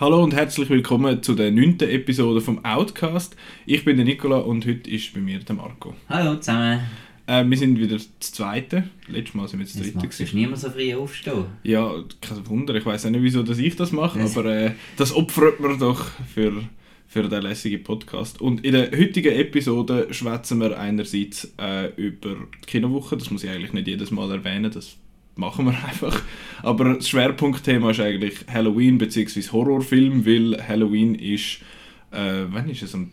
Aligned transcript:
Hallo 0.00 0.22
und 0.24 0.34
herzlich 0.34 0.68
willkommen 0.70 1.22
zu 1.22 1.34
der 1.34 1.50
neunten 1.52 1.88
Episode 1.88 2.40
vom 2.40 2.64
Outcast. 2.64 3.36
Ich 3.64 3.84
bin 3.84 3.96
der 3.96 4.04
Nicola 4.04 4.38
und 4.38 4.66
heute 4.66 4.90
ist 4.90 5.14
bei 5.14 5.20
mir 5.20 5.38
der 5.38 5.54
Marco. 5.54 5.94
Hallo 6.08 6.36
zusammen. 6.36 6.80
Äh, 7.26 7.44
wir 7.48 7.56
sind 7.56 7.78
wieder 7.78 7.94
das 7.96 8.10
Zweite. 8.20 8.84
Letztes 9.06 9.34
Mal 9.34 9.48
sind 9.48 9.60
wir 9.60 9.66
das 9.66 9.74
Jetzt 9.76 9.84
Dritte. 9.94 9.98
magst 9.98 10.20
du 10.20 10.36
niemand 10.36 10.58
so 10.58 10.70
früh 10.70 10.94
aufstehen. 10.94 11.44
Ja, 11.62 11.92
kein 12.20 12.46
Wunder. 12.48 12.74
Ich 12.74 12.84
weiß 12.84 13.06
auch 13.06 13.10
nicht, 13.10 13.22
wieso 13.22 13.42
dass 13.42 13.58
ich 13.58 13.76
das 13.76 13.92
mache, 13.92 14.18
Das- 14.18 14.36
aber 14.36 14.50
äh, 14.54 14.72
das 14.96 15.14
opfert 15.14 15.60
man 15.60 15.78
doch 15.78 16.04
für, 16.34 16.52
für 17.06 17.22
den 17.28 17.42
lässigen 17.42 17.82
Podcast. 17.82 18.40
Und 18.40 18.64
in 18.64 18.72
der 18.72 18.90
heutigen 18.90 19.32
Episode 19.32 20.08
schwätzen 20.10 20.58
wir 20.60 20.78
einerseits 20.78 21.54
äh, 21.58 21.92
über 21.96 22.34
die 22.62 22.66
Kinowoche. 22.66 23.16
Das 23.16 23.30
muss 23.30 23.44
ich 23.44 23.50
eigentlich 23.50 23.72
nicht 23.72 23.86
jedes 23.88 24.10
Mal 24.10 24.30
erwähnen. 24.32 24.70
Das 24.72 24.96
machen 25.36 25.66
wir 25.66 25.72
einfach. 25.88 26.22
Aber 26.62 26.94
das 26.94 27.08
Schwerpunktthema 27.08 27.90
ist 27.90 28.00
eigentlich 28.00 28.34
Halloween 28.52 28.98
bzw. 28.98 29.42
Horrorfilm, 29.52 30.24
weil 30.26 30.62
Halloween 30.66 31.14
ist. 31.14 31.60
Äh, 32.10 32.44
wann 32.50 32.68
ist 32.70 32.82
es? 32.82 32.94
Am 32.94 33.10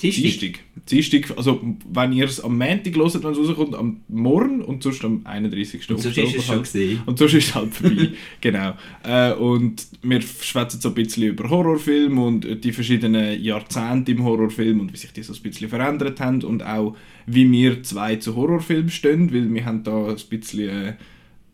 Dienstag. 0.00 0.60
Dienstag. 0.90 1.36
Also, 1.36 1.60
wenn 1.92 2.12
ihr 2.12 2.24
es 2.24 2.40
am 2.40 2.56
Montag 2.56 2.94
hört, 2.96 3.22
wenn 3.22 3.32
es 3.32 3.38
rauskommt, 3.38 3.74
am 3.74 4.00
Morgen 4.08 4.62
und 4.62 4.82
sonst 4.82 5.04
am 5.04 5.20
31. 5.24 5.90
Und 5.90 6.00
sonst 6.00 6.16
ist 6.16 6.36
es 6.36 6.44
schon 6.44 6.54
halt. 6.56 6.64
gesehen. 6.64 7.02
Und 7.06 7.18
sonst 7.18 7.34
ist 7.34 7.48
es 7.48 7.54
halt 7.54 7.74
vorbei. 7.74 8.08
genau. 8.40 8.74
Äh, 9.02 9.34
und 9.34 9.86
wir 10.02 10.22
schwätzen 10.22 10.80
so 10.80 10.88
ein 10.88 10.94
bisschen 10.94 11.24
über 11.24 11.50
Horrorfilme 11.50 12.22
und 12.22 12.64
die 12.64 12.72
verschiedenen 12.72 13.42
Jahrzehnte 13.42 14.12
im 14.12 14.24
Horrorfilm 14.24 14.80
und 14.80 14.92
wie 14.92 14.96
sich 14.96 15.12
die 15.12 15.22
so 15.22 15.34
ein 15.34 15.42
bisschen 15.42 15.68
verändert 15.68 16.20
haben 16.20 16.42
und 16.42 16.64
auch 16.64 16.96
wie 17.26 17.50
wir 17.50 17.82
zwei 17.82 18.16
zu 18.16 18.36
Horrorfilmen 18.36 18.90
stehen, 18.90 19.32
weil 19.32 19.52
wir 19.52 19.64
haben 19.64 19.84
da 19.84 20.08
ein 20.08 20.16
bisschen, 20.30 20.68
äh, 20.68 20.94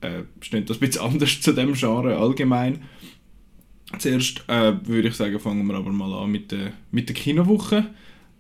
äh, 0.07 0.25
stehen 0.41 0.65
da 0.67 0.75
ein 0.75 0.81
bisschen 0.81 1.03
anders 1.13 1.41
zu 1.41 1.53
dem 1.53 1.75
Genre 1.75 2.17
allgemein. 2.17 2.83
Zuerst 3.99 4.45
äh, 4.49 4.73
würde 4.85 5.09
ich 5.09 5.15
sagen, 5.15 5.39
fangen 5.39 5.67
wir 5.67 5.75
aber 5.75 5.93
mal 5.93 6.13
an 6.13 6.31
mit 6.31 6.51
der, 6.51 6.73
mit 6.91 7.09
der 7.09 7.17
Kinowoche. 7.17 7.87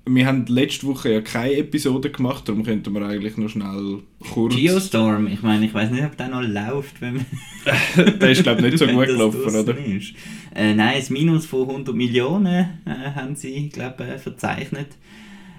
Wir 0.09 0.27
haben 0.27 0.47
letzte 0.47 0.87
Woche 0.87 1.13
ja 1.15 1.21
keine 1.21 1.55
Episode 1.55 2.11
gemacht, 2.11 2.49
darum 2.49 2.63
könnten 2.63 2.95
wir 2.95 3.03
eigentlich 3.03 3.37
noch 3.37 3.49
schnell 3.49 4.03
kurz... 4.33 4.55
Geostorm, 4.55 5.27
ich 5.27 5.43
meine, 5.43 5.67
ich 5.67 5.75
weiß 5.75 5.91
nicht, 5.91 6.05
ob 6.05 6.17
der 6.17 6.29
noch 6.29 6.43
läuft, 6.43 7.01
wenn 7.01 7.27
Der 8.21 8.31
ist 8.31 8.45
glaube 8.45 8.61
ich 8.61 8.67
nicht 8.67 8.79
so 8.79 8.87
gut 8.87 9.09
das 9.09 9.15
gelaufen, 9.15 9.57
oder? 9.57 9.77
Äh, 10.55 10.75
nein, 10.75 10.95
das 10.97 11.11
Minus 11.11 11.47
von 11.47 11.69
100 11.69 11.95
Millionen 11.95 12.69
äh, 12.85 13.11
haben 13.17 13.35
sie, 13.35 13.69
glaube 13.69 14.05
äh, 14.05 14.19
verzeichnet. 14.19 14.89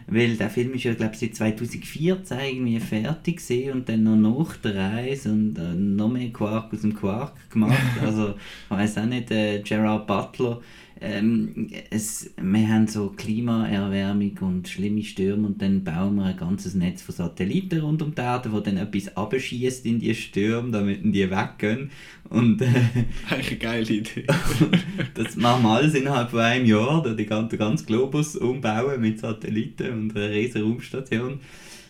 Weil 0.09 0.38
der 0.38 0.50
Film 0.50 0.73
ist 0.73 0.86
ja, 0.86 0.94
glaube 0.94 1.17
seit 1.17 1.36
2014 1.36 2.39
irgendwie 2.39 2.80
fertig 2.80 3.38
gewesen 3.38 3.73
und 3.73 3.89
dann 3.89 4.03
noch 4.03 4.16
nach 4.16 4.55
der 4.58 4.75
Reise 4.75 5.31
und 5.31 5.58
äh, 5.58 5.73
noch 5.73 6.08
mehr 6.08 6.30
Quark 6.31 6.73
aus 6.73 6.81
dem 6.81 6.94
Quark 6.94 7.33
gemacht. 7.52 7.77
Also, 8.02 8.30
ich 8.30 8.69
weiß 8.69 9.00
auch 9.00 9.05
nicht, 9.05 9.31
äh, 9.31 9.59
Gerard 9.59 10.08
Butler. 10.08 10.61
Ähm, 11.02 11.70
es, 11.90 12.31
wir 12.42 12.67
haben 12.67 12.88
so 12.88 13.09
Klimaerwärmung 13.09 14.38
und 14.42 14.67
schlimme 14.67 15.03
Stürme 15.03 15.48
und 15.48 15.62
dann 15.62 15.84
bauen 15.84 16.16
wir 16.16 16.26
ein 16.26 16.38
ganzes 16.38 16.73
Netz 16.73 17.02
von 17.02 17.14
Satelliten 17.14 17.81
rund 17.81 18.02
um 18.02 18.16
die 18.16 18.22
Erde, 18.22 18.52
wo 18.52 18.59
dann 18.59 18.78
etwas 18.78 19.16
abschießt 19.16 19.86
in 19.86 20.00
die 20.00 20.16
Stürme, 20.16 20.72
damit 20.72 21.02
die 21.03 21.30
weggehen. 21.30 21.92
Und 22.30 22.62
äh, 22.62 22.68
Eigentlich 23.30 23.48
eine 23.50 23.58
geile 23.59 23.94
Idee. 23.94 24.25
das 25.14 25.36
machen 25.36 25.64
wir 25.64 25.70
alles 25.70 25.94
innerhalb 25.94 26.31
von 26.31 26.40
einem 26.40 26.66
Jahr, 26.66 27.03
da 27.03 27.14
die 27.14 27.25
ganze, 27.25 27.58
ganze 27.58 27.86
Globus 27.86 28.36
umbauen 28.36 29.00
mit 29.02 29.20
Satelliten 29.20 29.92
und 29.92 30.16
einer 30.16 30.30
riesen 30.30 30.64
Raumstation. 30.64 31.40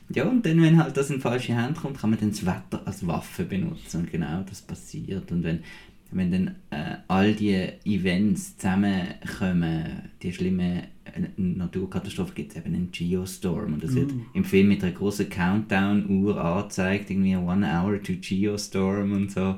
Ja, 0.10 0.24
und 0.24 0.46
dann, 0.46 0.62
wenn 0.62 0.82
halt 0.82 0.96
das 0.96 1.10
in 1.10 1.20
falsche 1.20 1.54
Hände 1.54 1.80
kommt, 1.80 2.00
kann 2.00 2.12
man 2.12 2.20
dann 2.20 2.32
das 2.32 2.46
Wetter 2.46 2.82
als 2.86 3.06
Waffe 3.06 3.44
benutzen 3.44 4.02
und 4.02 4.12
genau 4.12 4.42
das 4.48 4.62
passiert. 4.62 5.32
Und 5.32 5.44
wenn, 5.44 5.64
wenn 6.12 6.32
dann 6.32 6.56
äh, 6.70 6.98
all 7.08 7.34
die 7.34 7.70
Events 7.86 8.58
zusammenkommen, 8.58 10.10
die 10.22 10.34
schlimme 10.34 10.84
äh, 11.06 11.22
Naturkatastrophe, 11.38 12.34
gibt 12.34 12.52
es 12.52 12.58
eben 12.58 12.74
einen 12.74 12.92
Geostorm 12.92 13.74
und 13.74 13.84
das 13.84 13.94
wird 13.96 14.12
im 14.34 14.46
Film 14.46 14.70
mit 14.70 14.84
einer 14.84 14.94
großen 14.94 15.30
Countdown-Uhr 15.30 16.40
angezeigt, 16.40 17.10
irgendwie 17.10 17.36
One 17.36 17.68
Hour 17.68 18.02
to 18.02 18.14
Geostorm 18.22 19.12
und 19.14 19.32
so. 19.32 19.56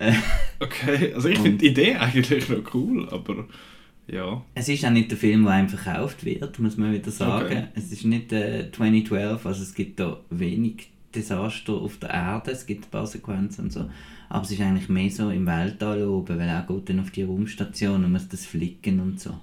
Okay, 0.60 1.12
also 1.12 1.28
ich 1.28 1.38
finde 1.38 1.58
die 1.58 1.68
Idee 1.68 1.96
eigentlich 1.96 2.48
noch 2.48 2.74
cool, 2.74 3.08
aber 3.10 3.46
ja. 4.10 4.44
Es 4.54 4.68
ist 4.68 4.84
auch 4.84 4.90
nicht 4.90 5.10
der 5.10 5.18
Film, 5.18 5.44
der 5.44 5.54
einem 5.54 5.68
verkauft 5.68 6.24
wird, 6.24 6.58
muss 6.58 6.76
man 6.76 6.92
wieder 6.92 7.10
sagen. 7.10 7.46
Okay. 7.46 7.64
Es 7.74 7.92
ist 7.92 8.04
nicht 8.04 8.32
äh, 8.32 8.70
2012, 8.72 9.44
also 9.44 9.62
es 9.62 9.74
gibt 9.74 10.00
da 10.00 10.20
wenig 10.30 10.90
Desaster 11.14 11.72
auf 11.72 11.98
der 11.98 12.10
Erde, 12.10 12.50
es 12.50 12.66
gibt 12.66 12.86
ein 12.86 12.90
paar 12.90 13.06
Sequenzen 13.06 13.64
und 13.64 13.72
so. 13.72 13.90
Aber 14.28 14.44
es 14.44 14.50
ist 14.50 14.60
eigentlich 14.60 14.88
mehr 14.88 15.10
so 15.10 15.30
im 15.30 15.46
Weltall 15.46 16.02
oben, 16.06 16.38
weil 16.38 16.48
er 16.48 16.62
geht 16.62 16.88
dann 16.88 17.00
auf 17.00 17.10
die 17.10 17.22
Raumstation 17.22 18.04
und 18.04 18.12
muss 18.12 18.28
das 18.28 18.44
flicken 18.44 19.00
und 19.00 19.20
so. 19.20 19.38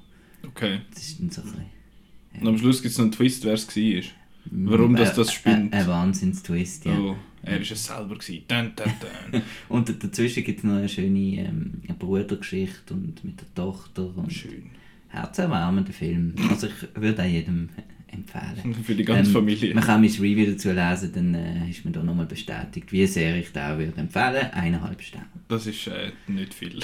Okay. 0.46 0.82
Das 0.94 1.04
ist 1.04 1.20
dann 1.20 1.30
so 1.30 1.42
ein 1.42 1.48
bisschen... 1.48 2.42
Und 2.42 2.48
am 2.48 2.58
Schluss 2.58 2.82
gibt 2.82 2.92
es 2.92 2.98
noch 2.98 3.06
einen 3.06 3.12
Twist, 3.12 3.46
wer 3.46 3.54
es 3.54 3.68
war. 3.76 4.04
Warum 4.52 4.96
das 4.96 5.16
das 5.16 5.34
spinnt. 5.34 5.74
Ein, 5.74 5.88
Wahnsinns-Twist, 5.88 6.86
ja. 6.86 6.98
Oh, 6.98 7.16
er 7.42 7.54
war 7.54 7.62
es 7.62 7.86
selber. 7.86 8.16
Gewesen. 8.16 8.44
Dun, 8.48 8.74
dun, 8.76 8.94
dun. 9.32 9.42
Und 9.70 10.04
dazwischen 10.04 10.44
gibt 10.44 10.60
es 10.60 10.64
noch 10.64 10.76
eine 10.76 10.90
schöne 10.90 11.20
ähm, 11.20 11.82
eine 11.88 11.98
Brudergeschichte 11.98 12.94
und 12.94 13.24
mit 13.24 13.42
der 13.42 13.54
Tochter 13.56 14.16
und 14.16 14.32
Schön. 14.32 14.70
herzerwärmender 15.10 15.94
Film. 15.94 16.36
Also 16.50 16.68
ich 16.68 16.74
würde 16.96 17.24
auch 17.24 17.28
jedem 17.28 17.70
empfehlen. 18.16 18.74
Für 18.84 18.96
die 18.96 19.06
ganze 19.06 19.30
Ähm, 19.30 19.34
Familie. 19.34 19.74
Man 19.74 19.84
kann 19.84 20.02
mein 20.02 20.10
Review 20.10 20.52
dazu 20.52 20.72
lesen, 20.72 21.12
dann 21.14 21.34
äh, 21.36 21.70
ist 21.70 21.86
mir 21.86 21.92
da 21.92 22.02
nochmal 22.04 22.26
bestätigt, 22.26 22.92
wie 22.92 23.06
sehr 23.06 23.36
ich 23.38 23.50
auch 23.50 23.78
würde 23.78 23.94
empfehlen. 23.98 24.52
Eineinhalb 24.52 25.02
Sterne. 25.02 25.28
Das 25.48 25.68
ist 25.68 25.88
äh, 25.88 26.12
nicht 26.28 26.54
viel. 26.54 26.80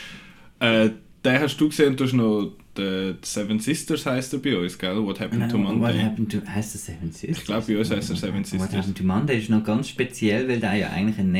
äh, 0.60 0.90
den 1.24 1.40
hast 1.40 1.56
du 1.60 1.68
gesehen, 1.68 1.96
du 1.96 2.04
hast 2.04 2.12
noch 2.12 2.52
The 2.76 3.14
Seven 3.22 3.58
Sisters 3.58 4.04
heisst 4.06 4.32
er 4.34 4.38
bei 4.38 4.56
uns, 4.56 4.78
gell? 4.78 5.02
What 5.02 5.18
Happened 5.18 5.50
to 5.50 5.58
What 5.58 5.76
Monday. 5.78 6.02
happened 6.02 6.30
to... 6.30 6.38
Heißt 6.46 6.74
das 6.74 6.86
Seven 6.86 7.10
Sisters? 7.10 7.38
Ich 7.38 7.44
glaube, 7.44 7.66
bei 7.66 7.78
uns 7.78 7.90
heisst 7.90 8.10
er 8.10 8.16
Seven 8.16 8.40
What 8.40 8.46
Sisters. 8.46 8.72
happened 8.74 8.98
to 8.98 9.04
Monday 9.04 9.38
ist 9.38 9.48
noch 9.50 9.64
ganz 9.64 9.88
speziell, 9.88 10.46
weil 10.48 10.60
der 10.60 10.74
ja 10.74 10.90
eigentlich 10.90 11.18
ein 11.18 11.32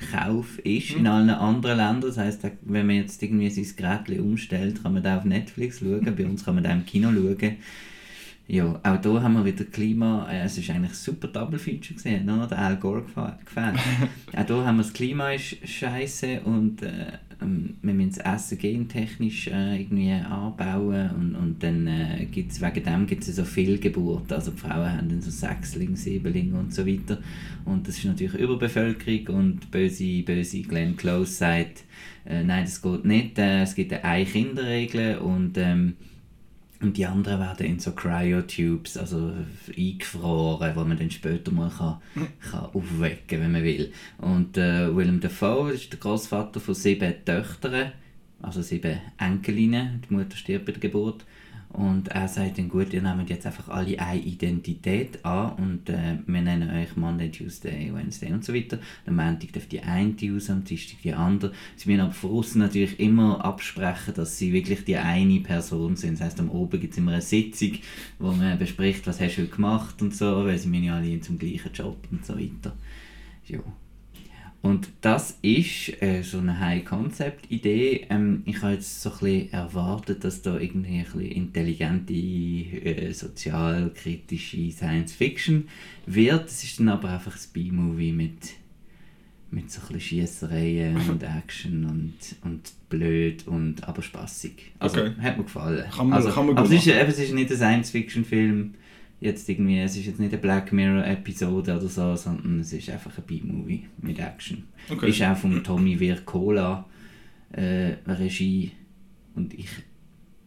Netflix-Kauf 0.00 0.58
ist 0.60 0.92
Mhm. 0.92 0.98
in 1.00 1.06
allen 1.06 1.30
anderen 1.30 1.76
Ländern. 1.76 2.00
Das 2.00 2.18
heisst, 2.18 2.42
wenn 2.62 2.86
man 2.86 2.96
jetzt 2.96 3.22
irgendwie 3.22 3.50
sein 3.50 3.76
Gerät 3.76 4.20
umstellt, 4.20 4.82
kann 4.82 4.94
man 4.94 5.02
da 5.02 5.18
auf 5.18 5.24
Netflix 5.24 5.80
schauen. 5.80 6.14
Bei 6.16 6.24
uns 6.24 6.44
kann 6.44 6.54
man 6.56 6.64
da 6.64 6.72
im 6.72 6.86
Kino 6.86 7.10
schauen. 7.12 7.56
Ja, 8.52 8.80
auch 8.82 9.00
hier 9.00 9.22
haben 9.22 9.34
wir 9.34 9.44
wieder 9.44 9.64
Klima. 9.64 10.28
Äh, 10.28 10.42
es 10.42 10.58
ist 10.58 10.68
eigentlich 10.70 10.90
ein 10.90 10.96
super 10.96 11.28
Double 11.28 11.56
Feature 11.56 11.94
gesehen, 11.94 12.26
noch 12.26 12.48
der 12.48 12.58
Al 12.58 12.78
Gore 12.78 13.04
gefällt. 13.04 13.76
auch 14.36 14.44
hier 14.44 14.66
haben 14.66 14.78
wir 14.78 14.82
das 14.82 14.92
Klima 14.92 15.30
ist 15.30 15.68
scheiße 15.68 16.40
und 16.40 16.82
äh, 16.82 17.12
ähm, 17.40 17.76
wir 17.80 17.94
müssen 17.94 18.16
das 18.16 18.34
Essen 18.34 18.58
gentechnisch 18.58 19.46
äh, 19.46 19.80
irgendwie 19.80 20.10
anbauen 20.10 21.10
und, 21.10 21.36
und 21.36 21.62
dann 21.62 21.86
äh, 21.86 22.26
gibt's, 22.28 22.60
wegen 22.60 22.82
dem 22.82 23.06
gibt 23.06 23.22
es 23.22 23.36
so 23.36 23.44
viel 23.44 23.78
Geburten. 23.78 24.34
Also 24.34 24.50
die 24.50 24.58
Frauen 24.58 24.98
haben 24.98 25.08
dann 25.08 25.22
so 25.22 25.30
Sechsling, 25.30 25.94
Siebenling 25.94 26.52
und 26.54 26.74
so 26.74 26.84
weiter. 26.84 27.18
Und 27.64 27.86
das 27.86 27.98
ist 27.98 28.04
natürlich 28.04 28.34
Überbevölkerung 28.34 29.26
und 29.28 29.70
böse, 29.70 30.24
böse 30.24 30.62
Glenn 30.62 30.96
Close 30.96 31.34
sagt, 31.34 31.84
äh, 32.26 32.42
nein, 32.42 32.64
das 32.64 32.82
geht 32.82 33.04
nicht. 33.04 33.38
Äh, 33.38 33.62
es 33.62 33.76
gibt 33.76 33.92
eine 33.92 34.02
Ein-Kinder-Regel 34.02 35.18
und 35.18 35.56
ähm, 35.56 35.94
und 36.80 36.96
die 36.96 37.04
anderen 37.04 37.40
werden 37.40 37.66
in 37.66 37.78
so 37.78 37.92
Cryotubes, 37.92 38.96
also 38.96 39.32
eingefroren, 39.76 40.74
wo 40.74 40.84
man 40.84 40.98
dann 40.98 41.10
später 41.10 41.52
mal 41.52 41.70
kann, 41.70 41.98
kann 42.50 42.70
aufwecken 42.72 43.40
wenn 43.40 43.52
man 43.52 43.62
will. 43.62 43.92
Und 44.18 44.56
äh, 44.56 44.94
Willem 44.94 45.20
Dafoe 45.20 45.72
ist 45.72 45.92
der 45.92 46.00
Großvater 46.00 46.58
von 46.58 46.74
sieben 46.74 47.14
Töchtern, 47.24 47.92
also 48.40 48.62
sieben 48.62 48.98
Enkelinnen. 49.18 50.02
Die 50.08 50.14
Mutter 50.14 50.36
stirbt 50.36 50.66
bei 50.66 50.72
der 50.72 50.80
Geburt. 50.80 51.24
Und 51.72 52.08
er 52.08 52.26
sagt 52.26 52.58
dann, 52.58 52.68
gut, 52.68 52.92
ihr 52.92 53.00
nehmt 53.00 53.30
jetzt 53.30 53.46
einfach 53.46 53.68
alle 53.68 53.98
eine 54.00 54.20
Identität 54.20 55.24
an 55.24 55.52
und 55.52 55.88
äh, 55.88 56.18
wir 56.26 56.42
nennen 56.42 56.68
euch 56.68 56.96
Monday, 56.96 57.30
Tuesday, 57.30 57.94
Wednesday 57.94 58.32
und 58.32 58.44
so 58.44 58.52
weiter. 58.52 58.80
Am 59.06 59.14
Montag 59.16 59.52
darf 59.52 59.66
die 59.66 59.80
eine 59.80 60.14
raus, 60.20 60.50
am 60.50 60.64
Dienstag 60.64 61.00
die 61.02 61.14
andere. 61.14 61.52
Sie 61.76 61.88
müssen 61.88 62.00
aber 62.00 62.12
von 62.12 62.44
natürlich 62.54 62.98
immer 62.98 63.44
absprechen, 63.44 64.14
dass 64.14 64.36
sie 64.36 64.52
wirklich 64.52 64.84
die 64.84 64.96
eine 64.96 65.40
Person 65.40 65.94
sind. 65.94 66.14
Das 66.14 66.26
heisst, 66.26 66.40
am 66.40 66.50
Oben 66.50 66.80
gibt 66.80 66.92
es 66.92 66.98
immer 66.98 67.12
eine 67.12 67.22
Sitzung, 67.22 67.78
wo 68.18 68.32
man 68.32 68.58
bespricht, 68.58 69.06
was 69.06 69.20
hast 69.20 69.36
du 69.36 69.42
heute 69.42 69.54
gemacht 69.54 70.02
und 70.02 70.14
so, 70.14 70.44
weil 70.44 70.58
sie 70.58 70.68
müssen 70.68 70.84
ja 70.84 70.96
alle 70.96 71.20
zum 71.20 71.38
gleichen 71.38 71.72
Job 71.72 71.98
und 72.10 72.26
so 72.26 72.36
weiter. 72.36 72.74
Ja. 73.46 73.60
Und 74.62 74.88
das 75.00 75.38
ist 75.40 76.02
äh, 76.02 76.20
so 76.22 76.36
eine 76.38 76.60
High-Concept-Idee. 76.60 78.06
Ähm, 78.10 78.42
ich 78.44 78.60
habe 78.60 78.74
jetzt 78.74 79.00
so 79.00 79.10
ein 79.10 79.18
bisschen 79.18 79.52
erwartet, 79.54 80.22
dass 80.22 80.42
da 80.42 80.58
irgendwie 80.58 80.98
ein 80.98 81.04
bisschen 81.04 81.20
intelligente, 81.30 82.12
äh, 82.12 83.12
sozialkritische 83.12 84.70
Science-Fiction 84.70 85.68
wird. 86.06 86.48
Es 86.48 86.62
ist 86.64 86.78
dann 86.78 86.90
aber 86.90 87.08
einfach 87.10 87.34
ein 87.34 87.40
B-Movie 87.54 88.12
mit, 88.12 88.50
mit 89.50 89.70
so 89.70 89.80
ein 89.80 89.94
bisschen 89.94 90.00
Schiessereien 90.00 90.96
und 91.08 91.22
Action 91.22 91.84
und, 91.86 92.12
und 92.42 92.72
blöd 92.90 93.46
und 93.46 93.88
aber 93.88 94.02
spaßig. 94.02 94.72
Also 94.78 95.00
Okay. 95.00 95.12
hat 95.22 95.38
mir 95.38 95.44
gefallen. 95.44 95.84
Kann 95.90 96.08
man- 96.08 96.16
also, 96.18 96.30
kann 96.30 96.46
man 96.46 96.58
aber 96.58 96.66
es 96.66 96.72
ist, 96.74 96.86
eben, 96.86 97.08
es 97.08 97.18
ist 97.18 97.32
nicht 97.32 97.50
ein 97.50 97.56
Science-Fiction-Film. 97.56 98.74
Jetzt 99.20 99.48
irgendwie, 99.50 99.78
es 99.80 99.96
ist 99.96 100.06
jetzt 100.06 100.18
nicht 100.20 100.32
eine 100.32 100.40
Black 100.40 100.72
Mirror-Episode 100.72 101.76
oder 101.76 101.88
so, 101.88 102.16
sondern 102.16 102.60
es 102.60 102.72
ist 102.72 102.88
einfach 102.88 103.16
ein 103.18 103.24
B-Movie 103.24 103.86
mit 104.00 104.18
Action. 104.18 104.64
Okay. 104.88 105.10
Ist 105.10 105.22
auch 105.22 105.36
von 105.36 105.62
Tommy 105.62 106.00
Wirkola 106.00 106.86
äh, 107.52 107.96
Regie. 108.06 108.72
Und 109.34 109.52
ich 109.52 109.68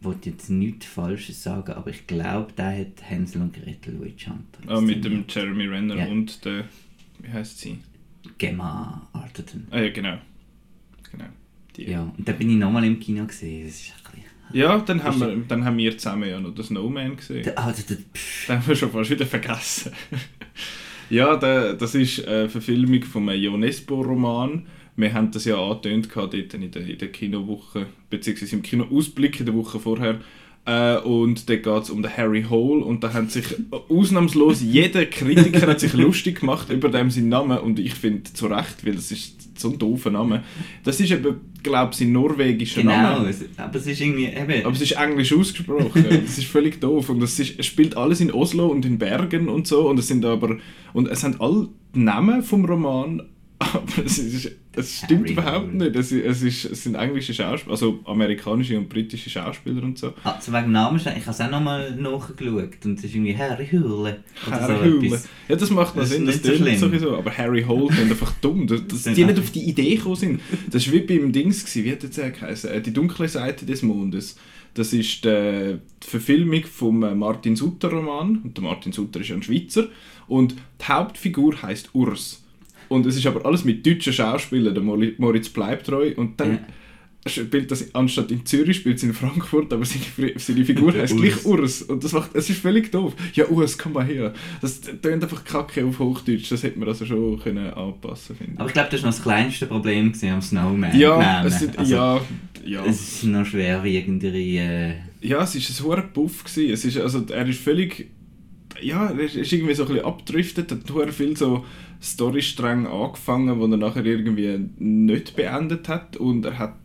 wollte 0.00 0.30
jetzt 0.30 0.50
nichts 0.50 0.86
Falsches 0.86 1.42
sagen, 1.42 1.72
aber 1.72 1.90
ich 1.90 2.06
glaube, 2.06 2.52
der 2.52 2.76
hat 2.80 3.02
Hänsel 3.08 3.42
und 3.42 3.54
Gretel 3.54 4.00
Witch 4.00 4.26
Hunter. 4.26 4.58
Ah, 4.66 4.80
mit 4.80 5.04
dem. 5.04 5.24
Jeremy 5.28 5.66
Renner 5.66 5.96
Ja. 5.96 6.06
und 6.06 6.44
der, 6.44 6.64
wie 7.20 7.28
heißt 7.30 7.58
sie? 7.60 7.78
Gemma 8.38 9.08
Arterton. 9.12 9.66
Ah 9.70 9.80
ja, 9.80 9.90
genau. 9.90 10.18
Genau. 11.12 11.24
Die. 11.76 11.84
Ja, 11.90 12.02
und 12.02 12.26
da 12.28 12.32
bin 12.32 12.50
ich 12.50 12.56
nochmal 12.56 12.84
im 12.84 12.98
Kino 12.98 13.24
gesehen. 13.24 13.66
Das 13.66 13.74
ist. 13.76 13.92
Ja, 14.54 14.78
dann 14.78 15.02
haben, 15.02 15.20
wir, 15.20 15.36
dann 15.48 15.64
haben 15.64 15.76
wir 15.76 15.98
zusammen 15.98 16.28
ja 16.28 16.40
noch 16.40 16.54
den 16.54 16.64
Snowman 16.64 17.16
gesehen. 17.16 17.50
Ah, 17.56 17.72
der, 17.72 17.84
der, 17.84 17.96
Den 18.48 18.56
haben 18.56 18.68
wir 18.68 18.76
schon 18.76 18.90
fast 18.90 19.10
wieder 19.10 19.26
vergessen. 19.26 19.92
ja, 21.10 21.36
der, 21.36 21.74
das 21.74 21.94
ist 21.96 22.26
eine 22.26 22.48
Verfilmung 22.48 23.02
von 23.02 23.28
einem 23.28 23.42
Ionesco-Roman. 23.42 24.66
Wir 24.96 25.12
haben 25.12 25.32
das 25.32 25.44
ja 25.44 25.56
angetönt 25.56 26.08
dort 26.14 26.34
in 26.34 26.70
der, 26.70 26.86
in 26.86 26.98
der 26.98 27.08
Kinowoche, 27.08 27.86
beziehungsweise 28.08 28.54
im 28.54 28.62
Kinoausblick 28.62 29.40
in 29.40 29.46
der 29.46 29.54
Woche 29.56 29.80
vorher. 29.80 30.20
Äh, 30.66 30.96
und 30.98 31.48
da 31.50 31.56
geht 31.56 31.66
es 31.82 31.90
um 31.90 32.00
den 32.02 32.16
Harry 32.16 32.44
Hole 32.48 32.82
und 32.84 33.04
da 33.04 33.12
hat 33.12 33.30
sich 33.30 33.44
ausnahmslos 33.90 34.62
jeder 34.62 35.04
Kritiker 35.04 35.66
hat 35.66 35.78
sich 35.80 35.92
lustig 36.04 36.40
gemacht 36.40 36.70
über 36.70 36.88
dem 36.88 37.10
seinen 37.10 37.28
Namen 37.28 37.58
und 37.58 37.78
ich 37.78 37.94
finde 37.94 38.32
zu 38.32 38.46
Recht, 38.46 38.84
weil 38.86 38.94
das 38.94 39.10
ist 39.10 39.58
so 39.60 39.70
ein 39.70 39.78
doofer 39.78 40.10
Name. 40.10 40.42
Das 40.82 40.98
ist 41.00 41.10
eben, 41.12 41.36
glaube 41.62 41.92
ich, 41.92 41.98
sein 41.98 42.12
norwegischer 42.12 42.80
genau, 42.80 42.96
Name. 42.96 43.28
es- 43.28 43.44
aber 43.56 43.76
es 43.76 43.86
ist 43.86 44.00
irgendwie 44.00 44.24
eben... 44.24 44.64
Aber 44.64 44.74
es 44.74 44.80
ist 44.80 44.92
englisch 44.92 45.32
ausgesprochen. 45.32 46.04
Das 46.24 46.38
ist 46.38 46.46
völlig 46.46 46.80
doof. 46.80 47.10
Und 47.10 47.22
es, 47.22 47.38
ist, 47.38 47.58
es 47.58 47.66
spielt 47.66 47.96
alles 47.96 48.20
in 48.20 48.32
Oslo 48.32 48.66
und 48.66 48.84
in 48.84 48.98
Bergen 48.98 49.48
und 49.48 49.66
so. 49.66 49.88
Und 49.88 49.98
es 49.98 50.08
sind 50.08 50.24
aber. 50.24 50.56
Und 50.92 51.08
es 51.08 51.20
sind 51.20 51.40
alle 51.40 51.68
die 51.94 52.00
Namen 52.00 52.42
vom 52.42 52.64
Roman. 52.64 53.22
Aber 53.60 53.82
es, 54.04 54.18
ist, 54.18 54.50
es 54.76 54.98
stimmt 54.98 55.22
Harry 55.28 55.32
überhaupt 55.32 55.66
Hole. 55.72 55.84
nicht. 55.84 55.96
Es, 55.96 56.12
ist- 56.12 56.24
es, 56.24 56.42
ist, 56.42 56.64
es 56.66 56.82
sind 56.84 56.94
englische 56.94 57.32
Schauspieler, 57.34 57.72
also 57.72 58.00
amerikanische 58.04 58.78
und 58.78 58.88
britische 58.88 59.30
Schauspieler 59.30 59.82
und 59.82 59.98
so. 59.98 60.12
Also 60.24 60.52
wegen 60.52 60.72
Namen, 60.72 60.96
ich 60.98 61.06
habe 61.06 61.18
es 61.30 61.40
auch 61.40 61.50
nochmal 61.50 61.94
nachgeschaut 61.96 62.84
und 62.84 62.98
es 62.98 63.04
ist 63.04 63.14
irgendwie 63.14 63.36
Harry 63.36 63.68
so 63.70 64.08
Harry 64.50 64.90
Hole. 64.90 65.06
etwas. 65.06 65.28
Ja, 65.48 65.56
das 65.56 65.70
macht 65.70 65.94
noch 65.96 66.02
Das 66.02 66.10
Sinn, 66.10 66.26
das 66.26 66.42
so 66.42 66.54
schlimm. 66.54 66.76
sowieso. 66.78 67.16
Aber 67.16 67.36
Harry 67.36 67.62
Hole 67.62 67.88
klingt 67.94 68.10
einfach 68.10 68.32
dumm. 68.40 68.66
Dass, 68.66 68.86
dass 68.86 69.02
die 69.14 69.24
nicht 69.24 69.38
auf 69.38 69.50
die 69.50 69.64
Idee 69.68 69.96
gekommen 69.96 70.16
sind. 70.16 70.40
Das 70.70 70.86
war 70.86 70.94
wie 70.94 71.00
beim 71.00 71.32
Dings, 71.32 71.64
gewesen. 71.64 71.84
wie 71.84 71.92
hat 71.92 72.02
das 72.02 72.16
geheißen? 72.16 72.70
Äh, 72.70 72.80
Die 72.80 72.92
dunkle 72.92 73.28
Seite 73.28 73.66
des 73.66 73.82
Mondes. 73.82 74.36
Das 74.74 74.92
ist 74.92 75.24
die, 75.24 75.78
die 76.02 76.06
Verfilmung 76.08 76.64
vom 76.64 77.02
äh, 77.04 77.14
Martin 77.14 77.54
Sutter 77.56 77.88
Roman. 77.90 78.38
Und 78.42 78.56
der 78.56 78.64
Martin 78.64 78.90
Sutter 78.92 79.20
ist 79.20 79.30
ein 79.30 79.42
Schweizer. 79.42 79.86
Und 80.26 80.54
die 80.80 80.84
Hauptfigur 80.86 81.60
heißt 81.62 81.90
Urs. 81.94 82.43
Und 82.88 83.06
es 83.06 83.16
ist 83.16 83.26
aber 83.26 83.44
alles 83.46 83.64
mit 83.64 83.86
deutschen 83.86 84.12
Schauspielern, 84.12 84.74
der 84.74 84.82
Mori- 84.82 85.14
Moritz 85.18 85.48
Bleibtreu. 85.48 86.12
Und 86.16 86.38
dann 86.40 86.52
Ja. 86.52 87.30
spielt 87.30 87.70
das 87.70 87.94
anstatt 87.94 88.30
in 88.30 88.44
Zürich 88.44 88.76
spielt 88.76 88.98
es 88.98 89.02
in 89.02 89.14
Frankfurt, 89.14 89.72
aber 89.72 89.84
seine, 89.84 90.32
seine 90.36 90.64
Figur 90.64 90.92
heißt 90.94 91.16
gleich 91.16 91.44
Urs. 91.46 91.82
Und 91.82 92.04
das 92.04 92.12
macht, 92.12 92.34
es 92.34 92.50
ist 92.50 92.60
völlig 92.60 92.92
doof. 92.92 93.14
Ja, 93.32 93.46
Urs, 93.48 93.78
komm 93.78 93.94
mal 93.94 94.04
her. 94.04 94.34
Das 94.60 94.80
tönt 94.80 95.22
einfach 95.22 95.42
kacke 95.44 95.84
auf 95.86 95.98
Hochdeutsch. 95.98 96.50
Das 96.52 96.62
hätte 96.62 96.78
man 96.78 96.88
also 96.88 97.06
schon 97.06 97.38
können 97.40 97.72
anpassen 97.72 98.36
können. 98.36 98.54
Aber 98.58 98.66
ich 98.68 98.74
glaube, 98.74 98.88
das 98.90 99.02
war 99.02 99.08
noch 99.10 99.16
das 99.16 99.22
kleinste 99.24 99.66
Problem 99.66 100.12
am 100.30 100.42
Snowman. 100.42 100.98
Ja, 100.98 101.44
es 101.46 101.60
sind, 101.60 101.78
Also, 101.78 101.94
ja, 101.94 102.20
ja. 102.64 102.84
Es 102.84 103.00
ist 103.14 103.24
noch 103.24 103.46
schwerwiegendere... 103.46 104.36
Äh, 104.38 104.94
ja, 105.22 105.42
es 105.42 105.54
ist 105.54 105.80
ein 105.80 105.84
hoher 105.86 106.02
Puff 106.02 106.44
gewesen. 106.44 106.70
Es 106.74 106.84
ist, 106.84 106.98
also, 106.98 107.24
er 107.32 107.48
ist 107.48 107.60
völlig, 107.60 108.10
ja, 108.84 109.06
er 109.10 109.18
ist 109.20 109.52
irgendwie 109.52 109.74
so 109.74 109.84
ein 109.84 109.88
bisschen 109.88 110.04
abgedriftet, 110.04 110.70
hat 110.70 110.90
hure 110.92 111.12
viel 111.12 111.36
so 111.36 111.64
Storystränge 112.02 112.88
angefangen, 112.90 113.58
die 113.58 113.70
er 113.74 113.76
nachher 113.78 114.04
irgendwie 114.04 114.58
nicht 114.78 115.34
beendet 115.36 115.88
hat 115.88 116.16
und 116.16 116.44
er 116.44 116.58
hat 116.58 116.76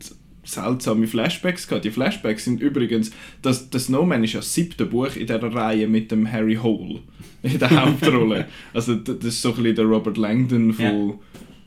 seltsame 0.43 1.05
Flashbacks 1.05 1.67
gehabt. 1.67 1.85
Die 1.85 1.91
Flashbacks 1.91 2.45
sind 2.45 2.61
übrigens, 2.61 3.11
das, 3.41 3.69
das 3.69 3.85
Snowman 3.85 4.23
ist 4.23 4.33
ja 4.33 4.39
das 4.39 4.53
siebte 4.53 4.85
Buch 4.85 5.15
in 5.15 5.27
dieser 5.27 5.53
Reihe 5.53 5.87
mit 5.87 6.09
dem 6.11 6.31
Harry 6.31 6.55
Hole 6.55 7.01
in 7.43 7.59
der 7.59 7.69
Hauptrolle. 7.85 8.47
also 8.73 8.95
das 8.95 9.23
ist 9.23 9.41
so 9.41 9.49
ein 9.49 9.55
bisschen 9.57 9.75
der 9.75 9.85
Robert 9.85 10.17
Langdon 10.17 10.73
von, 10.73 10.85
Ja. 11.09 11.13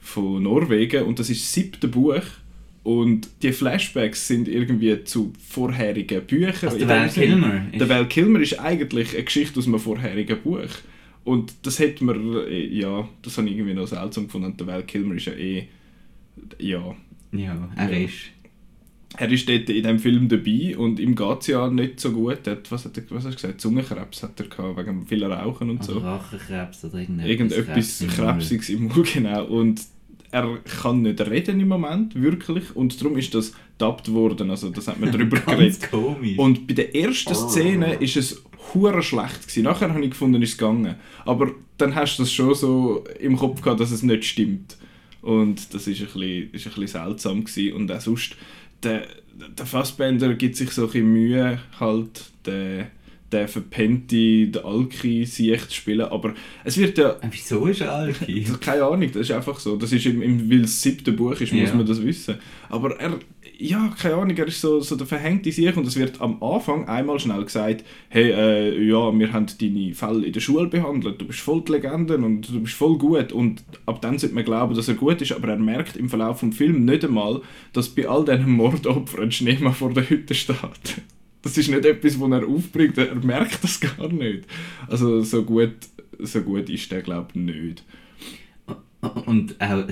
von 0.01 0.43
Norwegen 0.43 1.05
und 1.05 1.19
das 1.19 1.31
ist 1.31 1.43
das 1.43 1.53
siebte 1.53 1.87
Buch 1.89 2.23
und 2.85 3.29
die 3.43 3.53
Flashbacks 3.53 4.27
sind 4.27 4.49
irgendwie 4.49 5.05
zu 5.05 5.33
vorherigen 5.39 6.23
Büchern. 6.27 6.71
Also 6.71 6.79
der 6.79 6.89
Val. 6.89 7.09
Kilmer 7.09 7.61
Der 7.73 7.89
Val 7.89 8.09
Kilmer 8.09 8.41
ist 8.41 8.59
eigentlich 8.59 9.15
eine 9.15 9.23
Geschichte 9.25 9.59
aus 9.61 9.67
einem 9.67 9.79
vorherigen 9.79 10.41
Buch. 10.43 10.69
Und 11.25 11.55
das 11.63 11.79
hätte 11.79 12.03
man, 12.05 12.17
äh, 12.49 12.67
ja, 12.67 13.09
das 13.23 13.39
habe 13.39 13.49
ich 13.49 13.55
irgendwie 13.57 13.75
noch 13.75 13.87
seltsam 13.87 14.25
gefunden. 14.27 14.49
Und 14.49 14.59
der 14.61 14.67
Val 14.67 14.83
Kilmer 14.83 15.15
ist 15.15 15.27
ja 15.27 15.33
eh, 15.35 15.69
ja, 16.59 16.97
ja, 17.33 17.69
er 17.77 17.91
Ja. 17.91 18.05
ist... 18.07 18.15
er 19.19 19.31
ist 19.31 19.49
dort 19.49 19.69
in 19.69 19.77
diesem 19.83 19.99
Film 20.01 20.29
dabei 20.29 20.77
und 20.77 20.99
ihm 20.99 21.15
geht 21.15 21.41
es 21.43 21.47
ja 21.47 21.69
nicht 21.71 22.01
so 22.01 22.11
gut. 22.13 22.47
Er 22.47 22.53
hat, 22.57 22.73
was, 22.73 22.85
hat 22.85 22.97
er, 22.97 23.05
was 23.11 23.25
hast 23.25 23.35
du 23.35 23.43
gesagt? 23.43 23.61
Zungenkrebs 23.61 24.23
hat 24.25 24.41
er 24.41 24.47
gehabt, 24.47 24.77
wegen 24.79 25.07
viel 25.07 25.23
Rauchen 25.25 25.71
und 25.71 25.77
Oder 25.85 25.93
so. 25.93 25.99
Rachenkrebs 26.01 26.85
oder 26.87 26.99
irgendetwas. 26.99 27.29
Irgendetwas. 27.29 28.07
Krebsiges 28.17 28.69
im 28.71 28.85
Mund, 28.89 29.07
genau. 29.13 29.45
Und 29.45 29.83
er 30.33 30.59
kann 30.81 31.03
nicht 31.03 31.21
reden 31.21 31.61
im 31.61 31.69
Moment, 31.69 32.21
wirklich. 32.21 32.75
Und 32.75 33.01
darum 33.01 33.19
ist 33.19 33.35
das 33.35 33.53
gedubbt 33.79 34.11
worden. 34.13 34.51
Also, 34.51 34.71
das 34.71 34.89
hat 34.89 34.99
man 34.99 35.13
darüber 35.13 35.39
geredet. 35.39 35.91
Komisch. 35.91 36.39
Und 36.39 36.67
bei 36.67 36.75
der 36.75 36.95
ersten 36.97 37.35
Szene 37.35 37.95
ist 37.95 38.17
es 38.17 38.43
hure 38.73 39.03
schlecht 39.03 39.43
gewesen. 39.43 39.65
Nachher 39.65 39.91
habe 39.91 40.03
ich 40.03 40.11
gefunden, 40.11 40.43
ist 40.43 40.53
es 40.53 40.59
gegangen. 40.59 40.97
Aber 41.27 41.53
dann 41.77 41.95
hast 41.95 42.19
du 42.19 42.23
das 42.23 42.33
schon 42.33 42.55
so 42.55 43.05
im 43.21 43.37
Kopf 43.37 43.61
gehabt, 43.61 43.81
dass 43.81 43.91
es 43.91 44.03
nicht 44.03 44.25
stimmt. 44.25 44.79
Und 45.21 45.73
das 45.75 45.87
ist 45.87 46.01
ein 46.01 46.07
bisschen, 46.07 46.51
ist 46.53 46.67
ein 46.67 46.73
bisschen 46.73 46.87
seltsam 46.87 47.45
gewesen. 47.45 47.75
Und 47.75 47.93
auch 47.93 48.01
sonst, 48.01 48.37
der, 48.83 49.07
der 49.35 49.67
Fassbender 49.67 50.35
gibt 50.35 50.57
sich 50.57 50.71
so 50.71 50.83
ein 50.83 50.87
bisschen 50.89 51.13
Mühe, 51.13 51.61
halt 51.79 52.25
den, 52.47 52.87
den 53.33 53.49
verpennte, 53.49 54.47
den 54.49 54.65
Alki 54.65 55.25
sich 55.27 55.61
zu 55.69 55.75
spielen. 55.75 56.03
Aber 56.03 56.35
es 56.65 56.77
wird 56.79 56.99
ja 56.99 57.11
Äh, 57.21 57.29
Wieso 57.31 57.67
ist 57.67 57.81
er 57.81 57.93
Alki? 57.93 58.45
keine 58.61 58.85
Ahnung, 58.85 59.09
das 59.13 59.23
ist 59.23 59.33
einfach 59.33 59.59
so. 59.59 59.77
Das 59.77 59.93
ist 59.93 60.07
im, 60.07 60.23
im 60.23 60.51
weil 60.51 60.61
es 60.61 60.73
das 60.73 60.83
siebte 60.83 61.13
Buch 61.13 61.41
ist, 61.41 61.53
muss 61.53 61.69
Ja. 61.71 61.75
man 61.75 61.87
das 61.87 62.03
wissen. 62.03 62.37
Aber 62.69 62.99
er, 63.01 63.19
ja, 63.59 63.95
keine 64.01 64.15
Ahnung, 64.17 64.37
er 64.37 64.47
ist 64.49 64.61
so, 64.61 64.81
so 64.81 64.97
der 64.97 65.07
verhängte 65.07 65.53
sich 65.53 65.77
und 65.77 65.87
es 65.87 65.97
wird 65.97 66.21
am 66.21 66.43
Anfang 66.43 66.89
einmal 66.89 67.19
schnell 67.21 67.45
gesagt, 67.45 67.85
hey, 68.09 68.31
äh, 68.33 68.85
ja, 68.89 69.17
wir 69.17 69.33
haben 69.33 69.47
deine 69.61 69.95
Fälle 69.95 70.27
in 70.27 70.33
der 70.33 70.41
Schule 70.41 70.67
behandelt, 70.69 71.21
du 71.21 71.27
bist 71.27 71.41
voll 71.41 71.63
die 71.67 71.73
Legende 71.73 72.17
und 72.17 72.49
du 72.53 72.61
bist 72.61 72.75
voll 72.75 72.99
gut 72.99 73.31
und 73.33 73.63
ab 73.87 74.01
dann 74.03 74.19
sollte 74.19 74.35
man 74.35 74.45
glauben, 74.45 74.75
dass 74.75 74.89
er 74.89 74.95
gut 74.95 75.21
ist, 75.23 75.33
aber 75.33 75.49
er 75.49 75.59
merkt 75.59 75.97
im 75.97 76.09
Verlauf 76.09 76.41
des 76.41 76.57
Films 76.57 76.79
nicht 76.81 77.05
einmal, 77.05 77.41
dass 77.73 77.89
bei 77.91 78.09
all 78.09 78.25
diesen 78.25 78.51
Mordopfern 78.51 79.25
ein 79.25 79.33
Schneemann 79.33 79.75
vor 79.75 79.93
der 79.93 80.09
Hütte 80.11 80.35
steht. 80.35 80.57
Das 81.43 81.59
ist 81.59 81.69
nicht 81.69 81.85
etwas, 81.85 82.19
das 82.19 82.31
er 82.31 82.47
aufbringt, 82.49 82.97
er 82.99 83.15
merkt 83.17 83.63
das 83.65 83.81
gar 83.81 84.09
nicht. 84.09 84.45
Also 84.89 85.23
so 85.23 85.45
gut, 85.45 85.75
so 86.21 86.41
gut 86.43 86.69
ist 86.71 86.91
der, 86.93 87.03
glaube 87.03 87.29
ich, 87.35 87.41
nicht. 87.41 87.85
Und 89.27 89.61
auch 89.61 89.85
der 89.87 89.89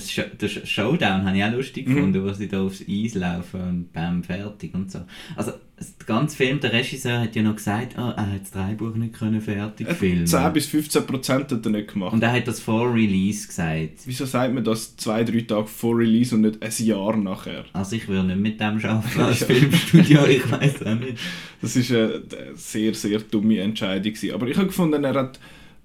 Sh- 0.49 0.65
Showdown 0.67 1.25
habe 1.25 1.37
ich 1.37 1.43
auch 1.43 1.51
lustig 1.53 1.89
Mhm. 1.89 1.95
gefunden, 1.97 2.25
wo 2.25 2.33
sie 2.33 2.47
da 2.47 2.63
aufs 2.63 2.85
Eis 2.89 3.15
laufen 3.15 3.61
und 3.61 3.93
bam, 3.93 4.23
fertig 4.23 4.73
und 4.73 4.91
so. 4.93 5.01
Also, 5.35 5.53
der 5.81 6.07
ganze 6.07 6.37
Film, 6.37 6.61
der 6.61 6.73
Regisseur 6.73 7.21
hat 7.21 7.35
ja 7.35 7.43
noch 7.43 7.57
gesagt, 7.57 7.95
oh, 7.97 8.13
er 8.17 8.33
hat 8.33 8.43
das 8.43 8.51
Drehbuch 8.51 8.95
nicht 8.95 9.15
können 9.15 9.41
fertig 9.41 9.89
filmen 9.89 10.27
10 10.27 10.53
bis 10.53 10.67
15 10.67 11.07
Prozent 11.07 11.53
hat 11.53 11.65
er 11.65 11.71
nicht 11.71 11.93
gemacht. 11.93 12.13
Und 12.13 12.23
er 12.23 12.33
hat 12.33 12.47
das 12.47 12.61
vor 12.61 12.93
Release 12.93 13.47
gesagt. 13.47 14.01
Wieso 14.05 14.27
sagt 14.27 14.53
man 14.53 14.63
das 14.63 14.97
zwei, 14.97 15.25
drei 15.25 15.41
Tage 15.41 15.67
vor 15.67 15.97
Release 15.97 16.35
und 16.35 16.43
nicht 16.43 16.63
ein 16.63 16.85
Jahr 16.85 17.17
nachher? 17.17 17.65
Also 17.73 17.97
ich 17.97 18.07
würde 18.09 18.29
nicht 18.29 18.41
mit 18.41 18.61
dem 18.61 18.85
arbeiten 18.85 19.21
als 19.21 19.45
Filmstudio, 19.45 20.27
ich 20.27 20.51
weiß 20.51 20.87
auch 20.87 20.95
nicht. 20.95 21.19
Das 21.63 21.77
ist 21.77 21.91
eine 21.93 22.23
sehr, 22.55 22.95
sehr 22.95 23.21
dumme 23.21 23.61
Entscheidung. 23.61 24.13
Aber 24.35 24.47
ich 24.49 24.57
habe 24.57 24.67
gefunden, 24.67 25.03
er 25.05 25.15
hat, 25.15 25.41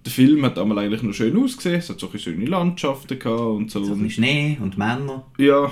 der 0.05 0.11
Film 0.11 0.45
hat 0.45 0.59
einmal 0.59 0.77
eigentlich 0.79 1.01
noch 1.01 1.13
schön 1.13 1.35
ausgesehen. 1.35 1.79
Es 1.79 1.89
hat 1.89 1.99
so 1.99 2.09
schöne 2.15 2.45
Landschaften 2.45 3.17
gehabt 3.17 3.39
und 3.41 3.71
so. 3.71 3.83
So 3.83 4.09
Schnee 4.09 4.57
und 4.61 4.77
Männer. 4.77 5.25
Ja, 5.39 5.71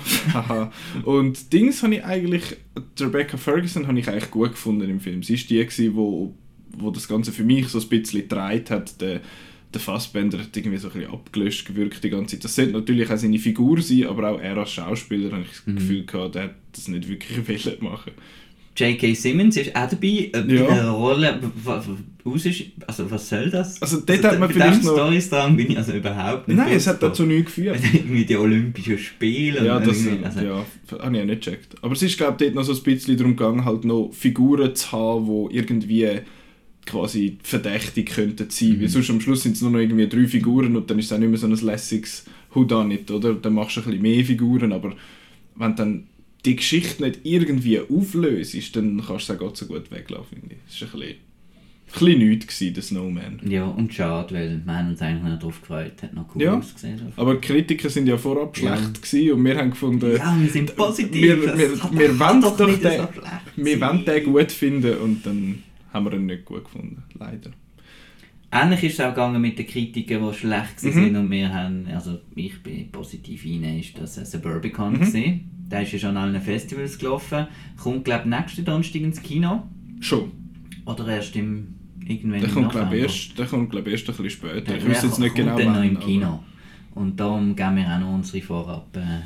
und 1.05 1.53
Dings 1.53 1.83
habe 1.83 1.95
ich 1.95 2.03
eigentlich, 2.03 2.43
die 2.97 3.03
Rebecca 3.03 3.37
Ferguson 3.37 3.87
habe 3.87 3.99
ich 3.99 4.09
eigentlich 4.09 4.31
gut 4.31 4.51
gefunden 4.51 4.89
im 4.89 4.99
Film. 4.99 5.21
Sie 5.21 5.33
war 5.37 5.43
die, 5.47 5.65
gewesen, 5.65 5.95
wo, 5.95 6.33
wo 6.77 6.89
das 6.89 7.07
Ganze 7.07 7.31
für 7.31 7.43
mich 7.43 7.67
so 7.67 7.79
ein 7.79 7.87
bisschen 7.87 8.21
getragen 8.21 8.65
hat. 8.69 8.99
Der, 9.01 9.21
der 9.71 9.81
Fassbender 9.81 10.39
hat 10.39 10.55
irgendwie 10.55 10.77
so 10.77 10.87
ein 10.89 10.93
bisschen 10.93 11.11
abgelöscht 11.13 11.67
gewirkt 11.67 12.03
die 12.03 12.09
ganze 12.09 12.35
Zeit. 12.35 12.43
Das 12.43 12.55
sollte 12.55 12.73
natürlich 12.73 13.09
auch 13.11 13.17
seine 13.17 13.39
Figur 13.39 13.81
sein, 13.81 14.05
aber 14.07 14.31
auch 14.31 14.39
er 14.39 14.57
als 14.57 14.71
Schauspieler 14.71 15.31
habe 15.31 15.43
ich 15.43 15.49
das 15.49 15.67
Mhm. 15.67 15.75
Gefühl 15.75 16.05
gehabt, 16.05 16.35
der 16.35 16.43
hat 16.43 16.55
das 16.71 16.87
nicht 16.87 17.07
wirklich 17.07 17.81
machen. 17.81 18.11
J.K. 18.75 19.13
Simmons 19.13 19.55
ist 19.57 19.75
auch 19.75 19.87
dabei, 19.89 20.07
äh, 20.33 20.43
Ja. 20.47 20.73
der 20.73 20.89
Rolle, 20.89 21.39
was, 21.63 21.85
was, 22.23 22.45
ist, 22.45 22.63
also 22.87 23.09
was 23.11 23.29
soll 23.29 23.49
das? 23.51 23.79
Also 23.81 23.99
dort 24.05 24.23
hat 24.23 24.39
man 24.39 24.49
vielleicht 24.49 24.83
noch- 24.83 24.93
Storystrang 24.93 25.55
bin 25.55 25.71
ich 25.71 25.77
also 25.77 25.93
überhaupt 25.93 26.47
nicht 26.47 26.57
Nein, 26.57 26.73
es 26.75 26.87
hat 26.87 27.03
dazu 27.03 27.23
nichts 27.23 27.53
geführt. 27.55 27.79
irgendwie 27.93 28.25
die 28.25 28.35
Olympischen 28.35 28.97
Spiele 28.97 29.63
Ja, 29.65 29.77
und 29.77 29.85
das 29.87 29.97
also, 30.23 30.39
ja, 30.41 30.65
habe 30.99 31.11
ich 31.11 31.19
ja 31.19 31.25
nicht 31.25 31.43
gecheckt. 31.43 31.75
Aber 31.83 31.93
es 31.93 32.01
ist, 32.01 32.17
glaube 32.17 32.33
ich, 32.39 32.45
dort 32.47 32.55
noch 32.55 32.63
so 32.63 32.73
ein 32.73 32.83
bisschen 32.83 33.15
darum 33.17 33.35
gegangen, 33.35 33.63
halt 33.65 33.85
noch 33.85 34.09
Figuren 34.11 34.73
zu 34.75 34.91
haben, 34.91 35.25
die 35.49 35.55
irgendwie 35.57 36.07
quasi 36.85 37.37
verdächtig 37.43 38.07
könnten 38.09 38.49
sein. 38.49 38.69
Mhm. 38.69 38.81
Weil 38.81 38.87
sonst 38.89 39.09
am 39.11 39.21
Schluss 39.21 39.43
sind 39.43 39.55
es 39.55 39.61
nur 39.61 39.71
noch 39.71 39.79
irgendwie 39.79 40.07
drei 40.07 40.25
Figuren 40.27 40.75
und 40.75 40.89
dann 40.89 40.97
ist 40.99 41.05
es 41.05 41.13
auch 41.13 41.17
nicht 41.19 41.29
mehr 41.29 41.37
so 41.37 41.47
ein 41.47 41.55
lässiges 41.55 42.25
Whodunit, 42.53 43.09
oder? 43.11 43.35
Dann 43.35 43.53
machst 43.53 43.77
du 43.77 43.81
ein 43.81 43.85
bisschen 43.85 44.01
mehr 44.01 44.25
Figuren, 44.25 44.73
aber 44.73 44.93
wenn 45.55 45.75
dann 45.75 46.03
die 46.45 46.55
Geschichte 46.55 47.03
nicht 47.03 47.21
irgendwie 47.23 47.79
auflöst, 47.79 48.75
dann 48.75 48.97
kannst 49.05 49.29
du 49.29 49.33
es 49.33 49.37
auch 49.37 49.37
Gott 49.43 49.57
so 49.57 49.65
gut 49.65 49.89
weglassen, 49.91 50.25
finde 50.39 50.55
ich. 50.55 50.79
Das 50.81 50.93
war 50.93 50.99
ein 50.99 50.99
bisschen, 50.99 51.15
ein 51.15 51.99
bisschen 51.99 52.29
nichts, 52.29 52.47
gewesen, 52.47 52.73
der 52.73 52.83
Snowman. 52.83 53.39
Ja, 53.47 53.65
und 53.65 53.93
schade, 53.93 54.33
weil 54.35 54.61
wir 54.65 54.77
haben 54.77 54.89
uns 54.89 55.01
eigentlich 55.01 55.23
noch 55.31 55.39
darauf 55.39 55.61
gefreut, 55.61 55.93
hat 56.01 56.13
noch 56.13 56.35
cool 56.35 56.41
Ja, 56.43 56.57
ausgesehen. 56.57 57.13
Aber 57.15 57.35
die 57.35 57.41
Kritiker 57.41 57.89
sind 57.89 58.07
ja 58.07 58.17
vorab 58.17 58.57
Ja. 58.57 58.75
schlecht 58.77 59.01
gewesen 59.03 59.31
und 59.33 59.45
wir 59.45 59.57
haben 59.57 59.69
gefunden, 59.69 60.15
ja, 60.17 60.37
wir 60.39 60.49
sind 60.49 60.75
positiv. 60.75 61.21
wir- 61.21 61.43
wir- 61.43 61.57
wir 61.57 61.77
kann 61.77 62.19
wollen 62.19 62.41
doch 62.41 62.57
den- 62.57 62.81
so 62.81 63.07
wir 63.55 63.81
wollen 63.81 64.05
den 64.05 64.23
gut 64.25 64.51
finden 64.51 64.97
und 64.97 65.25
dann 65.25 65.63
haben 65.93 66.05
wir 66.05 66.13
ihn 66.13 66.25
nicht 66.25 66.43
gut 66.45 66.63
gefunden, 66.65 67.03
leider. 67.17 67.51
Ähnlich 68.51 68.83
ist 68.83 68.93
es 68.93 68.99
auch 68.99 69.09
gegangen 69.09 69.41
mit 69.41 69.57
den 69.57 69.65
Kritiken, 69.65 70.21
die 70.27 70.33
schlecht 70.37 70.83
Mhm. 70.83 70.95
waren 70.95 71.15
und 71.15 71.31
wir 71.31 71.51
haben, 71.53 71.87
also 71.87 72.19
ich 72.35 72.61
bin 72.61 72.91
positiv 72.91 73.45
rein, 73.45 73.79
ist 73.79 73.97
das 73.97 74.17
ein 74.19 74.25
Suburbicon 74.25 74.93
Mhm. 74.93 74.99
gesehen. 74.99 75.49
Der 75.73 75.81
ist 75.81 75.91
ja 75.91 75.99
schon 75.99 76.15
an 76.17 76.29
allen 76.29 76.41
Festivals 76.41 76.97
gelaufen. 76.97 77.47
Kommt, 77.81 78.05
glaube 78.05 78.21
ich, 78.23 78.29
nächsten 78.29 78.63
Donnerstag 78.65 79.01
ins 79.01 79.21
Kino. 79.21 79.63
Schon. 79.99 80.31
Oder 80.85 81.07
erst 81.07 81.35
im, 81.35 81.75
irgendwann 82.05 82.41
Der 82.41 82.49
kommt, 82.49 82.69
glaube 82.71 82.95
erst, 82.97 83.37
der 83.37 83.45
kommt, 83.45 83.73
erst 83.73 83.87
ein 83.87 84.15
bisschen 84.15 84.29
später. 84.29 84.61
Der- 84.61 84.77
Ich 84.77 84.87
weiß 84.87 85.03
jetzt 85.03 85.19
nicht 85.19 85.35
genau 85.35 85.57
dann 85.57 85.73
noch 85.73 85.83
im 85.83 85.99
Kino. 85.99 86.43
Und 86.95 87.19
darum 87.19 87.55
geben 87.55 87.75
wir 87.77 87.87
auch 87.95 87.99
noch 87.99 88.13
unsere 88.13 88.41
Vorab, 88.43 88.95
äh, 88.95 89.21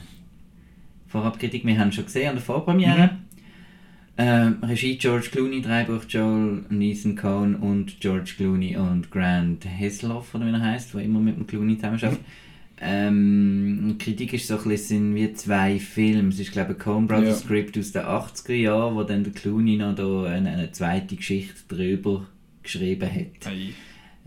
Vorabkritik. 1.07 1.65
Wir 1.65 1.77
haben 1.79 1.91
schon 1.91 2.05
gesehen 2.05 2.29
an 2.29 2.35
der 2.35 2.43
Vorpremiere. 2.43 3.07
Mhm. 3.07 3.09
Ähm, 4.19 4.57
Regie 4.63 4.97
George 4.97 5.27
Clooney, 5.31 5.61
Drehbuch 5.61 6.03
Joel 6.09 6.65
Nathan 6.69 7.15
Cohn 7.15 7.55
und 7.55 7.99
George 7.99 8.33
Clooney 8.37 8.75
und 8.75 9.11
Grant 9.11 9.63
Hesloff, 9.65 10.33
oder 10.33 10.45
wie 10.47 10.51
er 10.51 10.59
heißt, 10.61 10.93
der 10.95 11.01
immer 11.01 11.19
mit 11.19 11.37
dem 11.37 11.45
Clooney 11.45 11.75
zusammenarbeitet. 11.75 12.19
Ähm, 12.79 13.95
Kritik 13.99 14.33
ist 14.33 14.47
so 14.47 14.57
ein 14.57 14.63
bisschen, 14.69 15.13
sind 15.13 15.15
wie 15.15 15.33
zwei 15.33 15.79
Filme. 15.79 16.29
Es 16.29 16.39
ist, 16.39 16.51
glaube 16.51 16.73
ich, 16.73 16.77
ein 16.77 16.83
Coen 16.83 17.07
Brothers 17.07 17.41
Ja. 17.41 17.45
Script 17.45 17.77
aus 17.77 17.91
den 17.91 18.03
80er 18.03 18.53
Jahren, 18.53 18.95
wo 18.95 19.03
dann 19.03 19.23
der 19.23 19.33
Clooney 19.33 19.77
noch 19.77 19.95
da 19.95 20.23
eine, 20.23 20.49
eine 20.51 20.71
zweite 20.71 21.15
Geschichte 21.15 21.55
drüber 21.67 22.27
geschrieben 22.63 23.09
hat. 23.09 23.47
Ei. 23.51 23.69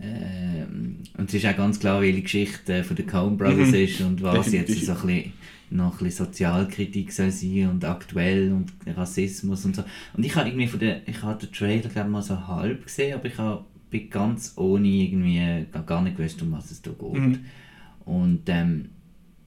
Ähm, 0.03 0.97
und 1.17 1.29
es 1.29 1.35
ist 1.35 1.45
auch 1.45 1.55
ganz 1.55 1.79
klar, 1.79 2.01
welche 2.01 2.23
Geschichte 2.23 2.73
äh, 2.73 2.83
von 2.83 2.95
den 2.95 3.05
Coen 3.07 3.37
Brothers 3.37 3.69
Mhm. 3.69 3.73
ist 3.75 4.01
und 4.01 4.21
was 4.23 4.45
Definitiv. 4.45 4.75
jetzt 4.77 4.85
so 4.87 4.91
ein 4.93 5.07
bisschen, 5.07 5.33
noch 5.69 5.93
ein 6.01 6.05
bisschen 6.05 6.25
Sozialkritik 6.25 7.11
soll 7.13 7.31
sein 7.31 7.69
und 7.69 7.85
aktuell 7.85 8.51
und 8.51 8.71
Rassismus 8.97 9.63
und 9.63 9.75
so. 9.75 9.83
Und 10.17 10.25
ich 10.25 10.35
habe 10.35 10.49
irgendwie 10.49 10.67
von 10.67 10.79
der, 10.79 11.07
ich 11.07 11.21
habe 11.21 11.45
den 11.45 11.53
Trailer 11.53 11.87
glaube 11.89 12.09
mal 12.09 12.21
so 12.21 12.47
halb 12.47 12.83
gesehen, 12.85 13.13
aber 13.13 13.25
ich 13.27 13.37
habe 13.37 13.63
bin 13.91 14.09
ganz 14.09 14.53
ohne 14.57 14.87
irgendwie 14.87 15.65
gar- 15.71 15.83
gar 15.83 16.01
nicht 16.01 16.15
gewusst, 16.17 16.41
um 16.41 16.51
was 16.53 16.71
es 16.71 16.81
da 16.81 16.91
geht. 16.91 17.13
Mhm. 17.13 17.39
Und 18.05 18.43
ähm, 18.47 18.89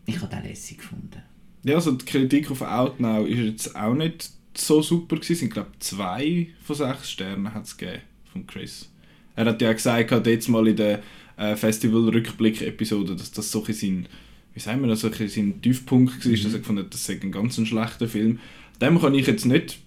ich 0.06 0.20
habe 0.20 0.34
den 0.34 0.44
lässig 0.44 0.78
gefunden. 0.78 1.23
Ja, 1.64 1.76
also 1.76 1.92
die 1.92 2.04
Kritik 2.04 2.50
auf 2.50 2.61
Outnow 2.62 3.26
ist 3.26 3.38
jetzt 3.38 3.76
auch 3.76 3.94
nicht 3.94 4.30
so 4.56 4.82
super 4.82 5.16
gewesen. 5.16 5.32
Es 5.32 5.38
sind, 5.40 5.52
glaube 5.52 5.70
zwei 5.78 6.49
von 6.62 6.76
sechs 6.76 7.11
Sternen 7.11 7.52
hat 7.54 7.64
es 7.64 7.76
gegeben 7.76 8.02
von 8.32 8.46
Chris. 8.46 8.90
Er 9.37 9.46
hat 9.46 9.61
ja 9.62 9.70
auch 9.70 9.75
gesagt, 9.75 10.12
hat 10.12 10.26
jetzt 10.26 10.49
mal 10.49 10.68
in 10.68 10.76
der 10.76 11.02
äh, 11.37 11.56
Festival-Rückblick-Episode, 11.56 13.16
dass 13.16 13.32
das 13.32 13.50
so 13.50 13.64
sein, 13.64 14.06
wie 14.52 14.61
sagen 14.61 14.80
wir 14.82 14.88
das, 14.88 15.00
so 15.00 15.11
sein 15.11 15.61
Tiefpunkt 15.61 16.25
war, 16.25 16.30
Mhm. 16.32 16.42
dass 16.42 16.52
er 16.52 16.58
gefunden 16.61 16.84
hat, 16.84 16.94
das 16.94 17.04
sei 17.06 17.18
ein 17.20 17.32
ganz 17.32 17.58
ein 17.58 17.66
schlechter 17.66 18.06
Film. 18.08 18.38
Dem 18.80 19.00
kann 19.00 19.14
ich 19.14 19.26
jetzt 19.26 19.46
nicht 19.46 19.78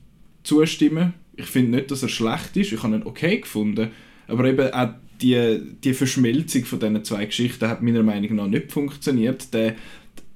zustimmen. 0.44 1.14
Ich 1.36 1.46
finde 1.46 1.78
nicht, 1.78 1.92
dass 1.92 2.04
er 2.04 2.10
schlecht 2.10 2.58
ist. 2.58 2.72
Ich 2.74 2.82
habe 2.84 2.96
ihn 2.96 3.04
okay 3.04 3.40
gefunden. 3.40 3.92
Aber 4.28 4.46
eben 4.46 4.74
auch 4.74 4.90
die, 5.22 5.60
die 5.84 5.94
Verschmelzung 5.94 6.66
von 6.66 6.80
diesen 6.80 7.04
zwei 7.04 7.26
Geschichten 7.26 7.68
hat 7.68 7.82
meiner 7.82 8.04
Meinung 8.04 8.36
nach 8.36 8.48
nicht 8.48 8.72
funktioniert. 8.72 9.54
Der, 9.54 9.76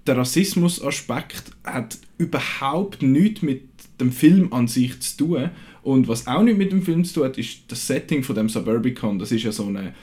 der 0.08 0.18
Rassismus-Aspekt 0.18 1.52
hat 1.64 1.98
überhaupt 2.18 3.02
nichts 3.02 3.42
mit 3.42 3.64
dem 4.00 4.12
Film 4.12 4.52
an 4.54 4.68
sich 4.68 5.00
zu 5.02 5.18
tun. 5.18 5.50
Und 5.84 6.08
was 6.08 6.28
auch 6.28 6.44
nicht 6.44 6.58
mit 6.58 6.72
dem 6.72 6.82
Film 6.82 7.04
zu 7.04 7.16
tun 7.16 7.24
hat, 7.26 7.38
ist 7.38 7.64
das 7.68 7.86
Setting 7.88 8.24
von 8.24 8.36
dem 8.36 8.50
Suburbicon. 8.50 9.20
Das 9.20 9.32
ist 9.32 9.44
ja 9.44 9.52
so 9.52 9.68
eine, 9.68 9.94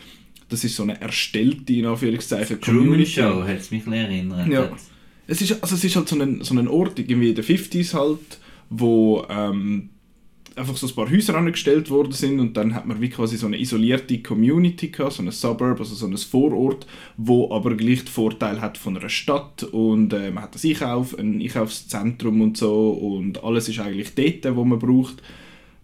das 0.48 0.64
ist 0.64 0.76
so 0.76 0.82
eine 0.82 1.00
erstellte, 1.00 1.72
in 1.72 1.86
Anführungszeichen, 1.86 2.60
Truman 2.60 3.04
Show 3.04 3.42
hat 3.42 3.58
es 3.58 3.70
mich 3.70 3.86
erinnert. 3.86 4.48
Ja. 4.48 4.70
Es 5.26 5.42
ist, 5.42 5.62
also 5.62 5.74
es 5.74 5.84
ist 5.84 5.94
halt 5.94 6.08
so 6.08 6.18
ein, 6.18 6.42
so 6.42 6.54
ein 6.54 6.68
Ort, 6.68 6.98
irgendwie 6.98 7.30
in 7.30 7.34
den 7.34 7.44
50s 7.44 7.92
halt, 7.92 8.38
wo 8.70 9.26
ähm, 9.28 9.90
einfach 10.58 10.76
so 10.76 10.86
ein 10.86 10.94
paar 10.94 11.10
Häuser 11.10 11.34
angestellt 11.36 11.90
worden 11.90 12.12
sind 12.12 12.40
und 12.40 12.56
dann 12.56 12.74
hat 12.74 12.86
man 12.86 13.00
wie 13.00 13.08
quasi 13.08 13.36
so 13.36 13.46
eine 13.46 13.58
isolierte 13.58 14.18
Community 14.22 14.88
gehabt, 14.88 15.14
so 15.14 15.22
ein 15.22 15.30
Suburb, 15.30 15.78
also 15.78 15.94
so 15.94 16.06
ein 16.06 16.16
Vorort, 16.16 16.86
wo 17.16 17.52
aber 17.52 17.74
gleich 17.76 18.00
den 18.00 18.08
Vorteil 18.08 18.60
hat 18.60 18.76
von 18.78 18.96
einer 18.96 19.08
Stadt 19.08 19.62
und 19.62 20.12
äh, 20.12 20.30
man 20.30 20.44
hat 20.44 20.54
das 20.54 20.64
Einkauf, 20.64 21.18
ein 21.18 21.40
Einkaufszentrum 21.40 22.40
und 22.40 22.56
so 22.56 22.90
und 22.90 23.42
alles 23.44 23.68
ist 23.68 23.78
eigentlich 23.78 24.14
dort, 24.14 24.56
wo 24.56 24.64
man 24.64 24.78
braucht. 24.78 25.22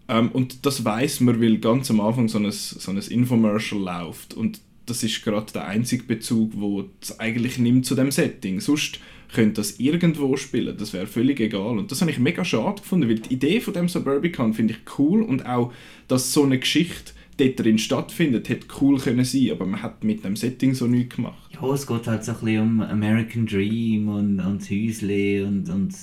Ähm, 0.07 0.29
und 0.31 0.65
das 0.65 0.85
weiß 0.85 1.21
man, 1.21 1.41
weil 1.41 1.57
ganz 1.57 1.89
am 1.89 1.99
Anfang 1.99 2.27
so 2.27 2.37
ein, 2.37 2.51
so 2.51 2.91
ein 2.91 2.97
Infomercial 2.97 3.81
läuft. 3.81 4.33
Und 4.33 4.61
das 4.85 5.03
ist 5.03 5.23
gerade 5.23 5.51
der 5.51 5.65
einzige 5.65 6.03
Bezug, 6.03 6.51
wo 6.55 6.85
es 7.01 7.19
eigentlich 7.19 7.57
nimmt 7.57 7.85
zu 7.85 7.95
dem 7.95 8.11
Setting. 8.11 8.59
Sonst 8.59 8.99
könnte 9.35 9.55
das 9.55 9.79
irgendwo 9.79 10.35
spielen, 10.37 10.75
das 10.77 10.93
wäre 10.93 11.05
völlig 11.05 11.39
egal. 11.39 11.77
Und 11.77 11.91
das 11.91 12.01
habe 12.01 12.09
ich 12.09 12.19
mega 12.19 12.43
schade 12.43 12.81
gefunden, 12.81 13.09
weil 13.09 13.19
die 13.19 13.33
Idee 13.33 13.59
von 13.59 13.73
dem 13.73 13.87
Suburbicon 13.87 14.53
finde 14.53 14.73
ich 14.73 14.97
cool 14.97 15.21
und 15.21 15.45
auch, 15.45 15.71
dass 16.07 16.33
so 16.33 16.43
eine 16.43 16.57
Geschichte 16.57 17.11
dort 17.37 17.59
drin 17.59 17.77
stattfindet, 17.77 18.47
hätte 18.49 18.67
cool 18.81 18.97
können 18.97 19.25
sein, 19.25 19.51
aber 19.51 19.65
man 19.65 19.81
hat 19.81 20.03
mit 20.03 20.23
dem 20.23 20.35
Setting 20.35 20.73
so 20.73 20.87
nichts 20.87 21.17
gemacht. 21.17 21.51
Ja, 21.53 21.67
es 21.73 21.85
geht 21.85 22.07
halt 22.07 22.23
so 22.23 22.31
ein 22.31 22.39
bisschen 22.39 22.61
um 22.61 22.81
American 22.81 23.45
Dream 23.45 24.07
und, 24.07 24.39
und 24.39 24.61
das 24.61 24.71
Häusle 24.71 25.45
und, 25.45 25.69
und, 25.69 25.93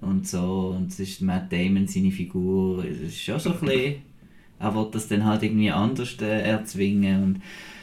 und 0.00 0.26
so. 0.26 0.74
Und 0.76 0.88
es 0.88 0.98
ist 0.98 1.20
Matt 1.20 1.52
Damon, 1.52 1.86
seine 1.86 2.10
Figur. 2.10 2.84
Es 2.84 3.00
ist 3.00 3.22
schon 3.22 3.38
so 3.38 3.52
ein 3.52 3.60
bisschen... 3.60 3.94
Er 4.58 4.74
will 4.74 4.88
das 4.92 5.08
dann 5.08 5.24
halt 5.24 5.42
irgendwie 5.42 5.70
anders 5.70 6.16
äh, 6.20 6.42
erzwingen. 6.42 7.22
Und, 7.22 7.42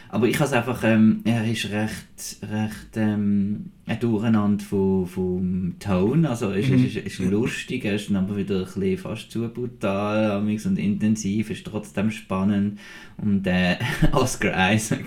aber 0.09 0.27
ich 0.27 0.35
habe 0.35 0.45
es 0.45 0.53
einfach... 0.53 0.83
Ähm, 0.83 1.21
er 1.25 1.45
ist 1.49 1.69
recht... 1.71 2.37
recht 2.51 2.95
ähm, 2.95 3.71
ein 3.87 3.99
Durcheinander 4.01 4.63
von, 4.65 5.07
vom 5.07 5.75
Ton. 5.79 6.25
Also 6.25 6.51
es 6.51 6.67
Mhm. 6.67 6.85
ist, 6.85 6.97
ist, 6.97 7.05
ist 7.05 7.19
lustig, 7.19 7.85
er 7.85 7.95
ist 7.95 8.09
dann 8.09 8.17
aber 8.17 8.35
wieder 8.35 8.59
ein 8.59 8.65
bisschen 8.65 8.97
fast 8.97 9.31
zu 9.31 9.47
brutal 9.47 10.41
und 10.41 10.77
intensiv, 10.77 11.49
ist 11.49 11.65
trotzdem 11.65 12.11
spannend. 12.11 12.79
Und 13.17 13.47
äh, 13.47 13.77
Oscar 14.11 14.73
Isaac 14.73 15.05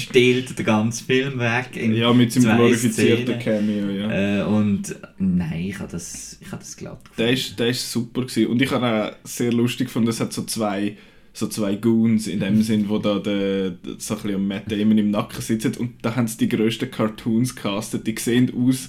stiehlt 0.00 0.58
den 0.58 0.64
ganzen 0.64 1.06
Film 1.06 1.38
weg. 1.38 1.76
in 1.76 1.94
Ja, 1.94 2.12
mit 2.14 2.32
seinem 2.32 2.56
glorifizierten 2.56 3.38
Szenen. 3.38 3.38
Cameo, 3.38 3.90
ja. 3.90 4.40
Äh, 4.40 4.44
und 4.44 4.96
nein, 5.18 5.64
ich 5.66 5.78
habe 5.78 5.92
das, 5.92 6.38
ich 6.40 6.48
das 6.48 6.76
glatt 6.76 7.04
gefunden. 7.04 7.18
Der 7.18 7.32
ist, 7.32 7.58
der 7.58 7.68
ist 7.68 7.92
super 7.92 8.22
gewesen. 8.22 8.46
und 8.46 8.62
ich 8.62 8.70
habe 8.70 8.86
auch 8.86 9.12
sehr 9.24 9.52
lustig 9.52 9.88
gefunden, 9.88 10.08
es 10.08 10.20
hat 10.20 10.32
so 10.32 10.44
zwei, 10.44 10.96
so 11.36 11.48
zwei 11.48 11.76
Goons 11.76 12.28
in 12.28 12.40
dem 12.40 12.62
Sinn, 12.62 12.88
wo 12.88 12.96
da 12.98 13.18
der, 13.18 13.70
der, 13.70 13.96
so 13.98 14.14
ein 14.14 14.22
bisschen 14.22 14.48
Matt 14.48 14.72
Damon 14.72 14.96
im 14.96 15.10
Nacken 15.10 15.42
sitzen 15.42 15.74
und 15.76 15.92
da 16.00 16.16
haben 16.16 16.26
sie 16.28 16.38
die 16.38 16.48
grössten 16.48 16.90
Cartoons 16.90 17.54
castet, 17.54 18.06
die 18.06 18.16
sehen 18.18 18.50
aus 18.56 18.88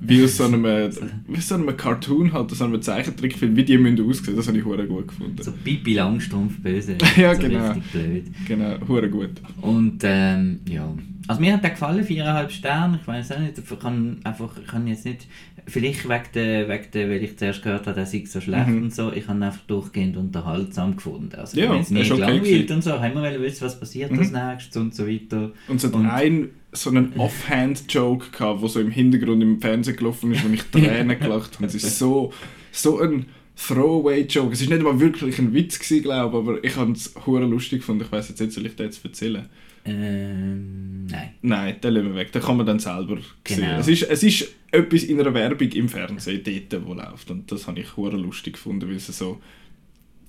wie 0.00 0.22
aus 0.24 0.36
so 0.36 0.44
einem, 0.44 0.64
wie 0.64 1.36
aus 1.38 1.48
so 1.48 1.54
einem 1.54 1.76
Cartoon 1.76 2.32
halt, 2.32 2.50
so 2.50 2.64
einem 2.64 2.80
Zeichentrickfilm, 2.82 3.56
wie 3.56 3.64
die 3.64 3.78
müssen 3.78 4.08
aussehen, 4.08 4.36
das 4.36 4.46
habe 4.48 4.58
ich 4.58 4.64
hure 4.64 4.86
gut 4.86 5.08
gefunden. 5.08 5.42
so 5.42 5.52
Pipi 5.52 5.94
Langstrumpf 5.94 6.58
böse. 6.60 6.96
Ja, 7.16 7.34
so 7.34 7.40
genau. 7.42 7.70
Richtig 7.72 7.92
blöd. 7.92 8.24
Genau, 8.46 8.76
hure 8.88 9.08
gut. 9.08 9.30
Und 9.62 10.00
ähm, 10.04 10.60
ja, 10.68 10.92
also 11.28 11.40
mir 11.40 11.54
hat 11.54 11.62
der 11.64 11.70
gefallen, 11.70 12.04
viereinhalb 12.04 12.52
Sterne. 12.52 12.98
Ich 13.00 13.08
weiß 13.08 13.32
auch 13.32 13.40
nicht, 13.40 13.54
ich 13.58 13.78
kann 13.80 14.18
einfach, 14.22 14.56
ich 14.60 14.66
kann 14.66 14.86
jetzt 14.86 15.04
nicht, 15.06 15.26
vielleicht 15.66 16.08
wegen 16.08 16.22
der, 16.34 16.68
wegen 16.68 16.84
der, 16.92 17.08
weil 17.10 17.22
ich 17.24 17.36
zuerst 17.38 17.62
gehört 17.62 17.86
habe, 17.86 17.96
der 17.96 18.06
sei 18.06 18.22
so 18.26 18.40
schlecht 18.40 18.68
Mhm. 18.68 18.82
und 18.84 18.94
so, 18.94 19.10
ich 19.12 19.26
habe 19.26 19.38
ihn 19.38 19.42
einfach 19.42 19.62
durchgehend 19.66 20.16
unterhaltsam 20.16 20.94
gefunden. 20.94 21.34
Also 21.36 21.58
Ja, 21.58 21.64
ich 21.64 21.70
bin 21.70 21.78
jetzt 21.78 21.86
ist 21.86 21.90
nicht 21.92 22.12
okay 22.12 22.20
gelangweilt 22.20 22.70
und 22.70 22.84
so, 22.84 22.92
haben 23.00 23.14
wir 23.14 23.40
wissen, 23.42 23.64
was 23.64 23.80
passiert 23.80 24.12
Mhm. 24.12 24.18
als 24.20 24.30
nächstes 24.30 24.76
und 24.76 24.94
so 24.94 25.08
weiter. 25.08 25.50
Und 25.68 25.76
es 25.76 25.84
hat 25.84 25.94
Und- 25.94 26.06
einen 26.06 26.50
so 26.76 26.90
einen 26.90 27.12
Offhand-Joke 27.16 28.30
gehabt, 28.30 28.62
der 28.62 28.68
so 28.68 28.80
im 28.80 28.90
Hintergrund 28.90 29.42
im 29.42 29.60
Fernsehen 29.60 29.96
gelaufen 29.96 30.32
ist, 30.32 30.44
wo 30.44 30.52
ich 30.52 30.62
Tränen 30.64 31.18
gelacht 31.20 31.56
habe. 31.56 31.66
Es 31.66 31.74
ist 31.74 31.98
so, 31.98 32.32
so 32.72 33.00
ein 33.00 33.26
Throwaway-Joke. 33.56 34.52
Es 34.52 34.60
ist 34.60 34.70
nicht 34.70 34.82
mal 34.82 34.98
wirklich 35.00 35.38
ein 35.38 35.54
Witz 35.54 35.78
gewesen, 35.78 36.02
glaube 36.02 36.36
ich, 36.36 36.42
aber 36.42 36.64
ich 36.64 36.76
habe 36.76 36.92
es 36.92 37.14
hure 37.24 37.46
lustig 37.46 37.80
gefunden. 37.80 38.04
Ich 38.04 38.12
weiß 38.12 38.28
jetzt 38.28 38.40
nicht, 38.40 38.52
soll 38.52 38.66
ich 38.66 38.76
den 38.76 38.86
jetzt 38.86 39.04
erzählen? 39.04 39.46
Ähm, 39.86 41.06
nein. 41.06 41.30
Nein, 41.42 41.80
den 41.80 41.94
lassen 41.94 42.08
wir 42.08 42.14
weg. 42.16 42.32
Den 42.32 42.42
kann 42.42 42.56
man 42.56 42.66
dann 42.66 42.78
selber 42.78 43.16
sehen. 43.16 43.60
Genau. 43.60 43.78
Es, 43.78 43.88
ist, 43.88 44.02
es 44.02 44.22
ist 44.22 44.48
etwas 44.70 45.04
in 45.04 45.20
einer 45.20 45.32
Werbung 45.32 45.70
im 45.70 45.88
Fernsehen, 45.88 46.42
dort, 46.44 46.86
wo 46.86 46.94
läuft. 46.94 47.30
Und 47.30 47.50
das 47.50 47.66
habe 47.66 47.80
ich 47.80 47.96
hure 47.96 48.16
lustig 48.16 48.54
gefunden, 48.54 48.88
weil 48.88 48.96
es 48.96 49.06
so 49.06 49.40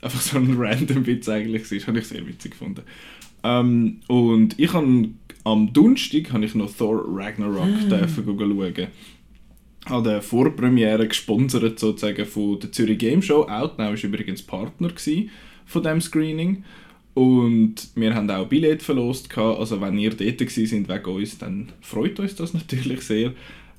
einfach 0.02 0.22
so 0.22 0.38
ein 0.38 0.56
random 0.58 1.06
Witz 1.06 1.28
eigentlich 1.28 1.72
ist. 1.72 1.88
Habe 1.88 2.00
ich 2.00 2.08
sehr 2.08 2.26
witzig 2.26 2.52
gefunden. 2.52 2.84
Ähm, 3.44 4.02
und 4.08 4.60
ich 4.60 4.74
habe 4.74 5.10
am 5.44 5.72
Donnerstag 5.72 6.34
habe 6.34 6.46
ich 6.46 6.56
noch 6.56 6.74
Thor 6.74 7.06
Ragnarok 7.08 7.90
dürfen 7.90 8.26
schauen. 8.26 8.88
An 9.86 10.04
der 10.04 10.22
Vorpremiere 10.22 11.08
gesponsert 11.08 11.80
sozusagen 11.80 12.26
von 12.26 12.60
der 12.60 12.72
Zürich 12.74 12.98
Game 12.98 13.22
Show. 13.22 13.44
Outnow 13.44 13.92
war 13.92 14.04
übrigens 14.04 14.42
Partner 14.42 14.90
von 15.66 15.84
dem 15.84 16.02
Screening. 16.02 16.64
Und 17.14 17.76
wir 17.96 18.14
haben 18.14 18.30
auch 18.30 18.48
Billett 18.48 18.84
verlost. 18.84 19.36
Also 19.38 19.82
wenn 19.82 19.98
ihr 19.98 20.12
dort 20.12 20.50
sind 20.50 20.90
wegen 20.90 21.06
uns, 21.06 21.38
dann 21.38 21.70
freut 21.82 22.20
uns 22.20 22.36
das 22.36 22.54
natürlich 22.54 23.02
sehr. 23.02 23.34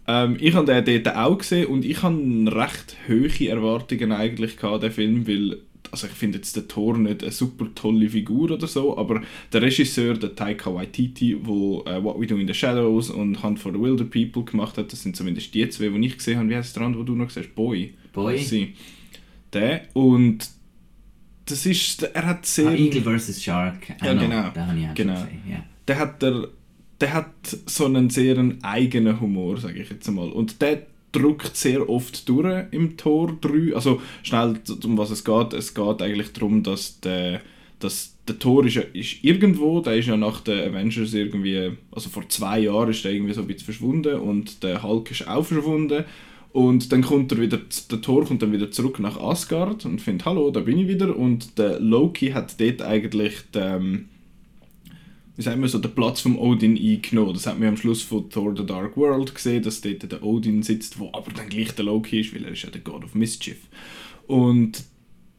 Ähm, 0.09 0.39
ich 0.41 0.55
habe 0.55 0.83
den 0.83 1.03
dort 1.05 1.17
auch 1.17 1.37
gesehen 1.37 1.67
und 1.67 1.85
ich 1.85 2.03
habe 2.03 2.17
recht 2.47 2.97
hohe 3.07 3.49
Erwartungen 3.51 4.11
eigentlich 4.11 4.57
gehabt, 4.57 4.83
den 4.83 4.91
Film, 4.91 5.29
weil 5.29 5.59
also 5.91 6.07
ich 6.07 6.13
finde 6.13 6.39
jetzt 6.39 6.55
der 6.57 6.67
Thor 6.69 6.97
nicht 6.99 7.23
eine 7.23 7.33
super 7.33 7.67
tolle 7.75 8.09
Figur 8.09 8.51
oder 8.51 8.67
so, 8.67 8.97
aber 8.99 9.23
der 9.53 9.63
Regisseur, 9.63 10.15
der 10.15 10.35
Taika 10.35 10.75
Waititi, 10.75 11.37
wo 11.41 11.83
äh, 11.87 12.03
What 12.03 12.21
We 12.21 12.27
Do 12.27 12.37
in 12.37 12.47
the 12.47 12.55
Shadows 12.55 13.11
und 13.11 13.43
Hunt 13.43 13.59
for 13.59 13.73
the 13.73 13.79
Wilder 13.81 14.05
People 14.05 14.45
gemacht 14.45 14.77
hat, 14.79 14.93
das 14.93 15.03
sind 15.03 15.17
zumindest 15.17 15.55
die 15.55 15.69
zwei, 15.69 15.89
die 15.89 16.07
ich 16.07 16.17
gesehen 16.19 16.39
habe. 16.39 16.49
Wie 16.51 16.57
heißt 16.57 16.75
der 16.77 16.83
andere, 16.85 17.03
wo 17.03 17.07
du 17.07 17.15
noch 17.15 17.31
siehst? 17.31 17.55
Boy. 17.55 17.95
Boy. 18.13 18.39
Sie. 18.39 18.75
Der 19.53 19.83
und 19.95 20.49
das 21.47 21.65
ist, 21.65 22.03
er 22.03 22.27
hat 22.27 22.45
sehr... 22.45 22.69
Ah, 22.69 22.75
Eagle 22.75 23.19
vs. 23.19 23.43
Shark. 23.43 23.89
Ja, 23.89 24.11
Auch 24.11 24.15
noch. 24.15 24.23
genau. 24.23 24.49
Den 24.51 24.67
habe 24.67 24.79
ich 24.81 24.87
auch 24.89 24.95
Genau. 24.95 25.15
gesehen. 25.15 25.41
Ja. 25.51 25.65
der 25.87 25.99
hat 25.99 26.21
der, 26.23 26.49
der 27.01 27.15
hat 27.15 27.33
so 27.67 27.87
einen 27.87 28.11
sehr 28.11 28.37
eigenen 28.63 29.19
Humor, 29.21 29.57
sage 29.57 29.81
ich 29.81 29.89
jetzt 29.89 30.11
mal. 30.11 30.29
Und 30.31 30.61
der 30.61 30.87
drückt 31.13 31.57
sehr 31.57 31.89
oft 31.89 32.29
durch 32.29 32.65
im 32.71 32.97
Tor 32.97 33.37
3. 33.41 33.75
Also 33.75 34.01
schnell, 34.23 34.61
um 34.85 34.99
was 34.99 35.11
es 35.11 35.25
geht. 35.25 35.53
Es 35.53 35.75
geht 35.75 36.03
eigentlich 36.03 36.33
darum, 36.33 36.63
dass 36.63 37.01
der, 37.01 37.41
dass 37.79 38.15
der 38.27 38.39
Tor 38.39 38.65
ist, 38.67 38.77
ist 38.77 39.25
irgendwo, 39.25 39.81
der 39.81 39.97
ist 39.97 40.09
ja 40.09 40.17
nach 40.17 40.41
den 40.41 40.71
Avengers 40.71 41.15
irgendwie, 41.15 41.73
also 41.91 42.11
vor 42.11 42.29
zwei 42.29 42.61
Jahren 42.61 42.91
ist 42.91 43.05
der 43.05 43.13
irgendwie 43.13 43.35
so 43.35 43.41
ein 43.41 43.47
bisschen 43.47 43.65
verschwunden 43.65 44.17
und 44.17 44.63
der 44.63 44.83
Hulk 44.83 45.11
ist 45.11 45.27
auch 45.27 45.45
verschwunden. 45.45 46.05
Und 46.53 46.93
dann 46.93 47.03
kommt 47.03 47.31
er 47.33 47.41
wieder, 47.41 47.61
der 47.91 48.01
Thor 48.01 48.25
kommt 48.25 48.43
dann 48.43 48.53
wieder 48.53 48.71
zurück 48.71 48.99
nach 48.99 49.21
Asgard 49.21 49.85
und 49.85 50.01
findet, 50.01 50.27
hallo, 50.27 50.51
da 50.51 50.61
bin 50.61 50.79
ich 50.79 50.89
wieder. 50.89 51.17
Und 51.17 51.59
der 51.59 51.79
Loki 51.79 52.31
hat 52.31 52.61
dort 52.61 52.83
eigentlich 52.83 53.35
den, 53.55 54.09
wie 55.39 55.43
sagen 55.43 55.63
wir 55.63 55.69
so, 55.69 55.79
den 55.79 55.95
Platz 55.95 56.21
vom 56.21 56.37
Odin 56.37 56.77
eingenommen. 56.77 57.33
Das 57.33 57.47
hat 57.47 57.61
man 57.61 57.69
am 57.69 57.77
Schluss 57.77 58.03
von 58.03 58.29
Thor 58.29 58.57
The 58.57 58.67
Dark 58.67 58.97
World 58.97 59.33
gesehen, 59.33 59.63
dass 59.63 59.81
dort 59.81 60.11
der 60.11 60.25
Odin 60.25 60.65
sitzt, 60.65 60.99
wo 60.99 61.11
aber 61.13 61.31
dann 61.31 61.49
gleich 61.49 61.71
der 61.77 61.85
Loki 61.85 62.21
ist, 62.21 62.35
weil 62.35 62.45
er 62.45 62.51
ist 62.51 62.65
ja 62.65 62.71
der 62.71 62.81
God 62.81 63.05
of 63.05 63.15
Mischief. 63.15 63.69
Und 64.27 64.83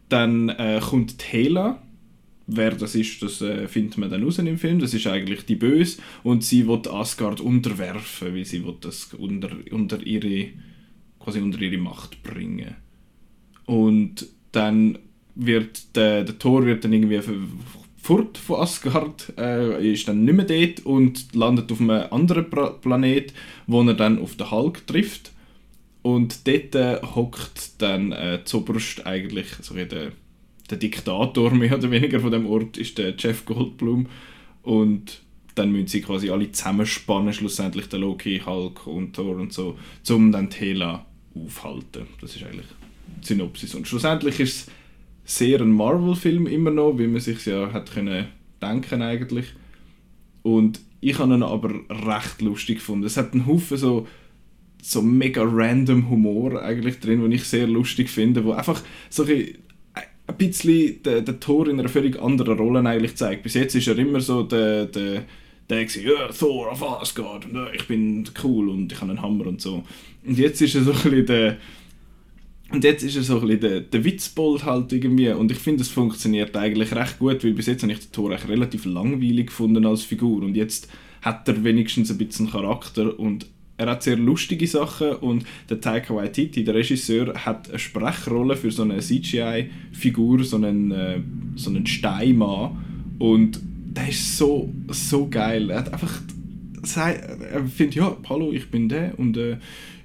dann 0.08 0.48
äh, 0.48 0.80
kommt 0.82 1.22
Hela. 1.22 1.84
Wer 2.48 2.72
das 2.72 2.96
ist, 2.96 3.22
das 3.22 3.42
äh, 3.42 3.68
findet 3.68 3.98
man 3.98 4.10
dann 4.10 4.24
raus 4.24 4.40
im 4.40 4.58
Film. 4.58 4.80
Das 4.80 4.94
ist 4.94 5.06
eigentlich 5.06 5.46
die 5.46 5.58
Böse 5.58 6.02
und 6.24 6.46
sie 6.46 6.66
will 6.66 6.82
Asgard 6.90 7.42
unterwerfen, 7.42 8.34
weil 8.34 8.46
sie 8.46 8.66
will 8.66 8.78
das 8.80 9.14
unter, 9.16 9.50
unter 9.70 10.02
ihre 10.02 10.48
quasi 11.20 11.42
unter 11.42 11.62
ihre 11.62 11.78
Macht 11.78 12.24
bringen. 12.24 12.78
Und 13.66 14.28
dann 14.54 14.98
wird 15.36 15.96
der, 15.98 16.24
der 16.24 16.40
Thor 16.40 16.66
wird 16.66 16.86
dann 16.86 16.94
irgendwie 16.94 17.20
fort 18.10 18.40
von 18.40 18.62
Asgard, 18.62 19.34
äh, 19.38 19.94
ist 19.94 20.08
dann 20.08 20.26
nicht 20.26 20.34
mehr 20.34 20.46
dort 20.46 20.84
und 20.84 21.36
landet 21.36 21.72
auf 21.72 21.80
einem 21.80 22.06
anderen 22.10 22.50
pra 22.50 22.72
Planet, 22.72 23.32
wo 23.68 23.84
er 23.84 23.94
dann 23.94 24.18
auf 24.18 24.36
den 24.36 24.50
Hulk 24.50 24.88
trifft. 24.88 25.32
Und 26.02 26.48
dort 26.48 26.74
äh, 26.74 27.00
hockt 27.04 27.80
dann 27.84 28.12
äh, 28.12 28.40
zuoberst 28.46 29.06
eigentlich 29.06 29.46
so 29.62 29.76
wie 29.76 29.86
der, 29.86 30.14
der 30.72 30.80
Diktator 30.80 31.52
mehr 31.54 31.78
oder 31.78 31.92
weniger 31.92 32.20
von 32.20 32.32
dem 32.32 32.48
Ort 32.48 32.78
ist 32.78 32.98
der 32.98 33.14
Jeff 33.16 33.46
Goldblum 33.46 34.08
und 34.64 35.22
dann 35.54 35.72
müssen 35.72 35.88
sie 35.88 36.02
quasi 36.02 36.32
alle 36.32 36.52
zusammenspannen, 36.52 37.32
schlussendlich 37.32 37.90
der 37.90 38.00
Loki, 38.00 38.42
Hulk 38.44 38.88
und 38.88 39.14
Thor 39.14 39.36
und 39.36 39.54
so, 39.54 39.78
um 40.10 40.32
dann 40.32 40.50
Hela 40.50 41.06
aufhalten. 41.36 42.08
Das 42.22 42.36
ist 42.36 42.44
eigentlich 42.44 42.66
die 43.22 43.28
Synopsis. 43.28 43.76
Und 43.76 43.88
schlussendlich 43.88 44.40
ist 44.40 44.56
es 44.56 44.72
sehr 45.30 45.62
ein 45.62 45.72
Marvel-Film 45.72 46.48
immer 46.48 46.72
noch, 46.72 46.98
wie 46.98 47.08
man 47.08 47.22
sich 47.22 47.46
ja 47.46 47.72
hat 47.72 47.92
können 47.94 48.28
denken 48.62 49.02
eigentlich. 49.02 49.46
Und 50.42 50.82
ich 51.02 51.20
habe 51.20 51.34
ihn 51.36 51.44
aber 51.44 51.72
recht 51.90 52.42
lustig 52.42 52.78
gefunden. 52.78 53.06
Es 53.06 53.16
hat 53.16 53.34
einen 53.34 53.46
Haufen 53.46 53.78
so 53.78 54.08
so 54.82 55.02
mega 55.02 55.44
random 55.44 56.10
Humor 56.10 56.62
eigentlich 56.62 57.00
drin, 57.00 57.22
den 57.22 57.34
ich 57.34 57.44
sehr 57.44 57.68
lustig 57.68 58.10
finde, 58.10 58.44
wo 58.46 58.54
einfach 58.54 58.82
so 59.10 59.24
ein 59.24 60.38
bisschen- 60.38 61.04
den, 61.04 61.26
den 61.26 61.40
Thor 61.40 61.68
in 61.68 61.80
einer 61.80 61.90
völlig 61.90 62.20
anderen 62.22 62.58
Rolle 62.58 62.88
eigentlich 62.88 63.16
zeigt. 63.16 63.44
Bis 63.44 63.56
jetzt 63.56 63.76
ist 63.76 63.88
er 63.88 63.98
immer 63.98 64.22
so 64.22 64.44
der, 64.44 64.86
der, 64.86 65.26
der 65.70 65.86
gewesen, 65.86 66.06
ja, 66.06 66.28
Thor 66.30 66.72
auf 66.72 67.02
Asgard 67.02 67.46
äh, 67.54 67.76
ich 67.76 67.88
bin 67.88 68.24
cool 68.44 68.70
und 68.70 68.92
ich 68.92 69.02
habe 69.02 69.12
einen 69.12 69.22
Hammer 69.22 69.48
und 69.48 69.62
so. 69.62 69.84
Und 70.26 70.38
jetzt 70.38 70.62
ist 70.62 70.76
er 70.76 70.84
so 70.84 70.92
ein 70.92 70.98
bisschen 70.98 71.26
der 71.26 71.58
und 72.72 72.84
jetzt 72.84 73.04
ist 73.04 73.16
er 73.16 73.24
so 73.24 73.40
ein 73.40 73.48
bisschen 73.48 73.62
der, 73.62 73.82
der 73.82 74.04
Witzbold 74.04 74.64
halt 74.64 74.94
irgendwie. 74.94 75.30
Und 75.30 75.52
ich 75.52 75.58
finde, 75.58 75.82
es 75.82 75.90
funktioniert 75.90 76.56
eigentlich 76.56 76.94
recht 76.94 77.18
gut, 77.20 77.44
weil 77.44 77.54
bis 77.54 77.66
jetzt 77.66 77.82
habe 77.82 77.92
ich 77.92 78.00
den 78.00 78.12
Thor 78.12 78.32
relativ 78.32 78.86
langweilig 78.86 79.48
gefunden 79.48 79.86
als 79.86 80.04
Figur. 80.04 80.44
Und 80.44 80.56
jetzt 80.56 80.88
hat 81.22 81.48
er 81.48 81.64
wenigstens 81.64 82.12
ein 82.12 82.18
bisschen 82.18 82.50
Charakter 82.50 83.20
und 83.20 83.48
er 83.78 83.88
hat 83.88 84.04
sehr 84.04 84.18
lustige 84.18 84.68
Sachen. 84.68 85.14
Und 85.14 85.46
der 85.70 85.82
Taika 85.82 86.14
Waititi, 86.14 86.64
der 86.64 86.76
Regisseur, 86.76 87.34
hat 87.34 87.70
eine 87.70 87.80
Sprechrolle 87.80 88.56
für 88.56 88.72
so 88.72 88.84
eine 88.84 89.00
CGI-Figur, 89.00 90.44
so 90.44 90.58
einen, 90.58 90.92
äh, 90.92 91.22
so 91.56 91.70
einen 91.70 91.88
Steinmann. 91.88 92.78
Und 93.18 93.60
der 93.64 94.10
ist 94.10 94.38
so, 94.38 94.72
so 94.90 95.28
geil. 95.28 95.72
Er 95.72 95.80
hat 95.80 95.94
einfach 95.94 96.22
er 96.96 97.66
findet, 97.66 97.96
ja, 97.96 98.16
hallo, 98.30 98.52
ich 98.52 98.70
bin 98.70 98.90
der. 98.90 99.18
Und 99.18 99.38
äh, 99.38 99.58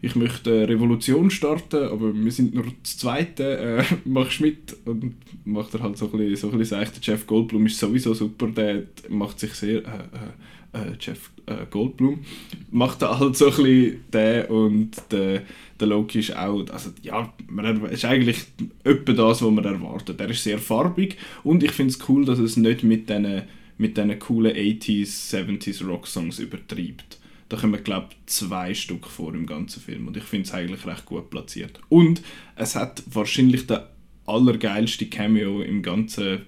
ich 0.05 0.17
möchte 0.17 0.53
eine 0.53 0.69
Revolution 0.69 1.31
starten, 1.31 1.85
aber 1.85 2.14
wir 2.14 2.31
sind 2.31 2.55
nur 2.55 2.64
das 2.83 2.99
Zweite, 2.99 3.59
äh, 3.59 3.85
machst 4.05 4.40
mit? 4.40 4.77
Und 4.85 5.14
macht 5.45 5.73
er 5.75 5.83
halt 5.83 5.97
so 5.97 6.07
ein 6.07 6.19
bisschen, 6.19 6.37
so 6.37 6.51
ein 6.51 6.59
bisschen 6.59 6.87
Jeff 7.01 7.27
Goldblum 7.27 7.67
ist 7.67 7.79
sowieso 7.79 8.12
super, 8.12 8.49
der 8.49 8.85
macht 9.09 9.40
sich 9.40 9.55
sehr, 9.55 9.79
äh, 9.79 9.81
äh, 9.83 10.90
äh, 10.90 10.97
Jeff 11.01 11.31
äh, 11.47 11.64
Goldblum, 11.71 12.21
macht 12.71 13.01
er 13.03 13.19
halt 13.19 13.37
so 13.37 13.47
ein 13.47 13.57
bisschen 13.57 14.05
den 14.12 14.45
und 14.47 14.90
der, 15.11 15.43
der 15.81 15.87
Loki 15.87 16.19
ist 16.19 16.37
auch, 16.37 16.67
also 16.71 16.90
ja, 17.03 17.33
man 17.49 17.87
ist 17.87 18.05
eigentlich 18.05 18.45
etwa 18.85 19.12
das, 19.12 19.43
was 19.43 19.51
man 19.51 19.64
erwartet. 19.64 20.21
Er 20.21 20.29
ist 20.29 20.45
sehr 20.45 20.59
farbig 20.59 21.17
und 21.45 21.62
ich 21.62 21.73
finde 21.73 21.93
es 21.93 22.09
cool, 22.09 22.25
dass 22.27 22.38
es 22.38 22.57
nicht 22.57 22.83
mit 22.83 23.09
diesen 23.09 23.43
mit 23.77 23.97
coolen 24.21 24.55
80s, 24.55 25.35
70s 25.35 25.85
Rock-Songs 25.85 26.38
übertreibt. 26.38 27.19
Da 27.55 27.61
kommen, 27.61 27.85
glaube 27.85 28.09
ich, 28.11 28.17
zwei 28.27 28.75
Stück 28.75 29.07
vor 29.07 29.33
im 29.33 29.47
ganzen 29.47 29.81
Film 29.81 30.09
und 30.09 30.17
ich 30.17 30.25
finde 30.25 30.49
es 30.49 30.53
eigentlich 30.53 30.85
recht 30.87 31.07
gut 31.07 31.31
platziert. 31.31 31.79
Und 31.88 32.21
es 32.57 32.75
hat 32.75 33.05
wahrscheinlich 33.07 33.69
den 33.69 33.79
allergeilste 34.27 35.07
Cameo 35.07 35.62
im 35.62 35.81
ganzen 35.81 36.47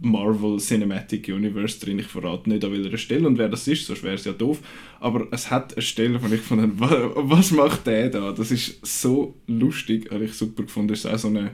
Marvel 0.00 0.58
Cinematic 0.58 1.28
Universe 1.28 1.80
drin. 1.80 2.00
Ich 2.00 2.08
verrate 2.08 2.50
nicht 2.50 2.62
an 2.66 2.72
welcher 2.72 2.98
Stelle 2.98 3.26
und 3.26 3.38
wer 3.38 3.48
das 3.48 3.66
ist, 3.66 3.86
sonst 3.86 4.02
wäre 4.02 4.16
es 4.16 4.26
ja 4.26 4.32
doof. 4.32 4.60
Aber 5.00 5.26
es 5.30 5.50
hat 5.50 5.72
eine 5.72 5.80
Stelle, 5.80 6.22
wo 6.22 6.26
ich 6.34 6.42
von 6.42 6.70
was 6.78 7.50
macht 7.52 7.86
der 7.86 8.10
da? 8.10 8.32
Das 8.32 8.50
ist 8.50 8.84
so 8.84 9.34
lustig, 9.46 10.10
habe 10.10 10.26
ich 10.26 10.34
super 10.34 10.64
gefunden. 10.64 10.92
Es 10.92 11.06
ist 11.06 11.10
auch 11.10 11.18
so 11.18 11.28
eine 11.28 11.52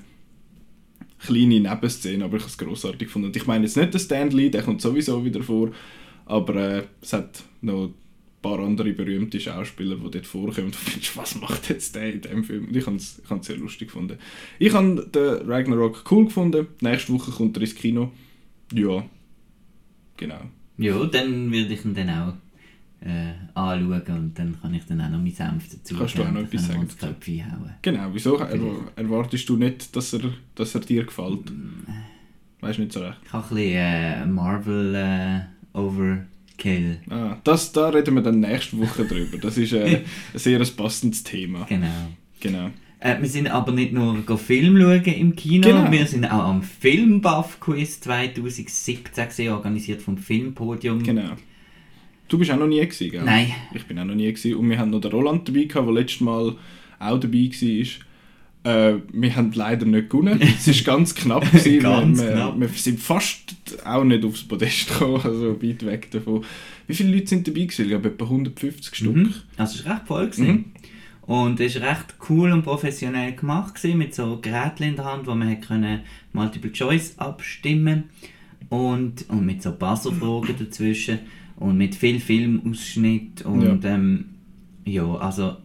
kleine 1.21 1.61
Nebenszene, 1.61 2.25
aber 2.25 2.39
ich 2.39 2.43
habe 2.43 2.51
es 2.51 2.59
grossartig 2.59 3.07
gefunden. 3.07 3.29
Und 3.29 3.37
ich 3.37 3.47
meine 3.47 3.65
jetzt 3.65 3.77
nicht 3.77 3.95
den 3.95 4.01
Stan 4.01 4.31
Lee, 4.31 4.51
der 4.51 4.65
kommt 4.65 4.83
sowieso 4.83 5.25
wieder 5.25 5.45
vor, 5.45 5.71
aber 6.27 6.57
äh, 6.57 6.83
es 7.01 7.13
hat 7.13 7.45
noch 7.61 7.93
paar 8.43 8.59
andere 8.61 8.93
berühmte 8.93 9.41
Schauspieler, 9.41 9.97
die 9.97 10.11
dort 10.11 10.27
vorkommen 10.27 10.67
und 10.67 10.75
du 10.75 10.79
findest, 10.79 11.17
was 11.17 11.35
macht 11.41 11.69
jetzt 11.71 11.95
der 11.95 12.13
in 12.15 12.21
dem 12.21 12.45
Film? 12.45 12.67
Und 12.67 12.77
ich 12.77 12.87
habe 12.87 12.97
es 12.97 13.21
ich 13.29 13.45
sehr 13.45 13.57
lustig 13.57 13.89
gefunden. 13.89 14.19
Ich 14.59 14.73
habe 14.73 15.09
den 15.13 15.51
Ragnarok 15.51 16.05
cool 16.11 16.27
gefunden. 16.27 16.67
Nächste 16.81 17.13
Woche 17.13 17.31
kommt 17.31 17.57
er 17.57 17.63
ins 17.63 17.75
Kino. 17.75 18.13
Ja, 18.73 19.05
genau. 20.17 20.41
Ja, 20.77 21.05
dann 21.07 21.51
würde 21.51 21.75
ich 21.75 21.85
ihn 21.85 21.95
dann 21.95 22.11
auch 22.11 22.35
äh, 23.01 23.33
anschauen 23.55 24.03
und 24.17 24.39
dann 24.39 24.61
kann 24.61 24.75
ich 24.75 24.85
dann 24.87 25.01
auch 25.01 25.09
noch 25.11 25.19
meinen 25.19 25.33
Senf 25.33 25.69
dazu 25.71 25.97
Kannst 25.97 26.19
du 26.19 26.23
auch 26.23 26.31
noch 26.33 26.43
etwas 26.43 26.67
sagen 26.67 26.87
hauen. 27.51 27.75
Genau, 27.83 28.09
wieso 28.13 28.39
erw- 28.41 28.87
erwartest 28.97 29.49
du 29.49 29.57
nicht, 29.57 29.95
dass 29.97 30.13
er, 30.13 30.33
dass 30.55 30.75
er 30.75 30.81
dir 30.83 31.05
gefällt? 31.05 31.51
Mm. 31.51 31.87
Weißt 32.61 32.79
nicht 32.81 32.93
so 32.93 33.01
recht. 33.01 33.19
Ich 33.25 33.33
habe 33.33 33.45
ein 33.45 33.55
bisschen 33.55 33.73
äh, 33.77 34.27
Marvel 34.27 34.95
äh, 34.95 35.41
Overkill. 36.59 36.99
Ah, 37.11 37.37
das, 37.45 37.73
da 37.73 37.89
reden 37.89 38.15
wir 38.17 38.23
dann 38.23 38.41
nächste 38.41 38.79
Woche 38.79 39.05
drüber. 39.05 39.39
Das 39.39 39.57
ist 39.57 39.73
äh, 39.73 39.85
ein 39.85 40.05
sehr 40.35 40.59
passendes 40.77 41.23
Thema. 41.23 41.65
Genau. 41.69 41.87
Genau. 42.41 42.71
Äh, 43.01 43.21
wir 43.21 43.29
sind 43.29 43.49
aber 43.49 43.73
nicht 43.73 43.93
nur 43.93 44.17
Film 44.39 44.77
schauen 44.81 45.05
im 45.05 45.37
Kino, 45.37 45.69
Genau. 45.69 45.91
wir 45.91 46.07
sind 46.07 46.25
auch 46.25 46.45
am 46.45 46.63
Filmbuff-Quiz 46.63 48.01
2017 48.01 49.29
gesehen, 49.29 49.53
organisiert 49.53 50.03
vom 50.03 50.19
Filmpodium. 50.19 51.03
Genau. 51.03 51.31
Du 52.27 52.39
bist 52.39 52.51
auch 52.51 52.59
noch 52.59 52.67
nie 52.67 52.81
gewesen, 52.81 53.11
gell? 53.11 53.23
Nein. 53.25 53.53
Ich 53.73 53.87
bin 53.87 53.99
auch 53.99 54.05
noch 54.05 54.15
nie 54.15 54.27
gewesen. 54.31 54.55
Und 54.57 54.69
wir 54.69 54.79
haben 54.79 54.91
noch 54.91 55.01
den 55.01 55.13
Roland 55.13 55.49
dabei 55.49 55.65
gehabt, 55.65 55.87
der 55.87 55.95
letztes 55.95 56.21
Mal 56.21 56.57
auch 56.99 57.21
dabei 57.21 57.39
war. 57.51 57.87
Äh, 58.65 58.95
wir 59.13 59.37
haben 59.37 59.53
leider 59.53 59.87
nicht 59.87 60.11
gewonnen. 60.11 60.41
Es 60.59 60.67
war 60.67 60.95
ganz 60.95 61.15
knapp. 61.15 61.43
Gewesen. 61.53 61.81
Ganz 61.81 62.21
wir, 62.21 62.33
knapp. 62.33 62.61
Wir, 62.61 62.69
sind 62.69 63.01
fast 63.01 63.55
auch 63.85 64.05
nicht 64.05 64.25
aufs 64.25 64.43
Podest 64.43 64.89
gekommen, 64.89 65.21
also 65.25 65.63
weit 65.63 65.87
weg 65.87 66.11
davon. 66.11 66.45
Wie 66.87 66.95
viele 66.95 67.15
Leute 67.15 67.29
sind 67.29 67.47
dabei 67.47 67.61
gewesen? 67.61 67.83
Ich 67.83 67.89
glaube 67.89 68.09
etwa 68.09 68.25
150 68.25 68.95
Stück. 68.95 69.17
Mhm. 69.17 69.35
Also 69.57 69.79
es 69.79 69.87
war 69.87 69.95
recht 69.95 70.07
voll. 70.07 70.27
gewesen. 70.27 70.47
Mhm. 70.47 70.65
Und 71.23 71.61
es 71.61 71.79
war 71.79 71.91
recht 71.91 72.15
cool 72.31 72.53
und 72.53 72.63
professionell 72.63 73.33
gemacht, 73.35 73.75
gewesen, 73.75 73.99
mit 73.99 74.15
so 74.15 74.39
Geräten 74.41 74.85
in 74.85 74.97
der 74.97 75.05
Hand, 75.05 75.27
wo 75.27 75.35
man 75.35 75.61
können 75.61 76.01
Multiple 76.33 76.73
Choice 76.73 77.19
abstimmen 77.19 78.05
und, 78.71 79.29
und 79.29 79.45
mit 79.45 79.63
so 79.63 79.73
Buzzerfragen 79.73 80.55
dazwischen 80.59 81.19
und 81.57 81.77
mit 81.77 81.95
viel 81.95 82.19
Filmausschnitt 82.19 83.43
und 83.43 83.85
ja. 83.85 83.95
Ähm, 83.95 84.25
ja, 84.87 85.05
also 85.17 85.57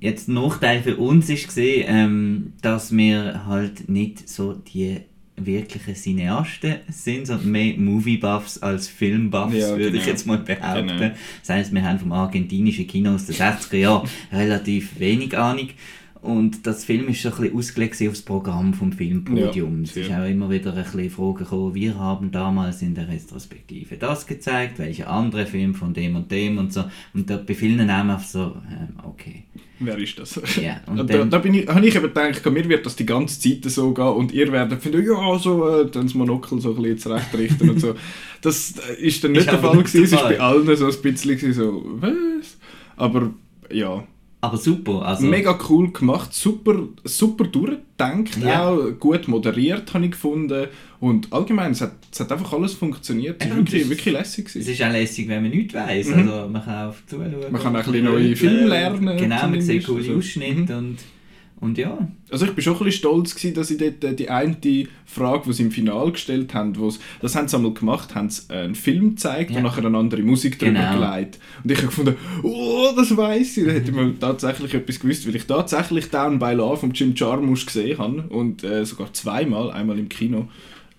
Jetzt 0.00 0.28
Nachteil 0.28 0.82
für 0.82 0.96
uns 0.96 1.28
ist 1.28 1.46
gesehen, 1.48 1.84
ähm, 1.88 2.52
dass 2.62 2.96
wir 2.96 3.46
halt 3.46 3.88
nicht 3.88 4.28
so 4.28 4.52
die 4.52 5.00
wirklichen 5.36 5.94
Cineasten 5.94 6.76
sind, 6.88 7.26
sondern 7.26 7.50
mehr 7.50 7.74
Movie-Buffs 7.76 8.58
als 8.58 8.88
Film-Buffs, 8.88 9.54
Ja, 9.54 9.70
würde 9.70 9.96
ich 9.96 10.04
genau. 10.04 10.06
jetzt 10.06 10.26
mal 10.26 10.38
behaupten. 10.38 10.88
Genau. 10.88 11.10
Das 11.40 11.48
heisst, 11.50 11.72
wir 11.72 11.82
haben 11.82 11.98
vom 11.98 12.12
argentinischen 12.12 12.86
Kino 12.86 13.14
aus 13.14 13.26
den 13.26 13.36
60er 13.36 13.76
Jahren 13.76 14.08
relativ 14.32 14.98
wenig 14.98 15.36
Ahnung. 15.36 15.68
Und 16.20 16.66
das 16.66 16.84
Film 16.84 17.08
ist 17.08 17.22
so 17.22 17.28
ein 17.30 17.36
bisschen 17.36 17.56
ausgelegt 17.56 17.94
auf 18.02 18.08
das 18.08 18.22
Programm 18.22 18.74
vom 18.74 18.92
Filmpodium. 18.92 19.84
Ja, 19.84 19.90
es 19.90 19.96
ist 19.96 20.10
auch 20.12 20.26
immer 20.28 20.50
wieder 20.50 20.74
ein 20.74 20.82
bisschen 20.82 21.10
Frage 21.10 21.44
gekommen, 21.44 21.74
wir 21.74 21.98
haben 21.98 22.30
damals 22.32 22.82
in 22.82 22.94
der 22.94 23.08
Retrospektive 23.08 23.96
das 23.96 24.26
gezeigt, 24.26 24.78
welche 24.78 25.06
andere 25.08 25.46
Film 25.46 25.74
von 25.74 25.94
dem 25.94 26.16
und 26.16 26.30
dem 26.30 26.58
und 26.58 26.72
so. 26.72 26.84
Und 27.14 27.30
da 27.30 27.36
bei 27.36 27.54
vielen 27.54 27.86
Namen 27.86 28.10
einfach 28.10 28.26
so, 28.26 28.56
ähm, 28.70 28.88
okay. 29.04 29.44
Wer 29.80 29.96
ist 29.96 30.18
das? 30.18 30.40
Ja, 30.60 30.80
und 30.86 30.98
Und 30.98 31.08
da, 31.10 31.18
dann- 31.18 31.30
da 31.30 31.38
bin 31.38 31.54
ich, 31.54 31.68
habe 31.68 31.86
ich 31.86 31.94
eben 31.94 32.02
gedacht, 32.12 32.44
mir 32.50 32.68
wird 32.68 32.84
das 32.84 32.96
die 32.96 33.06
ganze 33.06 33.38
Zeit 33.40 33.70
so 33.70 33.94
gehen 33.94 34.04
und 34.08 34.32
ihr 34.32 34.50
werdet 34.50 34.82
finden, 34.82 35.04
ja, 35.06 35.38
so, 35.38 35.68
äh, 35.68 35.88
dann 35.90 36.02
das 36.06 36.14
Monokel 36.14 36.60
so 36.60 36.74
ein 36.74 36.82
bisschen 36.82 36.98
zurechtrichten 36.98 37.70
und 37.70 37.80
so. 37.80 37.94
Das 38.40 38.74
äh, 38.88 39.00
ist 39.04 39.22
dann 39.24 39.32
nicht 39.32 39.40
Ist 39.42 39.50
der 39.50 39.58
Fall 39.58 39.76
gewesen, 39.78 40.04
es 40.04 40.14
Fall. 40.14 40.34
bei 40.34 40.40
allen 40.40 40.76
so 40.76 40.86
ein 40.86 41.02
bisschen 41.02 41.52
so, 41.52 41.82
was? 42.00 42.56
Aber 42.96 43.30
ja, 43.72 44.04
Aber 44.40 44.56
super, 44.56 45.02
also... 45.04 45.26
mega 45.26 45.58
cool 45.68 45.90
gemacht, 45.92 46.32
super, 46.32 46.84
super 47.02 47.44
durchgedacht, 47.44 48.38
Ja. 48.44 48.68
auch 48.68 48.90
gut 48.98 49.26
moderiert 49.26 49.92
habe 49.92 50.04
ich 50.04 50.12
gefunden 50.12 50.68
und 51.00 51.32
allgemein, 51.32 51.72
es 51.72 51.80
hat, 51.80 51.94
es 52.12 52.20
hat 52.20 52.30
einfach 52.30 52.52
alles 52.52 52.74
funktioniert, 52.74 53.42
es 53.42 53.50
war 53.50 53.56
wirklich, 53.56 53.90
wirklich 53.90 54.14
lässig. 54.14 54.46
Es 54.46 54.52
Gewesen. 54.54 54.72
ist 54.72 54.82
auch 54.82 54.92
lässig, 54.92 55.26
wenn 55.28 55.42
man 55.42 55.50
nichts 55.50 55.74
weiss. 55.74 56.06
Mhm. 56.06 56.14
Also 56.28 56.48
man 56.48 56.64
kann 56.64 56.88
auf 56.88 57.02
zuschauen. 57.06 57.34
Man 57.50 57.60
kann 57.62 57.74
auch 57.74 57.80
ein 57.80 57.84
bisschen 57.92 58.04
neue. 58.04 58.36
Filme 58.36 58.66
lernen, 58.68 59.16
Genau, 59.16 59.48
man 59.48 59.60
sieht 59.60 59.84
coole 59.86 59.98
Also, 60.00 60.14
Ausschnitte 60.16 60.72
mhm. 60.72 60.78
und, 60.78 60.98
und 61.60 61.76
ja. 61.78 62.08
Also 62.30 62.44
ich 62.46 62.52
bin 62.52 62.62
schon 62.62 62.74
ein 62.74 62.78
bisschen 62.84 62.98
stolz 63.00 63.34
gewesen, 63.34 63.54
dass 63.54 63.68
sie 63.68 63.76
dort 63.76 64.04
äh, 64.04 64.14
die 64.14 64.28
eine 64.30 64.56
Frage, 65.06 65.44
die 65.46 65.52
sie 65.52 65.62
im 65.64 65.70
Finale 65.70 66.12
gestellt 66.12 66.54
haben, 66.54 66.76
wo's, 66.78 66.98
das 67.20 67.34
haben 67.34 67.48
sie 67.48 67.56
einmal 67.56 67.72
gemacht, 67.74 68.14
haben 68.14 68.30
sie 68.30 68.48
einen 68.50 68.74
Film 68.74 69.10
gezeigt 69.10 69.50
Ja. 69.50 69.56
und 69.56 69.62
nachher 69.64 69.84
eine 69.84 69.96
andere 69.98 70.22
Musik 70.22 70.58
drüber 70.58 70.72
Genau. 70.72 71.00
gelegt. 71.10 71.38
Und 71.64 71.70
ich 71.72 71.78
habe 71.78 71.88
gefunden, 71.88 72.16
oh, 72.42 72.90
das 72.96 73.16
weiß 73.16 73.56
ich. 73.58 73.64
Da 73.66 73.72
hätte 73.72 73.90
ich 73.90 73.96
mal 73.96 74.14
tatsächlich 74.20 74.74
etwas 74.74 75.00
gewusst, 75.00 75.26
weil 75.26 75.36
ich 75.36 75.46
tatsächlich 75.46 76.10
Down 76.10 76.38
by 76.38 76.52
Love 76.52 76.76
von 76.78 76.92
Jim 76.92 77.14
Jarmusch 77.16 77.66
gesehen 77.66 77.98
habe 77.98 78.22
und 78.28 78.62
äh, 78.64 78.84
sogar 78.84 79.12
zweimal, 79.12 79.70
einmal 79.70 79.98
im 79.98 80.08
Kino. 80.08 80.48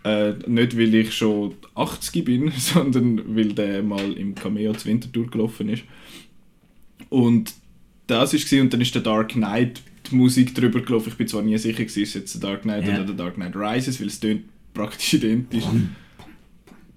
Äh, 0.03 0.33
nicht, 0.47 0.77
weil 0.77 0.95
ich 0.95 1.13
schon 1.13 1.53
80 1.75 2.23
bin, 2.25 2.51
sondern 2.57 3.21
weil 3.35 3.53
der 3.53 3.83
mal 3.83 4.13
im 4.13 4.33
Cameo 4.35 4.73
zu 4.73 4.87
Winterthur 4.87 5.27
gelaufen 5.27 5.69
ist. 5.69 5.83
Und 7.09 7.53
das 8.07 8.33
war 8.33 8.61
und 8.61 8.73
dann 8.73 8.81
ist 8.81 8.95
der 8.95 9.01
Dark 9.01 9.29
Knight 9.33 9.81
die 10.09 10.15
Musik 10.15 10.53
drüber 10.55 10.81
gelaufen. 10.81 11.09
Ich 11.09 11.15
bin 11.17 11.27
zwar 11.27 11.41
nie 11.41 11.57
sicher, 11.57 11.79
gewesen, 11.83 12.03
ist 12.03 12.09
es 12.09 12.13
jetzt 12.15 12.33
der 12.41 12.49
Dark 12.51 12.61
Knight 12.63 12.85
Ja. 12.87 12.95
oder 12.95 13.05
der 13.05 13.15
Dark 13.15 13.35
Knight 13.35 13.55
Rises, 13.55 13.99
weil 13.99 14.07
es 14.07 14.19
tönt 14.19 14.43
praktisch 14.73 15.13
identisch. 15.15 15.63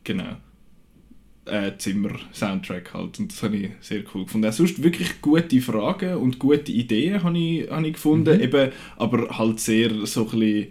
genau. 0.05 0.37
Äh, 1.44 1.72
Zimmer-Soundtrack 1.77 2.94
halt 2.94 3.18
und 3.18 3.33
das 3.33 3.42
habe 3.42 3.57
ich 3.57 3.70
sehr 3.81 4.05
cool 4.14 4.25
gefunden. 4.25 4.46
Auch 4.48 4.53
sonst 4.53 4.81
wirklich 4.81 5.20
gute 5.20 5.61
Fragen 5.61 6.14
und 6.14 6.38
gute 6.38 6.70
Ideen 6.70 7.20
habe 7.25 7.37
ich, 7.37 7.68
habe 7.68 7.85
ich 7.87 7.94
gefunden, 7.94 8.37
Mhm. 8.37 8.42
eben, 8.44 8.70
aber 8.96 9.37
halt 9.37 9.59
sehr 9.59 9.90
so 10.07 10.22
ein 10.31 10.38
bisschen, 10.38 10.66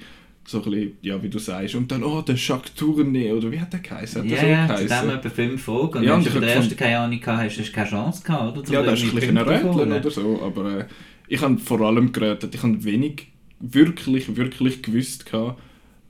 so 0.47 0.63
ein 0.63 0.71
bisschen, 0.71 0.91
ja 1.01 1.21
wie 1.21 1.27
du 1.27 1.39
sagst, 1.39 1.75
und 1.75 1.91
dann, 1.91 2.05
oh, 2.05 2.21
der 2.21 2.35
Jacques 2.35 2.71
Tourné, 2.77 3.33
oder 3.33 3.51
wie 3.51 3.59
hat 3.59 3.73
der 3.73 3.81
geheißen? 3.81 4.23
Hat 4.23 4.31
Ja, 4.31 4.47
ja, 4.47 4.75
zu 4.77 4.85
dem 4.87 5.09
etwa 5.09 5.29
fünf 5.29 5.61
Fragen. 5.61 5.97
Und 5.97 6.03
Ja, 6.05 6.15
wenn 6.15 6.23
du 6.23 6.31
bei 6.31 6.39
der 6.39 6.55
ersten 6.55 6.75
keine 6.77 6.99
Ahnung 6.99 7.19
gehabt 7.19 7.43
hast, 7.43 7.59
hast 7.59 7.67
du 7.67 7.73
keine 7.73 7.89
Chance 7.89 8.23
gehabt, 8.23 8.57
oder? 8.57 8.71
Ja, 8.71 8.81
das 8.81 9.03
ist 9.03 9.09
ein 9.09 9.15
bisschen 9.15 9.37
ein 9.37 9.65
oder 9.67 10.09
so, 10.09 10.41
aber 10.41 10.79
äh, 10.79 10.85
ich 11.31 11.41
habe 11.41 11.57
vor 11.59 11.79
allem 11.79 12.11
gerätet. 12.11 12.53
Ich 12.53 12.61
habe 12.61 12.83
wenig 12.83 13.27
wirklich, 13.61 14.35
wirklich 14.35 14.83
gewusst. 14.83 15.25
Gehabt. 15.25 15.61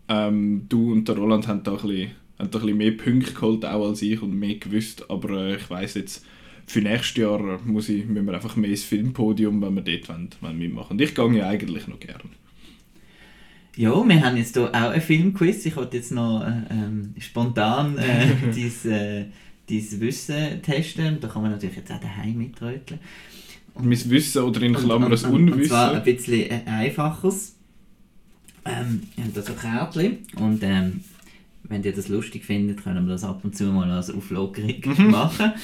Ähm, 0.07 0.65
du 0.67 0.91
und 0.91 1.07
der 1.07 1.15
Roland 1.15 1.47
haben 1.47 1.61
da 1.61 1.73
ein 1.73 1.77
bisschen, 1.77 2.11
haben 2.39 2.49
da 2.49 2.57
ein 2.57 2.65
bisschen 2.65 2.77
mehr 2.77 2.91
Punkte 2.91 3.33
geholt 3.33 3.63
auch 3.63 3.87
als 3.87 4.01
ich 4.01 4.19
und 4.19 4.33
mehr 4.33 4.55
gewusst, 4.55 5.11
aber 5.11 5.29
äh, 5.45 5.55
ich 5.57 5.69
weiß 5.69 5.93
jetzt, 5.93 6.25
für 6.65 6.81
nächstes 6.81 7.17
Jahr 7.17 7.59
muss 7.63 7.87
ich, 7.89 8.05
müssen 8.07 8.25
wir 8.25 8.33
einfach 8.33 8.55
mehr 8.55 8.71
ins 8.71 8.83
Filmpodium, 8.83 9.61
wenn 9.61 9.75
wir 9.75 9.83
dort 9.83 10.09
wollen, 10.09 10.29
wollen 10.41 10.57
mitmachen. 10.57 10.93
Und 10.93 11.01
ich 11.01 11.13
gehe 11.13 11.33
ja 11.37 11.47
eigentlich 11.47 11.87
noch 11.87 11.99
gerne. 11.99 12.23
Ja, 13.75 14.07
wir 14.07 14.25
haben 14.25 14.37
jetzt 14.37 14.55
hier 14.55 14.69
auch 14.69 14.89
ein 14.89 15.01
Filmquiz. 15.01 15.65
Ich 15.67 15.75
wollte 15.75 15.97
jetzt 15.97 16.11
noch 16.11 16.41
äh, 16.41 16.63
ähm, 16.71 17.13
spontan 17.19 17.95
äh, 17.99 18.27
dein, 18.55 18.91
äh, 18.91 19.25
Wissen 19.69 20.61
testen. 20.63 21.19
Da 21.21 21.27
kann 21.27 21.43
man 21.43 21.51
natürlich 21.51 21.77
jetzt 21.77 21.91
auch 21.91 22.01
daheim 22.01 22.39
mitröteln. 22.39 22.99
Mein 23.79 24.09
Wissen 24.09 24.43
oder 24.43 24.61
in 24.61 24.73
Klammern 24.75 25.11
das 25.11 25.23
und, 25.23 25.51
und, 25.51 25.65
zwar 25.65 25.91
ein 25.91 26.01
Unwissen. 26.01 26.15
bisschen 26.15 26.49
äh, 26.51 26.61
einfaches. 26.67 27.55
Ähm, 28.65 29.03
wir 29.15 29.23
haben 29.23 29.33
da 29.33 29.41
so 29.41 29.53
Kärtchen 29.53 30.17
und 30.35 30.61
ähm, 30.63 31.03
wenn 31.63 31.83
ihr 31.83 31.93
das 31.93 32.09
lustig 32.09 32.45
findet, 32.45 32.83
können 32.83 33.05
wir 33.07 33.13
das 33.13 33.23
ab 33.23 33.41
und 33.43 33.55
zu 33.55 33.65
mal 33.65 33.89
als 33.89 34.09
Auflockerung 34.11 34.75
Mhm. 34.85 35.11
machen. 35.11 35.53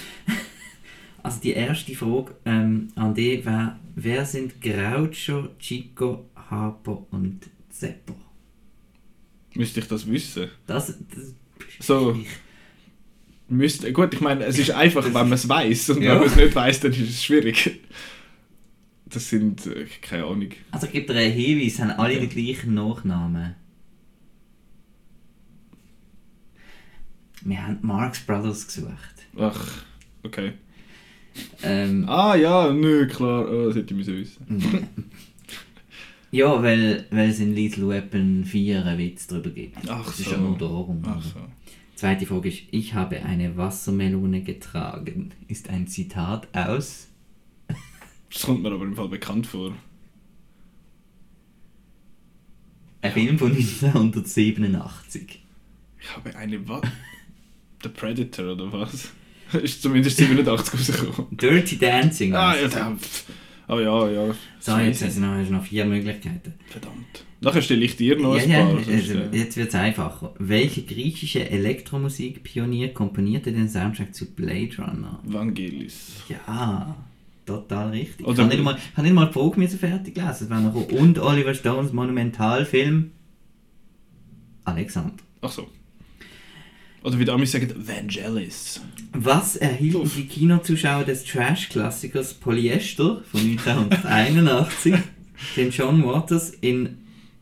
Also 1.23 1.41
die 1.41 1.51
erste 1.51 1.93
Frage 1.93 2.35
ähm, 2.45 2.87
an 2.95 3.13
dich 3.13 3.43
wäre, 3.45 3.75
wer 3.95 4.23
sind 4.25 4.61
Groucho, 4.61 5.49
Chico, 5.59 6.29
Harpo 6.49 7.05
und 7.11 7.41
Zeppo? 7.69 8.15
Müsste 9.53 9.81
ich 9.81 9.87
das 9.89 10.09
wissen? 10.09 10.47
Das, 10.67 10.87
das 10.87 11.33
So. 11.85 12.15
Müsste, 13.49 13.93
gut, 13.93 14.13
ich 14.13 14.21
meine, 14.21 14.43
es 14.45 14.57
ist 14.59 14.71
einfach, 14.85 15.05
wenn 15.05 15.13
man 15.13 15.31
es 15.33 15.47
weiß 15.47 15.91
und 15.91 16.01
Ja. 16.01 16.11
wenn 16.13 16.19
man 16.19 16.27
es 16.27 16.35
nicht 16.35 16.55
weiß, 16.55 16.79
dann 16.81 16.91
ist 16.91 16.99
es 17.09 17.23
schwierig. 17.23 17.79
Das 19.05 19.29
sind, 19.29 19.65
äh, 19.67 19.85
keine 20.01 20.25
Ahnung. 20.25 20.49
Also 20.71 20.87
ich 20.87 20.91
gebe 20.93 21.13
dir 21.13 21.19
einen 21.19 21.31
Hinweis, 21.33 21.79
haben 21.79 21.91
alle 21.91 22.15
Okay. 22.17 22.27
den 22.27 22.29
gleichen 22.45 22.73
Nachnamen. 22.73 23.55
Wir 27.43 27.65
haben 27.65 27.77
Marx 27.81 28.19
Brothers 28.19 28.67
gesucht. 28.67 28.93
Ach, 29.37 29.83
okay. 30.23 30.53
Ähm, 31.61 32.05
Ah 32.09 32.35
ja, 32.35 32.73
nö, 32.73 33.07
klar, 33.07 33.47
oh, 33.49 33.67
das 33.67 33.75
hätte 33.77 33.93
ich 33.93 33.97
müssen 33.97 34.17
wissen. 34.17 34.87
ja, 36.31 36.61
weil, 36.63 37.05
weil 37.11 37.29
es 37.29 37.39
in 37.39 37.53
Lethal 37.53 37.87
Weapon 37.89 38.43
4 38.43 38.83
einen 38.85 38.97
Witz 38.97 39.27
darüber 39.27 39.51
gibt. 39.51 39.77
Ach 39.87 40.03
das 40.05 40.19
ist 40.19 40.25
so. 40.25 40.31
ja 40.31 40.37
nur 40.37 40.57
darum. 40.57 41.01
Ach 41.05 41.21
so. 41.23 41.39
Zweite 41.97 42.25
Frage 42.27 42.49
ist, 42.49 42.61
ich 42.69 42.93
habe 42.93 43.23
eine 43.23 43.57
Wassermelone 43.57 44.43
getragen. 44.43 45.33
Ist 45.47 45.69
ein 45.69 45.87
Zitat 45.87 46.47
aus... 46.55 47.07
Das 48.31 48.43
kommt 48.43 48.61
mir 48.61 48.71
aber 48.71 48.83
im 48.83 48.95
Fall 48.95 49.07
bekannt 49.07 49.47
vor. 49.47 49.73
Ein 53.01 53.11
Film 53.13 53.39
von 53.39 53.51
1987. 53.51 55.43
Ich 55.99 56.15
habe 56.15 56.35
eine 56.35 56.67
was? 56.67 56.81
The 57.81 57.89
Predator 57.89 58.51
oder 58.51 58.71
was? 58.71 59.13
ist 59.53 59.81
zumindest 59.81 60.17
87 60.17 60.73
rausgekommen. 60.73 61.35
Dirty 61.35 61.79
Dancing. 61.79 62.35
Ah, 62.35 62.55
ja, 62.55 62.67
pff. 62.67 63.25
oh 63.69 63.79
ja, 63.79 64.09
ja. 64.09 64.35
So, 64.59 64.77
jetzt 64.77 65.03
hast 65.03 65.17
du 65.17 65.21
noch, 65.21 65.33
hast 65.35 65.49
du 65.49 65.53
noch 65.53 65.65
vier 65.65 65.85
Möglichkeiten. 65.85 66.53
Verdammt. 66.67 67.23
Nachher 67.39 67.61
stelle 67.61 67.85
ich 67.85 67.95
dir 67.95 68.17
noch 68.19 68.35
Ja, 68.35 68.43
ein 68.43 68.49
ja, 68.49 68.59
paar. 68.65 68.71
sonst, 68.73 68.89
also, 68.89 69.13
äh, 69.13 69.37
jetzt 69.37 69.57
wird 69.57 69.69
es 69.69 69.75
einfacher. 69.75 70.33
Welcher 70.39 70.81
griechische 70.81 71.47
Elektromusikpionier 71.49 72.93
komponierte 72.93 73.51
den 73.51 73.69
Soundtrack 73.69 74.15
zu 74.15 74.25
Blade 74.33 74.75
Runner? 74.79 75.19
Vangelis. 75.23 76.13
Ja, 76.29 76.95
total 77.45 77.89
richtig. 77.91 78.25
Oder- 78.25 78.33
ich 78.33 78.39
habe 78.39 78.49
nicht 78.55 78.63
mal, 78.63 78.77
habe 78.95 79.03
nicht 79.03 79.13
mal 79.13 79.27
die 79.27 79.33
Frage 79.33 79.59
müssen 79.59 79.77
fertig 79.79 80.15
gelesen. 80.15 80.45
Es 80.45 80.49
war 80.49 80.61
noch 80.61 80.73
und 80.91 81.19
Oliver 81.19 81.53
Stones 81.53 81.93
Monumentalfilm 81.93 83.11
Alexander. 84.65 85.13
Ach 85.41 85.51
so. 85.51 85.67
Oder 87.03 87.19
wie 87.19 87.25
die 87.25 87.31
Amis 87.31 87.51
sagen, 87.51 87.71
Vangelis. 87.77 88.81
Was 89.13 89.55
erhielten 89.55 90.01
Uff. 90.01 90.15
die 90.15 90.25
Kinozuschauer 90.27 91.03
des 91.05 91.23
Trash-Klassikers 91.23 92.33
Polyester 92.33 93.23
von 93.31 93.39
1981, 93.41 94.95
den 95.55 95.69
John 95.69 96.03
Waters 96.03 96.49
in 96.49 96.97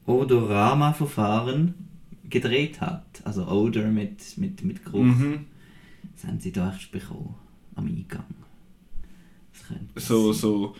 Odorama-Verfahren 0.05 1.73
gedreht 2.29 2.81
hat? 2.81 3.05
Also 3.23 3.47
Odor 3.47 3.85
mit, 3.85 4.37
mit, 4.37 4.63
mit 4.63 4.83
Geruch. 4.85 5.03
Mhm. 5.03 5.45
Das 6.15 6.25
haben 6.25 6.39
sie 6.39 6.51
da 6.51 6.73
echt 6.73 6.91
bekommen, 6.91 7.35
am 7.75 7.85
Eingang. 7.87 8.23
So, 9.95 10.31
so, 10.33 10.75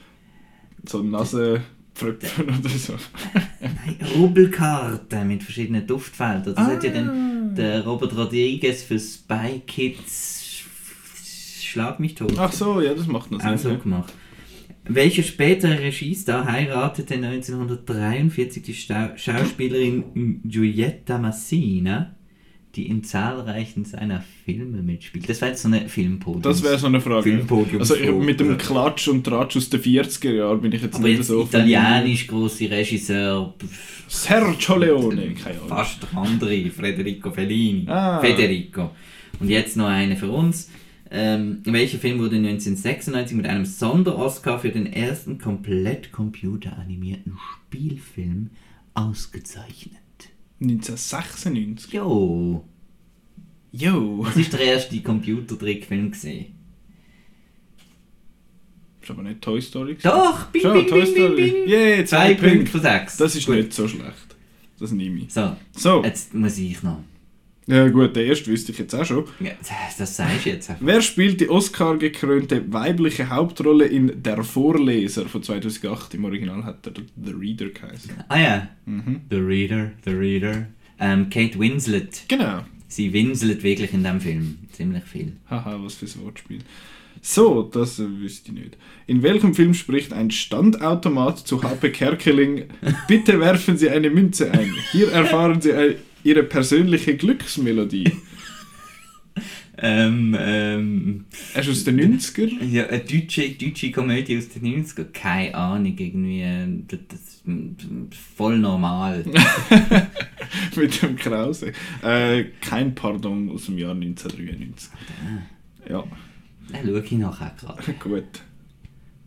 so 0.86 1.02
Nasenpfröpfen 1.02 2.46
oder 2.60 2.70
so. 2.70 2.94
Nein, 3.62 3.98
Rubelkarte 4.16 5.24
mit 5.26 5.42
verschiedenen 5.44 5.88
Duftfeldern. 5.88 6.54
Das 6.56 6.66
hat 6.68 6.84
ja 6.84 6.92
Ah. 6.92 6.94
dann 6.94 7.56
der 7.56 7.84
Robert 7.86 8.16
Rodriguez 8.16 8.84
für 8.84 9.00
Spy 9.00 9.62
Kids 9.66 10.44
Schlag 11.64 12.00
mich 12.00 12.16
tot. 12.16 12.34
Ach 12.38 12.52
so, 12.54 12.80
ja, 12.80 12.94
das 12.94 13.08
macht 13.08 13.32
noch 13.32 13.42
Sinn. 13.42 13.50
auch 13.54 13.58
so 13.58 13.78
gemacht. 13.78 14.14
Welcher 14.88 15.24
spätere 15.24 15.80
Regiestar 15.80 16.46
heiratete 16.46 17.16
1943 17.16 18.64
die 18.64 18.74
Stau 18.74 19.10
Schauspielerin 19.16 20.42
Giulietta 20.44 21.18
Massina, 21.18 22.16
die 22.76 22.88
in 22.88 23.04
zahlreichen 23.04 23.86
seiner 23.86 24.24
Filme 24.44 24.82
mitspielt. 24.82 25.28
Das 25.28 25.42
wäre 25.42 25.52
jetzt 25.52 25.64
so 25.64 25.70
eine 25.70 25.88
Filmpodium. 25.90 26.42
Das 26.42 26.62
wäre 26.62 26.78
so 26.78 26.88
eine 26.88 27.02
Frage. 27.02 27.46
Also 27.80 27.96
ich, 27.96 28.12
mit 28.12 28.40
dem 28.40 28.58
Klatsch 28.58 29.08
und 29.08 29.24
Tratsch 29.24 29.58
aus 29.58 29.70
den 29.70 29.82
40er 29.82 30.32
Jahren 30.32 30.62
bin 30.62 30.72
ich 30.72 30.82
jetzt 30.82 30.96
Aber 30.96 31.08
nicht 31.08 31.18
jetzt 31.18 31.28
so... 31.28 31.44
italienisch 31.44 32.28
große 32.28 32.70
Regisseur, 32.70 33.56
Sergio 34.08 34.78
Leone, 34.78 35.34
keine 35.34 35.56
Ahnung. 35.56 35.70
fast 35.70 36.04
der 36.04 36.18
andere, 36.20 36.70
Federico 36.70 37.32
Fellini. 37.32 37.88
Ah. 37.88 38.20
Federico. 38.20 38.92
Und 39.40 39.50
jetzt 39.50 39.78
noch 39.78 39.88
eine 39.88 40.16
für 40.16 40.30
uns. 40.30 40.70
Ähm, 41.18 41.62
welcher 41.64 41.98
Film 41.98 42.20
wurde 42.20 42.36
1996 42.36 43.38
mit 43.38 43.46
einem 43.46 43.66
Sonder-Oscar 43.66 44.60
für 44.60 44.70
den 44.70 44.86
ersten 44.92 45.38
komplett 45.38 46.12
computeranimierten 46.12 47.38
Spielfilm 47.68 48.50
ausgezeichnet? 48.96 49.94
1996? 50.62 51.94
Jo, 51.94 52.66
Jo. 53.72 54.24
das 54.26 54.36
ist 54.38 54.54
der 54.54 54.60
erste 54.62 55.00
Computertrickfilm 55.02 56.12
gesehen. 56.12 56.48
Ist 59.02 59.12
aber 59.12 59.24
nicht 59.24 59.42
Toy 59.42 59.62
Story. 59.62 59.94
gewesen. 59.96 60.08
Doch, 60.10 60.46
bing, 60.48 60.62
Schon, 60.62 60.74
bing, 60.74 60.88
Toy 60.88 61.02
bing, 61.04 61.14
Story. 61.14 61.36
bing, 61.36 61.54
bing. 61.54 61.70
Yeah, 61.70 62.06
zwei 62.06 62.34
Punkte. 62.34 62.66
von 62.72 62.82
sechs. 62.82 63.18
Das 63.18 63.36
ist 63.36 63.46
Gut. 63.46 63.56
nicht 63.56 63.74
so 63.74 63.88
schlecht. 63.88 64.36
Das 64.80 64.92
nehme 64.92 65.20
ich. 65.22 65.32
So, 65.34 65.56
So, 65.72 66.04
jetzt 66.04 66.34
muss 66.34 66.58
ich 66.58 66.82
noch. 66.84 67.02
Ja 67.68 67.88
gut, 67.90 68.16
der 68.16 68.26
erste 68.26 68.52
wüsste 68.52 68.72
ich 68.72 68.80
jetzt 68.80 68.94
auch 68.94 69.06
schon. 69.06 69.26
Ja, 69.40 69.52
Das 69.98 70.16
sagst 70.18 70.46
du 70.46 70.50
jetzt 70.50 70.70
einfach. 70.70 70.86
Wer 70.86 71.02
spielt 71.02 71.42
die 71.42 71.50
Oscar-gekrönte 71.50 72.72
weibliche 72.72 73.30
Hauptrolle 73.30 73.86
in 73.86 74.22
Der 74.24 74.44
Vorleser 74.44 75.26
von 75.28 75.42
2008? 75.44 76.14
Im 76.14 76.26
Original 76.26 76.64
hat 76.64 76.86
er 76.88 76.94
The 77.24 77.32
Reader 77.32 77.70
geheißen. 77.70 78.12
Ah 78.30 78.40
ja, 78.40 78.68
Mhm. 78.86 79.22
The 79.30 79.38
Reader, 79.38 79.92
The 80.06 80.12
Reader. 80.12 80.68
Ähm, 81.00 81.30
Kate 81.30 81.58
Winslet. 81.60 82.22
Genau. 82.28 82.62
Sie 82.88 83.12
winselt 83.12 83.64
wirklich 83.64 83.94
in 83.94 84.04
dem 84.04 84.22
Film. 84.22 84.60
Ziemlich 84.72 85.04
viel. 85.04 85.34
Haha, 85.50 85.78
was 85.82 85.96
fürs 85.96 86.18
Wortspiel. 86.22 86.60
So, 87.22 87.64
das 87.64 87.98
wüsste 87.98 88.52
ich 88.52 88.58
nicht. 88.58 88.78
In 89.08 89.24
welchem 89.24 89.56
Film 89.56 89.74
spricht 89.74 90.14
ein 90.14 90.30
Standautomat 90.30 91.40
zu 91.40 91.64
HP 91.64 91.90
Kerkeling? 91.90 92.66
Bitte 93.08 93.40
werfen 93.40 93.78
Sie 93.78 93.90
eine 93.90 94.10
Münze 94.12 94.52
ein. 94.52 94.72
Hier 94.92 95.12
erfahren 95.12 95.60
Sie 95.62 95.74
ein, 95.74 95.96
Ihre 96.26 96.44
persönliche 96.44 97.16
Glücksmelodie. 97.16 98.12
Ähm, 99.78 100.34
ähm, 100.40 101.26
Er 101.54 101.62
ist 101.62 101.70
aus 101.70 101.84
den 101.84 102.00
90er. 102.00 102.64
ja, 102.64 102.88
eine 102.88 103.02
deutsche, 103.02 103.50
deutsche 103.50 103.92
Komödie 103.92 104.38
aus 104.38 104.48
den 104.48 104.86
90ern. 104.86 105.12
Keine 105.12 105.54
Ahnung, 105.54 105.98
irgendwie. 105.98 106.42
äh, 106.44 106.66
Das, 106.88 107.00
das, 107.10 107.44
voll 108.38 108.58
normal. 108.58 109.26
mit 110.78 111.02
dem 111.02 111.18
Krause. 111.18 111.74
Äh, 112.02 112.46
kein 112.62 112.96
Pardon 112.96 113.50
aus 113.50 113.66
dem 113.66 113.78
Jahr 113.78 113.92
1993. 113.92 114.92
Ja, 115.90 116.06
Da 116.72 116.78
schaue 116.82 117.04
ich 117.04 117.12
nachher 117.12 117.54
gerade. 117.60 117.94
gut. 118.00 118.24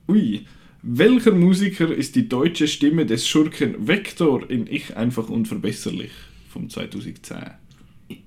Ui. 0.08 0.46
Welcher 0.80 1.32
Musiker 1.32 1.92
ist 1.94 2.16
die 2.16 2.26
deutsche 2.26 2.68
Stimme 2.68 3.04
des 3.04 3.28
Schurken 3.28 3.86
Vector 3.86 4.48
in 4.48 4.66
Ich 4.66 4.96
einfach 4.96 5.28
unverbesserlich 5.28 6.12
vom 6.58 6.68
2010? 6.68 7.36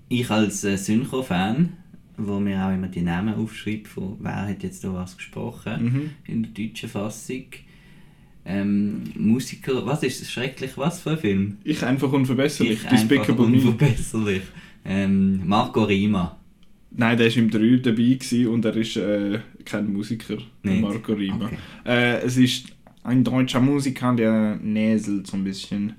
Ich 0.07 0.29
als 0.29 0.63
äh, 0.63 0.77
Synchro-Fan, 0.77 1.73
wo 2.17 2.39
mir 2.39 2.65
auch 2.65 2.73
immer 2.73 2.87
die 2.87 3.01
Namen 3.01 3.33
aufschreibt, 3.35 3.87
von 3.87 4.15
wer 4.19 4.47
hat 4.47 4.63
jetzt 4.63 4.83
da 4.83 4.93
was 4.93 5.17
gesprochen 5.17 5.83
Mhm. 5.83 6.09
in 6.27 6.43
der 6.43 6.51
deutschen 6.51 6.87
Fassung. 6.89 7.45
Ähm, 8.45 9.03
Musiker, 9.15 9.85
was 9.85 10.01
ist 10.03 10.21
das 10.21 10.31
schrecklich? 10.31 10.71
Was 10.77 11.01
für 11.01 11.11
ein 11.11 11.17
Film? 11.17 11.57
Ich 11.63 11.83
einfach 11.83 12.11
unverbesserlich. 12.11 12.73
Ich 12.79 12.85
einfach 12.87 12.97
Despicable 12.97 13.47
Me. 13.47 13.57
unverbesserlich. 13.57 14.41
Ähm, 14.85 15.41
Marco 15.45 15.83
Rima. 15.83 16.37
Nein, 16.91 17.17
der 17.17 17.27
war 17.29 17.37
im 17.37 17.49
3 17.51 17.77
dabei 17.77 18.47
und 18.47 18.65
er 18.65 18.75
ist 18.75 18.97
äh, 18.97 19.39
kein 19.63 19.91
Musiker, 19.93 20.37
Nicht? 20.63 20.81
Marco 20.81 21.13
Rima. 21.13 21.45
Okay. 21.45 21.57
Äh, 21.85 22.21
es 22.21 22.37
ist 22.37 22.67
ein 23.03 23.23
deutscher 23.23 23.61
Musiker, 23.61 24.13
der 24.15 24.55
näselt 24.57 25.27
so 25.27 25.37
ein 25.37 25.43
bisschen. 25.43 25.93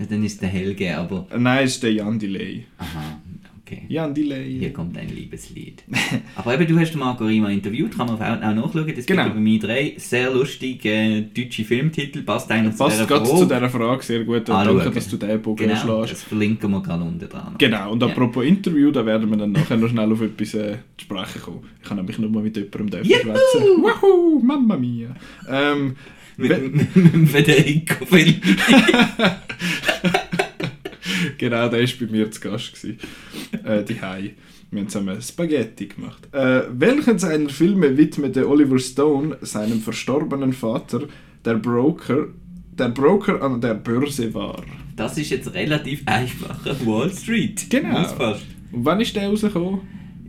Ja, 0.00 0.06
dann 0.08 0.24
ist 0.24 0.40
der 0.40 0.48
Helge, 0.48 0.96
aber. 0.96 1.26
Nein, 1.38 1.64
ist 1.66 1.82
der 1.82 1.92
Jan 1.92 2.18
Delay. 2.18 2.64
Aha, 2.78 3.20
okay. 3.60 3.82
Jan 3.88 4.14
Delay. 4.14 4.58
Hier 4.58 4.72
kommt 4.72 4.96
ein 4.96 5.08
Liebeslied. 5.10 5.84
Aber 6.36 6.54
eben, 6.54 6.66
du 6.66 6.78
hast 6.80 6.96
Marco 6.96 7.24
Rima 7.26 7.50
interviewt, 7.50 7.96
kann 7.96 8.06
man 8.06 8.16
auch 8.16 8.40
nachschauen. 8.40 8.92
Das 8.96 9.04
Genau. 9.06 9.28
bei 9.28 9.34
mir 9.34 9.58
drei. 9.60 9.92
Sehr 9.98 10.30
lustig, 10.32 10.84
äh, 10.86 11.20
deutsche 11.20 11.64
Filmtitel, 11.64 12.22
passt 12.22 12.50
eigentlich 12.50 12.76
Passt 12.78 12.96
zu 12.98 13.06
gerade 13.06 13.24
dieser 13.24 13.36
zu 13.40 13.46
Frage. 13.46 13.60
dieser 13.66 13.70
Frage 13.70 14.02
sehr 14.02 14.24
gut. 14.24 14.48
Anschauen. 14.50 14.78
Danke, 14.78 14.90
dass 14.94 15.08
du 15.08 15.16
den 15.18 15.42
Bogen 15.42 15.68
Genau, 15.68 15.76
schlägst. 15.76 16.12
das 16.14 16.22
verlinken 16.22 16.70
wir 16.70 16.82
gerade 16.82 17.04
unten 17.04 17.28
dran. 17.28 17.54
Genau, 17.58 17.92
und 17.92 18.02
Ja. 18.02 18.08
apropos 18.08 18.44
Interview, 18.44 18.90
da 18.90 19.04
werden 19.06 19.28
wir 19.30 19.36
dann 19.36 19.52
nachher 19.52 19.76
noch 19.76 19.88
schnell 19.90 20.10
auf 20.10 20.20
etwas 20.22 20.54
äh, 20.54 20.78
zu 20.96 21.04
sprechen 21.04 21.42
kommen. 21.42 21.60
Ich 21.82 21.86
kann 21.88 21.98
nämlich 21.98 22.18
nur 22.18 22.30
mal 22.30 22.42
mit 22.42 22.56
jemandem 22.56 23.04
schwätzen. 23.04 23.82
Wahoo, 23.82 24.40
Mamma 24.42 24.76
mia. 24.78 25.14
Ähm, 25.48 25.94
Mit, 26.36 26.74
mit, 26.74 26.96
mit 26.96 27.28
Federico 27.28 28.06
Fellini. 28.06 28.40
genau, 31.40 31.68
der 31.68 31.80
war 31.80 31.88
bei 32.00 32.06
mir 32.06 32.30
zu 32.30 32.40
Gast. 32.40 32.74
Gewesen. 32.74 32.98
Äh, 33.64 33.82
die 33.84 34.00
Hai. 34.00 34.34
Wir 34.70 34.82
haben 34.82 34.88
zusammen 34.88 35.20
Spaghetti 35.20 35.86
gemacht. 35.86 36.28
Äh, 36.32 36.62
welchen 36.70 37.18
seiner 37.18 37.48
Filme 37.48 37.96
widmete 37.96 38.48
Oliver 38.48 38.78
Stone 38.78 39.36
seinem 39.40 39.80
verstorbenen 39.80 40.52
Vater, 40.52 41.08
der 41.44 41.54
Broker, 41.54 42.28
der 42.78 42.90
Broker 42.90 43.42
an 43.42 43.60
der 43.60 43.74
Börse 43.74 44.32
war? 44.32 44.62
Das 44.94 45.18
ist 45.18 45.30
jetzt 45.30 45.52
relativ 45.54 46.02
einfach. 46.06 46.64
Wall 46.84 47.10
Street. 47.10 47.68
Genau. 47.68 47.98
Und 48.70 48.84
wann 48.84 49.00
ist 49.00 49.16
der 49.16 49.28
rausgekommen? 49.28 49.80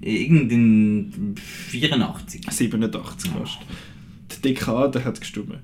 Irgendein 0.01 1.35
84. 1.35 2.41
87 2.49 3.31
fast. 3.31 3.59
Die 4.31 4.41
Dekade 4.41 5.05
hat 5.05 5.19
gestimmt. 5.19 5.59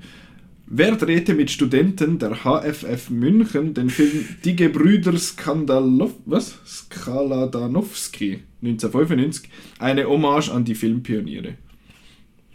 Wer 0.70 0.96
drehte 0.98 1.34
mit 1.34 1.50
Studenten 1.50 2.20
der 2.20 2.44
HFF 2.44 3.10
München 3.10 3.74
den 3.74 3.90
Film 3.90 4.26
Die 4.44 4.56
Gebrüder 4.56 5.18
Skandalov 5.18 6.14
was? 6.26 6.58
Skaladanowski 6.66 8.40
1995? 8.62 9.50
Eine 9.80 10.06
Hommage 10.10 10.50
an 10.50 10.66
die 10.66 10.76
Filmpioniere. 10.76 11.54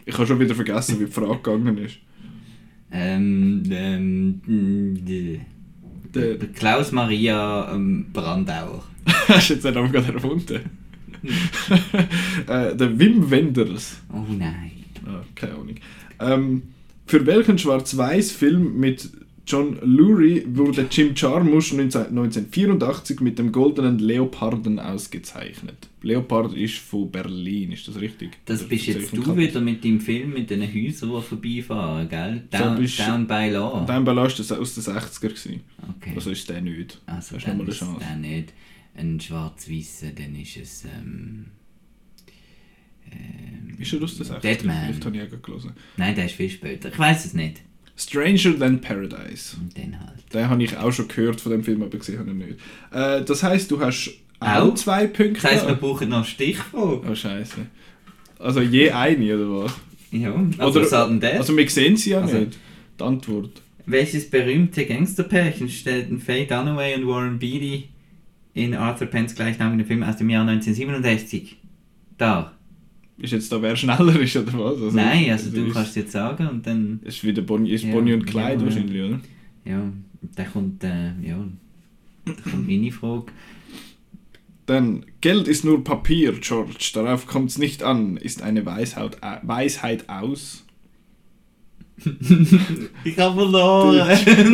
Ich 0.05 0.13
habe 0.15 0.27
schon 0.27 0.39
wieder 0.39 0.53
vergessen, 0.53 0.99
wie 0.99 1.05
die 1.05 1.11
Frage 1.11 1.37
gegangen 1.41 1.77
ist. 1.79 1.97
Ähm, 2.91 3.63
ähm, 3.71 4.41
die- 5.05 5.39
Der, 6.13 6.35
der 6.35 6.49
Klaus 6.49 6.91
Maria 6.91 7.73
ähm, 7.73 8.05
Brandauer. 8.13 8.83
hast 9.27 9.49
du 9.49 9.53
jetzt 9.55 9.65
den 9.65 9.73
Namen 9.73 9.91
gerade 9.91 10.13
erfunden? 10.13 10.59
äh, 12.47 12.75
der 12.75 12.99
Wim 12.99 13.31
Wenders. 13.31 14.01
Oh 14.13 14.23
nein. 14.37 14.71
Ah, 15.07 15.23
keine 15.33 15.53
Ahnung. 15.53 15.75
Ähm, 16.19 16.61
für 17.05 17.25
welchen 17.25 17.57
Schwarz-Weiß-Film 17.57 18.79
mit 18.79 19.09
John 19.45 19.77
Lurie 19.83 20.43
wurde 20.47 20.87
Jim 20.89 21.13
Jarmusch 21.15 21.73
19 21.73 22.01
1984 22.07 23.19
mit 23.19 23.37
dem 23.37 23.51
goldenen 23.51 23.99
Leoparden 23.99 24.79
ausgezeichnet? 24.79 25.89
Leopard 26.01 26.53
ist 26.53 26.77
von 26.77 27.11
Berlin, 27.11 27.73
ist 27.73 27.85
das 27.87 27.99
richtig? 27.99 28.37
Das 28.45 28.63
bist 28.63 28.87
jetzt 28.87 29.11
du 29.15 29.35
wieder 29.35 29.59
mit 29.59 29.83
dem 29.83 29.99
Film 29.99 30.31
mit 30.33 30.49
den 30.49 30.61
Häusern, 30.61 31.09
die 31.11 31.21
vorbeifahren, 31.21 32.07
gell? 32.07 32.43
Down, 32.51 32.77
bist- 32.77 32.99
down 32.99 33.27
by 33.27 33.49
Law. 33.51 33.83
Dein 33.85 34.05
Ballast 34.05 34.39
ist 34.39 34.51
aus 34.53 34.75
den 34.75 34.83
60er. 34.83 35.19
Gewesen. 35.27 35.59
Okay. 35.97 36.13
Also 36.15 36.31
ist 36.31 36.49
der 36.49 36.61
nicht. 36.61 37.01
Also 37.05 37.35
Hast 37.35 37.45
dann 37.45 37.57
nochmal 37.57 37.65
eine 37.65 37.71
ist 37.71 37.79
Chance. 37.79 37.99
dann 38.07 38.21
nicht 38.21 38.53
ein 38.95 39.19
schwarz-weißer, 39.19 40.07
dann 40.15 40.35
ist 40.35 40.55
es 40.57 40.85
ähm, 40.85 41.45
ähm, 43.13 43.75
Ist 43.79 43.93
er 43.93 44.03
aus 44.03 44.17
den 44.17 44.25
60er? 44.27 44.39
Dead 44.39 44.63
Man. 44.65 44.85
Vielleicht 44.87 45.05
habe 45.05 45.17
ich 45.17 45.29
gerade 45.29 45.37
gelesen. 45.41 45.71
Nein, 45.97 46.15
der 46.15 46.25
ist 46.25 46.35
viel 46.35 46.49
später. 46.49 46.89
Ich 46.89 46.99
weiß 46.99 47.25
es 47.25 47.33
nicht. 47.33 47.61
Stranger 47.95 48.57
Than 48.57 48.81
Paradise. 48.81 49.55
Und 49.59 49.77
dann 49.77 49.99
halt. 49.99 50.33
Den 50.33 50.49
habe 50.49 50.63
ich 50.63 50.75
auch 50.77 50.91
schon 50.91 51.07
gehört 51.07 51.39
von 51.39 51.51
dem 51.51 51.63
Film, 51.63 51.81
aber 51.83 51.97
gesehen 51.97 52.19
habe 52.19 52.31
ich 52.31 52.35
nicht. 52.35 52.59
Äh, 52.91 53.23
das 53.23 53.43
heisst, 53.43 53.69
du 53.71 53.79
hast 53.79 54.11
auch, 54.39 54.47
Auch? 54.69 54.75
zwei 54.75 55.05
Punkte. 55.07 55.41
Das 55.41 55.51
heisst, 55.51 55.67
wir 55.67 55.75
brauchen 55.75 56.09
noch 56.09 56.25
Stichfrage. 56.25 57.01
Oh 57.09 57.15
scheiße. 57.15 57.57
Also 58.39 58.61
je 58.61 58.91
eine, 58.91 59.35
oder 59.37 59.63
was? 59.65 59.73
Ja, 60.11 60.33
also 60.57 60.79
Oder- 60.79 60.91
hat 61.03 61.09
denn 61.09 61.19
der? 61.19 61.39
Also 61.39 61.55
wir 61.55 61.69
sehen 61.69 61.95
sie 61.97 62.11
ja 62.11 62.21
Also- 62.21 62.37
nicht. 62.39 62.57
Die 62.99 63.03
Antwort. 63.03 63.61
Welches 63.85 64.29
berühmte 64.29 64.85
Gangsterpärchen 64.85 65.67
stellten 65.69 66.19
Faye 66.19 66.45
Dunaway 66.45 66.95
und 66.95 67.07
Warren 67.07 67.37
Beatty 67.39 67.89
in 68.53 68.75
Arthur 68.75 69.07
Penns 69.07 69.35
gleichnamigen 69.35 69.85
Film 69.85 70.03
aus 70.03 70.17
dem 70.17 70.29
Jahr 70.29 70.45
1967 70.45 71.57
dar? 72.17 72.57
Ist 73.17 73.31
jetzt 73.31 73.51
da, 73.51 73.61
wer 73.61 73.75
schneller 73.75 74.19
ist 74.19 74.35
oder 74.35 74.53
was? 74.53 74.81
Also, 74.81 74.91
Nein, 74.91 75.29
also 75.29 75.51
du 75.51 75.65
ist, 75.67 75.73
kannst 75.73 75.89
es 75.91 75.95
jetzt 75.95 76.11
sagen 76.11 76.47
und 76.47 76.65
dann, 76.65 76.99
Ist 77.03 77.23
wieder 77.23 77.41
Bonnie, 77.41 77.71
ist 77.71 77.83
Ja, 77.83 77.91
Bonnie 77.91 78.13
und 78.13 78.25
Clyde 78.25 78.53
ja. 78.53 78.61
wahrscheinlich, 78.61 79.01
oder? 79.01 79.19
ja, 79.65 79.91
da 80.35 80.43
kommt, 80.45 80.83
äh, 80.83 81.11
ja, 81.21 81.37
da 82.25 82.33
kommt 82.49 82.67
meine 82.67 82.91
Frage. 82.91 83.27
Dann, 84.65 85.05
Geld 85.21 85.47
ist 85.47 85.63
nur 85.65 85.83
Papier, 85.83 86.33
George, 86.39 86.91
darauf 86.93 87.27
kommt 87.27 87.49
es 87.51 87.57
nicht 87.57 87.83
an, 87.83 88.17
ist 88.17 88.41
eine 88.41 88.65
Weisheit, 88.65 89.17
äh, 89.21 89.37
Weisheit 89.43 90.09
aus. 90.09 90.65
Ich 93.03 93.17
habe 93.19 93.35
verloren! 93.35 93.99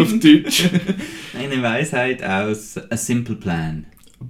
Auf 0.02 0.19
Deutsch. 0.19 0.69
Eine 1.38 1.62
Weisheit 1.63 2.22
aus 2.22 2.78
A 2.78 2.98
Simple 2.98 3.36
Plan. 3.36 3.86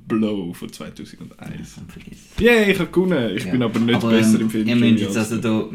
Blow 0.07 0.53
von 0.53 0.71
2001. 0.71 1.75
Vergiss. 1.87 2.19
Yeah, 2.39 2.69
ich 2.69 2.79
habe 2.79 2.89
gewonnen. 2.91 3.35
Ich 3.35 3.45
Ja. 3.45 3.51
bin 3.51 3.63
aber 3.63 3.79
nicht 3.79 3.95
Aber, 3.95 4.09
besser 4.09 4.35
ähm, 4.35 4.41
im 4.41 4.49
Film. 4.49 4.67
Ihr 4.67 4.75
müsst 4.75 4.99
jetzt 5.03 5.17
also 5.17 5.37
da, 5.37 5.65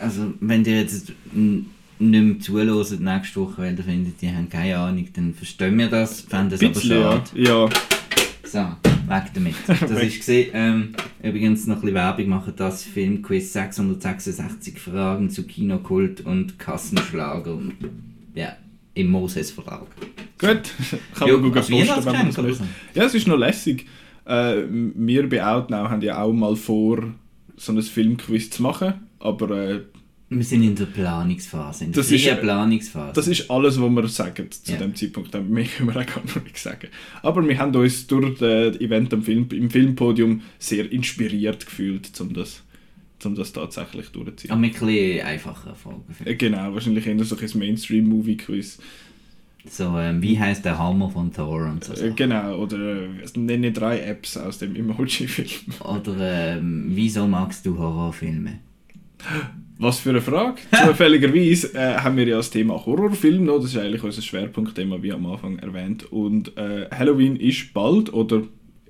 also 0.00 0.34
wenn 0.40 0.64
ihr 0.64 0.80
jetzt 0.80 1.12
nicht 1.28 1.66
mehr 1.98 2.38
zuhört 2.40 3.00
nächste 3.00 3.40
Woche, 3.40 3.58
weil 3.62 3.76
ihr 3.76 3.84
findet, 3.84 4.20
die 4.20 4.28
haben 4.28 4.48
keine 4.48 4.78
Ahnung, 4.78 5.06
dann 5.14 5.34
verstehen 5.34 5.78
wir 5.78 5.88
das, 5.88 6.22
fänden 6.22 6.52
es 6.54 6.62
aber 6.62 6.72
bisschen, 6.72 6.90
ja. 7.00 7.12
schade. 7.12 7.30
ja. 7.34 7.68
So, 8.44 8.58
weg 9.08 9.24
damit. 9.34 9.54
Das 9.66 9.90
ist 10.02 10.18
gesehen. 10.18 10.50
Ähm, 10.52 10.88
übrigens 11.22 11.66
noch 11.66 11.76
ein 11.76 11.80
bisschen 11.80 11.94
Werbung 11.94 12.28
machen, 12.28 12.52
das 12.56 12.82
Filmquiz 12.84 13.52
666 13.52 14.78
Fragen 14.78 15.30
zu 15.30 15.44
Kinokult 15.44 16.20
und 16.26 16.58
Kassenschlager. 16.58 17.58
Ja, 18.34 18.56
im 18.94 19.08
Moses 19.10 19.50
Verlag. 19.50 19.86
Gut, 20.38 20.60
kann 21.14 21.28
Ja, 21.28 21.36
man 21.36 21.52
posten, 21.52 21.72
wenn 21.74 21.86
man 22.12 22.26
das 22.26 22.58
so. 22.58 22.64
Ja, 22.94 23.04
es 23.04 23.14
ist 23.14 23.26
noch 23.26 23.38
lässig. 23.38 23.86
Äh, 24.24 24.62
wir 24.70 25.28
bei 25.28 25.44
Outnow 25.44 25.88
haben 25.88 26.02
ja 26.02 26.20
auch 26.22 26.32
mal 26.32 26.56
vor, 26.56 27.02
so 27.56 27.72
ein 27.72 27.82
Filmquiz 27.82 28.50
zu 28.50 28.62
machen, 28.62 28.94
aber 29.18 29.50
äh, 29.50 29.80
Wir 30.30 30.44
sind 30.44 30.62
in 30.62 30.74
der 30.74 30.86
Planungsphase, 30.86 31.84
in 31.84 31.92
der 31.92 32.02
Das 32.02 32.10
ist, 32.10 32.26
äh, 32.26 32.34
Planungsphase. 32.36 33.12
das 33.14 33.28
ist 33.28 33.50
alles, 33.50 33.80
was 33.80 33.90
wir 33.90 34.08
sagen 34.08 34.48
zu 34.50 34.72
Ja. 34.72 34.78
dem 34.78 34.94
Zeitpunkt. 34.94 35.32
Mehr 35.34 35.64
können 35.64 35.88
wir 35.94 36.00
auch 36.00 36.06
gar 36.06 36.22
noch 36.24 36.42
nicht 36.44 36.58
sagen. 36.58 36.88
Aber 37.22 37.46
wir 37.46 37.58
haben 37.58 37.74
uns 37.74 38.06
durch 38.06 38.38
das 38.38 38.80
Event 38.80 39.12
am 39.12 39.22
Film, 39.22 39.46
im 39.52 39.70
Filmpodium 39.70 40.42
sehr 40.58 40.90
inspiriert 40.90 41.66
gefühlt, 41.66 42.10
um 42.20 42.32
das, 42.32 42.62
um 43.26 43.34
das 43.34 43.52
tatsächlich 43.52 44.08
durchzuziehen. 44.10 44.50
Aber 44.50 44.60
mit 44.60 44.74
ein 44.80 44.86
bisschen 44.86 45.26
einfacher 45.26 45.74
Fragen. 45.74 46.04
Äh, 46.24 46.34
Genau, 46.34 46.74
wahrscheinlich 46.74 47.06
eher 47.06 47.24
so 47.24 47.36
ein 47.36 47.58
Mainstream-Movie-Quiz. 47.58 48.78
So, 49.64 49.96
ähm, 49.96 50.20
wie 50.22 50.38
heißt 50.38 50.64
der 50.64 50.76
Hammer 50.78 51.08
von 51.08 51.32
Thor 51.32 51.66
und 51.66 51.84
so. 51.84 51.92
Äh, 51.92 51.96
Sachen. 51.96 52.16
genau, 52.16 52.56
oder 52.56 53.02
äh, 53.02 53.08
nenne 53.38 53.70
drei 53.72 54.00
Apps 54.00 54.36
aus 54.36 54.58
dem 54.58 54.74
Emoji-Film. 54.74 55.48
Oder 55.84 56.56
ähm, 56.56 56.86
wieso 56.88 57.26
magst 57.28 57.64
du 57.64 57.78
Horrorfilme? 57.78 58.58
Was 59.78 60.00
für 60.00 60.10
eine 60.10 60.20
Frage. 60.20 60.60
Zufälligerweise 60.84 61.74
äh, 61.74 61.94
haben 61.98 62.16
wir 62.16 62.26
ja 62.26 62.36
das 62.36 62.50
Thema 62.50 62.74
Horrorfilm 62.84 63.44
noch. 63.44 63.56
Das 63.58 63.66
ist 63.66 63.76
eigentlich 63.78 64.02
unser 64.02 64.22
Schwerpunktthema, 64.22 65.00
wie 65.02 65.12
am 65.12 65.26
Anfang 65.26 65.58
erwähnt. 65.60 66.10
Und 66.12 66.56
äh, 66.56 66.88
Halloween 66.90 67.36
ist 67.36 67.72
bald 67.72 68.12
oder 68.12 68.42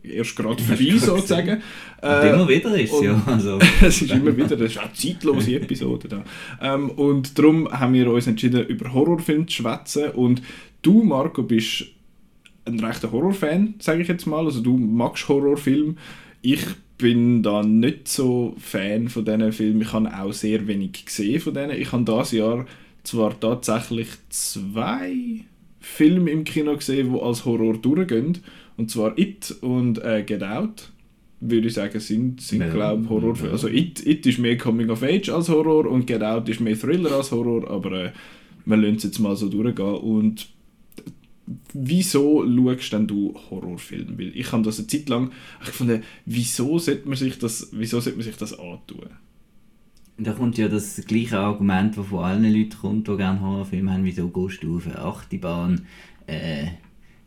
erst 0.04 0.36
gerade 0.36 0.62
vorbei 0.62 0.96
sozusagen. 0.98 1.62
Und 2.02 2.08
Äh, 2.08 2.34
immer 2.34 2.48
wieder 2.48 2.74
ist 2.78 2.92
es 2.92 2.98
und- 2.98 3.04
ja. 3.04 3.22
Also, 3.26 3.58
es 3.82 4.02
ist 4.02 4.10
immer 4.12 4.36
wieder, 4.36 4.56
das 4.56 4.72
ist 4.72 4.78
auch 4.78 4.82
eine 4.84 4.92
zeitlose 4.92 5.54
Episode 5.60 6.08
da. 6.08 6.24
Ähm, 6.60 6.90
und 6.90 7.38
darum 7.38 7.68
haben 7.70 7.94
wir 7.94 8.10
uns 8.10 8.26
entschieden, 8.26 8.66
über 8.66 8.92
Horrorfilme 8.92 9.46
zu 9.46 9.62
schwätzen. 9.62 10.10
Und 10.10 10.42
du, 10.82 11.02
Marco, 11.02 11.42
bist 11.42 11.84
ein 12.64 12.78
rechter 12.80 13.10
Horrorfan, 13.12 13.74
sage 13.78 14.02
ich 14.02 14.08
jetzt 14.08 14.26
mal. 14.26 14.44
Also 14.44 14.60
du 14.60 14.76
magst 14.76 15.28
Horrorfilme. 15.28 15.94
Ich 16.42 16.64
bin 16.98 17.42
da 17.42 17.62
nicht 17.62 18.06
so 18.08 18.54
Fan 18.58 19.08
von 19.08 19.24
diesen 19.24 19.52
Filmen. 19.52 19.80
Ich 19.82 19.92
habe 19.92 20.10
auch 20.16 20.32
sehr 20.32 20.66
wenig 20.68 21.04
gesehen 21.06 21.40
von 21.40 21.54
denen. 21.54 21.76
Ich 21.80 21.90
habe 21.92 22.04
dieses 22.04 22.32
Jahr 22.32 22.64
zwar 23.02 23.38
tatsächlich 23.40 24.06
zwei 24.28 25.40
Filme 25.80 26.30
im 26.30 26.44
Kino 26.44 26.76
gesehen, 26.76 27.12
die 27.12 27.20
als 27.20 27.44
Horror 27.44 27.76
durchgehen. 27.78 28.38
Und 28.76 28.90
zwar 28.90 29.18
It 29.18 29.54
und 29.60 30.02
äh, 30.02 30.22
Get 30.22 30.42
Out. 30.42 30.90
Würde 31.40 31.66
ich 31.66 31.74
sagen, 31.74 31.98
sind, 31.98 32.40
sind 32.40 32.70
glaube 32.70 33.08
Horrorfilme. 33.08 33.48
ja. 33.48 33.52
Also 33.52 33.68
It, 33.68 34.06
It 34.06 34.24
ist 34.26 34.38
mehr 34.38 34.56
Coming 34.56 34.90
of 34.90 35.02
Age 35.02 35.28
als 35.30 35.48
Horror 35.48 35.86
und 35.86 36.06
Get 36.06 36.22
Out 36.22 36.48
ist 36.48 36.60
mehr 36.60 36.78
Thriller 36.78 37.12
als 37.12 37.32
Horror, 37.32 37.68
aber 37.68 37.92
äh, 37.92 38.12
wir 38.64 38.76
lassen 38.76 38.96
es 38.96 39.02
jetzt 39.02 39.18
mal 39.18 39.34
so 39.34 39.48
durchgehen. 39.48 39.94
Und 39.96 40.48
wieso 41.74 42.44
schaust 42.46 42.92
denn 42.92 43.08
du 43.08 43.34
Horrorfilme? 43.50 44.16
Weil 44.16 44.36
ich 44.36 44.52
habe 44.52 44.62
das 44.62 44.78
eine 44.78 44.86
Zeit 44.86 45.08
lang 45.08 45.32
ich 45.60 45.66
gefunden, 45.66 46.02
wieso 46.26 46.78
sollte 46.78 47.08
man 47.08 47.16
sich 47.16 47.38
das, 47.38 47.70
wieso 47.72 47.98
sollte 47.98 48.18
man 48.18 48.24
sich 48.24 48.36
das 48.36 48.58
antun? 48.58 49.10
da 50.18 50.32
kommt 50.32 50.58
ja 50.58 50.68
das 50.68 51.02
gleiche 51.06 51.38
Argument, 51.38 51.96
das 51.96 52.06
von 52.06 52.24
allen 52.24 52.44
Leuten 52.44 52.76
kommt, 52.80 53.08
die 53.08 53.16
gerne 53.16 53.40
Horrorfilme 53.40 53.92
haben, 53.92 54.04
wieso 54.04 54.28
gehst 54.28 54.62
du 54.62 54.76
auf 54.76 54.86
eine 54.86 54.98
Achterbahn? 54.98 55.86
Äh, 56.26 56.66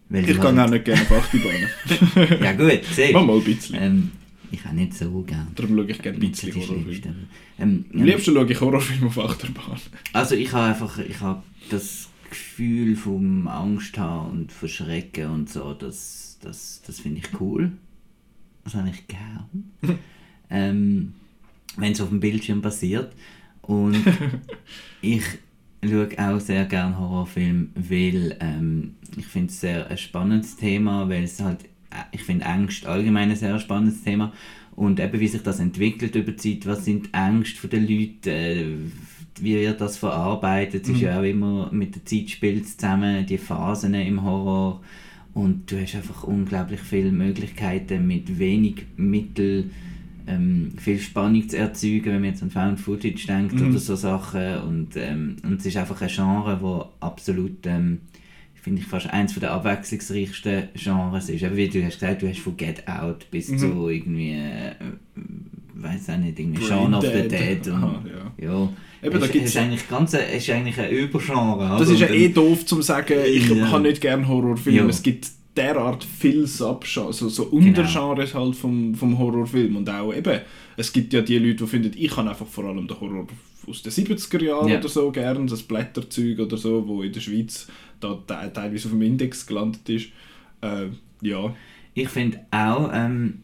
Ich 0.10 0.26
du 0.28 0.34
gehe 0.34 0.39
auch 0.41 0.56
halt- 0.56 0.72
nicht 0.72 0.86
gerne 0.86 1.02
auf 1.02 1.12
Achterbahnen. 1.12 2.39
Ja 2.44 2.52
gut, 2.54 2.86
siehst 2.94 3.13
Mal 3.13 3.26
mal 3.26 3.38
ein 3.38 3.44
bisschen. 3.44 3.76
ähm, 3.80 4.12
Ich 4.52 4.65
auch 4.65 4.72
nicht 4.72 4.94
so 4.94 5.22
gern. 5.24 5.48
Darum 5.56 5.76
schaue 5.76 5.86
ich 5.91 6.02
gerne 6.02 6.18
ein 6.18 6.30
bisschen 6.32 6.56
Horrorfilme. 6.56 7.15
Ähm, 7.60 7.86
Am 7.94 8.04
liebsten 8.04 8.34
schaue 8.36 8.52
ich 8.52 8.62
Horrorfilme 8.62 9.08
auf 9.08 9.18
Achterbahn. 9.20 9.80
Also 10.13 10.36
ich 10.36 10.52
habe 10.54 10.65
einfach 10.74 10.98
ich 11.00 11.20
habe 11.22 11.41
das 11.70 12.10
Gefühl 12.30 12.96
vom 12.96 13.48
Angst 13.48 13.98
haben 13.98 14.32
und 14.32 14.52
Verschrecken 14.52 15.30
und 15.32 15.50
so, 15.50 15.74
das, 15.74 16.38
das, 16.41 16.82
das 16.86 17.00
finde 17.00 17.20
ich 17.24 17.39
cool. 17.39 17.72
Das 18.63 18.76
habe 18.76 18.89
ich 18.89 19.08
gern. 19.08 19.72
ähm, 20.50 21.13
Wenn 21.78 21.91
es 21.94 22.02
auf 22.02 22.10
dem 22.10 22.20
Bildschirm 22.20 22.62
passiert. 22.62 23.12
Und 23.62 23.96
ich 25.02 25.24
schaue 25.89 26.10
auch 26.17 26.39
sehr 26.39 26.65
gern 26.65 26.98
Horrorfilme, 27.00 27.67
weil 27.76 28.38
ähm, 28.39 28.95
ich 29.17 29.26
finde 29.26 29.50
es 29.50 29.62
sehr 29.62 29.89
ein 29.89 29.98
spannendes 29.98 30.56
Thema, 30.56 31.08
weil 31.10 31.24
es 31.24 31.41
halt, 31.41 31.63
äh, 31.91 32.04
ich 32.12 32.24
finde 32.24 32.45
Angst 32.45 32.86
allgemein 32.86 33.30
ein 33.30 33.36
sehr 33.36 33.60
spannendes 33.60 34.04
Thema. 34.04 34.32
Und 34.76 35.00
eben 35.00 35.19
wie 35.19 35.28
sich 35.28 35.41
das 35.41 35.60
entwickelt 35.60 36.15
über 36.15 36.34
die 36.34 36.60
Zeit, 36.60 36.67
was 36.67 36.86
sind 36.86 37.08
die 37.08 37.13
Ängste 37.13 37.67
der 37.67 37.80
Leute, 37.80 38.32
äh, 38.32 38.76
wie 39.39 39.56
wird 39.56 39.82
das 39.82 39.98
verarbeitet, 39.98 40.84
es 40.84 40.89
ist 40.89 41.02
ja 41.02 41.19
auch 41.19 41.24
immer 41.24 41.69
mit 41.71 41.95
der 41.95 42.06
Zeit 42.06 42.30
spielt 42.30 42.67
zusammen, 42.67 43.26
die 43.26 43.38
Phasen 43.38 43.93
im 43.93 44.24
Horror. 44.24 44.82
Und 45.34 45.69
du 45.69 45.82
hast 45.82 45.95
einfach 45.95 46.24
unglaublich 46.24 46.80
viele 46.80 47.12
Möglichkeiten 47.12 48.08
mit 48.08 48.39
wenig 48.39 48.86
Mitteln 48.95 49.71
ähm, 50.28 50.72
viel 50.78 51.00
Spannung 51.00 51.48
zu 51.48 51.58
erzeugen, 51.58 52.06
wenn 52.06 52.22
man 52.22 52.32
jetzt 52.32 52.42
an 52.44 52.52
Found 52.52 52.80
Footage 52.80 53.28
denkt 53.28 53.56
Mhm. 53.56 53.70
oder 53.70 53.80
so 53.80 53.96
Sachen. 53.96 54.58
Und, 54.68 54.96
ähm, 54.98 55.38
und 55.44 55.60
es 55.60 55.66
ist 55.66 55.78
einfach 55.78 56.02
ein 56.02 56.10
Genre, 56.10 56.58
wo 56.62 56.86
absolut, 57.00 57.66
ähm, 57.66 58.00
finde 58.56 58.82
ich, 58.82 58.88
fast 58.88 59.08
eins 59.12 59.36
der 59.36 59.52
abwechslungsreichsten 59.52 60.70
Genres 60.74 61.30
ist. 61.30 61.44
Aber 61.44 61.56
wie 61.56 61.68
du 61.70 61.84
hast 61.86 62.00
gesagt, 62.00 62.22
du 62.24 62.28
hast 62.30 62.40
von 62.40 62.58
Get 62.58 62.88
Out 62.88 63.28
bis 63.30 63.50
Mhm. 63.50 63.58
zu 63.60 63.90
irgendwie, 63.90 64.32
äh, 64.32 64.72
weiß 65.76 66.10
auch 66.10 66.18
nicht, 66.18 66.40
irgendwie 66.40 66.60
Brain 66.60 66.68
Shaun 66.70 66.94
of 66.96 67.04
the 67.06 67.28
Dead. 67.28 67.68
Und, 67.68 67.74
Aha, 67.84 68.04
ja. 68.40 68.46
ja. 68.48 68.70
Eben, 69.04 69.20
da 69.20 69.26
es, 69.26 69.32
gibt's- 69.32 69.50
ist 69.50 69.58
eigentlich 69.58 69.88
ganz, 69.88 70.16
ein- 70.16 70.22
es 70.32 70.38
ist 70.44 70.50
eigentlich 70.50 70.80
ein 70.80 70.90
Übergenre. 70.90 71.76
Das 71.78 71.90
ist 71.90 72.00
ja 72.00 72.08
eh 72.08 72.30
doof 72.30 72.66
zu 72.66 72.82
sagen, 72.82 73.14
ich 73.32 73.48
Ja. 73.50 73.70
habe 73.72 73.84
nicht 73.84 74.02
gerne 74.02 74.28
Horrorfilme. 74.28 74.80
Ja. 74.80 74.86
Es 74.88 75.04
gibt 75.04 75.30
derart 75.58 76.04
viel 76.04 76.46
Subgenres, 76.48 76.98
also 76.98 77.30
so 77.30 77.44
Untergenres 77.46 78.34
halt 78.34 78.56
vom, 78.56 78.94
vom 78.96 79.18
Horrorfilm. 79.18 79.76
Und 79.78 79.89
auch 79.89 80.13
eben, 80.13 80.41
es 80.78 80.91
gibt 80.91 81.13
ja 81.13 81.22
die 81.22 81.38
Leute, 81.38 81.63
die 81.63 81.68
finden, 81.68 81.91
ich 81.96 82.12
kann 82.12 82.28
einfach 82.28 82.46
vor 82.48 82.65
allem 82.65 82.88
den 82.88 83.00
Horror 83.00 83.28
aus 83.68 83.82
den 83.82 83.91
70er 83.91 84.44
Jahren 84.44 84.68
Ja. 84.68 84.80
oder 84.80 84.89
so 84.89 85.12
gern, 85.12 85.48
das 85.48 85.63
Blätterzeug 85.63 86.39
oder 86.39 86.58
so, 86.58 86.88
wo 86.88 87.02
in 87.04 87.12
der 87.13 87.20
Schweiz 87.22 87.68
da 88.00 88.13
te 88.28 88.52
teilweise 88.54 88.88
auf 88.88 88.91
dem 88.91 89.02
Index 89.02 89.46
gelandet 89.48 89.88
ist. 89.89 90.08
Äh, 90.62 90.88
ja, 91.22 91.56
Ich 91.94 92.10
finde 92.10 92.41
auch, 92.52 92.91
ähm, 92.94 93.41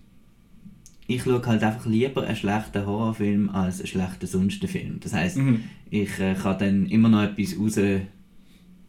ich 1.07 1.23
schaue 1.23 1.41
halt 1.45 1.63
einfach 1.63 1.85
lieber 1.85 2.23
einen 2.23 2.35
schlechten 2.35 2.85
Horrorfilm 2.85 3.49
als 3.49 3.79
einen 3.79 3.87
schlechten 3.87 4.27
sonstigen 4.27 4.67
Film. 4.71 4.99
Das 5.01 5.13
heisst, 5.13 5.37
Mhm. 5.37 5.63
ich 5.89 6.19
äh, 6.19 6.35
kann 6.35 6.57
dann 6.59 6.85
immer 6.87 7.09
noch 7.09 7.23
etwas 7.23 7.57
raus, 7.57 7.77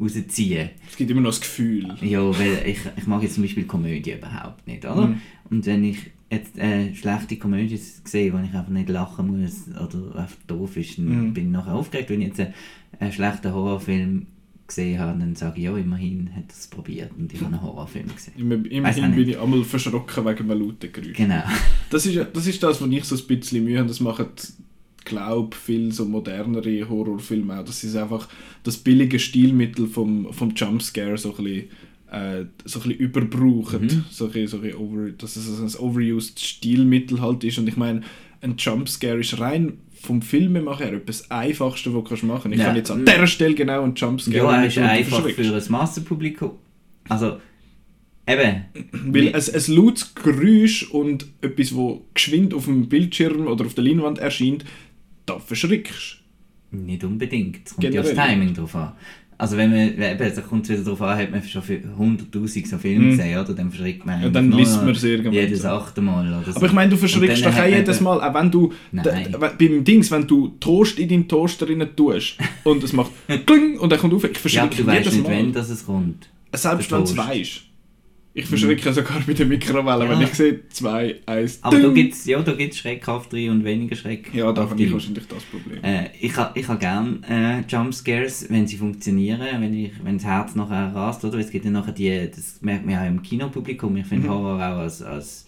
rausziehen. 0.02 0.70
es 0.90 0.96
gibt 0.96 1.10
immer 1.10 1.20
noch 1.20 1.30
das 1.30 1.40
Gefühl. 1.40 1.94
Ja, 2.02 2.20
weil 2.38 2.62
ich, 2.66 2.78
ich 2.96 3.06
mag 3.06 3.22
jetzt 3.22 3.34
zum 3.34 3.44
Beispiel 3.44 3.64
Komödie 3.64 4.12
überhaupt 4.12 4.66
nicht, 4.66 4.84
oder? 4.84 5.08
Mhm. 5.08 5.20
Und 5.50 5.66
wenn 5.66 5.84
ich 5.84 5.98
jetzt 6.30 6.58
äh, 6.58 6.94
schlechte 6.94 7.36
Komödie 7.36 7.76
sehe, 7.76 8.32
wo 8.32 8.38
ich 8.38 8.44
einfach 8.54 8.68
nicht 8.68 8.88
lachen 8.88 9.26
muss 9.42 9.68
oder 9.68 10.16
einfach 10.20 10.36
doof 10.46 10.76
ist, 10.76 10.98
dann 10.98 11.28
Mhm. 11.28 11.34
bin 11.34 11.46
ich 11.46 11.50
nachher 11.52 11.74
aufgeregt. 11.74 12.10
Wenn 12.10 12.22
ich 12.22 12.28
jetzt 12.28 12.40
einen, 12.40 12.54
einen 12.98 13.12
schlechten 13.12 13.52
Horrorfilm 13.52 14.26
gesehen 14.66 14.98
habe, 14.98 15.18
dann 15.18 15.34
sage 15.34 15.58
ich, 15.58 15.64
ja, 15.64 15.76
immerhin 15.76 16.30
hat 16.34 16.44
er 16.48 16.54
es 16.54 16.66
probiert 16.68 17.10
und 17.18 17.30
ich 17.34 17.40
habe 17.42 17.52
einen 17.52 17.62
Horrorfilm 17.62 18.06
gesehen. 18.14 18.32
Immer, 18.38 18.54
immerhin 18.70 19.14
bin 19.14 19.28
ich 19.28 19.38
einmal 19.38 19.62
verschrocken 19.64 20.24
wegen 20.24 20.50
einem 20.50 20.60
lauten 20.62 20.90
Geräusch. 20.90 21.12
Genau. 21.16 21.42
Das 21.90 22.06
ist, 22.06 22.18
das 22.32 22.46
ist 22.46 22.62
das, 22.62 22.80
was 22.80 22.88
ich 22.88 23.04
so 23.04 23.16
ein 23.16 23.26
bisschen 23.38 23.64
Mühe 23.64 23.76
habe. 23.78 23.88
Das 23.88 24.00
machen, 24.00 24.26
glaube 25.04 25.56
viel 25.56 25.92
so 25.92 26.04
modernere 26.04 26.88
Horrorfilme 26.88 27.58
auch. 27.60 27.64
Das 27.64 27.82
ist 27.84 27.96
einfach 27.96 28.28
das 28.62 28.76
billige 28.76 29.18
Stilmittel 29.18 29.86
vom, 29.86 30.32
vom 30.32 30.50
Jumpscare 30.54 31.16
so 31.18 31.34
ein 31.36 31.44
bisschen, 31.44 31.68
äh, 32.10 32.44
so 32.64 32.80
ein 32.80 32.88
bisschen 32.88 32.90
überbrauchen. 32.92 33.82
Mhm. 33.82 34.04
So 34.10 34.26
ein 34.26 34.32
bisschen, 34.32 34.48
so 34.48 34.56
ein 34.58 34.62
bisschen 34.62 34.78
over, 34.78 35.10
dass 35.10 35.36
es 35.36 35.76
ein 35.76 35.80
overused 35.80 36.40
Stilmittel 36.40 37.20
halt 37.20 37.44
ist. 37.44 37.58
Und 37.58 37.68
ich 37.68 37.76
meine, 37.76 38.02
ein 38.40 38.56
Jumpscare 38.58 39.20
ist 39.20 39.38
rein 39.40 39.78
vom 40.00 40.20
Filmemacher 40.20 40.84
her 40.86 40.94
etwas 40.94 41.30
Einfachste, 41.30 41.94
was 41.94 42.02
du 42.02 42.08
kannst 42.08 42.24
machen. 42.24 42.52
Ich 42.52 42.58
Ja. 42.58 42.66
kann 42.66 42.76
jetzt 42.76 42.90
an 42.90 43.04
dieser 43.04 43.26
Stelle 43.28 43.54
genau 43.54 43.82
einen 43.82 43.94
Jumpscare 43.94 44.36
Ja, 44.36 44.44
er 44.44 44.56
machen 44.56 44.66
ist 44.66 44.78
einfach 44.78 45.28
für 45.30 45.54
ein 45.56 45.62
Massenpublikum. 45.68 46.50
Also, 47.08 47.36
eben. 48.26 48.64
Weil 48.92 49.28
ein, 49.28 49.34
ein 49.34 49.74
lautes 49.74 50.14
Geräusch 50.14 50.90
und 50.90 51.26
etwas, 51.40 51.74
wo 51.74 52.04
geschwind 52.14 52.52
auf 52.52 52.64
dem 52.64 52.88
Bildschirm 52.88 53.46
oder 53.46 53.64
auf 53.64 53.74
der 53.74 53.84
Leinwand 53.84 54.18
erscheint, 54.18 54.64
da 55.26 55.38
verschrickst 55.38 56.18
Nicht 56.70 57.04
unbedingt. 57.04 57.60
Es 57.66 57.74
kommt 57.74 57.92
ja 57.92 58.02
das 58.02 58.14
Timing 58.14 58.54
drauf 58.54 58.74
an. 58.76 58.92
Also 59.38 59.56
wenn 59.56 59.70
man, 59.70 59.80
eben, 60.00 60.18
da 60.18 60.40
kommt 60.42 60.64
es 60.64 60.70
wieder 60.70 60.84
darauf 60.84 61.02
an, 61.02 61.18
hat 61.18 61.30
man 61.32 61.42
schon 61.42 61.62
für 61.62 61.74
100'000 61.98 62.64
so 62.68 62.78
Filme 62.78 63.06
Mhm. 63.06 63.10
gesehen, 63.10 63.38
oder? 63.40 63.54
Dann 63.54 63.70
verschreckt 63.70 64.06
man 64.06 64.22
Ja, 64.22 64.28
dann 64.28 64.52
liest 64.52 64.76
man 64.82 64.90
es 64.90 65.02
irgendwann 65.02 65.32
Jedes 65.32 65.64
achte 65.64 66.00
Mal 66.00 66.28
oder 66.28 66.44
so. 66.52 66.56
Aber 66.56 66.66
ich 66.66 66.72
meine, 66.72 66.90
du 66.90 66.96
dann 66.96 67.42
doch 67.42 67.56
auch 67.60 67.66
jedes 67.66 68.00
Mal, 68.00 68.20
auch 68.20 68.34
wenn 68.34 68.50
du 68.52 68.72
beim 68.92 69.84
Dings, 69.84 70.10
wenn 70.12 70.26
du 70.28 70.48
Toast 70.60 70.98
in 71.00 71.08
deinen 71.08 71.26
Toaster 71.28 71.68
rein 71.68 71.84
tust 71.96 72.36
und 72.62 72.84
es 72.84 72.92
macht 72.92 73.10
kling 73.46 73.78
und 73.80 73.90
dann 73.90 73.98
kommt 73.98 74.14
auf, 74.14 74.22
ich 74.22 74.52
Ja, 74.54 74.62
aber 74.62 74.74
du 74.76 74.86
weißt 74.86 75.12
nicht, 75.12 75.22
Mal. 75.24 75.30
wenn 75.30 75.52
das 75.52 75.70
es 75.70 75.86
kommt. 75.86 76.28
Selbst 76.54 76.92
wenn 76.92 76.98
du 76.98 77.04
es 77.04 77.16
weißt. 77.16 77.62
Ich 78.34 78.46
verschrecke 78.46 78.90
sogar 78.94 79.20
bei 79.26 79.34
der 79.34 79.44
Mikrowelle, 79.44 80.04
Ja. 80.06 80.10
wenn 80.10 80.22
ich 80.22 80.32
sehe, 80.32 80.66
zwei, 80.70 81.16
eins, 81.26 81.58
Aber 81.62 81.78
da 81.78 81.88
gibt 81.90 82.14
es 82.14 82.24
ja, 82.24 82.40
da 82.40 82.52
gibt's 82.52 82.78
schreckhaftere 82.78 83.50
und 83.50 83.62
weniger 83.64 83.94
schreckhafte. 83.94 84.38
Ja, 84.38 84.50
da 84.52 84.68
habe 84.70 84.82
ich 84.82 84.90
wahrscheinlich 84.90 85.26
das 85.28 85.44
Problem. 85.44 85.84
Äh, 85.84 86.08
ich 86.18 86.34
habe 86.36 86.58
ich 86.58 86.66
ha 86.66 86.74
gerne 86.76 87.18
äh, 87.28 87.60
Jumpscares, 87.70 88.46
wenn 88.48 88.66
sie 88.66 88.78
funktionieren, 88.78 89.40
wenn, 89.60 89.74
ich, 89.74 89.92
wenn 90.02 90.16
das 90.16 90.24
Herz 90.24 90.54
nachher 90.54 90.94
rast, 90.94 91.22
oder? 91.26 91.38
Es 91.38 91.50
gibt 91.50 91.66
ja 91.66 91.70
nachher 91.70 91.92
die, 91.92 92.30
das 92.34 92.58
merkt 92.62 92.86
man 92.86 92.94
ja 92.94 93.02
auch 93.02 93.06
im 93.08 93.22
Kinopublikum, 93.22 93.96
ich 93.96 94.04
Mhm. 94.04 94.08
finde 94.08 94.28
Horror 94.30 94.56
auch 94.56 94.78
als, 94.78 95.02
als, 95.02 95.44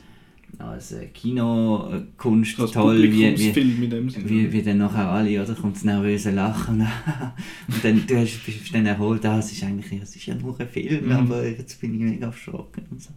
als 0.59 0.93
äh, 0.93 1.07
Kinokunst 1.07 2.59
Das 2.59 2.73
toll, 2.73 3.03
wie, 3.03 3.37
wie, 3.37 3.55
wie, 4.29 4.53
wie 4.53 4.63
dann 4.63 4.79
nachher 4.79 5.09
alle, 5.09 5.43
oder, 5.43 5.55
kommt 5.55 5.77
das 5.77 5.85
nervöse 5.85 6.31
Lachen 6.31 6.81
und 7.69 7.85
dann 7.85 8.07
du 8.07 8.17
hast, 8.19 8.45
bist 8.45 8.75
dann 8.75 8.87
erholt, 8.87 9.25
ah, 9.27 9.39
es 9.39 9.53
ist 9.53 9.65
eigentlich, 9.65 10.01
es 10.03 10.15
ist 10.17 10.27
ja 10.27 10.35
nur 10.35 10.59
ein 10.59 10.69
Film, 10.69 11.07
Mhm. 11.07 11.13
aber 11.13 11.47
jetzt 11.47 11.81
bin 11.81 11.95
ich 11.95 12.01
mega 12.01 12.27
erschrocken 12.27 12.85
und 12.91 13.03
so. 13.03 13.11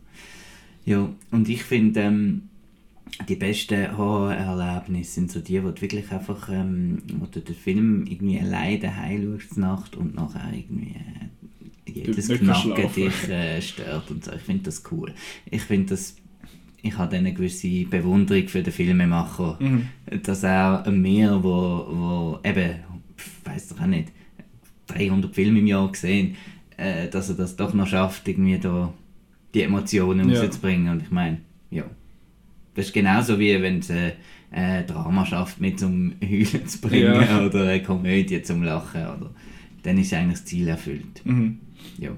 Ja, 0.85 1.09
und 1.31 1.49
ich 1.49 1.63
finde, 1.63 1.99
ähm, 2.01 2.43
die 3.27 3.35
besten 3.35 3.97
Horrorerlebnisse 3.97 5.11
sind 5.11 5.31
so 5.31 5.39
die, 5.39 5.63
wo 5.63 5.71
du 5.71 5.81
wirklich 5.81 6.11
einfach, 6.11 6.49
ähm, 6.49 6.99
wo 7.19 7.25
du 7.25 7.39
den 7.41 7.55
Film 7.55 8.05
irgendwie 8.07 8.39
alleine 8.39 8.79
daheim 8.79 9.39
schaust 9.39 9.57
Nacht 9.57 9.95
und 9.95 10.15
nachher 10.15 10.51
irgendwie 10.53 10.95
äh, 10.95 11.91
jedes 11.91 12.27
Knacken 12.27 12.93
dich 12.93 13.29
äh, 13.29 13.61
stört 13.61 14.11
und 14.11 14.23
so. 14.25 14.31
Ich 14.33 14.41
finde 14.41 14.63
das 14.63 14.83
cool. 14.91 15.13
Ich 15.49 15.61
finde 15.61 15.87
das, 15.89 16.15
ich 16.87 16.97
habe 16.97 17.15
eine 17.15 17.33
gewisse 17.33 17.85
Bewunderung 17.85 18.47
für 18.47 18.63
den 18.63 18.73
Filmemacher, 18.73 19.57
Mhm. 19.59 19.87
dass 20.23 20.43
er 20.43 20.89
mir, 20.91 21.39
wo, 21.43 21.49
wo 21.89 22.39
eben, 22.43 22.75
weiß 23.45 23.69
doch 23.69 23.81
auch 23.81 23.85
nicht, 23.87 24.11
300 24.87 25.33
Filme 25.35 25.59
im 25.59 25.67
Jahr 25.67 25.91
gesehen, 25.91 26.35
äh, 26.77 27.07
dass 27.09 27.29
er 27.29 27.35
das 27.35 27.55
doch 27.55 27.73
noch 27.73 27.87
schafft, 27.87 28.27
irgendwie 28.27 28.57
da 28.57 28.93
die 29.53 29.61
Emotionen 29.63 30.29
Ja. 30.29 30.41
rauszubringen. 30.41 30.89
Und 30.89 31.01
ich 31.03 31.11
meine, 31.11 31.39
ja. 31.71 31.83
Das 32.75 32.87
ist 32.87 32.93
genauso 32.93 33.39
wie 33.39 33.59
wenn 33.61 33.79
es 33.79 33.89
äh, 33.89 34.13
ein 34.51 34.85
Drama 34.87 35.25
schafft, 35.25 35.59
mit 35.59 35.79
zum 35.79 36.13
Heulen 36.23 36.67
zu 36.67 36.79
bringen 36.79 37.15
Ja. 37.15 37.43
oder 37.45 37.63
eine 37.67 37.81
Komödie 37.83 38.41
zum 38.43 38.63
Lachen. 38.63 39.01
Oder, 39.01 39.31
dann 39.83 39.97
ist 39.97 40.13
eigentlich 40.13 40.39
das 40.39 40.45
Ziel 40.45 40.67
erfüllt. 40.67 41.25
Mhm. 41.25 41.57
Ja. 41.97 42.11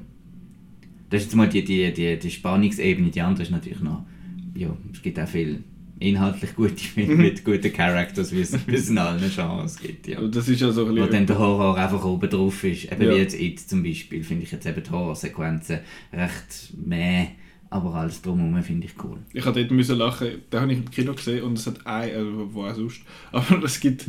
Das 1.09 1.21
ist 1.21 1.27
jetzt 1.27 1.35
mal 1.35 1.47
die, 1.49 1.63
die, 1.63 1.91
die, 1.93 2.19
die 2.19 2.29
Spannungsebene. 2.29 3.09
Die 3.09 3.21
andere 3.21 3.43
ist 3.43 3.51
natürlich 3.51 3.79
noch, 3.81 4.05
ja, 4.55 4.75
es 4.93 5.01
gibt 5.01 5.19
auch 5.19 5.27
viel 5.27 5.63
inhaltlich 5.99 6.55
gute 6.55 6.75
Filme 6.77 7.15
mit 7.15 7.43
guten 7.43 7.71
Characters, 7.73 8.31
wie 8.31 8.41
es 8.41 8.89
in 8.89 8.97
allen 8.97 9.19
Genres 9.33 9.77
gibt. 9.79 10.07
Ja. 10.07 10.21
Das 10.21 10.47
ist 10.47 10.61
ja 10.61 10.71
so 10.71 10.85
ein 10.85 10.95
Wo 10.95 11.05
dann 11.05 11.25
der 11.25 11.37
Horror 11.37 11.77
einfach 11.77 12.03
oben 12.03 12.29
drauf 12.29 12.63
ist. 12.63 12.91
Eben 12.91 13.03
Ja. 13.03 13.11
wie 13.11 13.17
jetzt 13.17 13.39
It 13.39 13.59
zum 13.59 13.83
Beispiel, 13.83 14.23
finde 14.23 14.43
ich 14.43 14.51
jetzt 14.51 14.65
eben 14.65 14.81
die 14.81 14.89
Horrorsequenzen 14.89 15.79
recht 16.13 16.73
meh, 16.85 17.27
aber 17.69 17.93
alles 17.95 18.21
drumherum 18.21 18.63
finde 18.63 18.87
ich 18.87 19.03
cool. 19.03 19.17
Ich 19.33 19.45
habe 19.45 19.59
dort 19.59 19.71
müssen 19.71 19.97
lachen, 19.97 20.41
den 20.51 20.59
habe 20.59 20.71
ich 20.71 20.79
im 20.79 20.89
Kino 20.89 21.13
gesehen 21.13 21.43
und 21.43 21.57
es 21.57 21.67
hat 21.67 21.85
ein, 21.85 22.09
äh, 22.09 22.53
wo 22.53 22.65
auch 22.65 22.75
sonst, 22.75 23.01
aber 23.31 23.63
es 23.63 23.79
gibt, 23.79 24.07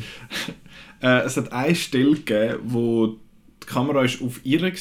äh, 1.03 1.23
es 1.23 1.37
hat 1.37 1.53
eine 1.53 1.75
Stelle 1.75 2.15
gegeben, 2.15 2.59
wo 2.65 3.19
die 3.63 3.67
Kamera 3.67 4.05
ist 4.05 4.23
auf 4.23 4.41
ihr 4.45 4.63
war, 4.63 4.73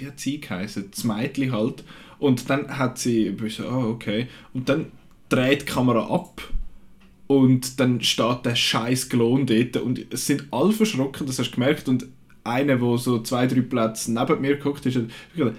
wie 0.00 0.06
hat 0.06 0.20
sie 0.20 0.40
geheißen, 0.40 0.90
das 0.90 1.04
Mädchen 1.04 1.52
halt, 1.52 1.82
und 2.18 2.50
dann 2.50 2.76
hat 2.78 2.98
sie, 2.98 3.34
so, 3.48 3.68
ah 3.68 3.86
okay, 3.86 4.26
und 4.52 4.68
dann 4.68 4.86
dreht 5.28 5.62
die 5.62 5.66
Kamera 5.66 6.12
ab 6.12 6.42
und 7.26 7.78
dann 7.80 8.00
steht 8.00 8.44
der 8.44 8.54
scheiß 8.56 9.08
Klon 9.08 9.46
dort 9.46 9.76
und 9.76 10.06
es 10.10 10.26
sind 10.26 10.44
alle 10.50 10.72
verschrocken, 10.72 11.26
das 11.26 11.38
hast 11.38 11.50
du 11.50 11.54
gemerkt 11.54 11.88
und 11.88 12.06
einer, 12.44 12.76
der 12.76 12.98
so 12.98 13.20
zwei, 13.20 13.46
drei 13.46 13.60
Plätze 13.60 14.12
neben 14.12 14.40
mir 14.40 14.56
guckt, 14.56 14.86
ist 14.86 14.96
hat 14.96 15.04
gesagt, 15.36 15.56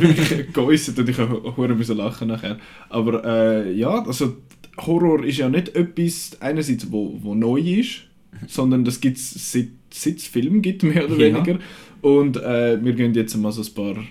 wirklich 0.00 0.52
geäussert 0.52 0.98
und 0.98 1.08
ich 1.08 1.18
habe 1.18 1.74
müssen 1.74 1.96
lachen 1.96 2.28
nachher. 2.28 2.58
Aber 2.88 3.24
äh, 3.24 3.72
ja, 3.72 4.04
also 4.04 4.36
Horror 4.78 5.24
ist 5.24 5.38
ja 5.38 5.48
nicht 5.48 5.74
etwas 5.74 6.36
einerseits, 6.40 6.90
wo, 6.92 7.18
wo 7.22 7.34
neu 7.34 7.58
ist, 7.60 8.02
sondern 8.46 8.84
das 8.84 9.00
gibt 9.00 9.16
es 9.16 9.52
seit, 9.52 9.68
seit 9.92 10.16
es 10.18 10.26
Film 10.26 10.62
gibt, 10.62 10.82
mehr 10.82 11.04
oder 11.04 11.14
Ja. 11.16 11.34
weniger. 11.34 11.58
Und 12.02 12.36
äh, 12.36 12.78
wir 12.84 12.92
gehen 12.92 13.14
jetzt 13.14 13.36
mal 13.36 13.50
so 13.52 13.62
ein 13.62 13.74
paar 13.74 14.04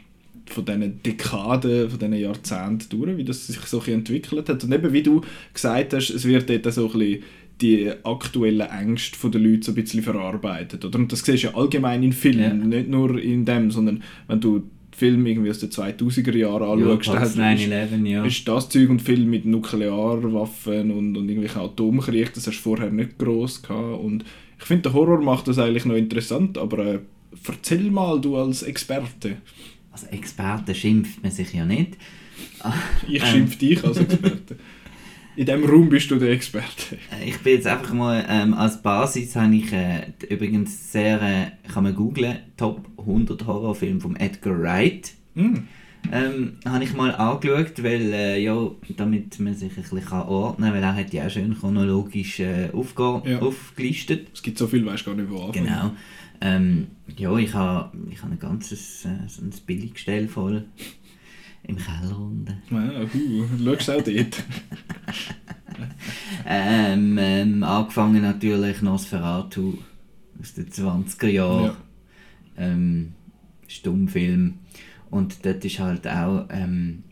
von 0.47 0.65
diesen 0.65 1.01
Dekaden, 1.03 1.89
von 1.89 1.99
diesen 1.99 2.13
Jahrzehnten 2.13 2.87
durch, 2.89 3.17
wie 3.17 3.23
das 3.23 3.47
sich 3.47 3.59
so 3.61 3.81
entwickelt 3.85 4.47
hat. 4.49 4.63
Und 4.63 4.73
eben 4.73 4.93
wie 4.93 5.03
du 5.03 5.21
gesagt 5.53 5.93
hast, 5.93 6.09
es 6.09 6.25
wird 6.25 6.49
dort 6.49 6.73
so 6.73 6.85
ein 6.87 6.91
bisschen 6.99 7.23
die 7.61 7.89
aktuellen 8.03 8.67
Ängste 8.69 9.29
der 9.29 9.39
Leute 9.41 9.63
so 9.65 9.71
ein 9.71 9.75
bisschen 9.75 10.03
verarbeitet. 10.03 10.83
Oder? 10.83 10.99
Und 10.99 11.11
das 11.11 11.19
siehst 11.23 11.43
du 11.43 11.47
ja 11.47 11.55
allgemein 11.55 12.03
in 12.03 12.11
Filmen, 12.13 12.59
Ja. 12.71 12.77
nicht 12.79 12.89
nur 12.89 13.19
in 13.19 13.45
dem, 13.45 13.71
sondern 13.71 14.03
wenn 14.27 14.41
du 14.41 14.63
Filme 14.95 15.29
irgendwie 15.29 15.49
aus 15.49 15.59
den 15.59 15.69
2000er 15.71 16.35
Jahren 16.37 16.79
Ja, 16.79 16.85
anschaust, 16.93 17.07
dann 17.07 17.17
Post 17.23 17.37
hast- 17.39 17.61
ist, 17.61 17.67
9-11, 17.69 18.05
ja. 18.07 18.25
ist 18.25 18.47
das 18.47 18.69
Zeug 18.69 18.89
und 18.89 19.01
Film 19.01 19.29
mit 19.29 19.45
Nuklearwaffen 19.45 20.91
und, 20.91 21.17
und 21.17 21.27
irgendwelchen 21.29 21.61
Atomkrieg, 21.61 22.33
das 22.33 22.47
hast 22.47 22.57
du 22.57 22.61
vorher 22.61 22.91
nicht 22.91 23.17
gross 23.17 23.61
gehabt. 23.61 23.99
Und 24.01 24.23
ich 24.59 24.65
finde, 24.65 24.83
der 24.83 24.93
Horror 24.93 25.21
macht 25.21 25.47
das 25.47 25.59
eigentlich 25.59 25.85
noch 25.85 25.95
interessant, 25.95 26.57
aber 26.57 26.79
äh, 26.85 26.99
erzähl 27.47 27.91
mal, 27.91 28.19
du 28.21 28.37
als 28.37 28.63
Experte. 28.63 29.37
Also 29.95 30.07
Experte 30.07 30.75
schimpft 30.75 31.23
man 31.23 31.31
sich 31.31 31.53
ja 31.53 31.63
nicht. 31.65 31.95
Ich 33.07 33.21
Ähm. 33.23 33.27
schimpf 33.29 33.57
dich 33.57 33.81
als 33.81 33.95
Experte. 33.97 34.57
In 35.37 35.45
diesem 35.45 35.63
Raum 35.65 35.87
bist 35.87 36.11
du 36.11 36.17
der 36.17 36.31
Experte. 36.31 36.97
Äh, 37.11 37.29
Ich 37.29 37.37
bin 37.39 37.53
jetzt 37.53 37.65
einfach 37.67 37.93
mal, 37.93 38.25
ähm, 38.27 38.53
als 38.53 38.81
Basis 38.81 39.37
habe 39.37 39.55
ich 39.55 39.71
äh, 39.71 40.07
übrigens 40.29 40.91
sehr, 40.91 41.21
äh, 41.21 41.69
kann 41.71 41.83
man 41.83 41.95
googlen, 41.95 42.37
Top 42.57 42.89
100 42.97 43.45
Horrorfilme 43.45 44.01
von 44.01 44.17
Edgar 44.17 44.59
Wright. 44.61 45.13
Hm. 45.35 45.67
Ähm, 46.11 46.57
habe 46.65 46.83
ich 46.83 46.93
mal 46.93 47.15
angeschaut, 47.15 47.81
weil, 47.81 48.11
äh, 48.13 48.39
ja, 48.43 48.69
damit 48.97 49.39
man 49.39 49.55
sich 49.55 49.71
ein 49.77 49.81
bisschen 49.81 50.03
ordnen 50.11 50.65
kann, 50.65 50.73
weil 50.75 50.83
er 50.83 50.95
hat 50.95 51.13
ja 51.13 51.25
auch 51.25 51.29
schön 51.29 51.57
chronologisch 51.57 52.39
äh, 52.41 52.65
Ja. 52.67 53.39
aufgelistet. 53.39 54.27
Es 54.33 54.43
gibt 54.43 54.57
so 54.57 54.67
viel, 54.67 54.85
weißt 54.85 55.05
du 55.05 55.11
gar 55.11 55.17
nicht, 55.21 55.29
wo 55.31 55.37
anfangen. 55.45 55.65
Genau. 55.65 55.91
Ähm, 56.41 56.87
ja, 57.17 57.35
ich 57.37 57.53
habe 57.53 57.97
ich 58.09 58.21
habe 58.21 58.33
ein 58.33 58.39
ganzes 58.39 59.05
äh, 59.05 59.27
so 59.27 59.41
ein 59.41 59.53
Billiggestell 59.65 60.27
voll 60.27 60.65
im 61.63 61.77
Keller 61.77 62.19
unten. 62.19 62.61
Ja, 62.69 63.01
uh, 63.03 63.79
schaust 63.79 63.87
du 63.87 63.93
auch 63.93 64.03
dort. 64.03 64.43
Ähm, 66.45 67.17
ähm, 67.19 67.63
angefangen 67.63 68.21
natürlich 68.21 68.81
Nosferatu 68.81 69.77
aus 70.39 70.53
den 70.53 70.69
20er 70.69 71.27
Jahren. 71.27 71.65
Ja. 71.65 71.75
Ähm, 72.57 73.13
Stummfilm. 73.67 74.59
Und 75.09 75.45
dort 75.45 75.65
ist 75.65 75.79
halt 75.79 76.07
auch 76.07 76.45
ähm, 76.49 77.03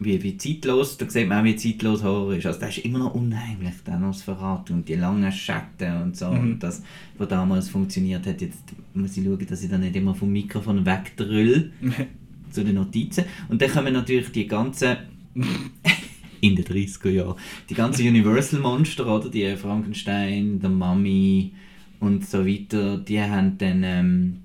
wie, 0.00 0.22
wie 0.22 0.36
zeitlos, 0.38 0.96
da 0.96 1.08
sieht 1.08 1.28
man 1.28 1.40
auch, 1.40 1.44
wie 1.44 1.56
zeitlos 1.56 2.02
Horror 2.02 2.34
ist. 2.34 2.46
Also 2.46 2.58
das 2.58 2.78
ist 2.78 2.84
immer 2.86 3.00
noch 3.00 3.14
unheimlich, 3.14 3.74
der 3.86 3.98
Nosferatu 3.98 4.72
und 4.72 4.88
die 4.88 4.94
langen 4.94 5.30
Schatten 5.30 6.02
und 6.02 6.16
so. 6.16 6.30
Mhm. 6.30 6.40
Und 6.40 6.58
das, 6.60 6.82
was 7.18 7.28
damals 7.28 7.68
funktioniert 7.68 8.26
hat, 8.26 8.40
jetzt 8.40 8.64
muss 8.94 9.16
ich 9.16 9.24
schauen, 9.24 9.46
dass 9.46 9.62
ich 9.62 9.70
dann 9.70 9.82
nicht 9.82 9.94
immer 9.94 10.14
vom 10.14 10.32
Mikrofon 10.32 10.86
wegdrüll 10.86 11.72
zu 12.50 12.64
den 12.64 12.76
Notizen. 12.76 13.24
Und 13.50 13.60
dann 13.60 13.70
kommen 13.70 13.92
natürlich 13.92 14.32
die 14.32 14.46
ganzen 14.46 14.96
in 16.40 16.56
den 16.56 16.64
30er 16.64 17.10
Jahren. 17.10 17.36
Die 17.68 17.74
ganzen 17.74 18.08
Universal-Monster, 18.08 19.06
oder? 19.06 19.28
Die 19.28 19.54
Frankenstein, 19.56 20.60
der 20.60 20.70
Mummy 20.70 21.52
und 22.00 22.26
so 22.26 22.46
weiter, 22.46 22.96
die 22.96 23.20
haben 23.20 23.58
dann, 23.58 23.82
ähm, 23.84 24.36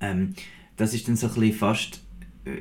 ähm, 0.00 0.30
das 0.78 0.94
ist 0.94 1.06
dann 1.06 1.16
so 1.16 1.26
ein 1.26 1.34
bisschen 1.34 1.52
fast, 1.52 2.00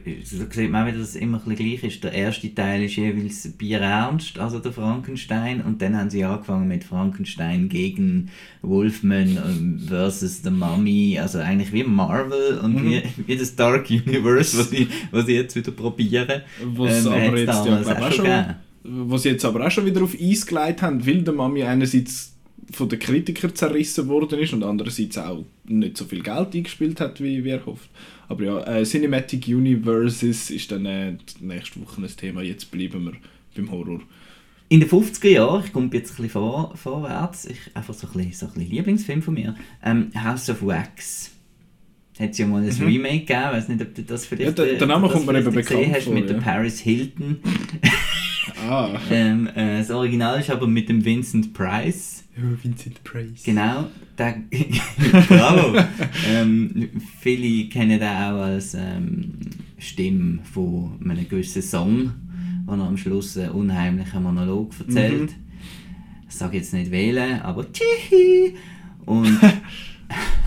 äh, 0.06 0.24
so 0.24 0.38
sieht 0.50 0.72
man 0.72 0.84
auch 0.84 0.88
wieder, 0.88 1.00
dass 1.00 1.10
es 1.10 1.16
immer 1.16 1.42
ein 1.46 1.56
gleich 1.56 1.84
ist. 1.84 2.04
Der 2.04 2.12
erste 2.14 2.54
Teil 2.54 2.84
ist 2.84 2.96
jeweils 2.96 3.48
bierernst, 3.58 4.40
also 4.40 4.60
der 4.60 4.72
Frankenstein, 4.72 5.62
und 5.62 5.82
dann 5.82 5.98
haben 5.98 6.10
sie 6.10 6.24
angefangen 6.24 6.68
mit 6.68 6.84
Frankenstein 6.84 7.70
gegen 7.70 8.30
Wolfman 8.62 9.38
ähm, 9.38 9.80
versus 9.88 10.42
The 10.44 10.50
Mummy, 10.52 11.18
also 11.20 11.40
eigentlich 11.40 11.72
wie 11.74 11.84
Marvel 11.84 12.60
und 12.64 12.76
Mhm. 12.76 12.86
wie, 12.92 13.04
wie 13.28 13.38
das 13.38 13.56
Dark 13.56 13.90
Universe, 13.90 14.58
was 14.58 14.70
sie, 14.70 14.88
was 15.12 15.26
sie 15.26 15.34
jetzt 15.34 15.56
wieder 15.56 15.72
probieren. 15.72 16.42
Was 16.76 17.06
Ähm, 17.06 17.12
aber 17.12 17.38
jetzt 17.38 17.66
ja, 17.66 17.82
auch 17.82 18.12
schon 18.12 18.26
gegeben. 18.26 18.56
was 18.84 19.24
sie 19.24 19.30
jetzt 19.30 19.46
aber 19.46 19.66
auch 19.66 19.72
schon 19.72 19.86
wieder 19.86 20.02
auf 20.04 20.16
Eis 20.20 20.46
gelegt 20.46 20.82
haben, 20.82 21.06
weil 21.06 21.22
der 21.24 21.34
Mami 21.34 21.64
einerseits 21.64 22.36
von 22.72 22.88
den 22.90 23.00
Kritikern 23.00 23.56
zerrissen 23.56 24.08
worden 24.08 24.40
ist 24.40 24.54
und 24.54 24.64
andererseits 24.64 25.18
auch 25.18 25.44
nicht 25.66 25.98
so 25.98 26.06
viel 26.06 26.22
Geld 26.22 26.54
eingespielt 26.56 27.00
hat, 27.02 27.22
wie 27.22 27.44
wir 27.44 27.66
hofft. 27.66 27.90
Aber 28.28 28.44
ja, 28.44 28.60
äh, 28.78 28.84
Cinematic 28.84 29.48
Universes 29.48 30.50
ist 30.52 30.72
dann 30.72 30.86
äh, 30.86 31.18
nächste 31.40 31.82
Woche 31.82 32.02
ein 32.02 32.08
Thema. 32.16 32.42
Jetzt 32.44 32.70
bleiben 32.72 33.06
wir 33.06 33.14
beim 33.56 33.72
Horror. 33.72 34.02
In 34.72 34.82
den 34.82 34.90
50er 34.90 35.30
Jahren, 35.30 35.64
ich 35.66 35.74
komme 35.74 35.90
jetzt 35.94 36.12
ein 36.12 36.16
bisschen 36.18 36.30
vor, 36.30 36.76
vorwärts, 36.76 37.46
ich, 37.46 37.58
einfach 37.74 37.94
so 37.96 38.06
ein, 38.08 38.14
bisschen, 38.14 38.34
so 38.34 38.46
ein 38.46 38.54
bisschen 38.54 38.70
Lieblingsfilm 38.72 39.22
von 39.24 39.34
mir, 39.34 39.56
ähm, 39.84 40.12
House 40.16 40.48
of 40.52 40.62
Wax. 40.64 41.32
hat 42.20 42.32
es 42.32 42.38
ja 42.38 42.46
mal 42.46 42.62
ein 42.62 42.68
Mhm. 42.68 42.86
Remake 42.86 43.20
gegeben, 43.22 43.40
ich 43.46 43.52
weiß 43.58 43.68
nicht, 43.70 43.82
ob 43.82 43.96
du 43.96 44.04
das 44.04 44.26
vielleicht 44.28 44.60
Ja, 44.60 44.66
der- 44.66 44.78
der 44.78 44.88
Name 44.88 45.08
kommt 45.10 45.26
mir 45.26 45.40
eben 45.40 45.52
bekannt 45.56 45.88
hast, 45.92 46.04
vor, 46.04 46.14
mit 46.14 46.30
der 46.30 46.36
ja. 46.38 46.42
Paris 46.44 46.80
Hilton. 46.82 47.40
Ah. 48.68 49.00
ähm, 49.12 49.48
äh, 49.56 49.78
das 49.80 49.90
Original 49.92 50.40
ist 50.40 50.50
aber 50.50 50.68
mit 50.68 50.90
dem 50.90 51.04
Vincent 51.06 51.54
Price. 51.54 52.24
Vincent 52.42 53.04
Price. 53.04 53.44
Genau, 53.44 53.88
der, 54.18 54.42
bravo. 55.28 55.78
ähm, 56.28 56.90
viele 57.20 57.70
kennen 57.70 58.00
den 58.00 58.10
auch 58.10 58.42
als 58.42 58.74
ähm, 58.74 59.32
Stimme 59.78 60.40
von 60.44 61.00
einem 61.04 61.28
gewissen 61.28 61.62
Song, 61.62 62.12
wo 62.66 62.74
er 62.74 62.82
am 62.82 62.98
Schluss 62.98 63.38
einen 63.38 63.52
unheimlichen 63.52 64.24
Monolog 64.24 64.74
erzählt. 64.80 65.32
Mhm. 65.32 65.50
Ich 66.28 66.36
sage 66.36 66.58
jetzt 66.58 66.74
nicht 66.74 66.92
wählen, 66.92 67.42
aber 67.42 67.66
Tschihi! 67.72 68.56
Und 69.06 69.40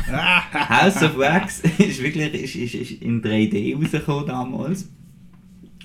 House 0.06 1.02
of 1.02 1.16
Wax 1.16 1.62
ist 1.78 2.02
wirklich 2.02 2.34
ist, 2.34 2.56
ist, 2.56 2.74
ist 2.74 3.02
in 3.02 3.22
3D 3.22 3.76
rausgekommen 3.76 4.26
damals. 4.26 4.88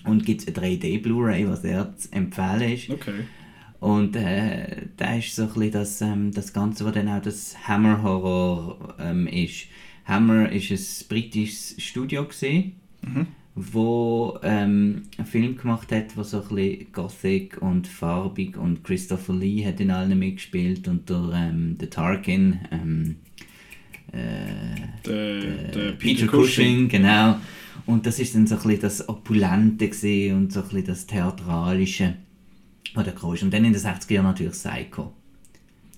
Und 0.03 0.25
gibt 0.25 0.47
eine 0.47 0.67
3D 0.67 1.01
Blu-ray, 1.01 1.47
was 1.49 1.63
sehr 1.63 1.93
zu 1.97 2.11
empfehlen 2.13 2.73
ist. 2.73 2.89
Okay. 2.89 3.25
Und 3.79 4.15
äh, 4.15 4.87
da 4.97 5.15
ist 5.15 5.35
so 5.35 5.43
ein 5.43 5.47
bisschen 5.49 5.71
das, 5.71 6.01
ähm, 6.01 6.31
das 6.31 6.51
Ganze, 6.53 6.83
was 6.85 6.93
dann 6.93 7.07
auch 7.09 7.21
das 7.21 7.55
Hammer 7.67 8.01
Horror 8.01 8.95
ähm, 8.99 9.27
ist. 9.27 9.65
Hammer 10.05 10.51
ist 10.51 10.71
ein 10.71 11.07
britisches 11.09 11.75
Studio 11.77 12.23
gewesen, 12.25 12.73
Mhm. 13.03 13.27
wo 13.53 14.39
ähm, 14.41 15.03
einen 15.17 15.27
Film 15.27 15.55
gemacht 15.57 15.91
hat, 15.91 16.15
der 16.17 16.23
so 16.23 16.41
ein 16.41 16.47
bisschen 16.47 16.91
gothic 16.91 17.61
und 17.61 17.87
farbig 17.87 18.57
und 18.57 18.83
Christopher 18.83 19.33
Lee 19.35 19.63
hat 19.65 19.79
in 19.79 19.91
allen 19.91 20.17
mitgespielt 20.17 20.87
und 20.87 21.07
der, 21.09 21.31
ähm, 21.35 21.77
der 21.77 21.89
Tarkin, 21.91 22.59
ähm, 22.71 23.15
äh, 24.11 25.05
Der, 25.05 25.41
der 25.71 25.87
äh, 25.89 25.91
Peter, 25.93 26.27
Cushing, 26.27 26.87
genau. 26.89 27.37
Und 27.85 28.05
das 28.05 28.19
ist 28.19 28.35
dann 28.35 28.47
so 28.47 28.55
ein 28.55 28.61
bisschen 28.63 28.81
das 28.81 29.07
Opulente 29.09 29.85
und 30.33 30.51
so 30.51 30.61
ein 30.61 30.65
bisschen 30.67 30.85
das 30.85 31.05
Theatralische, 31.05 32.15
da 32.95 33.11
kam. 33.11 33.29
Und 33.29 33.41
dann 33.53 33.65
in 33.65 33.73
den 33.73 33.81
60er 33.81 34.13
Jahren 34.13 34.25
natürlich 34.25 34.53
Psycho. 34.53 35.13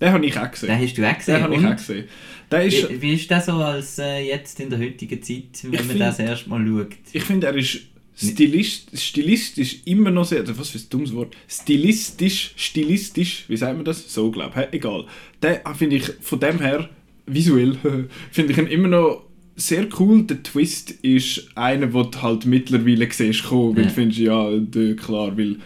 Den 0.02 0.12
habe 0.14 0.26
ich 0.26 0.38
auch 0.40 0.50
gesehen. 0.50 0.70
Den 0.70 0.82
hast 0.82 0.98
du 0.98 1.04
auch 1.06 1.10
Den 1.12 1.18
gesehen. 1.18 1.44
habe 1.44 1.56
ich 1.56 1.66
auch 1.66 1.76
gesehen. 1.76 2.06
Der 2.52 2.64
ist, 2.64 2.90
Wie, 2.90 3.02
wie 3.02 3.14
ist 3.14 3.30
das 3.30 3.46
so 3.46 3.52
als 3.54 4.00
äh, 4.00 4.20
jetzt 4.28 4.60
in 4.60 4.70
der 4.70 4.80
heutigen 4.80 5.22
Zeit, 5.22 5.44
wenn 5.64 5.72
man 5.72 5.84
find- 5.86 6.00
das 6.02 6.20
erst 6.20 6.48
mal 6.48 6.66
schaut? 6.66 6.96
ich 7.12 7.24
finde, 7.24 7.48
er 7.48 7.56
ist 7.56 7.80
stilist, 8.16 9.00
stilistisch 9.00 9.78
immer 9.86 10.10
noch 10.12 10.26
sehr, 10.26 10.46
was 10.58 10.70
für 10.70 10.78
ein 10.80 10.84
dummes 10.90 11.14
Wort, 11.14 11.36
stilistisch, 11.48 12.52
stilistisch, 12.56 13.46
wie 13.48 13.58
sagt 13.58 13.76
man 13.76 13.86
das? 13.86 14.12
So, 14.14 14.32
glaube 14.32 14.68
ich, 14.72 14.74
egal. 14.80 15.06
Den 15.44 15.58
ah, 15.64 15.74
finde 15.74 15.98
ich 15.98 16.04
von 16.22 16.40
dem 16.40 16.60
her, 16.60 16.90
visuell, 17.26 17.78
finde 18.32 18.52
ich 18.54 18.58
ihn 18.58 18.68
immer 18.68 18.88
noch 18.88 19.24
sehr 19.56 19.88
cool. 20.00 20.24
Der 20.24 20.42
Twist 20.44 20.92
ist 21.02 21.50
einer, 21.56 21.88
den 21.88 22.12
du 22.12 22.22
halt 22.22 22.46
mittlerweile 22.46 23.08
siehst, 23.12 23.44
kommen, 23.44 23.76
weil 23.76 23.84
Ja. 23.84 23.90
du 23.90 23.94
findest, 23.96 24.20
ja, 24.20 24.96
klar, 24.96 25.38
weil 25.38 25.58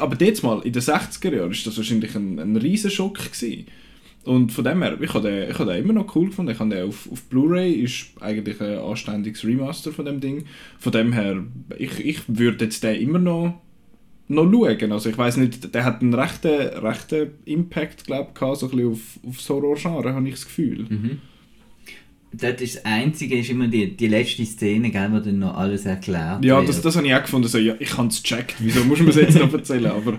aber 0.00 0.24
jetzt 0.24 0.42
mal, 0.42 0.60
in 0.62 0.72
den 0.72 0.82
60er 0.82 1.34
Jahren, 1.34 1.50
ist 1.50 1.66
das 1.66 1.76
wahrscheinlich 1.76 2.14
ein, 2.14 2.38
ein 2.38 2.56
riesen 2.56 2.90
Schock 2.90 3.18
gewesen. 3.18 3.66
Und 4.24 4.52
von 4.52 4.64
dem 4.64 4.82
her, 4.82 4.98
ich 5.00 5.14
habe 5.14 5.28
den, 5.28 5.50
ich 5.50 5.56
den 5.56 5.68
immer 5.68 5.92
noch 5.94 6.14
cool 6.14 6.26
gefunden. 6.26 6.52
Ich 6.52 6.58
habe 6.58 6.70
den 6.70 6.88
auf, 6.88 7.10
auf 7.10 7.22
Blu-ray, 7.24 7.72
ist 7.72 8.10
eigentlich 8.20 8.60
ein 8.60 8.78
anständiges 8.78 9.44
Remaster 9.44 9.92
von 9.92 10.04
dem 10.04 10.20
Ding. 10.20 10.44
Von 10.78 10.92
dem 10.92 11.12
her, 11.12 11.44
ich, 11.78 12.04
ich 12.04 12.20
würde 12.26 12.66
jetzt 12.66 12.84
den 12.84 13.00
immer 13.00 13.18
noch, 13.18 13.54
noch 14.28 14.50
schauen. 14.50 14.92
Also 14.92 15.08
ich 15.08 15.16
weiß 15.16 15.38
nicht, 15.38 15.74
der 15.74 15.84
hat 15.84 16.02
einen 16.02 16.12
rechten, 16.12 16.48
rechten 16.48 17.30
Impact, 17.46 18.04
glaube 18.04 18.32
ich, 18.34 18.58
so 18.58 18.66
ein 18.66 18.70
bisschen 18.70 18.92
auf, 18.92 19.18
auf 19.26 19.36
das 19.36 19.48
Horror-Genre, 19.48 20.12
habe 20.12 20.28
ich 20.28 20.34
das 20.34 20.44
Gefühl. 20.44 20.86
Mhm. 20.88 21.20
Das, 22.32 22.60
ist 22.60 22.76
das 22.76 22.84
Einzige 22.84 23.38
ist 23.38 23.50
immer 23.50 23.68
die, 23.68 23.96
die 23.96 24.08
letzte 24.08 24.44
Szene, 24.44 24.90
gell, 24.90 25.10
wo 25.10 25.18
dann 25.18 25.38
noch 25.38 25.56
alles 25.56 25.86
erklärt 25.86 26.44
Ja, 26.44 26.60
das, 26.62 26.80
das 26.80 26.96
habe 26.96 27.06
ich 27.06 27.14
auch 27.14 27.22
gefunden. 27.22 27.48
So, 27.48 27.58
ja, 27.58 27.74
ich 27.78 27.96
habe 27.96 28.08
es 28.08 28.22
gecheckt, 28.22 28.56
wieso 28.58 28.84
muss 28.84 28.98
man 28.98 29.08
es 29.08 29.16
jetzt 29.16 29.38
noch 29.38 29.52
erzählen? 29.52 29.86
Aber 29.86 30.18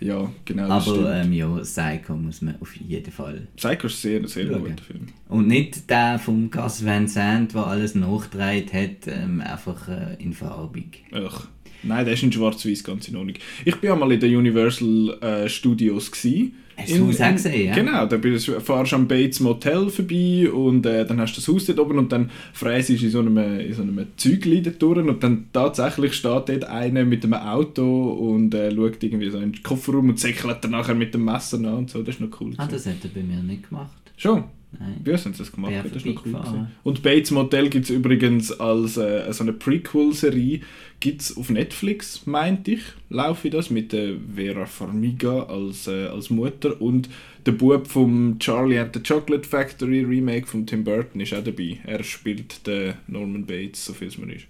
ja, 0.00 0.32
genau, 0.46 0.68
das 0.68 0.88
Aber 0.88 1.14
ähm, 1.14 1.32
ja, 1.32 1.46
Psycho 1.58 2.16
muss 2.16 2.40
man 2.40 2.54
auf 2.60 2.74
jeden 2.76 3.12
Fall. 3.12 3.46
Psycho 3.56 3.86
ist 3.86 4.00
sehr, 4.00 4.26
sehr 4.26 4.46
Schauen. 4.46 4.64
guter 4.64 4.82
Film. 4.82 5.06
Und 5.28 5.46
nicht 5.46 5.90
der 5.90 6.18
vom 6.18 6.50
Gus 6.50 6.84
Van 6.84 7.06
Sant, 7.06 7.54
der 7.54 7.66
alles 7.66 7.94
nachgedreht 7.94 8.72
hat, 8.72 9.06
ähm, 9.06 9.42
einfach 9.42 9.88
äh, 9.88 10.16
in 10.18 10.32
farbig. 10.32 11.04
Ach. 11.12 11.46
Nein, 11.82 12.04
der 12.04 12.14
ist 12.14 12.22
in 12.22 12.32
schwarz-weiß 12.32 12.84
ganz 12.84 13.08
in 13.08 13.16
Ordnung. 13.16 13.36
Ich 13.64 13.76
bin 13.76 13.90
einmal 13.90 14.12
in 14.12 14.20
den 14.20 14.36
Universal 14.36 15.18
äh, 15.20 15.48
Studios. 15.48 16.10
Gewesen. 16.10 16.54
Hast 16.76 16.96
du 16.96 17.06
das 17.08 17.20
auch 17.20 17.32
gesehen, 17.32 17.66
ja? 17.66 17.74
Genau, 17.74 18.06
da 18.06 18.18
fahrst 18.60 18.92
du 18.92 18.96
am 18.96 19.06
Bates 19.06 19.40
Motel 19.40 19.90
vorbei 19.90 20.50
und 20.50 20.86
äh, 20.86 21.04
dann 21.04 21.20
hast 21.20 21.36
du 21.36 21.40
das 21.40 21.48
Haus 21.48 21.66
dort 21.66 21.78
oben 21.78 21.98
und 21.98 22.12
dann 22.12 22.30
fräst 22.52 22.88
du 22.88 22.94
in 22.94 23.10
so 23.10 23.18
einem, 23.20 23.36
in 23.36 23.74
so 23.74 23.82
einem 23.82 24.06
Zeugli 24.16 24.62
dort 24.62 24.80
durch 24.80 24.98
und 24.98 25.22
dann 25.22 25.46
tatsächlich 25.52 26.14
steht 26.14 26.48
dort 26.48 26.64
einer 26.64 27.04
mit 27.04 27.24
einem 27.24 27.34
Auto 27.34 28.12
und 28.12 28.54
äh, 28.54 28.74
schaut 28.74 29.02
irgendwie 29.02 29.30
so 29.30 29.38
in 29.38 29.52
den 29.52 29.62
Kofferraum 29.62 30.08
und 30.08 30.18
säckelt 30.18 30.58
dann 30.62 30.70
nachher 30.70 30.94
mit 30.94 31.12
dem 31.12 31.24
Messer 31.24 31.58
nach 31.58 31.76
und 31.76 31.90
so. 31.90 32.02
Das 32.02 32.14
ist 32.14 32.20
noch 32.20 32.40
cool. 32.40 32.54
Ah, 32.56 32.66
das 32.66 32.86
hat 32.86 32.96
er 33.02 33.10
bei 33.10 33.22
mir 33.22 33.42
nicht 33.42 33.68
gemacht. 33.68 33.90
Schon? 34.16 34.44
Nein. 34.78 35.00
Wie 35.02 35.12
haben 35.12 35.34
das 35.36 35.52
gemacht? 35.52 35.72
Das 35.84 35.96
ist 35.96 36.06
noch 36.06 36.24
cool. 36.24 36.32
gewesen. 36.32 36.68
Und 36.84 37.02
Bates 37.02 37.30
Motel 37.32 37.68
gibt 37.68 37.86
es 37.86 37.90
übrigens 37.90 38.52
als 38.52 38.96
äh, 38.96 39.32
so 39.32 39.42
eine 39.42 39.52
Prequel-Serie 39.52 40.60
gibt's 41.00 41.36
auf 41.36 41.50
Netflix, 41.50 42.26
meinte 42.26 42.72
ich, 42.72 42.82
laufe 43.08 43.48
ich 43.48 43.54
das, 43.54 43.70
mit 43.70 43.92
der 43.92 44.14
Vera 44.34 44.66
Farmiga 44.66 45.44
als, 45.44 45.86
äh, 45.86 46.06
als 46.06 46.30
Mutter 46.30 46.80
und 46.80 47.08
der 47.46 47.52
Bub 47.52 47.86
vom 47.86 48.38
Charlie 48.38 48.78
and 48.78 48.94
the 48.94 49.02
Chocolate 49.02 49.48
Factory 49.48 50.02
Remake 50.02 50.46
von 50.46 50.66
Tim 50.66 50.84
Burton 50.84 51.20
ist 51.20 51.32
auch 51.32 51.42
dabei. 51.42 51.78
Er 51.84 52.04
spielt 52.04 52.66
den 52.66 52.94
Norman 53.08 53.46
Bates, 53.46 53.86
so 53.86 53.94
viel 53.94 54.08
es 54.08 54.18
mir 54.18 54.34
ist. 54.34 54.46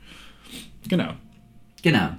Genau. 0.88 1.14
Genau. 1.82 2.16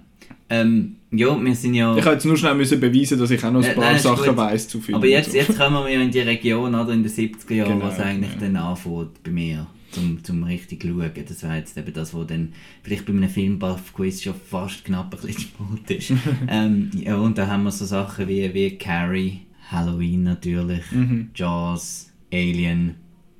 Ähm, 0.50 0.96
ja, 1.12 1.42
wir 1.42 1.56
sind 1.56 1.74
ja... 1.74 1.96
Ich 1.96 2.04
habe 2.04 2.16
jetzt 2.16 2.26
nur 2.26 2.38
schnell 2.38 2.56
müssen 2.56 2.80
beweisen, 2.80 3.20
dass 3.20 3.32
ich 3.32 3.44
auch 3.44 3.52
noch 3.52 3.64
ein 3.64 3.76
paar 3.76 3.92
nein, 3.92 4.00
Sachen 4.00 4.36
weiss 4.36 4.68
zu 4.68 4.80
Filmen. 4.80 5.02
Aber 5.02 5.08
jetzt, 5.08 5.32
so. 5.32 5.38
jetzt 5.38 5.58
kommen 5.58 5.84
wir 5.84 5.90
ja 5.90 6.02
in 6.02 6.12
die 6.12 6.20
Region, 6.20 6.74
oder 6.74 6.94
in 6.94 7.04
den 7.04 7.12
70er 7.12 7.54
Jahren, 7.54 7.80
Genau, 7.80 7.86
was 7.86 8.00
eigentlich 8.00 8.34
ja. 8.34 8.40
dann 8.40 8.56
anfängt 8.56 9.24
bei 9.24 9.32
mir, 9.32 9.68
zum, 9.92 10.24
zum 10.24 10.44
richtig 10.44 10.84
schauen. 10.84 11.12
Das 11.28 11.44
wäre 11.44 11.58
jetzt 11.58 11.78
eben 11.78 11.94
das, 11.94 12.14
was 12.14 12.28
dann 12.28 12.54
vielleicht 12.84 13.06
bei 13.06 13.14
einem 13.14 13.30
Filmbuff-Quiz 13.30 14.24
schon 14.24 14.34
fast 14.36 14.86
knapp 14.86 15.14
ein 15.14 15.22
bisschen 15.22 15.40
Sport 15.42 15.92
ist. 15.92 16.14
ähm, 16.48 16.90
ja, 16.96 17.16
und 17.18 17.38
da 17.38 17.48
haben 17.48 17.64
wir 17.64 17.72
so 17.72 17.86
Sachen 17.86 18.28
wie, 18.28 18.54
wie 18.54 18.78
Carrie, 18.78 19.42
Halloween 19.70 20.24
natürlich, 20.24 20.92
Mhm. 20.92 21.30
Jaws, 21.36 22.12
Alien, 22.34 22.96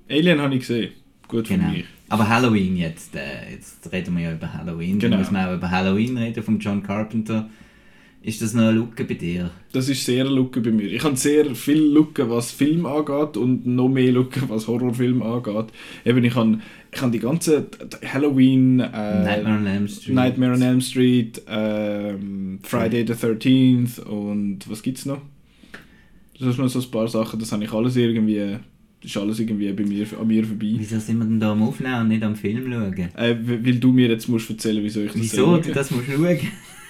Alien 0.10 0.40
habe 0.42 0.54
ich 0.56 0.62
gesehen. 0.62 0.92
Gut 1.28 1.48
für 1.48 1.56
genau. 1.58 1.70
mich. 1.72 1.86
Aber 2.10 2.28
Halloween 2.28 2.76
jetzt, 2.76 3.16
äh, 3.16 3.52
jetzt 3.52 3.90
reden 3.94 4.18
wir 4.18 4.24
ja 4.26 4.34
über 4.34 4.52
Halloween, 4.54 5.00
Genau. 5.00 5.12
dann 5.12 5.20
muss 5.22 5.32
man 5.32 5.48
auch 5.48 5.54
über 5.56 5.72
Halloween 5.72 6.18
reden, 6.18 6.44
von 6.44 6.60
John 6.60 6.84
Carpenter. 6.84 7.50
Ist 8.24 8.40
das 8.40 8.54
noch 8.54 8.64
eine 8.64 8.74
Lücke 8.74 9.04
bei 9.04 9.16
dir? 9.16 9.50
Das 9.72 9.90
ist 9.90 10.06
sehr 10.06 10.26
Lücke 10.26 10.62
bei 10.62 10.70
mir. 10.70 10.92
Ich 10.92 11.04
habe 11.04 11.16
sehr 11.16 11.56
viel 11.56 11.82
Lücke, 11.82 12.30
was 12.30 12.52
Film 12.52 12.86
angeht 12.86 13.36
und 13.36 13.66
noch 13.66 13.90
mehr 13.90 14.12
Lücke, 14.12 14.42
was 14.48 14.68
Horrorfilm 14.68 15.24
angeht. 15.24 15.66
Eben, 16.06 16.24
ich 16.24 16.36
habe, 16.36 16.60
ich 16.94 17.02
habe 17.02 17.12
die 17.12 17.20
ganze 17.20 17.66
Halloween, 18.06 18.80
äh, 18.80 19.24
Nightmare 19.24 19.58
on 19.58 19.66
Elm 19.66 19.88
Street. 19.88 20.14
Nightmare 20.14 20.54
on 20.54 20.62
Elm 20.62 20.82
Street, 20.82 21.42
ähm, 21.48 22.60
Friday 22.62 23.08
the 23.08 23.14
13th 23.14 24.02
und 24.02 24.70
was 24.70 24.84
gibt's 24.84 25.08
noch? 25.08 25.22
Das 26.38 26.50
ist 26.50 26.60
noch 26.60 26.70
so 26.70 26.80
ein 26.80 26.92
paar 26.92 27.08
Sachen, 27.08 27.40
das 27.40 27.52
habe 27.52 27.64
ich 27.64 27.74
alles 27.74 27.96
irgendwie, 27.96 28.58
das 29.02 29.12
ist 29.12 29.18
alles 29.18 29.40
irgendwie 29.40 29.72
bei 29.74 29.84
mir, 29.84 30.06
an 30.20 30.28
mir 30.28 30.46
vorbei. 30.46 30.76
Wieso 30.78 31.00
sind 31.00 31.18
wir 31.18 31.26
denn 31.26 31.40
da 31.40 31.54
am 31.54 31.64
Aufnehmen 31.64 32.02
und 32.02 32.08
nicht 32.10 32.22
am 32.22 32.36
Film 32.36 32.72
schauen? 32.72 33.10
Äh, 33.16 33.36
weil 33.44 33.76
du 33.76 33.92
mir 33.92 34.10
jetzt 34.10 34.30
musst 34.30 34.48
erzählen, 34.48 34.84
wieso 34.84 35.02
ich 35.02 35.12
das 35.12 35.22
Wieso? 35.22 35.58
Du 35.58 35.72
das 35.72 35.90
musst 35.90 36.06
schauen. 36.06 36.38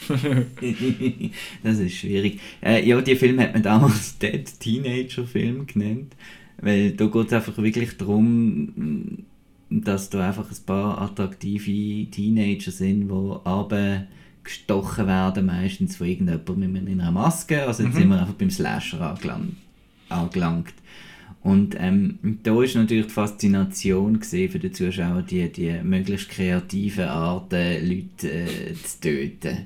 das 1.64 1.80
ist 1.80 1.96
schwierig. 1.96 2.40
Äh, 2.64 2.88
ja, 2.88 3.00
die 3.02 3.16
Film 3.16 3.40
hat 3.40 3.54
man 3.54 3.64
damals 3.64 4.18
Dead 4.20 4.46
Teenager 4.60 5.26
Film 5.26 5.66
genannt. 5.68 6.16
Weil 6.62 6.92
da 6.92 7.06
geht 7.08 7.28
es 7.28 7.34
einfach 7.34 7.58
wirklich 7.58 7.98
darum, 7.98 9.24
dass 9.70 10.10
da 10.10 10.28
einfach 10.28 10.50
ein 10.52 10.66
paar 10.66 11.02
attraktive 11.02 12.10
Teenager 12.12 12.72
sind, 12.72 13.08
die 13.10 13.36
aber 13.46 14.06
gestochen 14.44 15.08
werden, 15.08 15.46
meistens 15.46 15.96
von 15.98 16.08
irgendjemandem 16.08 16.72
mit 16.74 16.88
einer 16.88 17.12
Maske. 17.12 17.64
Also 17.66 17.84
jetzt 17.84 17.94
Mhm. 17.96 17.98
sind 18.00 18.10
wir 18.10 18.20
einfach 18.22 18.34
beim 18.34 18.50
Slasher 18.52 19.02
angelangt. 19.02 19.56
angelangt. 20.10 20.74
Und 21.44 21.76
ähm, 21.80 22.20
da 22.44 22.62
ist 22.62 22.76
natürlich 22.76 23.08
die 23.08 23.12
Faszination 23.14 24.20
gesehen 24.20 24.52
für 24.52 24.60
den 24.60 24.74
Zuschauer, 24.74 25.24
die, 25.24 25.52
die 25.52 25.74
möglichst 25.84 26.30
kreativen 26.30 27.06
Arten, 27.06 27.88
Leute 27.90 28.30
äh, 28.32 28.74
zu 28.76 29.00
töten. 29.02 29.58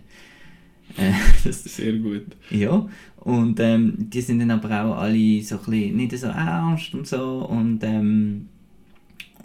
Äh, 0.98 1.12
das, 1.44 1.64
Sehr 1.64 1.94
gut. 1.94 2.26
ja, 2.50 2.88
und 3.18 3.60
ähm, 3.60 3.94
die 3.98 4.22
sind 4.22 4.40
dann 4.40 4.52
aber 4.52 4.84
auch 4.86 4.98
alle 4.98 5.42
so 5.42 5.56
ein 5.58 5.62
bisschen 5.66 5.96
nicht 5.98 6.18
so 6.18 6.28
ernst 6.28 6.94
und 6.94 7.08
so 7.08 7.46
und 7.50 7.84
ähm, 7.84 8.48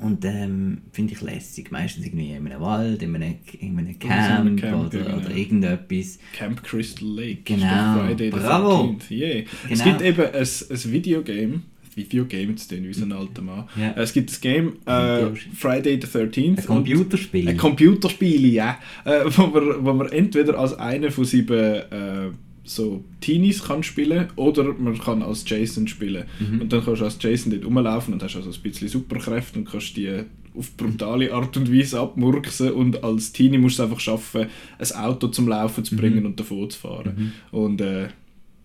und 0.03 0.24
ähm, 0.24 0.78
finde 0.92 1.12
ich 1.12 1.20
lässig, 1.20 1.70
meistens 1.70 2.07
irgendwie 2.07 2.30
in 2.30 2.46
einem 2.46 2.61
Wald, 2.61 3.03
in 3.03 3.14
einem, 3.14 3.34
in 3.61 3.78
einem 3.78 3.96
so 4.01 4.09
einem 4.09 4.57
Camp, 4.57 4.61
Camp, 4.61 4.86
oder, 4.86 4.98
ja, 4.98 5.05
genau. 5.05 5.16
oder 5.18 5.36
irgendetwas. 5.36 6.18
Camp 6.32 6.62
Crystal 6.62 7.07
Lake. 7.07 7.42
Genau. 7.44 7.96
Ist 8.01 8.07
Friday 8.07 8.30
Bravo. 8.30 8.96
13th. 8.98 9.11
Yeah. 9.11 9.44
Es 9.68 9.82
Genau. 9.82 9.84
gibt 9.84 10.01
eben 10.03 10.22
ein, 10.22 10.32
ein 10.34 10.92
Videogame, 10.92 11.62
Videogame 11.95 12.55
zu 12.57 12.68
tun, 12.74 12.84
wie 12.84 12.93
so 12.93 13.05
ein 13.05 13.12
alter 13.12 13.43
Mann. 13.43 13.68
Ja. 13.76 13.91
Äh, 13.93 14.03
Es 14.03 14.12
gibt 14.12 14.30
das 14.30 14.41
Game 14.41 14.74
äh, 14.86 15.26
Friday 15.55 16.01
the 16.01 16.07
13th. 16.07 16.59
Ein 16.61 16.66
Computerspiel. 16.66 17.49
Ein 17.49 17.57
Computerspiel, 17.57 18.47
ja. 18.53 18.78
Äh, 19.05 19.24
wo, 19.36 19.47
man, 19.47 19.84
wo 19.84 19.93
man 19.93 20.09
entweder 20.09 20.59
als 20.59 20.74
einer 20.74 21.11
von 21.11 21.24
sieben 21.24 21.59
äh, 21.59 22.30
so 22.64 23.03
Teenies 23.20 23.64
kann 23.64 23.82
spielen 23.82 24.28
oder 24.36 24.72
man 24.74 24.97
kann 24.99 25.22
als 25.22 25.45
Jason 25.49 25.88
spielen. 25.88 26.24
Mhm. 26.38 26.61
Und 26.61 26.72
dann 26.72 26.84
kannst 26.84 27.01
du 27.01 27.05
als 27.05 27.18
Jason 27.20 27.51
dort 27.53 27.64
rumlaufen 27.64 28.14
und 28.14 28.22
hast 28.22 28.36
also 28.36 28.51
ein 28.51 28.62
bisschen 28.62 28.86
Superkräfte 28.88 29.59
und 29.59 29.68
kannst 29.68 29.97
die 29.97 30.22
auf 30.57 30.76
brutale 30.76 31.32
Art 31.32 31.57
und 31.57 31.72
Weise 31.72 32.01
abmurksen 32.01 32.72
und 32.72 33.03
als 33.05 33.32
Teenie 33.32 33.59
musst 33.59 33.78
du 33.78 33.82
es 33.84 33.88
einfach 33.88 34.01
schaffen, 34.01 34.47
ein 34.78 34.93
Auto 34.97 35.28
zum 35.28 35.49
Laufen 35.49 35.84
zu 35.84 35.97
bringen 35.97 36.20
Mhm. 36.20 36.26
und 36.26 36.41
davon 36.41 36.68
zu 36.70 36.78
fahren. 36.78 37.32
Mhm. 37.53 37.57
Und 37.59 37.80
äh, 37.80 38.09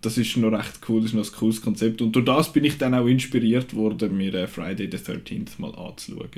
das 0.05 0.17
ist 0.17 0.37
noch 0.37 0.51
recht 0.51 0.79
cool, 0.87 1.01
das 1.01 1.11
ist 1.11 1.15
noch 1.15 1.25
ein 1.25 1.35
cooles 1.39 1.61
Konzept. 1.61 2.01
Und 2.01 2.15
durch 2.15 2.25
das 2.25 2.53
bin 2.53 2.63
ich 2.63 2.77
dann 2.77 2.93
auch 2.93 3.05
inspiriert 3.07 3.73
worden, 3.75 4.15
mir 4.15 4.33
äh, 4.33 4.47
Friday 4.47 4.89
the 4.91 4.97
13th 4.97 5.49
mal 5.59 5.73
anzuschauen. 5.75 6.29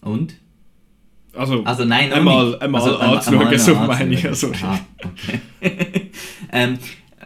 Und? 0.00 0.34
Also, 1.32 1.64
Also 1.64 1.84
nein, 1.84 2.12
Einmal- 2.12 2.58
einmal 2.60 2.82
also, 2.82 2.96
anzuschauen, 2.98 3.42
einmal 3.42 3.58
so 3.58 3.74
meine 3.74 4.14
ich, 4.14 4.22
sorry. 4.36 4.56
Ah, 4.62 4.78
okay. 5.04 5.40
ähm, 6.52 6.78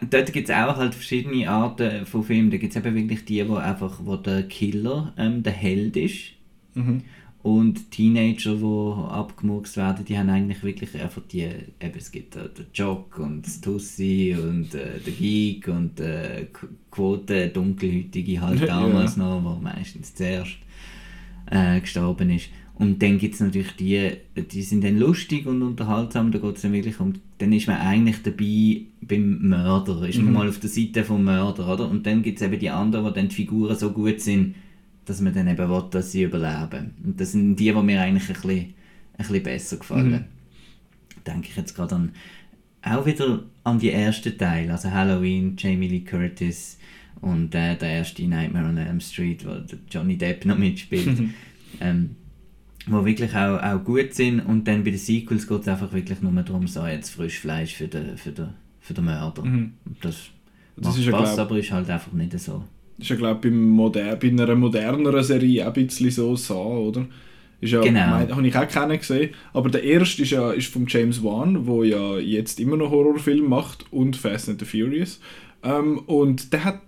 dort 0.09 0.33
gibt 0.33 0.49
es 0.49 0.55
auch 0.55 0.77
halt 0.77 0.95
verschiedene 0.95 1.47
Arten 1.49 2.05
von 2.07 2.23
Filmen. 2.23 2.49
Da 2.49 2.57
gibt 2.57 2.75
es 2.75 2.83
eben 2.83 2.95
wirklich 2.95 3.25
die, 3.25 3.47
wo 3.47 3.55
einfach 3.55 3.99
wo 4.03 4.15
der 4.15 4.43
Killer 4.43 5.13
ähm, 5.17 5.43
der 5.43 5.53
Held 5.53 5.95
ist. 5.97 6.31
mhm. 6.73 7.03
Und 7.41 7.89
Teenager, 7.91 8.55
die 8.55 9.11
abgemurkst 9.11 9.77
werden, 9.77 10.03
die 10.03 10.17
haben 10.17 10.29
eigentlich 10.29 10.61
wirklich 10.61 11.01
einfach 11.01 11.21
die, 11.31 11.43
eben 11.43 11.93
es 11.97 12.11
gibt 12.11 12.35
da 12.35 12.41
den 12.47 12.65
Jock 12.73 13.17
und 13.17 13.45
das 13.45 13.61
Tussi 13.61 14.35
und 14.37 14.75
äh, 14.75 14.99
der 15.05 15.13
Geek 15.13 15.67
und 15.69 16.01
Qu- 16.01 16.67
Quote 16.91 17.47
Dunkelhütige 17.47 18.41
halt 18.41 18.59
Ja. 18.59 18.65
damals 18.67 19.15
noch, 19.15 19.41
wo 19.43 19.57
meistens 19.61 20.13
zuerst 20.15 20.57
äh, 21.49 21.79
gestorben 21.79 22.29
ist. 22.29 22.49
Und 22.75 23.01
dann 23.01 23.17
gibt 23.17 23.35
es 23.35 23.39
natürlich 23.41 23.73
die, 23.77 24.11
die 24.51 24.61
sind 24.61 24.83
dann 24.83 24.97
lustig 24.97 25.45
und 25.45 25.61
unterhaltsam, 25.61 26.31
da 26.31 26.39
geht 26.39 26.55
es 26.55 26.61
dann 26.61 26.71
wirklich 26.73 26.99
um, 26.99 27.13
dann 27.37 27.51
ist 27.53 27.67
man 27.67 27.77
eigentlich 27.77 28.21
dabei 28.23 28.81
beim 29.01 29.47
Mörder, 29.49 30.07
ist 30.07 30.17
man 30.17 30.27
Mhm. 30.27 30.33
mal 30.33 30.49
auf 30.49 30.59
der 30.59 30.69
Seite 30.69 31.03
vom 31.03 31.23
Mörder, 31.25 31.73
oder? 31.73 31.89
Und 31.89 32.05
dann 32.05 32.21
gibt 32.21 32.39
es 32.39 32.45
eben 32.45 32.59
die 32.59 32.69
anderen, 32.69 33.05
wo 33.05 33.09
dann 33.09 33.27
die 33.29 33.35
Figuren 33.35 33.75
so 33.77 33.91
gut 33.91 34.21
sind, 34.21 34.55
dass 35.09 35.21
man 35.21 35.33
dann 35.33 35.47
eben 35.47 35.69
will, 35.69 35.83
dass 35.89 36.11
sie 36.11 36.23
überleben. 36.23 36.93
Und 37.03 37.19
das 37.19 37.31
sind 37.31 37.55
die, 37.55 37.71
die 37.71 37.81
mir 37.81 38.01
eigentlich 38.01 38.29
ein 38.29 38.33
bisschen, 38.35 38.59
ein 38.59 38.73
bisschen 39.17 39.43
besser 39.43 39.77
gefallen. 39.77 40.11
Mhm. 40.11 41.23
Denke 41.25 41.49
ich 41.49 41.55
jetzt 41.57 41.75
gerade 41.75 41.95
an, 41.95 42.11
auch 42.83 43.05
wieder 43.05 43.43
an 43.63 43.79
die 43.79 43.91
ersten 43.91 44.37
Teile, 44.37 44.71
also 44.71 44.91
Halloween, 44.91 45.55
Jamie 45.57 45.87
Lee 45.87 46.01
Curtis 46.01 46.77
und 47.21 47.53
äh, 47.55 47.75
der 47.75 47.89
erste 47.89 48.23
Nightmare 48.23 48.65
on 48.69 48.77
Elm 48.77 48.99
Street, 49.01 49.45
wo 49.45 49.57
Johnny 49.91 50.17
Depp 50.17 50.45
noch 50.45 50.57
mitspielt. 50.57 51.19
ähm, 51.81 52.15
wo 52.87 53.05
wirklich 53.05 53.35
auch, 53.35 53.61
auch 53.61 53.83
gut 53.83 54.13
sind 54.13 54.39
und 54.39 54.67
dann 54.67 54.83
bei 54.83 54.91
den 54.91 54.99
Sequels 54.99 55.47
geht 55.47 55.61
es 55.61 55.67
einfach 55.67 55.91
wirklich 55.91 56.21
nur 56.21 56.31
darum, 56.43 56.67
so 56.67 56.85
jetzt 56.85 57.09
Frischfleisch 57.09 57.75
für 57.75 57.87
den, 57.87 58.17
für 58.17 58.31
den, 58.31 58.49
für 58.79 58.93
den 58.93 59.05
Mörder. 59.05 59.43
Mhm. 59.43 59.73
Das, 60.01 60.29
Das 60.77 60.85
macht 60.87 60.99
ist 60.99 61.05
ja, 61.05 61.11
Spaß, 61.11 61.35
glaub- 61.35 61.47
aber 61.47 61.59
ist 61.59 61.71
halt 61.71 61.89
einfach 61.89 62.13
nicht 62.13 62.39
so. 62.39 62.63
Ist 62.99 63.09
ja 63.09 63.15
glaube 63.15 63.47
ich 63.47 63.53
moder 63.53 64.15
bei 64.15 64.27
einer 64.27 64.55
moderneren 64.55 65.23
Serie 65.23 65.63
auch 65.67 65.73
ein 65.75 65.85
bisschen 65.87 66.11
so 66.11 66.35
so, 66.35 66.55
oder? 66.59 67.05
Ist 67.61 67.73
ja, 67.73 67.81
Genau. 67.81 68.07
mein- 68.11 68.33
habe 68.33 68.47
ich 68.47 68.55
auch 68.55 68.67
keinen 68.67 68.97
gesehen. 68.99 69.31
Aber 69.53 69.69
der 69.69 69.83
erste 69.83 70.21
ist 70.21 70.31
ja 70.31 70.51
ist 70.51 70.71
von 70.71 70.85
James 70.87 71.21
Wan, 71.23 71.67
wo 71.67 71.83
ja 71.83 72.17
jetzt 72.17 72.59
immer 72.59 72.77
noch 72.77 72.89
Horrorfilm 72.89 73.49
macht 73.49 73.85
und 73.91 74.15
Fast 74.15 74.47
and 74.49 74.59
the 74.59 74.65
Furious. 74.65 75.19
Ähm, 75.61 75.99
und 76.05 76.53
der 76.53 76.63
hat, 76.63 76.79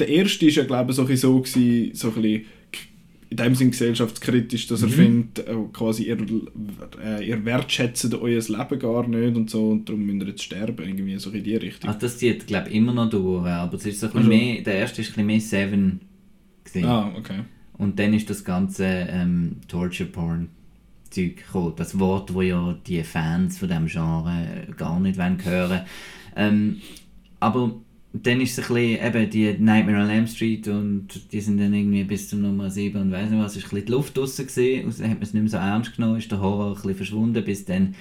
der 0.00 0.08
erste 0.08 0.46
ist 0.46 0.56
ja 0.56 0.64
glaube 0.64 0.90
ich 0.90 0.96
so, 0.96 1.06
so 1.14 1.40
gewesen, 1.40 1.94
so 1.94 2.08
ein 2.08 2.14
bisschen 2.14 2.44
in 3.30 3.36
dem 3.36 3.54
Sinn 3.54 3.70
gesellschaftskritisch, 3.70 4.66
dass 4.66 4.82
er 4.82 4.88
Mhm. 4.88 4.92
findet, 4.92 5.38
äh, 5.48 5.54
quasi 5.72 6.02
ihr, 6.04 6.18
äh, 7.02 7.26
ihr 7.26 7.44
wertschätzt 7.44 8.12
euer 8.14 8.40
Leben 8.42 8.78
gar 8.80 9.06
nicht 9.06 9.36
und 9.36 9.48
so 9.48 9.70
und 9.70 9.88
darum 9.88 10.04
müsst 10.04 10.22
ihr 10.22 10.28
jetzt 10.28 10.42
sterben, 10.42 10.84
irgendwie 10.86 11.16
so 11.18 11.30
in 11.30 11.44
die 11.44 11.54
Richtung. 11.56 11.90
Ach, 11.90 11.94
das 11.98 12.18
zieht, 12.18 12.46
glaube 12.48 12.68
ich, 12.68 12.74
immer 12.74 12.92
noch 12.92 13.08
durch, 13.08 13.46
aber 13.46 13.74
es 13.76 13.86
ist 13.86 14.00
so 14.00 14.08
ein 14.08 14.16
Also- 14.16 14.28
mehr, 14.28 14.62
der 14.62 14.74
erste 14.74 15.00
ist 15.02 15.08
ein 15.08 15.12
bisschen 15.12 15.26
mehr 15.26 15.40
Seven 15.40 16.00
gewesen. 16.64 16.88
Ah, 16.88 17.12
okay. 17.16 17.40
Und 17.78 17.98
dann 17.98 18.12
ist 18.14 18.28
das 18.28 18.44
ganze 18.44 18.84
ähm, 18.84 19.56
Torture 19.68 20.08
Porn 20.10 20.48
Zeug 21.08 21.36
gekommen. 21.38 21.72
Das 21.76 21.98
Wort, 21.98 22.34
wo 22.34 22.42
ja 22.42 22.76
die 22.86 23.02
Fans 23.02 23.58
von 23.58 23.68
dem 23.68 23.86
Genre 23.86 24.66
gar 24.76 25.00
nicht 25.00 25.18
wollen 25.18 25.44
hören. 25.44 25.80
Ähm, 26.36 26.76
aber 27.40 27.80
dann 28.12 28.40
ist 28.40 28.58
es 28.58 28.68
ein 28.70 28.74
bisschen, 28.74 29.06
eben 29.06 29.30
die 29.30 29.54
Nightmare 29.62 30.02
on 30.02 30.10
Elm 30.10 30.26
Street 30.26 30.66
und 30.68 31.08
die 31.32 31.40
sind 31.40 31.58
dann 31.60 31.72
irgendwie 31.72 32.04
bis 32.04 32.28
zum 32.28 32.42
Nummer 32.42 32.68
7 32.70 33.00
und 33.00 33.12
weiss 33.12 33.30
nicht 33.30 33.40
was, 33.42 33.56
ist 33.56 33.64
ein 33.66 33.70
bisschen 33.70 33.86
die 33.86 33.92
Luft 33.92 34.16
draussen 34.16 34.46
gesehen, 34.46 34.86
also 34.86 35.02
hat 35.04 35.10
man 35.10 35.22
es 35.22 35.32
nicht 35.32 35.42
mehr 35.42 35.50
so 35.50 35.56
ernst 35.58 35.94
genommen, 35.96 36.18
ist 36.18 36.30
der 36.30 36.40
Horror 36.40 36.68
ein 36.70 36.74
bisschen 36.74 36.94
verschwunden, 36.96 37.44
bis 37.44 37.64
dann 37.64 37.94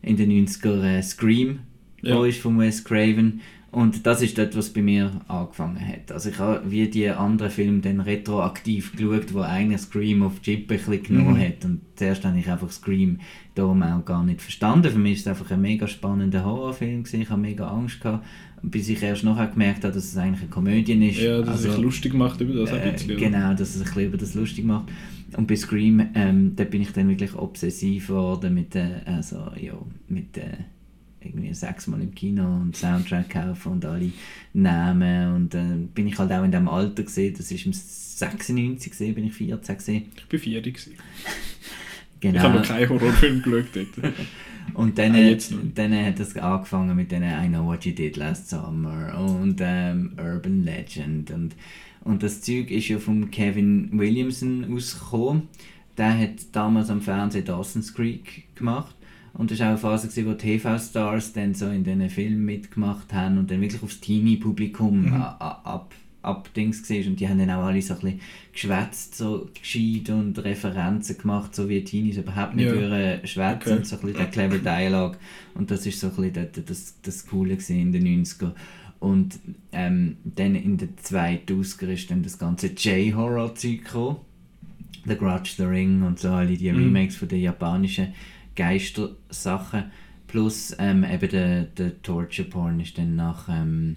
in 0.00 0.16
den 0.16 0.30
90er 0.46 0.82
äh, 0.82 1.02
Scream 1.02 1.60
Ja. 2.00 2.24
ist 2.24 2.38
von 2.40 2.58
Wes 2.58 2.82
Craven 2.82 3.40
und 3.70 4.06
das 4.06 4.20
ist 4.20 4.36
dort, 4.36 4.54
was 4.56 4.70
bei 4.70 4.82
mir 4.82 5.20
angefangen 5.28 5.80
hat. 5.86 6.12
Also 6.12 6.28
ich 6.30 6.38
habe 6.38 6.70
wie 6.70 6.88
die 6.88 7.08
anderen 7.08 7.50
Filme 7.50 7.80
dann 7.80 8.00
retroaktiv 8.00 8.92
geschaut, 8.96 9.32
wo 9.32 9.40
eigentlich 9.40 9.80
Scream 9.82 10.22
auf 10.22 10.42
Chippe 10.42 10.74
ein 10.74 10.78
bisschen 10.80 11.02
genommen 11.02 11.34
Mhm. 11.38 11.40
hat 11.40 11.64
und 11.64 11.80
zuerst 11.96 12.24
habe 12.24 12.38
ich 12.38 12.50
einfach 12.50 12.70
Scream 12.70 13.20
darum 13.54 13.82
auch 13.82 14.04
gar 14.04 14.24
nicht 14.24 14.40
verstanden. 14.42 14.90
Für 14.90 14.98
mich 14.98 15.14
ist 15.14 15.20
es 15.20 15.26
einfach 15.28 15.50
ein 15.50 15.60
mega 15.60 15.86
spannender 15.86 16.44
Horrorfilm 16.44 17.02
gewesen. 17.04 17.22
ich 17.22 17.30
habe 17.30 17.40
mega 17.40 17.66
Angst 17.68 18.00
gehabt, 18.00 18.26
bis 18.62 18.88
ich 18.88 19.02
erst 19.02 19.24
nachher 19.24 19.48
gemerkt 19.48 19.84
habe, 19.84 19.92
dass 19.94 20.04
es 20.04 20.16
eigentlich 20.16 20.42
eine 20.42 20.50
Komödie 20.50 21.08
ist. 21.08 21.20
Ja, 21.20 21.40
dass 21.40 21.48
Also, 21.48 21.72
sich 21.72 21.80
lustig 21.80 22.14
macht 22.14 22.40
über 22.40 22.54
das 22.54 22.72
ein 22.72 22.80
äh, 22.80 22.92
bisschen. 22.92 23.16
genau, 23.16 23.54
dass 23.54 23.76
er 23.76 23.84
sich 23.84 23.96
über 23.96 24.16
das 24.16 24.34
lustig 24.34 24.64
macht. 24.64 24.86
Und 25.36 25.46
bei 25.48 25.56
Scream, 25.56 26.08
ähm, 26.14 26.52
da 26.56 26.64
bin 26.64 26.82
ich 26.82 26.92
dann 26.92 27.08
wirklich 27.08 27.34
obsessiv 27.34 28.08
geworden 28.08 28.54
mit, 28.54 28.76
äh, 28.76 29.00
also, 29.06 29.50
ja, 29.60 29.74
mit 30.08 30.36
äh, 30.36 30.58
irgendwie 31.20 31.54
sechsmal 31.54 32.00
im 32.02 32.14
Kino 32.14 32.44
und 32.44 32.76
Soundtrack 32.76 33.30
kaufen 33.30 33.72
und 33.72 33.84
alle 33.84 34.10
Namen 34.52 35.34
und 35.34 35.54
äh, 35.54 35.76
bin 35.94 36.08
ich 36.08 36.18
halt 36.18 36.32
auch 36.32 36.44
in 36.44 36.52
dem 36.52 36.68
Alter 36.68 37.02
gesehen, 37.04 37.34
das 37.36 37.50
ist 37.50 37.66
im 37.66 37.72
96 37.72 38.90
gesehen, 38.90 39.14
bin 39.14 39.24
ich 39.24 39.32
14 39.34 39.76
gesehen. 39.76 40.04
Ich 40.16 40.26
bin 40.26 40.40
vier 40.40 40.60
gewesen. 40.62 40.94
Genau. 42.20 42.34
Ich 42.38 42.40
habe 42.42 42.58
noch 42.58 42.66
keinen 42.66 42.88
Horrorfilm 42.88 43.42
geschaut 43.42 43.66
dort. 43.74 44.14
Und 44.74 44.98
dann, 44.98 45.14
Ah, 45.14 45.18
jetzt 45.18 45.50
noch. 45.52 45.58
dann 45.74 45.94
hat 45.94 46.18
es 46.20 46.36
angefangen 46.36 46.96
mit 46.96 47.10
den 47.12 47.22
I 47.22 47.48
Know 47.48 47.66
What 47.66 47.84
You 47.84 47.92
Did 47.92 48.16
Last 48.16 48.48
Summer 48.50 49.18
und 49.18 49.56
ähm, 49.60 50.12
Urban 50.18 50.64
Legend. 50.64 51.30
Und, 51.30 51.54
und 52.04 52.22
das 52.22 52.40
Zeug 52.40 52.70
ist 52.70 52.88
ja 52.88 52.98
von 52.98 53.30
Kevin 53.30 53.90
Williamson 53.92 54.72
ausgekommen. 54.74 55.42
Der 55.98 56.18
hat 56.18 56.30
damals 56.52 56.88
am 56.90 57.00
Fernsehen 57.02 57.44
Dawson's 57.44 57.92
Creek 57.94 58.44
gemacht. 58.54 58.94
Und 59.34 59.50
das 59.50 59.58
war 59.60 59.66
auch 59.66 59.70
eine 59.70 59.78
Phase, 59.78 60.08
gewesen, 60.08 60.26
wo 60.28 60.34
TV-Stars 60.34 61.32
dann 61.32 61.54
so 61.54 61.66
in 61.68 61.84
diesen 61.84 62.08
Filmen 62.10 62.44
mitgemacht 62.44 63.12
haben 63.14 63.38
und 63.38 63.50
dann 63.50 63.60
wirklich 63.62 63.82
aufs 63.82 64.00
Teenie-Publikum 64.00 65.06
Mhm. 65.06 65.12
ab, 65.14 65.92
ab 66.22 66.48
Dings 66.54 66.80
gesehen. 66.82 67.08
Und 67.10 67.20
die 67.20 67.28
haben 67.28 67.38
dann 67.38 67.50
auch 67.50 67.64
alle 67.64 67.82
so 67.82 67.94
ein 67.94 68.00
bisschen 68.00 68.20
geschwätzt, 68.52 69.14
so 69.16 69.48
gescheit 69.54 70.08
und 70.10 70.38
Referenzen 70.38 71.18
gemacht, 71.18 71.54
so 71.54 71.68
wie 71.68 71.82
Teenies 71.84 72.16
überhaupt 72.16 72.54
nicht 72.56 72.66
Ja. 72.66 72.72
würden 72.74 73.26
schwätzen, 73.26 73.72
Okay. 73.78 73.84
so 73.84 73.96
ein 73.96 74.02
bisschen 74.02 74.18
der 74.18 74.26
clever 74.26 74.58
Dialog. 74.58 75.18
Und 75.54 75.70
das 75.70 75.84
ist 75.86 76.00
so 76.00 76.08
ein 76.08 76.16
bisschen 76.16 76.48
das, 76.54 76.64
das, 76.64 76.94
das 77.02 77.26
Coole 77.26 77.58
in 77.68 77.92
den 77.92 78.24
90er. 78.24 78.52
Und 79.00 79.40
ähm, 79.72 80.16
dann 80.24 80.54
in 80.54 80.76
den 80.76 80.94
2000er 80.96 81.88
ist 81.88 82.10
dann 82.10 82.22
das 82.22 82.38
ganze 82.38 82.68
J-Horror-Zeug 82.68 83.84
gekommen. 83.84 84.16
The 85.04 85.16
Grudge, 85.16 85.54
The 85.56 85.64
Ring 85.64 86.02
und 86.02 86.20
so, 86.20 86.28
alle 86.28 86.56
die 86.56 86.70
Mhm. 86.70 86.78
Remakes 86.84 87.16
von 87.16 87.26
den 87.26 87.40
japanischen 87.40 88.14
Geistersachen. 88.54 89.84
Plus 90.28 90.74
ähm, 90.78 91.04
eben 91.04 91.28
der, 91.30 91.64
der 91.64 92.00
Torture 92.02 92.48
Porn 92.48 92.80
ist 92.80 92.96
dann 92.96 93.16
nach, 93.16 93.48
ähm, 93.50 93.96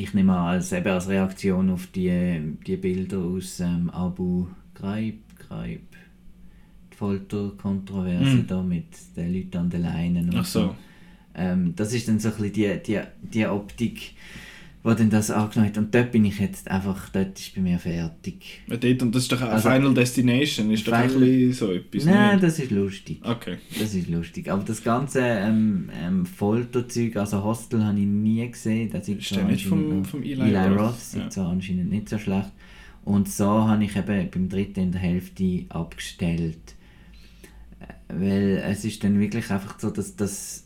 ich 0.00 0.14
nehme 0.14 0.32
an, 0.32 0.46
als, 0.54 0.72
eben 0.72 0.88
als 0.88 1.08
Reaktion 1.08 1.70
auf 1.70 1.86
die, 1.88 2.40
die 2.66 2.76
Bilder 2.76 3.18
aus 3.18 3.60
ähm, 3.60 3.90
Abu 3.90 4.46
Ghraib, 4.74 5.18
Ghraib, 5.38 5.80
die 6.92 6.96
Folterkontroverse 6.96 8.36
Mhm. 8.36 8.46
da 8.46 8.62
mit 8.62 8.86
den 9.16 9.34
Leuten 9.34 9.56
an 9.58 9.70
den 9.70 9.82
Leinen 9.82 10.28
und 10.30 10.36
Ach 10.36 10.44
so. 10.44 10.74
ähm, 11.34 11.74
das 11.76 11.92
ist 11.92 12.08
dann 12.08 12.18
so 12.18 12.28
ein 12.28 12.34
bisschen 12.36 12.52
die, 12.52 12.82
die, 12.82 13.00
die 13.22 13.46
Optik, 13.46 14.12
die 14.84 14.94
dann 14.96 15.10
das 15.10 15.30
angenommen 15.30 15.68
hat. 15.70 15.78
Und 15.78 15.94
dort 15.94 16.10
bin 16.10 16.24
ich 16.24 16.38
jetzt 16.40 16.68
einfach, 16.68 17.08
dort 17.10 17.38
ist 17.38 17.54
bei 17.54 17.60
mir 17.60 17.78
fertig. 17.78 18.62
Ja, 18.66 18.76
dort, 18.76 19.02
und 19.02 19.14
das 19.14 19.22
ist 19.24 19.32
doch 19.32 19.40
auch 19.42 19.48
Also- 19.50 19.70
Final 19.70 19.94
Destination, 19.94 20.70
ist 20.72 20.88
doch 20.88 20.92
ein 20.94 21.08
Final- 21.10 21.26
bisschen 21.28 21.52
so 21.52 21.72
etwas, 21.72 22.04
Nein, 22.04 22.32
nicht? 22.32 22.42
das 22.44 22.58
ist 22.58 22.70
lustig. 22.72 23.20
Okay. 23.22 23.58
Das 23.78 23.94
ist 23.94 24.08
lustig. 24.08 24.50
Aber 24.50 24.64
das 24.64 24.82
ganze 24.82 25.20
ähm, 25.20 25.88
ähm, 26.02 26.26
Folterzeug, 26.26 27.16
also 27.16 27.44
Hostel 27.44 27.84
habe 27.84 27.98
ich 28.00 28.06
nie 28.06 28.50
gesehen. 28.50 28.90
Das 28.90 29.08
ist, 29.08 29.20
Ist 29.20 29.36
der 29.36 29.44
nicht 29.44 29.66
vom, 29.66 30.04
vom 30.04 30.22
Eli, 30.22 30.40
Eli 30.40 30.56
Roth? 30.74 30.80
Roth, 30.80 31.00
sieht 31.00 31.22
Ja. 31.22 31.30
zwar 31.30 31.48
anscheinend 31.50 31.90
nicht 31.90 32.08
so 32.08 32.18
schlecht. 32.18 32.50
Und 33.04 33.28
so 33.28 33.46
habe 33.68 33.84
ich 33.84 33.96
eben 33.96 34.30
beim 34.30 34.48
dritten 34.48 34.80
in 34.80 34.92
der 34.92 35.00
Hälfte 35.00 35.64
abgestellt. 35.68 36.74
Äh, 37.80 37.84
Weil 38.14 38.62
es 38.66 38.84
ist 38.84 39.02
dann 39.04 39.18
wirklich 39.20 39.50
einfach 39.50 39.78
so, 39.78 39.90
dass 39.90 40.16
das 40.16 40.64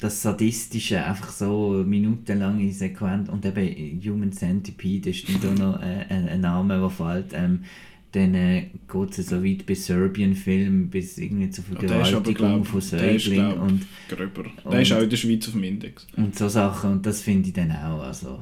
das 0.00 0.22
Sadistische, 0.22 1.04
einfach 1.04 1.30
so 1.30 1.82
minutenlange 1.86 2.70
Sequenz 2.72 3.28
und 3.28 3.44
eben 3.44 4.00
Human 4.08 4.32
Centipede 4.32 5.10
ist 5.10 5.24
dann 5.42 5.56
da 5.56 5.64
noch 5.64 5.82
äh, 5.82 6.04
ein, 6.08 6.28
ein 6.28 6.40
Name, 6.40 6.78
der 6.78 6.90
fällt. 6.90 7.32
Ähm, 7.32 7.64
dann 8.12 8.34
äh, 8.34 8.66
geht 8.90 9.18
es 9.18 9.26
so 9.28 9.44
weit 9.44 9.66
bis 9.66 9.84
Serbian-Film, 9.86 10.88
bis 10.88 11.18
irgendwie 11.18 11.50
zur 11.50 11.64
der 11.64 11.88
Vergewaltigung 11.90 12.64
von 12.64 12.80
der 12.80 12.88
Säuglingen 13.18 13.52
glaub, 13.52 13.62
und, 13.68 13.86
Gröber. 14.08 14.44
Und- 14.64 14.72
Der 14.72 14.80
ist 14.82 14.92
auch 14.92 15.02
in 15.02 15.10
der 15.10 15.16
Schweiz 15.18 15.46
auf 15.46 15.52
dem 15.54 15.64
Index. 15.64 16.06
und 16.16 16.34
so 16.38 16.48
Sachen 16.48 16.92
und 16.92 17.06
das 17.06 17.20
finde 17.20 17.48
ich 17.48 17.54
dann 17.54 17.70
auch. 17.72 18.02
Also, 18.02 18.40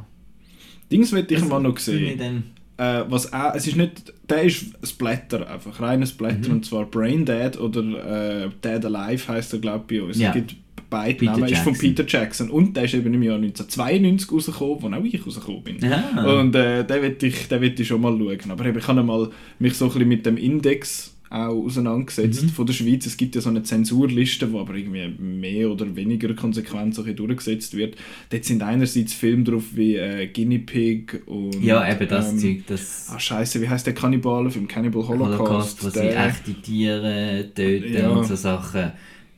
Dings 0.91 1.11
will 1.13 1.27
ich 1.29 1.45
mal 1.45 1.61
noch 1.61 1.79
sehen. 1.79 2.45
Äh, 2.79 3.05
was 3.09 3.33
auch, 3.33 3.55
es 3.55 3.67
ist 3.67 3.77
nicht, 3.77 4.13
der 4.29 4.43
ist 4.43 4.63
ein 4.81 4.87
Splatter, 4.87 5.51
einfach 5.51 5.81
reines 5.81 6.11
Splatter, 6.11 6.49
Mhm. 6.49 6.57
und 6.57 6.65
zwar 6.67 6.85
Brain 6.85 7.25
Dead 7.25 7.59
oder 7.59 8.45
äh, 8.45 8.51
Dead 8.63 8.85
Alive 8.85 9.27
heißt 9.33 9.55
er, 9.55 9.59
glaube 9.61 9.85
ich, 9.95 10.01
bei 10.01 10.07
uns. 10.07 10.19
Ja. 10.19 10.29
Es 10.29 10.35
gibt 10.35 10.57
beide 10.91 11.19
Peter 11.19 11.33
Namen, 11.33 11.53
ist 11.53 11.63
von. 11.63 11.73
Peter 11.77 12.05
Jackson 12.07 12.51
und 12.51 12.77
der 12.77 12.85
ist 12.85 12.95
eben 12.95 13.13
im 13.13 13.23
Jahr 13.23 13.37
1992 13.37 14.31
rausgekommen, 14.33 14.81
wo 14.83 14.89
auch 14.97 15.05
ich 15.05 15.27
rausgekommen 15.27 15.63
bin. 15.63 15.79
ja. 15.81 16.39
Und 16.41 16.55
äh, 16.55 16.85
den 16.87 17.03
will 17.03 17.17
ich, 17.23 17.49
den 17.49 17.63
ich 17.79 17.87
schon 17.87 18.01
mal 18.01 18.17
schauen. 18.19 18.51
Aber 18.51 18.67
eben, 18.67 18.79
ich 18.79 18.87
habe 18.89 19.03
mal 19.03 19.31
mich 19.59 19.75
so 19.75 19.87
ein 19.87 19.93
bisschen 19.93 20.09
mit 20.09 20.27
dem 20.27 20.37
Index 20.37 21.13
auch 21.29 21.65
auseinandergesetzt 21.65 22.45
Mhm. 22.45 22.49
von 22.51 22.67
der 22.67 22.73
Schweiz. 22.73 23.05
Es 23.05 23.17
gibt 23.17 23.35
ja 23.35 23.41
so 23.41 23.49
eine 23.51 23.63
Zensurliste, 23.65 24.53
wo 24.53 24.61
aber 24.61 24.75
irgendwie 24.77 25.09
mehr 25.19 25.69
oder 25.71 25.97
weniger 25.97 26.33
konsequent 26.35 26.95
so 26.95 27.03
durchgesetzt 27.03 27.77
wird. 27.77 27.97
Dort 28.31 28.45
sind 28.45 28.63
einerseits 28.63 29.13
Filme 29.13 29.43
drauf 29.43 29.65
wie 29.75 29.97
äh, 29.97 30.29
Guinea 30.29 30.61
Pig 30.65 31.23
und... 31.27 31.63
ja, 31.65 31.91
eben 31.91 32.09
das 32.09 32.31
ähm, 32.33 32.39
Zeug, 32.39 32.63
das 32.69 33.09
Ah, 33.13 33.19
scheiße, 33.19 33.61
wie 33.61 33.69
heißt 33.69 33.87
der 33.87 33.95
Kannibalenfilm? 33.95 34.69
Cannibal 34.69 35.07
Holocaust. 35.09 35.39
Holocaust, 35.41 35.85
wo 35.85 35.89
sie 35.91 36.01
der, 36.01 36.27
echte 36.29 36.55
Tiere 36.63 37.51
töten 37.55 37.93
Ja. 37.95 38.09
und 38.11 38.25
so 38.25 38.37
Sachen. 38.37 38.93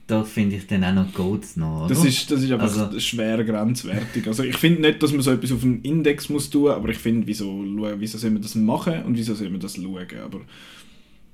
Da 0.08 0.24
finde 0.24 0.56
ich 0.56 0.66
dann 0.66 0.82
auch 0.84 0.94
noch 0.94 1.12
Goats 1.12 1.56
noch, 1.56 1.84
oder? 1.84 1.88
das 1.94 2.02
ist, 2.04 2.30
das 2.30 2.42
ist 2.42 2.50
einfach 2.50 2.64
Also- 2.76 2.98
schwer 2.98 3.44
grenzwertig. 3.44 4.26
Also 4.26 4.42
ich 4.42 4.56
finde 4.56 4.80
nicht, 4.80 5.02
dass 5.02 5.12
man 5.12 5.20
so 5.20 5.30
etwas 5.30 5.52
auf 5.52 5.62
einen 5.62 5.82
Index 5.82 6.30
muss 6.30 6.48
tun, 6.48 6.70
aber 6.70 6.88
ich 6.88 6.96
finde, 6.98 7.26
wieso, 7.26 7.62
wieso 7.98 8.16
soll 8.18 8.30
man 8.30 8.40
das 8.40 8.54
machen 8.54 9.02
und 9.04 9.16
wieso 9.18 9.34
soll 9.34 9.50
man 9.50 9.60
das 9.60 9.76
schauen? 9.76 10.06
Aber 10.24 10.40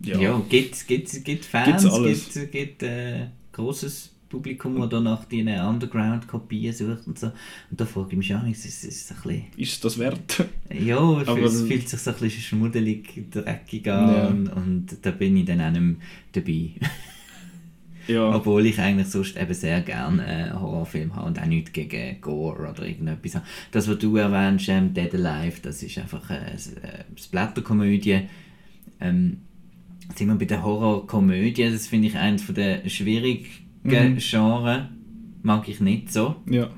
ja, 0.01 0.19
Ja, 0.19 0.43
gibt 0.49 0.87
gibt 0.89 1.25
gibt 1.25 1.45
Fans, 1.45 1.67
Gibt's 1.83 1.87
alles. 1.87 2.33
gibt 2.35 2.51
gibt 2.53 2.83
äh, 2.83 3.27
großes 3.53 4.11
Publikum, 4.29 4.81
das 4.81 4.89
da 4.91 5.01
nach 5.01 5.25
diesen 5.27 5.49
Underground-Kopien 5.57 6.73
sucht 6.73 7.07
und 7.07 7.17
so. 7.17 7.27
Und 7.71 7.81
da 7.81 7.87
frage 7.87 8.09
ich 8.11 8.17
mich 8.19 8.35
auch, 8.35 8.45
ist 8.49 8.65
es 8.67 8.83
ist 8.83 9.13
ein 9.13 9.17
bisschen, 9.23 9.43
ist 9.57 9.85
das 9.85 9.97
wert? 10.01 10.45
ja, 10.85 10.99
Aber- 10.99 11.43
es 11.45 11.63
fühlt 11.63 11.89
sich 11.89 12.01
so 12.01 12.11
ein 12.11 12.17
bisschen 12.19 12.43
schmuddelig, 12.43 13.31
dreckig 13.31 13.87
Ja. 13.87 14.27
an 14.27 14.49
und 14.49 14.87
da 15.03 15.13
bin 15.13 15.37
ich 15.37 15.45
dann 15.45 15.61
auch 15.61 15.71
nicht 15.71 15.81
mehr 15.81 15.97
dabei. 16.33 16.71
ja. 18.09 18.35
Obwohl 18.35 18.67
ich 18.67 18.79
eigentlich 18.79 19.09
sonst 19.09 19.37
eben 19.37 19.55
sehr 19.55 19.81
gerne 19.81 20.51
äh, 20.51 20.53
Horrorfilme 20.53 21.15
habe 21.17 21.27
und 21.27 21.41
auch 21.41 21.47
nichts 21.47 21.73
gegen 21.73 22.21
Gore 22.21 22.71
oder 22.71 22.87
irgendetwas 22.87 23.37
habe. 23.37 23.47
Das, 23.73 23.89
was 23.89 23.99
du 23.99 24.17
erwähnst, 24.17 24.69
ähm, 24.69 24.93
Dead 24.95 25.15
Alive, 25.15 25.61
das 25.63 25.83
ist 25.83 25.99
einfach 25.99 26.31
äh, 26.31 26.35
eine 26.35 27.05
Splatterkomödie. 27.17 28.21
Ähm, 29.01 29.39
sind 30.15 30.29
wir 30.29 30.35
bei 30.37 30.45
der 30.45 30.63
Horrorkomödie, 30.63 31.71
das 31.71 31.87
finde 31.87 32.09
ich 32.09 32.17
eines 32.17 32.47
der 32.47 32.89
schwierigen 32.89 33.47
Mhm. 33.85 34.17
Genres. 34.19 34.83
Mag 35.43 35.69
ich 35.69 35.81
nicht 35.81 36.13
so. 36.13 36.37
ja. 36.51 36.71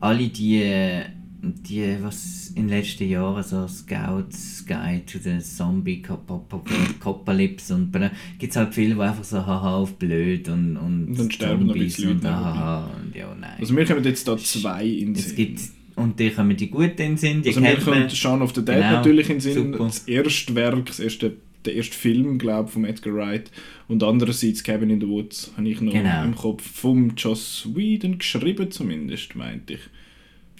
Alle 0.00 0.28
die, 0.28 0.60
äh, 0.62 1.02
die 1.42 1.96
was 2.00 2.52
in 2.54 2.68
den 2.68 2.78
letzten 2.78 3.08
Jahren 3.08 3.42
so 3.42 3.66
Scouts 3.66 4.64
Guide 4.66 5.02
to 5.06 5.18
the 5.18 5.38
Zombie 5.40 6.00
Apocalypse 6.08 7.74
und 7.74 7.92
gibt 8.38 8.52
es 8.52 8.56
halt 8.56 8.74
viele, 8.74 8.94
die 8.94 9.00
einfach 9.00 9.24
so 9.24 9.44
haha 9.44 9.74
auf 9.76 9.94
blöd 9.98 10.48
und, 10.48 10.76
und, 10.76 11.06
Und 11.08 11.18
dann 11.18 11.30
sterben 11.30 11.66
noch 11.66 11.74
ein 11.74 11.80
und 11.82 11.98
Leute 11.98 12.30
haha 12.30 12.90
und 12.96 13.14
ja 13.14 13.34
nein. 13.38 13.56
Also 13.58 13.74
mir 13.74 13.84
kommen 13.84 14.04
jetzt 14.04 14.26
da 14.28 14.36
zwei 14.36 14.86
in 14.86 15.14
den 15.14 15.22
Sinn. 15.22 15.56
und 15.96 16.18
die 16.20 16.30
kommen 16.30 16.56
die 16.56 16.70
guten 16.70 16.90
in 16.90 16.96
den 16.96 17.16
Sinn, 17.16 17.42
die 17.42 17.48
also 17.48 17.60
man. 17.60 17.76
kommt 17.80 18.12
Shaun 18.12 18.40
of 18.42 18.54
the 18.54 18.64
Dead 18.64 18.76
Genau, 18.76 18.92
natürlich 18.92 19.28
in 19.28 19.36
den 19.36 19.40
Sinn. 19.40 19.54
super. 19.72 19.84
Das 19.86 19.98
erste 20.06 20.54
Werk, 20.54 20.86
das 20.86 21.00
erste, 21.00 21.36
der 21.64 21.74
erste 21.74 21.96
Film, 21.96 22.38
glaube 22.38 22.68
ich, 22.68 22.72
von 22.72 22.84
Edgar 22.84 23.14
Wright. 23.14 23.50
Und 23.88 24.02
andererseits 24.04 24.62
Cabin 24.62 24.90
in 24.90 25.00
the 25.00 25.08
Woods 25.08 25.52
habe 25.56 25.68
ich 25.68 25.80
noch 25.80 25.92
Genau. 25.92 26.24
im 26.24 26.34
Kopf. 26.36 26.62
Vom 26.62 27.14
Joss 27.16 27.68
Whedon 27.74 28.18
geschrieben 28.18 28.70
zumindest, 28.70 29.34
meinte 29.34 29.74
ich. 29.74 29.80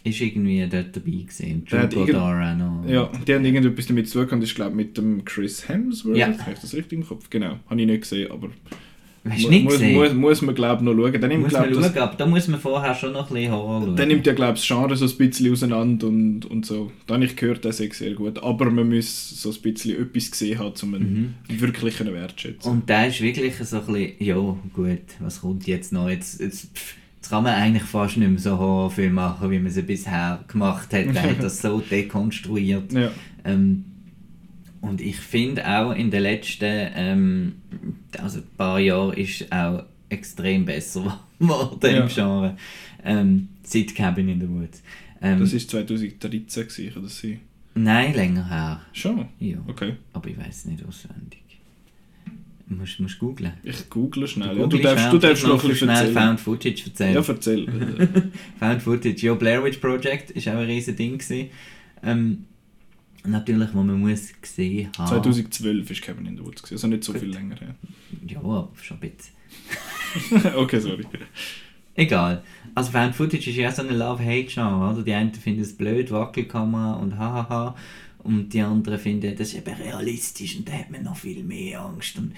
Ist 0.04 0.20
irgendwie 0.20 0.66
dort 0.68 0.96
dabei 0.96 1.10
gewesen. 1.10 1.64
Drew 1.64 1.86
Goddard 1.86 2.16
auch 2.16 2.56
noch. 2.56 2.88
Ja, 2.88 3.10
die 3.26 3.34
haben 3.34 3.44
irgendetwas 3.44 3.86
damit 3.86 4.08
zu 4.08 4.24
tun. 4.24 4.40
Das 4.40 4.50
ist, 4.50 4.56
glaube 4.56 4.70
ich, 4.72 4.76
mit 4.76 4.98
dem 4.98 5.24
Chris 5.24 5.68
Hemsworth. 5.68 6.16
Ja. 6.16 6.26
Habe 6.26 6.52
ich 6.54 6.58
das 6.58 6.74
richtig 6.74 6.98
im 6.98 7.06
Kopf? 7.06 7.30
Genau. 7.30 7.60
Habe 7.68 7.80
ich 7.80 7.86
nicht 7.86 8.02
gesehen, 8.02 8.30
aber 8.30 8.50
Hast 9.28 9.44
du 9.44 9.50
nicht 9.50 9.64
muss, 9.64 9.74
gesehen? 9.74 9.94
muss, 9.94 10.12
muss 10.14 10.42
man, 10.42 10.54
glaube 10.56 10.82
ich, 10.82 10.84
noch 10.84 11.00
schauen. 11.00 11.20
Dann 11.20 11.28
nimmt, 11.28 11.42
muss 11.44 11.50
glaub, 11.50 11.64
man 11.66 11.74
das, 11.74 11.86
schauen, 11.86 11.98
aber 12.02 12.16
da 12.16 12.26
muss 12.26 12.48
man 12.48 12.60
vorher 12.60 12.94
schon 12.94 13.12
noch 13.12 13.30
ein 13.30 13.34
bisschen 13.34 13.52
Horror 13.52 13.82
schauen. 13.82 13.96
dann 13.96 14.08
nimmt 14.08 14.26
ja, 14.26 14.32
glaube 14.32 14.54
ich, 14.54 14.60
das 14.60 14.66
Genre 14.66 14.96
so 14.96 15.06
ein 15.06 15.16
bisschen 15.16 15.52
auseinander 15.52 16.08
und, 16.08 16.44
und 16.46 16.66
so. 16.66 16.90
Da 17.06 17.14
habe 17.14 17.24
ich 17.24 17.36
gehört, 17.36 17.64
das 17.64 17.78
ist 17.78 17.94
sehr 17.94 18.14
gut. 18.14 18.42
Aber 18.42 18.68
man 18.70 18.88
muss 18.88 19.40
so 19.40 19.50
ein 19.50 19.62
bisschen 19.62 20.02
etwas 20.02 20.30
gesehen 20.32 20.58
haben, 20.58 20.74
um 20.82 20.94
einen 20.94 21.34
wirklichen 21.48 22.12
wertschätzen. 22.12 22.72
Mhm. 22.72 22.78
Und 22.78 22.88
der 22.88 23.06
ist 23.06 23.20
wirklich 23.20 23.54
so 23.54 23.76
ein 23.76 23.86
bisschen, 23.86 24.12
ja 24.18 24.34
gut, 24.72 24.98
was 25.20 25.40
kommt 25.40 25.68
jetzt 25.68 25.92
noch? 25.92 26.10
Jetzt, 26.10 26.40
jetzt, 26.40 26.76
pff, 26.76 26.96
jetzt 27.22 27.30
kann 27.30 27.44
man 27.44 27.54
eigentlich 27.54 27.84
fast 27.84 28.16
nicht 28.16 28.28
mehr 28.28 28.38
so 28.40 28.58
Horrorfilme 28.58 29.14
machen, 29.14 29.48
wie 29.52 29.58
man 29.60 29.70
sie 29.70 29.82
bisher 29.82 30.42
gemacht 30.48 30.92
hat. 30.92 31.14
Der 31.14 31.22
hat 31.22 31.40
das 31.42 31.62
so 31.62 31.78
dekonstruiert. 31.90 32.92
Ja. 32.92 33.10
Ähm, 33.44 33.84
und 34.80 35.00
ich 35.00 35.16
finde 35.16 35.64
auch 35.68 35.92
in 35.92 36.10
den 36.10 36.22
letzten 36.22 36.64
ähm, 36.96 37.52
also 38.18 38.40
ein 38.40 38.44
paar 38.56 38.80
Jahren 38.80 39.12
ist 39.16 39.50
auch 39.52 39.84
extrem 40.08 40.64
besser 40.64 41.20
geworden 41.38 41.78
Ja. 41.82 42.00
im 42.02 42.08
Genre. 42.08 42.56
Ähm, 43.04 43.48
seit 43.62 43.94
Cabin 43.94 44.28
in 44.28 44.40
the 44.40 44.48
Woods. 44.48 44.82
Ähm, 45.20 45.38
Das 45.38 45.52
war 45.52 45.60
2013, 45.60 46.66
gewesen, 46.68 47.02
das 47.02 47.20
sein? 47.20 47.40
nein, 47.74 48.14
länger 48.14 48.48
her. 48.48 48.80
Schon? 48.92 49.26
Ja, 49.38 49.58
Okay. 49.68 49.94
aber 50.12 50.28
ich 50.28 50.36
weiß 50.38 50.64
nicht 50.66 50.84
auswendig. 50.84 51.41
Musst 52.78 52.98
du 52.98 53.06
googlen. 53.18 53.52
Ich 53.62 53.88
google 53.90 54.26
schnell. 54.26 54.54
Du 54.54 54.60
Ja, 54.62 54.66
du 54.66 54.78
darfst, 54.78 55.12
du 55.12 55.18
darfst 55.18 55.42
ich 55.42 55.48
noch 55.48 55.62
ein 55.62 55.68
bisschen 55.68 55.88
schnell 55.88 55.96
erzählen. 55.96 56.14
Found 56.14 56.40
Footage 56.40 56.82
erzählen. 56.86 57.14
Ja, 57.14 57.24
erzähl. 57.26 57.66
Found 58.58 58.82
Footage, 58.82 59.26
ja, 59.26 59.34
Blair 59.34 59.64
Witch 59.64 59.78
Project 59.78 60.30
ist 60.30 60.48
auch 60.48 60.52
ein 60.52 60.66
riesen 60.66 60.96
Ding 60.96 61.18
gewesen. 61.18 61.50
Ähm, 62.02 62.44
natürlich, 63.24 63.68
wo 63.72 63.82
man 63.82 64.00
muss 64.00 64.32
gesehen 64.40 64.90
haben. 64.98 65.08
2012 65.08 65.90
ist 65.90 66.02
Cabin 66.02 66.26
in 66.26 66.36
the 66.36 66.44
Woods, 66.44 66.62
gewesen, 66.62 66.74
also 66.74 66.86
nicht 66.88 67.04
so 67.04 67.12
Gut. 67.12 67.22
viel 67.22 67.30
länger 67.30 67.56
her. 67.56 67.74
Ja, 68.26 68.38
aber 68.38 68.70
schon 68.80 68.98
ein 69.00 69.10
bisschen. 69.10 70.54
okay, 70.56 70.80
sorry. 70.80 71.04
Egal. 71.94 72.42
Also 72.74 72.90
Found 72.92 73.14
Footage 73.14 73.50
ist 73.50 73.56
ja 73.56 73.70
so 73.70 73.82
eine 73.82 73.96
Love-Hate-Genre, 73.96 74.92
oder? 74.92 75.02
Die 75.02 75.12
einen 75.12 75.34
finden 75.34 75.60
es 75.60 75.76
blöd, 75.76 76.10
Wackelkamera 76.10 76.94
und 76.94 77.18
hahaha. 77.18 77.76
Und 78.18 78.50
die 78.50 78.60
anderen 78.60 78.98
finden, 78.98 79.34
das 79.36 79.48
ist 79.48 79.56
eben 79.56 79.74
realistisch 79.74 80.56
und 80.56 80.68
da 80.68 80.72
hat 80.72 80.90
man 80.90 81.02
noch 81.02 81.16
viel 81.16 81.42
mehr 81.42 81.80
Angst. 81.80 82.18
Und, 82.18 82.34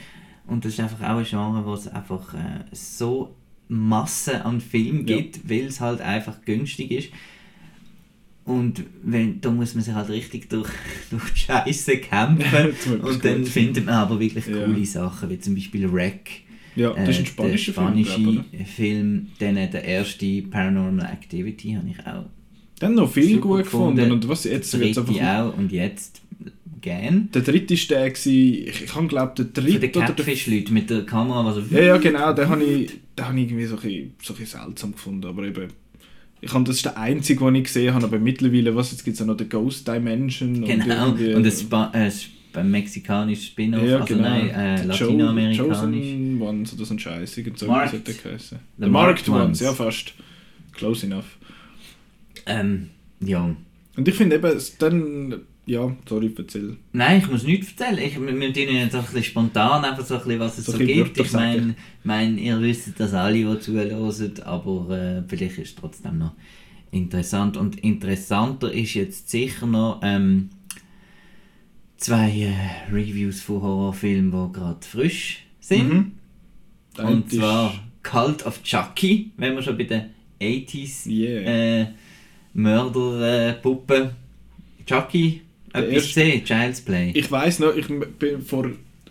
und 0.46 0.64
das 0.64 0.74
ist 0.74 0.80
einfach 0.80 1.00
auch 1.08 1.18
ein 1.18 1.24
Genre, 1.24 1.64
wo 1.64 1.74
es 1.74 1.88
einfach 1.88 2.34
äh, 2.34 2.64
so 2.72 3.34
Masse 3.68 4.44
an 4.44 4.60
Filmen 4.60 5.06
Ja. 5.06 5.16
gibt, 5.16 5.48
weil 5.48 5.64
es 5.66 5.80
halt 5.80 6.00
einfach 6.00 6.42
günstig 6.44 6.90
ist. 6.90 7.08
Und 8.44 8.84
wenn, 9.02 9.40
da 9.40 9.50
muss 9.50 9.74
man 9.74 9.82
sich 9.82 9.94
halt 9.94 10.10
richtig 10.10 10.50
durch, 10.50 10.68
durch 11.10 11.32
die 11.32 11.40
Scheiße 11.40 11.96
kämpfen. 11.98 12.52
Wird 12.84 13.02
und 13.04 13.24
dann 13.24 13.38
gut. 13.38 13.48
findet 13.48 13.86
man 13.86 13.94
aber 13.94 14.20
wirklich 14.20 14.46
Ja. 14.46 14.64
coole 14.66 14.84
Sachen, 14.84 15.30
wie 15.30 15.38
zum 15.38 15.54
Beispiel 15.54 15.90
Wreck. 15.90 16.42
Ja, 16.76 16.92
das 16.92 17.08
ist 17.10 17.18
ein 17.18 17.24
Äh, 17.24 17.26
spanischer 17.28 17.72
der 17.72 17.74
Film, 17.84 18.04
spanische 18.04 18.20
glaube? 18.20 18.64
Film, 18.66 19.26
dann 19.38 19.56
äh, 19.56 19.70
der 19.70 19.84
erste 19.84 20.42
Paranormal 20.42 21.06
Activity 21.06 21.72
habe 21.74 21.88
ich 21.88 22.06
auch 22.06 22.24
haben 22.82 22.94
noch 22.96 23.10
viel 23.10 23.38
gut 23.38 23.62
gefunden. 23.62 24.10
Und 24.12 24.28
was 24.28 24.44
jetzt 24.44 24.74
dritte 24.74 25.00
einfach... 25.00 25.38
auch 25.54 25.56
und 25.56 25.72
jetzt 25.72 26.20
gern. 26.84 27.30
Der 27.32 27.42
dritte 27.42 27.74
war 27.74 27.96
der, 27.96 28.10
gewesen, 28.10 28.68
ich, 28.68 28.94
habe 28.94 29.06
glaube 29.08 29.32
der 29.36 29.46
Für 29.46 29.70
die 29.70 29.78
dritte 29.78 29.98
oder 29.98 30.06
der... 30.08 30.14
Catfish-Leute 30.16 30.72
mit 30.72 30.90
der 30.90 31.06
Kamera, 31.06 31.44
was 31.44 31.70
Ja, 31.70 31.80
ja, 31.80 31.96
genau, 31.96 32.32
den 32.34 32.48
habe 32.48 32.62
ich, 32.62 32.92
den 33.18 33.26
habe 33.26 33.40
ich 33.40 33.46
irgendwie 33.46 33.64
so 33.64 33.76
ein, 33.76 33.80
bisschen, 33.82 34.14
so 34.22 34.34
ein 34.34 34.38
bisschen 34.38 34.60
seltsam 34.60 34.92
gefunden, 34.92 35.26
aber 35.26 35.44
eben... 35.44 35.68
Ich 36.42 36.52
habe, 36.52 36.62
das 36.64 36.76
ist 36.76 36.84
der 36.84 36.98
einzige, 36.98 37.42
den 37.42 37.54
ich 37.54 37.64
gesehen 37.64 37.94
habe, 37.94 38.04
aber 38.04 38.18
mittlerweile, 38.18 38.76
was, 38.76 38.92
jetzt 38.92 39.02
gibt 39.02 39.14
es 39.14 39.20
ja 39.20 39.24
noch 39.26 39.36
den 39.36 39.48
Ghost 39.48 39.88
Dimension 39.88 40.62
Genau, 40.62 41.08
und 41.08 41.20
irgendwie... 41.20 41.34
und 41.34 41.42
das 41.42 41.62
äh, 41.94 42.10
ein 42.58 42.70
mexikanisches 42.70 43.46
Spin-off, 43.46 43.82
ja, 43.82 44.00
also 44.00 44.14
genau. 44.14 44.28
nein, 44.28 44.50
äh, 44.50 44.84
latinoamerikanisch. 44.84 45.78
Chosen 45.78 46.42
Ones 46.42 46.74
oder 46.74 46.84
so 46.84 46.94
ein 46.94 46.98
Scheiß, 46.98 47.38
irgend 47.38 47.58
so 47.58 47.66
Marked. 47.66 47.94
hat 47.94 48.06
der 48.06 48.14
geheißen. 48.14 48.58
The 48.76 48.84
The 48.84 48.90
Marked 48.90 49.26
Marked 49.26 49.28
Ones, 49.28 49.46
Ones. 49.46 49.60
ja 49.60 49.72
fast. 49.72 50.12
Close 50.74 51.06
enough. 51.06 51.38
Ähm, 52.44 52.90
ja. 53.20 53.56
Und 53.96 54.06
ich 54.06 54.14
finde 54.14 54.36
eben, 54.36 54.60
dann... 54.78 55.40
Ja, 55.66 55.96
sorry, 56.06 56.30
erzähl. 56.36 56.76
Nein, 56.92 57.20
ich 57.20 57.30
muss 57.30 57.42
nichts 57.44 57.72
erzählen. 57.72 57.98
Ich, 57.98 58.20
wir 58.20 58.38
wir 58.38 58.52
tun 58.52 58.62
jetzt 58.74 58.94
einfach 58.94 58.98
ein 58.98 59.14
bisschen 59.14 59.24
spontan, 59.24 59.84
einfach 59.84 60.04
so 60.04 60.14
ein 60.14 60.20
bisschen, 60.20 60.40
was 60.40 60.58
es 60.58 60.66
So 60.66 60.72
so, 60.72 60.78
gibt. 60.78 61.18
Ich 61.18 61.32
meine, 61.32 61.74
mein, 62.02 62.36
ihr 62.36 62.60
wisst 62.60 62.98
das 63.00 63.14
alle, 63.14 63.38
die 63.38 63.60
zuhören, 63.60 64.42
aber 64.44 64.90
äh, 64.90 65.22
vielleicht 65.26 65.58
ist 65.58 65.68
es 65.70 65.74
trotzdem 65.76 66.18
noch 66.18 66.32
interessant. 66.90 67.56
Und 67.56 67.80
interessanter 67.80 68.70
ist 68.72 68.94
jetzt 68.94 69.30
sicher 69.30 69.66
noch 69.66 70.00
ähm, 70.02 70.50
zwei 71.96 72.30
äh, 72.30 72.92
Reviews 72.92 73.40
von 73.40 73.62
Horrorfilmen, 73.62 74.30
die 74.30 74.52
gerade 74.52 74.86
frisch 74.86 75.46
sind. 75.60 75.88
Mhm. 75.92 76.12
Und 76.98 77.32
zwar 77.32 77.72
Cult 78.02 78.44
of 78.44 78.62
Chucky, 78.62 79.32
wenn 79.38 79.54
wir 79.54 79.62
schon 79.62 79.78
bei 79.78 79.84
den 79.84 80.10
80s 80.40 81.08
Yeah. 81.08 81.80
äh, 81.80 81.86
Mörderpuppe. 82.52 84.14
Chucky, 84.86 85.40
Der 85.40 85.44
etwas 85.74 85.92
erste- 85.92 86.20
gesehen, 86.20 86.44
Child's 86.44 86.80
Play. 86.80 87.10
Ich 87.14 87.30
weiß 87.30 87.58
noch, 87.60 87.74
ich 87.76 87.86
bin 87.88 88.40
vor 88.42 88.70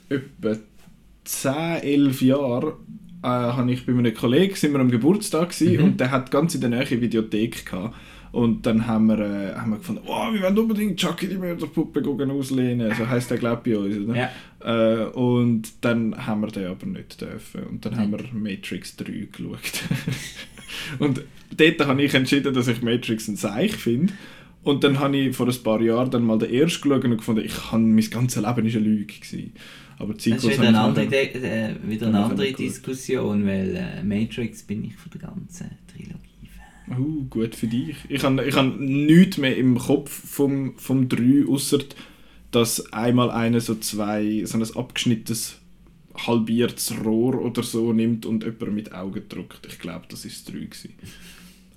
etwa 0.09 0.55
10, 1.25 1.53
11 1.83 2.21
Jahren 2.21 2.73
äh, 3.23 3.27
habe 3.27 3.71
ich 3.71 3.85
bei 3.85 3.93
einem 3.93 4.13
Kollegen, 4.13 4.53
sind 4.55 4.73
wir 4.73 4.79
am 4.81 4.91
Geburtstag 4.91 5.49
gewesen, 5.57 5.77
Mhm. 5.77 5.83
und 5.85 5.99
der 5.99 6.11
hat 6.11 6.29
ganz 6.31 6.55
in 6.55 6.61
der 6.61 6.69
Nähe 6.71 6.89
Videothek 7.01 7.65
gehabt. 7.65 7.95
Und 8.33 8.65
dann 8.65 8.87
haben 8.87 9.05
wir, 9.05 9.19
äh, 9.19 9.53
haben 9.55 9.69
wir 9.71 9.77
gefunden, 9.77 10.01
oh, 10.07 10.33
wir 10.33 10.41
wollen 10.41 10.57
unbedingt 10.57 10.99
Chucky 10.99 11.27
die 11.27 11.37
Mörderpuppe 11.37 12.03
auslehnen. 12.31 12.91
So 12.97 13.07
heisst 13.07 13.29
der, 13.29 13.37
glaube 13.37 13.61
ich, 13.69 13.75
bei 13.75 13.79
uns. 13.79 13.97
Oder? 14.09 14.29
Ja. 14.63 15.03
Äh, 15.03 15.05
und 15.11 15.71
dann 15.81 16.25
haben 16.25 16.41
wir 16.41 16.47
den 16.47 16.65
aber 16.65 16.85
nicht 16.87 17.21
dürfen. 17.21 17.61
Und 17.69 17.85
dann 17.85 17.95
haben 17.95 18.11
wir 18.11 18.23
Matrix 18.33 18.95
3 18.97 19.27
geschaut. 19.31 19.83
und 20.99 21.21
dort 21.55 21.85
habe 21.87 22.01
ich 22.03 22.13
entschieden, 22.15 22.53
dass 22.55 22.67
ich 22.67 22.81
Matrix 22.81 23.27
ein 23.27 23.35
Seich 23.35 23.75
finde. 23.75 24.13
Und 24.63 24.83
dann 24.83 24.99
habe 24.99 25.17
ich 25.17 25.35
vor 25.35 25.47
ein 25.47 25.63
paar 25.63 25.81
Jahren 25.81 26.09
dann 26.09 26.23
mal 26.23 26.37
den 26.37 26.53
ersten 26.53 26.89
geschaut 26.89 27.03
und 27.03 27.17
gefunden, 27.17 27.43
ich 27.45 27.71
habe 27.71 27.83
mein 27.83 28.09
ganzes 28.09 28.41
Leben 28.41 28.65
ist 28.65 28.75
eine 28.75 28.85
Lüge 28.85 29.05
gewesen. 29.05 29.53
Aber 29.99 30.13
die 30.13 30.31
Das 30.31 30.43
ist 30.43 30.57
wieder 30.57 30.69
eine 30.69 30.79
andere, 30.79 31.05
äh, 31.05 31.75
wieder 31.83 32.07
eine 32.07 32.23
andere. 32.23 32.53
Diskussion, 32.53 33.45
weil 33.45 33.75
äh, 33.75 34.03
Matrix 34.03 34.63
bin 34.63 34.85
ich 34.85 34.95
von 34.95 35.11
der 35.11 35.21
ganzen 35.21 35.69
Trilogie 35.87 36.49
Fan. 36.87 36.97
Uh, 36.97 37.25
gut 37.29 37.55
für 37.55 37.67
dich. 37.67 37.97
Ich 38.09 38.23
habe 38.23 38.43
ich 38.43 38.55
hab 38.55 38.79
nichts 38.79 39.37
mehr 39.37 39.55
im 39.55 39.77
Kopf 39.77 40.11
vom, 40.11 40.77
vom 40.77 41.09
3, 41.09 41.45
außer 41.47 41.79
dass 42.51 42.93
einmal 42.93 43.31
einer 43.31 43.59
so 43.59 43.75
zwei, 43.75 44.43
so 44.45 44.57
ein 44.57 44.75
abgeschnittenes 44.75 45.59
halbiertes 46.15 46.93
Rohr 47.03 47.41
oder 47.41 47.63
so 47.63 47.91
nimmt 47.91 48.25
und 48.25 48.43
jemand 48.43 48.73
mit 48.73 48.93
Augen 48.93 49.23
drückt. 49.27 49.65
Ich 49.67 49.79
glaube, 49.79 50.05
das 50.09 50.25
ist 50.25 50.47
das 50.47 50.53
3 50.53 50.59
gewesen. 50.59 50.93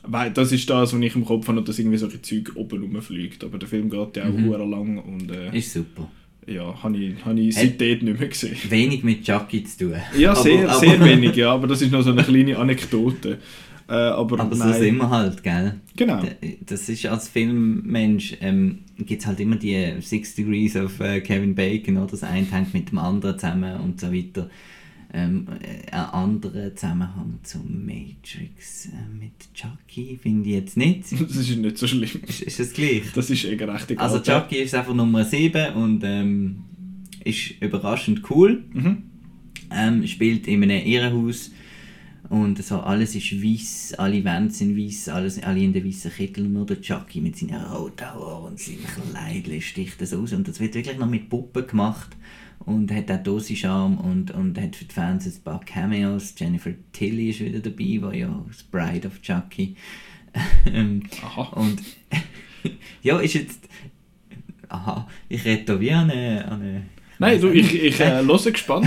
Weil 0.08 0.30
das 0.30 0.52
ist 0.52 0.68
das, 0.70 0.92
was 0.92 1.00
ich 1.00 1.14
im 1.16 1.24
Kopf 1.24 1.48
habe, 1.48 1.62
dass 1.62 1.78
irgendwie 1.78 1.96
solche 1.98 2.22
Zeug 2.22 2.52
oben 2.54 2.82
rumfliegt. 2.82 3.44
Aber 3.44 3.58
der 3.58 3.68
Film 3.68 3.90
geht 3.90 4.16
ja 4.16 4.24
auch 4.24 4.32
Mhm. 4.32 4.70
lang 4.70 4.98
und 4.98 5.30
äh, 5.30 5.56
Ist 5.56 5.72
super. 5.72 6.08
ja, 6.46 6.82
habe 6.82 6.96
ich, 6.96 7.24
hab 7.24 7.36
ich 7.36 7.54
seitdem 7.54 8.04
nicht 8.04 8.18
mehr 8.20 8.28
gesehen. 8.28 8.56
Wenig 8.68 9.02
mit 9.04 9.24
Chucky 9.24 9.64
zu 9.64 9.78
tun. 9.86 9.94
Ja, 10.18 10.32
Aber- 10.32 10.42
sehr, 10.42 10.68
aber- 10.70 10.78
sehr 10.80 11.04
wenig, 11.04 11.34
ja, 11.36 11.52
aber 11.52 11.66
das 11.66 11.82
ist 11.82 11.90
noch 11.92 12.02
so 12.02 12.10
eine 12.10 12.22
kleine 12.22 12.56
Anekdote. 12.58 13.38
Äh, 13.88 13.92
aber 13.92 14.40
Aber 14.40 14.56
so 14.56 14.72
sind 14.72 14.96
wir 14.96 15.08
halt, 15.10 15.44
gell? 15.44 15.74
Genau. 15.96 16.20
Das 16.66 16.88
ist 16.88 17.06
als 17.06 17.28
Filmmensch, 17.28 18.36
ähm, 18.40 18.78
gibt 18.98 19.20
es 19.22 19.26
halt 19.28 19.38
immer 19.38 19.54
die 19.54 19.94
Six 20.00 20.34
Degrees 20.34 20.74
of 20.74 20.98
äh, 20.98 21.20
Kevin 21.20 21.54
Bacon, 21.54 21.96
oder? 21.98 22.08
Das 22.08 22.24
eine 22.24 22.46
hängt 22.50 22.74
mit 22.74 22.90
dem 22.90 22.98
anderen 22.98 23.38
zusammen 23.38 23.78
und 23.80 24.00
so 24.00 24.12
weiter. 24.12 24.50
Ähm, 25.12 25.46
äh, 25.60 25.90
ein 25.92 26.04
anderer 26.04 26.74
Zusammenhang 26.74 27.38
zum 27.42 27.86
Matrix 27.86 28.86
äh, 28.86 28.90
mit 29.18 29.52
Chucky 29.54 30.18
finde 30.20 30.48
ich 30.48 30.54
jetzt 30.54 30.76
nicht. 30.76 31.04
Das 31.20 31.36
ist 31.36 31.56
nicht 31.56 31.78
so 31.78 31.86
schlimm. 31.86 32.22
Ist, 32.26 32.42
ist 32.42 32.58
das 32.58 32.72
gleich? 32.72 33.02
Das 33.14 33.30
ist 33.30 33.44
eh 33.44 33.56
gerecht 33.56 33.90
egal. 33.90 34.04
Also 34.04 34.20
Chucky 34.20 34.56
ist 34.56 34.74
einfach 34.74 34.94
Nummer 34.94 35.24
7 35.24 35.74
und 35.74 36.02
ähm, 36.04 36.64
ist 37.24 37.60
überraschend 37.60 38.28
cool. 38.30 38.64
Mhm. 38.72 39.02
Ähm, 39.70 40.06
spielt 40.06 40.46
in 40.46 40.62
einem 40.62 40.84
Irrenhaus 40.84 41.50
und 42.28 42.62
so 42.62 42.80
alles 42.80 43.14
ist 43.14 43.32
weiß, 43.32 43.94
alle 43.98 44.24
Wände 44.24 44.52
sind 44.52 44.76
weiß, 44.76 45.10
alles, 45.10 45.42
alle 45.42 45.60
in 45.60 45.72
den 45.72 45.84
weißen 45.84 46.10
Kittel, 46.10 46.44
nur 46.44 46.66
der 46.66 46.80
Chucky 46.80 47.20
mit 47.20 47.36
seinen 47.36 47.62
roten 47.62 48.04
Haaren 48.04 48.52
und 48.52 48.58
seinen 48.58 48.78
Kleidchen 49.12 49.60
sticht 49.60 50.00
das 50.00 50.12
aus 50.12 50.32
und 50.32 50.48
das 50.48 50.58
wird 50.60 50.74
wirklich 50.74 50.98
noch 50.98 51.08
mit 51.08 51.28
Puppen 51.28 51.66
gemacht 51.66 52.16
und 52.60 52.92
hat 52.92 53.10
auch 53.10 53.22
Dosi-Charme 53.22 53.98
und, 53.98 54.30
und 54.32 54.60
hat 54.60 54.76
für 54.76 54.84
die 54.84 54.94
Fans 54.94 55.26
ein 55.26 55.42
paar 55.44 55.60
Cameos. 55.64 56.34
Jennifer 56.36 56.72
Tilly 56.92 57.30
ist 57.30 57.40
wieder 57.40 57.60
dabei, 57.60 57.76
die 58.12 58.18
ja 58.18 58.44
das 58.48 58.62
Bride 58.64 59.06
of 59.08 59.20
Chucky 59.22 59.76
ähm, 60.72 61.02
Aha. 61.22 61.42
und 61.60 61.82
ja, 63.02 63.18
ist 63.20 63.34
jetzt 63.34 63.68
aha, 64.68 65.08
ich 65.28 65.44
rede 65.44 65.64
da 65.64 65.80
wie 65.80 65.92
an 65.92 66.10
eine, 66.10 66.44
an 66.46 66.60
eine 66.60 66.82
Nein, 67.18 67.40
du, 67.40 67.48
ich, 67.50 67.74
ich 67.82 68.00
äh, 68.00 68.22
höre 68.24 68.52
gespannt. 68.52 68.86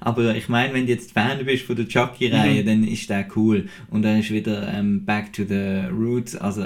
Aber 0.00 0.34
ich 0.34 0.48
meine, 0.48 0.72
wenn 0.72 0.86
du 0.86 0.92
jetzt 0.92 1.12
Fan 1.12 1.44
bist 1.44 1.64
von 1.64 1.76
der 1.76 1.86
Chucky-Reihe, 1.88 2.62
Mhm. 2.62 2.66
dann 2.66 2.84
ist 2.84 3.10
der 3.10 3.26
cool. 3.36 3.68
Und 3.90 4.02
dann 4.02 4.20
ist 4.20 4.30
wieder 4.30 4.72
ähm, 4.72 5.04
Back 5.04 5.32
to 5.32 5.44
the 5.44 5.88
Roots. 5.90 6.34
Also 6.36 6.64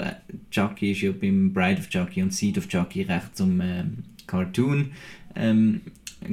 Chucky 0.51 0.91
ist 0.91 1.01
ja 1.01 1.11
beim 1.11 1.51
Bride 1.51 1.79
of 1.79 1.89
Chucky 1.89 2.21
und 2.21 2.33
Seed 2.33 2.57
of 2.57 2.67
Chucky 2.69 3.01
recht 3.01 3.35
zum 3.35 3.59
ähm, 3.59 4.03
Cartoon 4.27 4.91
ähm, 5.35 5.81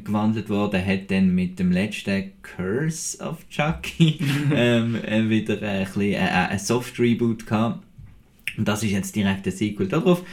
gewandelt 0.04 0.48
worden. 0.48 0.84
Hat 0.84 1.10
dann 1.10 1.34
mit 1.34 1.58
dem 1.58 1.72
letzten 1.72 2.32
Curse 2.42 3.18
of 3.18 3.48
Chucky 3.48 4.18
ähm, 4.54 4.96
äh, 5.04 5.28
wieder 5.28 5.60
ein, 5.62 5.84
bisschen, 5.84 6.02
äh, 6.02 6.16
äh, 6.16 6.48
ein 6.48 6.58
Soft-Reboot 6.58 7.46
gehabt. 7.46 7.84
Und 8.56 8.68
das 8.68 8.82
ist 8.82 8.90
jetzt 8.90 9.16
direkt 9.16 9.46
ein 9.46 9.52
Sequel 9.52 9.88
darauf. 9.88 10.24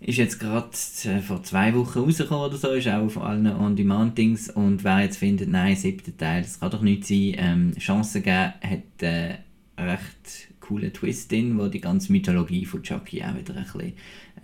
Ist 0.00 0.18
jetzt 0.18 0.38
gerade 0.38 0.68
äh, 1.04 1.20
vor 1.20 1.42
zwei 1.42 1.74
Wochen 1.74 2.00
rausgekommen 2.00 2.44
oder 2.44 2.56
so, 2.56 2.68
ist 2.70 2.86
auch 2.88 3.02
auf 3.02 3.18
allen 3.18 3.46
On-Demand-Dings. 3.46 4.50
Und 4.50 4.84
wer 4.84 5.00
jetzt 5.00 5.16
findet, 5.16 5.48
nein, 5.48 5.74
siebter 5.74 6.16
Teil, 6.16 6.42
das 6.42 6.60
kann 6.60 6.70
doch 6.70 6.82
nicht 6.82 7.06
sein, 7.06 7.34
ähm, 7.36 7.72
Chancen 7.78 8.22
geben, 8.22 8.52
hat 8.60 9.02
äh, 9.02 9.36
recht 9.78 10.45
coolen 10.66 10.92
Twist 10.92 11.30
drin, 11.30 11.58
wo 11.58 11.68
die 11.68 11.80
ganze 11.80 12.12
Mythologie 12.12 12.64
von 12.64 12.82
Chucky 12.82 13.22
auch 13.22 13.36
wieder 13.36 13.54
ein 13.56 13.64
bisschen 13.64 13.92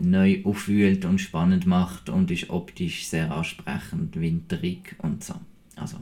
neu 0.00 0.40
aufwühlt 0.44 1.04
und 1.04 1.20
spannend 1.20 1.66
macht 1.66 2.08
und 2.08 2.30
ist 2.30 2.50
optisch 2.50 3.06
sehr 3.06 3.30
ansprechend, 3.34 4.18
winterig 4.20 4.94
und 5.02 5.22
so. 5.22 5.34
Also, 5.76 5.96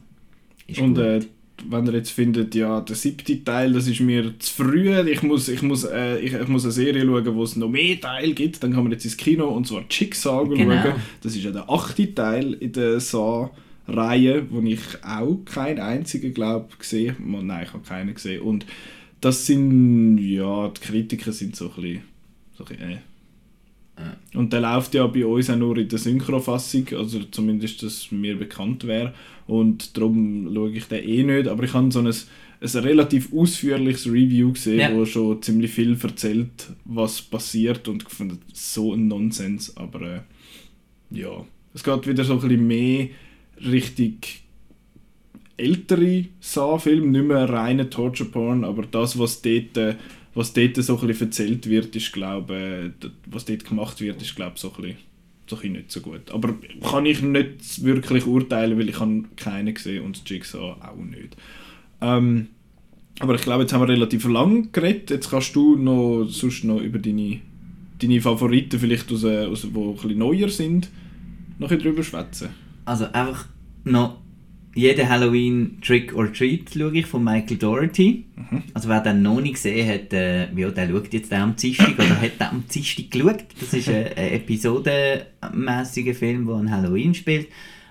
ist 0.67 0.79
Und 0.81 0.95
gut. 0.95 1.05
äh, 1.05 1.21
wenn 1.69 1.87
ihr 1.87 1.93
jetzt 1.95 2.11
findet, 2.11 2.55
ja, 2.55 2.81
der 2.81 2.97
siebte 2.97 3.45
Teil, 3.45 3.73
das 3.75 3.87
ist 3.87 4.01
mir 4.01 4.39
zu 4.39 4.55
früh, 4.65 4.99
ich 5.11 5.23
muss, 5.23 5.49
ich 5.49 5.61
muss, 5.63 5.85
äh, 5.85 6.19
ich, 6.21 6.33
ich 6.33 6.49
muss 6.49 6.65
eine 6.65 6.73
Serie 6.73 7.05
schauen, 7.05 7.35
wo 7.35 7.43
es 7.43 7.57
noch 7.57 7.69
mehr 7.69 8.01
Teile 8.01 8.33
gibt, 8.33 8.63
dann 8.63 8.73
kann 8.73 8.85
man 8.85 8.93
jetzt 8.93 9.05
ins 9.05 9.17
Kino 9.19 9.49
und 9.49 9.67
zwar 9.67 9.85
Jigsaw 9.91 10.49
Genau. 10.49 10.83
schauen. 10.83 10.95
Das 11.23 11.37
ist 11.37 11.43
ja 11.45 11.51
der 11.51 11.69
achte 11.69 12.15
Teil 12.15 12.55
in 12.55 12.73
der 12.73 12.99
Saw-Reihe, 13.01 14.47
wo 14.51 14.61
ich 14.63 14.81
auch 15.05 15.37
keinen 15.45 15.81
einzigen, 15.81 16.33
glaube 16.33 16.69
gesehen 16.79 17.17
habe. 17.19 17.45
Nein, 17.45 17.65
ich 17.67 17.73
habe 17.75 17.85
keinen 17.87 18.15
gesehen. 18.15 18.41
Und 18.43 18.65
das 19.21 19.47
sind, 19.47 20.19
ja, 20.19 20.69
die 20.69 20.81
Kritiker 20.81 21.33
sind 21.33 21.55
so 21.57 21.67
ein 21.71 21.75
bisschen, 21.83 22.03
so 22.57 22.65
ein 22.65 22.69
bisschen 22.69 22.91
äh. 22.93 22.97
Und 24.37 24.53
der 24.53 24.61
läuft 24.61 24.95
ja 24.95 25.07
bei 25.07 25.27
uns 25.27 25.51
auch 25.51 25.57
nur 25.57 25.77
in 25.77 25.89
der 25.89 25.99
Synchrofassung, 25.99 26.87
also 26.97 27.21
zumindest, 27.31 27.83
dass 27.83 28.11
mir 28.11 28.37
bekannt 28.39 28.85
wäre. 28.87 29.13
Und 29.47 29.97
darum 29.97 30.51
schaue 30.55 30.71
ich 30.71 30.85
den 30.87 31.07
eh 31.07 31.23
nicht. 31.23 31.49
Aber 31.49 31.65
ich 31.65 31.75
habe 31.75 31.91
so 31.93 31.99
ein, 31.99 32.07
ein 32.07 32.83
relativ 32.85 33.33
ausführliches 33.33 34.07
Review 34.07 34.53
gesehen, 34.53 34.81
Ja. 34.81 34.95
wo 34.95 35.05
schon 35.05 35.43
ziemlich 35.43 35.73
viel 35.73 35.99
erzählt, 36.03 36.71
was 36.87 37.21
passiert. 37.21 37.89
Und 37.89 38.05
ich 38.05 38.09
finde 38.09 38.39
so 38.53 38.95
ein 38.95 39.09
Nonsens. 39.09 39.77
Aber 39.77 40.01
äh, 40.01 40.21
ja, 41.11 41.45
es 41.75 41.85
geht 41.85 42.07
wieder 42.07 42.25
so 42.25 42.35
ein 42.35 42.41
bisschen 42.41 42.67
mehr 42.67 43.09
richtig 43.63 44.40
ältere 45.61 46.27
Saw-Filme, 46.41 47.07
nicht 47.07 47.25
mehr 47.25 47.49
reine 47.49 47.91
Torture-Porn, 47.91 48.65
aber 48.65 48.85
das, 48.91 49.19
was 49.19 49.43
dort, 49.43 49.77
äh, 49.77 49.97
was 50.35 50.53
dort 50.53 50.77
so 50.77 50.99
ein 50.99 51.09
erzählt 51.09 51.69
wird, 51.69 51.95
ist, 51.97 52.13
glaube 52.13 52.93
äh, 53.03 53.09
was 53.27 53.45
dort 53.45 53.65
gemacht 53.65 54.01
wird, 54.01 54.23
ist, 54.23 54.37
glaube 54.37 54.59
so 54.59 54.73
ein 54.79 54.97
so 55.51 55.57
ein 55.57 55.63
bisschen 55.63 55.73
nicht 55.73 55.91
so 55.91 56.01
gut. 56.01 56.31
Aber 56.31 56.55
kann 56.89 57.07
ich 57.07 57.23
nicht 57.23 57.85
wirklich 57.85 58.25
urteilen, 58.25 58.79
weil 58.79 58.89
ich 58.89 59.01
habe 59.01 59.25
keinen 59.37 59.75
gesehen 59.75 60.05
und 60.05 60.29
Jigsaw 60.29 60.77
auch 60.81 60.97
nicht. 60.97 61.37
Ähm, 62.01 62.49
aber 63.19 63.35
ich 63.35 63.43
glaube, 63.43 63.63
jetzt 63.63 63.73
haben 63.73 63.83
wir 63.83 63.89
relativ 63.89 64.27
lang 64.27 64.73
geredet. 64.73 65.11
Jetzt 65.11 65.31
kannst 65.31 65.55
du 65.55 65.77
noch, 65.77 66.25
sonst 66.29 66.65
noch 66.65 66.81
über 66.81 66.99
deine, 66.99 67.41
deine 68.01 68.21
Favoriten, 68.21 68.79
vielleicht 68.79 69.13
aus, 69.13 69.25
äh, 69.25 69.47
aus, 69.47 69.63
die 69.63 69.79
ein 69.79 69.95
bisschen 69.95 70.19
neuer 70.19 70.49
sind, 70.49 70.89
noch 71.59 71.71
ein 71.71 71.79
drüber 71.79 72.03
schwätzen. 72.03 72.51
Also 72.85 73.07
einfach 73.13 73.47
noch 73.85 74.20
jeden 74.75 75.09
Halloween 75.09 75.79
Trick 75.81 76.15
or 76.15 76.33
Treat 76.33 76.71
schaue 76.73 76.97
ich 76.97 77.07
von 77.07 77.25
Michael 77.25 77.57
Doherty. 77.57 78.25
Also 78.75 78.89
wer 78.89 79.01
den 79.01 79.23
noch 79.23 79.41
nicht 79.41 79.55
gesehen 79.55 79.89
hat, 79.89 80.13
äh, 80.13 80.53
ja, 80.55 80.71
der 80.71 80.89
schaut 80.89 81.13
jetzt 81.13 81.33
am 81.33 81.57
Dienstag 81.57 81.99
oder 81.99 82.21
hat 82.21 82.41
am 82.41 82.65
Dienstag 82.73 83.11
geschaut. 83.11 83.45
Das 83.59 83.75
ist 83.75 83.89
ein, 83.89 84.07
ein 84.17 84.33
episodenmäßiger 84.33 86.15
Film, 86.15 86.47
der 86.47 86.55
an 86.57 86.71
Halloween 86.71 87.15
spielt, 87.15 87.49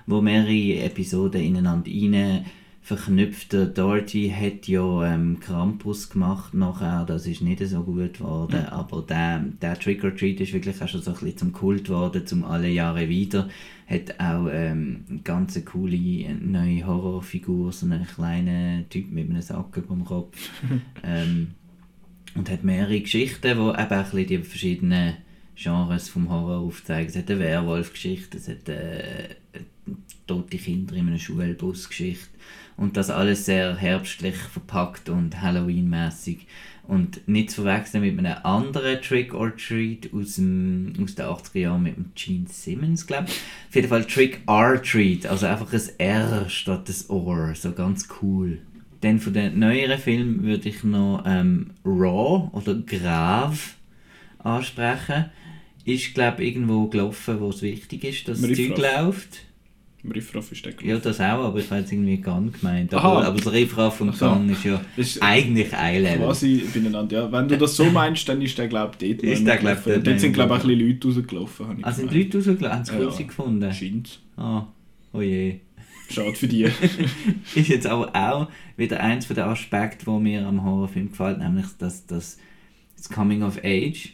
wo 0.07 0.21
mehrere 0.21 0.83
Episoden 0.85 1.41
ineinander 1.41 1.91
rein 1.91 2.45
verknüpft. 2.89 3.53
Der 3.53 3.67
Doherty 3.67 4.33
hat 4.35 4.67
ja 4.67 5.13
ähm, 5.13 5.39
Krampus 5.39 6.09
gemacht 6.09 6.55
nachher, 6.55 7.05
das 7.05 7.27
ist 7.27 7.41
nicht 7.41 7.63
so 7.67 7.83
gut 7.83 8.17
geworden, 8.17 8.65
aber 8.65 9.03
der, 9.03 9.45
der 9.61 9.79
Trick 9.79 10.03
or 10.03 10.15
Treat 10.15 10.41
ist 10.41 10.53
wirklich 10.53 10.81
auch 10.81 10.87
schon 10.87 11.03
so 11.03 11.11
ein 11.11 11.17
bisschen 11.17 11.37
zum 11.37 11.53
Kult 11.53 11.85
geworden, 11.85 12.25
zum 12.25 12.43
alle 12.43 12.67
Jahre 12.67 13.07
wieder. 13.07 13.47
Hat 13.87 14.19
auch 14.19 14.47
ähm, 14.51 15.05
eine 15.07 15.19
ganz 15.19 15.63
coole 15.65 15.97
neue 16.33 16.85
Horrorfigur, 16.85 17.71
so 17.71 17.85
einen 17.85 18.07
kleinen 18.07 18.89
Typ 18.89 19.11
mit 19.11 19.29
einem 19.29 19.43
Sack 19.43 19.77
über 19.77 19.93
dem 19.93 20.05
Kopf. 20.05 20.49
ähm, 21.03 21.51
und 22.33 22.49
hat 22.49 22.63
mehrere 22.63 23.01
Geschichten, 23.01 23.41
die 23.41 23.51
eben 23.51 23.61
auch 23.61 23.75
ein 23.75 23.87
bisschen 23.87 24.27
die 24.27 24.37
verschiedenen 24.39 25.17
Genres 25.55 26.09
vom 26.09 26.29
Horror 26.29 26.57
aufzeigen. 26.57 27.09
Es 27.09 27.15
hat 27.15 27.29
eine 27.29 27.39
Werwolf-Geschichte, 27.39 28.37
es 28.37 28.47
hat 28.47 28.67
äh, 28.67 29.35
eine 29.53 29.97
tote 30.25 30.57
Kinder 30.57 30.95
in 30.95 31.07
einem 31.07 31.19
Schulbus-Geschichte 31.19 32.29
Und 32.79 32.95
das 32.95 33.09
alles 33.09 33.45
sehr 33.45 33.75
herbstlich 33.75 34.37
verpackt 34.37 35.09
und 35.09 35.41
Halloween-mäßig. 35.41 36.47
Und 36.87 37.27
nicht 37.27 37.51
zu 37.51 37.63
verwechseln 37.63 38.01
mit 38.01 38.17
einem 38.17 38.37
anderen 38.43 39.01
Trick 39.01 39.33
or 39.33 39.55
Treat 39.55 40.09
aus, 40.13 40.35
dem, 40.35 40.93
aus 41.03 41.13
den 41.13 41.25
80er 41.25 41.59
Jahren 41.59 41.83
mit 41.83 41.97
dem 41.97 42.11
Gene 42.15 42.47
Simmons, 42.47 43.05
glaube 43.05 43.25
ich. 43.27 43.35
Auf 43.67 43.75
jeden 43.75 43.89
Fall 43.89 44.05
Trick 44.05 44.39
or 44.47 44.81
Treat, 44.81 45.27
also 45.27 45.45
einfach 45.45 45.71
ein 45.73 45.81
R 45.97 46.49
statt 46.49 46.87
das 46.87 47.09
Or, 47.09 47.53
so 47.53 47.73
ganz 47.73 48.07
cool. 48.21 48.59
Dann 49.01 49.19
von 49.19 49.33
den 49.33 49.59
neueren 49.59 49.99
Filmen 49.99 50.43
würde 50.43 50.69
ich 50.69 50.83
noch 50.83 51.23
ähm, 51.25 51.71
Raw 51.85 52.49
oder 52.53 52.75
Grave 52.75 53.57
ansprechen. 54.39 55.25
Ist, 55.83 56.13
glaube 56.13 56.43
ich, 56.43 56.55
irgendwo 56.55 56.87
gelaufen, 56.87 57.41
wo 57.41 57.49
es 57.49 57.61
wichtig 57.61 58.05
ist, 58.05 58.27
dass 58.29 58.41
das 58.41 58.55
Zeug 58.55 58.77
läuft. 58.77 59.48
Im 60.01 60.11
Riffraff 60.11 60.49
ist 60.53 60.65
der 60.65 60.73
Ja, 60.81 60.97
das 60.97 61.19
auch, 61.19 61.43
aber 61.43 61.59
ich 61.59 61.69
habe 61.69 61.81
jetzt 61.81 61.91
irgendwie 61.91 62.17
Gang 62.17 62.57
gemeint. 62.57 62.93
Aha. 62.93 63.05
Aber, 63.17 63.25
aber 63.27 63.41
der 63.41 63.51
Riffraff 63.51 63.99
und 63.99 64.15
so. 64.15 64.27
Gang 64.27 64.49
ist 64.49 64.63
ja 64.63 64.79
Ist 64.97 65.21
eigentlich 65.21 65.73
ein 65.75 66.03
Level. 66.03 66.19
quasi 66.25 66.63
beieinander. 66.73 67.23
Ja, 67.23 67.31
wenn 67.31 67.47
du 67.49 67.57
das 67.57 67.75
so 67.75 67.83
meinst, 67.85 68.27
dann 68.29 68.41
ist 68.41 68.57
der, 68.57 68.69
glaube 68.69 68.93
ich, 69.01 69.17
dort 69.17 69.23
Ist 69.23 69.45
der, 69.45 69.55
nicht 69.55 69.61
glaub, 69.61 69.83
gelaufen. 69.83 70.03
dort 70.05 70.19
sind, 70.21 70.33
glaube 70.33 70.53
ich, 70.55 70.59
auch 70.61 70.63
ein 70.63 70.69
bisschen 70.69 70.87
Leute 70.87 71.07
rausgelaufen. 71.09 71.77
ich 71.79 71.85
Ah, 71.85 71.91
sind. 71.91 72.13
Leute 72.13 72.37
rausgelaufen? 72.37 72.69
Haben 72.71 72.85
sie 72.85 72.93
Ja, 72.93 73.07
es 73.09 73.19
ja. 73.19 73.25
gefunden? 73.25 73.73
Scheint. 73.73 74.19
Ah, 74.37 74.67
oh 75.11 75.21
je. 75.21 75.55
Schade 76.09 76.33
für 76.33 76.47
die. 76.47 76.63
ist 77.55 77.67
jetzt 77.67 77.85
aber 77.85 78.15
auch 78.15 78.47
wieder 78.77 79.01
eins 79.01 79.25
von 79.25 79.35
den 79.35 79.45
Aspekten, 79.45 80.07
wo 80.07 80.17
mir 80.17 80.47
am 80.47 80.63
Horrorfilm 80.63 81.09
gefällt, 81.11 81.39
nämlich 81.39 81.65
dass 81.77 82.05
das, 82.07 82.37
das 82.97 83.09
Coming 83.09 83.43
of 83.43 83.59
Age, 83.63 84.13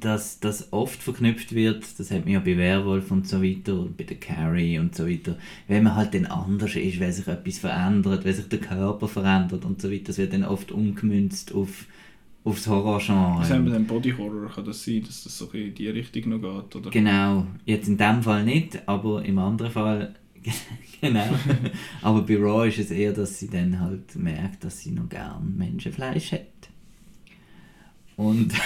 dass 0.00 0.40
das 0.40 0.72
oft 0.72 1.02
verknüpft 1.02 1.54
wird, 1.54 1.84
das 1.98 2.10
hat 2.10 2.24
man 2.24 2.34
ja 2.34 2.40
bei 2.40 2.56
Werwolf 2.56 3.10
und 3.10 3.28
so 3.28 3.42
weiter 3.42 3.78
und 3.80 3.96
bei 3.96 4.04
der 4.04 4.18
Carrie 4.18 4.78
und 4.78 4.94
so 4.94 5.08
weiter, 5.08 5.36
wenn 5.68 5.84
man 5.84 5.94
halt 5.94 6.14
dann 6.14 6.26
anders 6.26 6.76
ist, 6.76 7.00
wenn 7.00 7.12
sich 7.12 7.26
etwas 7.26 7.58
verändert, 7.58 8.24
wenn 8.24 8.34
sich 8.34 8.48
der 8.48 8.60
Körper 8.60 9.08
verändert 9.08 9.64
und 9.64 9.80
so 9.80 9.90
weiter, 9.90 10.04
das 10.04 10.18
wird 10.18 10.32
dann 10.32 10.44
oft 10.44 10.72
umgemünzt 10.72 11.54
auf, 11.54 11.86
aufs 12.44 12.66
Was 12.66 12.68
haben 12.68 12.84
wir 12.84 12.84
Horrorgenre. 12.84 13.70
denn 13.72 13.86
Body 13.86 14.12
Horror? 14.12 14.50
Kann 14.50 14.64
das 14.64 14.84
sein, 14.84 15.02
dass 15.04 15.24
das 15.24 15.36
so 15.36 15.46
in 15.52 15.74
die 15.74 15.88
Richtung 15.88 16.30
noch 16.30 16.62
geht? 16.62 16.76
Oder? 16.76 16.90
Genau, 16.90 17.46
jetzt 17.64 17.88
in 17.88 17.96
dem 17.96 18.22
Fall 18.22 18.44
nicht, 18.44 18.88
aber 18.88 19.24
im 19.24 19.38
anderen 19.38 19.70
Fall 19.70 20.14
genau. 21.00 21.28
aber 22.02 22.22
bei 22.22 22.36
Raw 22.36 22.68
ist 22.68 22.78
es 22.78 22.90
eher, 22.90 23.12
dass 23.12 23.38
sie 23.38 23.48
dann 23.48 23.80
halt 23.80 24.14
merkt, 24.16 24.64
dass 24.64 24.80
sie 24.80 24.92
noch 24.92 25.08
gern 25.08 25.54
Menschenfleisch 25.56 26.32
hat. 26.32 26.40
Und 28.16 28.52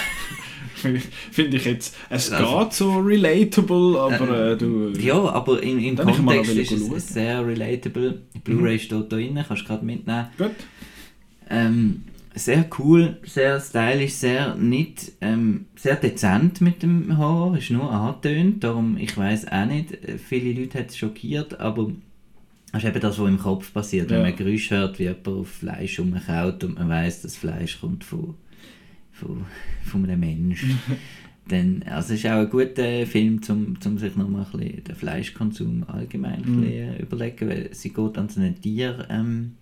Finde 1.31 1.57
ich 1.57 1.65
jetzt, 1.65 1.95
es 2.09 2.31
Also- 2.31 2.59
geht 2.59 2.73
so 2.73 2.97
relatable, 2.99 3.99
aber 3.99 4.51
äh, 4.53 4.57
du... 4.57 4.89
ja, 4.99 5.13
aber 5.15 5.61
im, 5.61 5.77
im 5.77 5.95
Kontext 5.95 6.55
ist 6.55 6.71
es 6.71 6.87
schauen. 6.87 6.99
sehr 6.99 7.45
relatable. 7.45 8.21
Blu-ray 8.43 8.79
steht 8.79 8.91
da 9.11 9.15
drin, 9.15 9.39
kannst 9.47 9.63
du 9.63 9.67
gerade 9.67 9.85
mitnehmen. 9.85 10.27
Gut. 10.39 10.51
Ähm, 11.49 12.03
sehr 12.33 12.65
cool, 12.79 13.17
sehr 13.25 13.59
stylisch, 13.59 14.13
sehr 14.13 14.55
nicht, 14.55 15.11
ähm, 15.21 15.65
sehr 15.75 15.97
dezent 15.97 16.61
mit 16.61 16.81
dem 16.81 17.17
Horror, 17.17 17.57
ist 17.57 17.69
nur 17.69 17.91
angetönt, 17.91 18.63
darum, 18.63 18.97
ich 18.97 19.15
weiß 19.17 19.49
auch 19.51 19.65
nicht, 19.65 19.91
äh, 20.03 20.17
viele 20.17 20.59
Leute 20.59 20.79
hat 20.79 20.89
es 20.89 20.97
schockiert, 20.97 21.59
aber 21.59 21.91
das 22.71 22.83
ist 22.83 22.89
eben 22.89 23.01
das, 23.01 23.19
was 23.19 23.27
im 23.27 23.37
Kopf 23.37 23.73
passiert, 23.73 24.09
wenn 24.09 24.19
Ja. 24.19 24.23
man 24.23 24.35
Geräusche 24.35 24.77
hört, 24.77 24.97
wie 24.97 25.03
jemand 25.03 25.27
auf 25.27 25.49
Fleisch 25.49 25.99
rumkaut 25.99 26.63
und 26.63 26.75
man 26.79 26.87
weiß, 26.89 27.21
das 27.23 27.35
Fleisch 27.35 27.81
kommt 27.81 28.05
von, 28.05 28.33
von, 29.21 29.45
von 29.83 30.03
einem 30.03 30.19
Menschen. 30.19 30.77
Dann, 31.47 31.83
also 31.83 32.13
es 32.13 32.19
ist 32.23 32.25
auch 32.27 32.37
ein 32.39 32.49
guter 32.49 33.05
Film, 33.07 33.41
um 33.49 33.79
zum 33.81 33.97
sich 33.97 34.15
nochmal 34.15 34.45
ein 34.53 34.59
bisschen 34.59 34.83
den 34.83 34.95
Fleischkonsum 34.95 35.83
allgemein 35.87 36.43
ein 36.43 36.55
Mhm. 36.57 36.61
bisschen, 36.61 36.93
äh, 36.95 37.01
überlegen, 37.01 37.49
weil 37.49 37.69
sie 37.73 37.89
geht 37.89 38.17
an 38.17 38.29
so 38.29 38.39
eine 38.39 38.53
Tier, 38.55 39.07
ähm, 39.09 39.53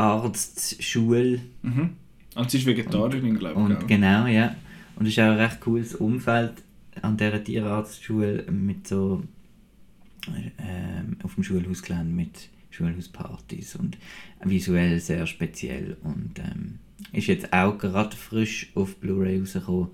Tierarztschule 0.00 1.40
Mhm. 1.62 1.90
Und 2.36 2.50
sie 2.50 2.58
ist 2.58 2.66
Vegetarierin, 2.66 3.38
glaube 3.38 3.76
ich. 3.80 3.86
genau, 3.86 4.26
ja. 4.26 4.54
Und 4.96 5.06
es 5.06 5.12
ist 5.12 5.18
auch 5.18 5.24
ein 5.32 5.38
recht 5.38 5.60
cooles 5.60 5.94
Umfeld 5.96 6.52
an 7.02 7.16
dieser 7.16 7.42
Tierarztschule 7.42 8.44
mit 8.50 8.86
so 8.86 9.22
ähm, 10.28 11.16
auf 11.22 11.34
dem 11.34 11.42
Schulhausgelände 11.44 12.12
mit 12.14 12.48
Schulhauspartys 12.70 13.74
und 13.76 13.96
visuell 14.44 15.00
sehr 15.00 15.26
speziell 15.26 15.96
und 16.02 16.38
ähm, 16.38 16.78
ist 17.12 17.26
jetzt 17.26 17.52
auch 17.52 17.78
gerade 17.78 18.16
frisch 18.16 18.70
auf 18.74 18.96
Blu-ray 18.96 19.38
rausgekommen, 19.40 19.88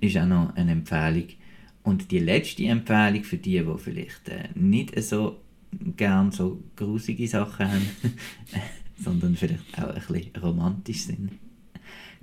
ist 0.00 0.16
auch 0.16 0.26
noch 0.26 0.54
eine 0.56 0.72
Empfehlung. 0.72 1.28
Und 1.82 2.10
die 2.10 2.18
letzte 2.18 2.64
Empfehlung 2.64 3.24
für 3.24 3.36
die, 3.36 3.62
die 3.62 3.78
vielleicht 3.78 4.28
äh, 4.28 4.48
nicht 4.54 5.00
so 5.02 5.40
gern 5.96 6.32
so 6.32 6.62
grusige 6.74 7.28
Sachen 7.28 7.70
haben, 7.70 7.86
sondern 8.96 9.36
vielleicht 9.36 9.78
auch 9.78 9.94
ein 9.94 9.94
bisschen 9.94 10.42
romantisch 10.42 11.02
sind. 11.02 11.30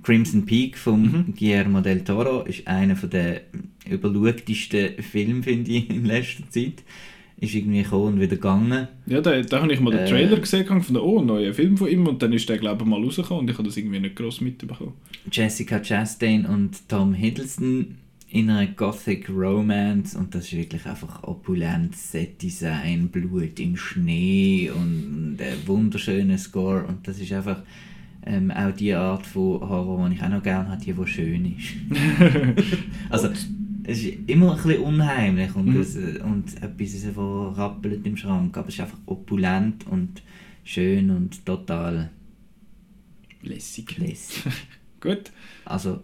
Crimson 0.02 0.44
Peak 0.44 0.76
von 0.76 1.02
Mhm. 1.02 1.34
Guillermo 1.34 1.80
del 1.80 2.04
Toro 2.04 2.42
ist 2.42 2.66
einer 2.66 2.94
der 2.94 3.42
überschautesten 3.88 5.02
Filme, 5.02 5.42
finde 5.42 5.70
ich, 5.70 5.88
in 5.88 6.04
letzter 6.04 6.48
Zeit. 6.50 6.82
Ist 7.44 7.54
irgendwie 7.54 7.82
gekommen 7.82 8.14
und 8.14 8.20
wieder 8.20 8.36
gegangen. 8.36 8.88
Ja, 9.06 9.20
da, 9.20 9.40
da 9.40 9.62
habe 9.62 9.72
ich 9.72 9.80
mal 9.80 9.90
den 9.90 10.00
Äh. 10.00 10.08
Trailer 10.08 10.38
gesehen 10.38 10.82
von 10.82 10.96
oh, 10.96 11.20
neuen 11.20 11.52
Film 11.52 11.76
von 11.76 11.88
ihm 11.88 12.06
und 12.06 12.22
dann 12.22 12.32
ist 12.32 12.48
der, 12.48 12.58
glaube 12.58 12.84
ich, 12.84 12.88
mal 12.88 13.02
rausgekommen 13.02 13.42
und 13.42 13.50
ich 13.50 13.58
habe 13.58 13.68
das 13.68 13.76
irgendwie 13.76 14.00
nicht 14.00 14.16
gross 14.16 14.40
mitbekommen. 14.40 14.94
Jessica 15.30 15.80
Chastain 15.80 16.46
und 16.46 16.88
Tom 16.88 17.12
Hiddleston 17.14 17.96
in 18.30 18.50
einer 18.50 18.66
Gothic 18.66 19.28
Romance 19.28 20.16
und 20.18 20.34
das 20.34 20.46
ist 20.46 20.56
wirklich 20.56 20.86
einfach 20.86 21.22
opulent 21.22 21.94
Set-Design, 21.94 23.08
Blut 23.08 23.60
im 23.60 23.76
Schnee 23.76 24.70
und 24.74 25.36
ein 25.38 25.66
wunderschöner 25.66 26.38
Score 26.38 26.84
und 26.84 27.06
das 27.06 27.20
ist 27.20 27.32
einfach 27.32 27.62
ähm, 28.26 28.50
auch 28.50 28.72
die 28.72 28.92
Art 28.94 29.26
von 29.26 29.60
Horror, 29.60 30.08
die 30.08 30.16
ich 30.16 30.22
auch 30.22 30.30
noch 30.30 30.42
gerne 30.42 30.70
habe, 30.70 30.82
die, 30.82 30.92
die 30.92 31.06
schön 31.06 31.56
ist. 31.56 31.74
also 33.10 33.28
es 33.86 34.02
ist 34.02 34.14
immer 34.26 34.52
ein 34.56 34.62
bisschen 34.62 34.82
unheimlich 34.82 35.54
und, 35.54 35.66
Mhm. 35.74 35.80
es, 35.80 35.96
äh, 35.96 36.20
und 36.22 36.62
etwas, 36.62 36.92
das 37.02 37.16
rappelt 37.16 38.06
im 38.06 38.16
Schrank, 38.16 38.56
aber 38.56 38.68
es 38.68 38.74
ist 38.74 38.80
einfach 38.80 38.98
opulent 39.06 39.86
und 39.86 40.22
schön 40.64 41.10
und 41.10 41.44
total 41.44 42.10
Lässig. 43.42 43.98
lässig. 43.98 44.42
Gut. 45.00 45.30
Also 45.64 46.02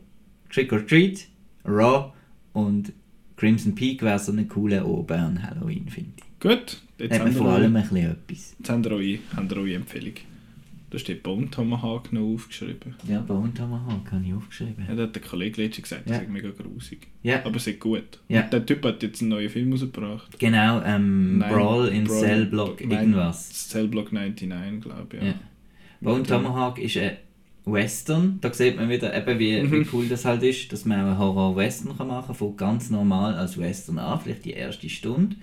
Trick 0.50 0.72
or 0.72 0.86
Treat, 0.86 1.26
Raw 1.64 2.12
und 2.52 2.92
Crimson 3.36 3.74
Peak 3.74 4.02
wäre 4.02 4.18
so 4.18 4.32
eine 4.32 4.44
coole 4.46 4.84
Oben 4.84 5.18
an 5.18 5.42
Halloween, 5.42 5.88
finde 5.88 6.10
ich. 6.18 6.40
Gut. 6.40 6.82
Jetzt 6.98 7.18
haben, 7.18 7.32
vor 7.32 7.46
wir 7.46 7.52
allem 7.52 7.74
eure, 7.76 7.82
ein 7.82 7.88
bisschen 7.88 8.10
etwas. 8.10 8.56
jetzt 8.58 8.68
haben 8.70 8.84
wir 8.84 8.90
eure, 8.92 9.18
haben 9.34 9.48
wir 9.50 9.56
eure 9.56 9.74
Empfehlung. 9.74 10.14
Da 10.90 10.98
steht 10.98 11.22
Bone 11.22 11.48
Tomahawk 11.50 12.12
noch 12.12 12.34
aufgeschrieben. 12.34 12.96
Ja, 13.06 13.20
Bone 13.20 13.54
Tomahawk 13.54 14.10
habe 14.10 14.24
ich 14.26 14.34
aufgeschrieben. 14.34 14.84
Ja, 14.88 14.94
da 14.96 15.04
hat 15.04 15.14
der 15.14 15.22
Kollege 15.22 15.62
letztens 15.62 15.88
gesagt, 15.88 16.08
das 16.10 16.16
Ja. 16.16 16.22
ist 16.24 16.28
mega 16.30 16.50
grusig. 16.50 17.06
Ja, 17.22 17.44
Aber 17.44 17.54
es 17.56 17.66
ist 17.68 17.78
gut. 17.78 18.18
Ja. 18.28 18.42
Und 18.42 18.52
der 18.52 18.66
Typ 18.66 18.84
hat 18.84 19.02
jetzt 19.04 19.20
einen 19.20 19.30
neuen 19.30 19.48
Film 19.48 19.70
rausgebracht. 19.72 20.36
genau, 20.40 20.82
ähm, 20.82 21.38
Nein, 21.38 21.52
Brawl 21.52 21.88
in 21.88 22.04
Brawl- 22.04 22.20
Cell 22.20 22.46
Block 22.46 22.80
Nein, 22.80 22.90
irgendwas. 22.90 23.68
Cellblock 23.68 24.12
99, 24.12 24.80
glaube 24.82 25.16
ich. 25.16 25.22
Ja. 25.22 25.28
Ja. 25.28 25.34
Bone 26.00 26.24
Tomahawk 26.24 26.78
ist 26.80 26.96
ein 26.96 27.16
Western. 27.66 28.38
Da 28.40 28.52
sieht 28.52 28.76
man 28.76 28.88
wieder, 28.88 29.14
eben 29.16 29.38
wie, 29.38 29.62
Mhm. 29.62 29.70
wie 29.72 29.86
cool 29.92 30.08
das 30.08 30.24
halt 30.24 30.42
ist, 30.42 30.72
dass 30.72 30.84
man 30.86 31.00
auch 31.02 31.06
einen 31.06 31.18
Horror-Western 31.18 31.96
kann 31.96 32.08
machen 32.08 32.26
kann. 32.28 32.34
Fängt 32.34 32.58
ganz 32.58 32.90
normal 32.90 33.34
als 33.34 33.58
Western 33.58 33.98
an, 33.98 34.18
vielleicht 34.20 34.44
die 34.44 34.52
erste 34.54 34.88
Stunde. 34.88 35.36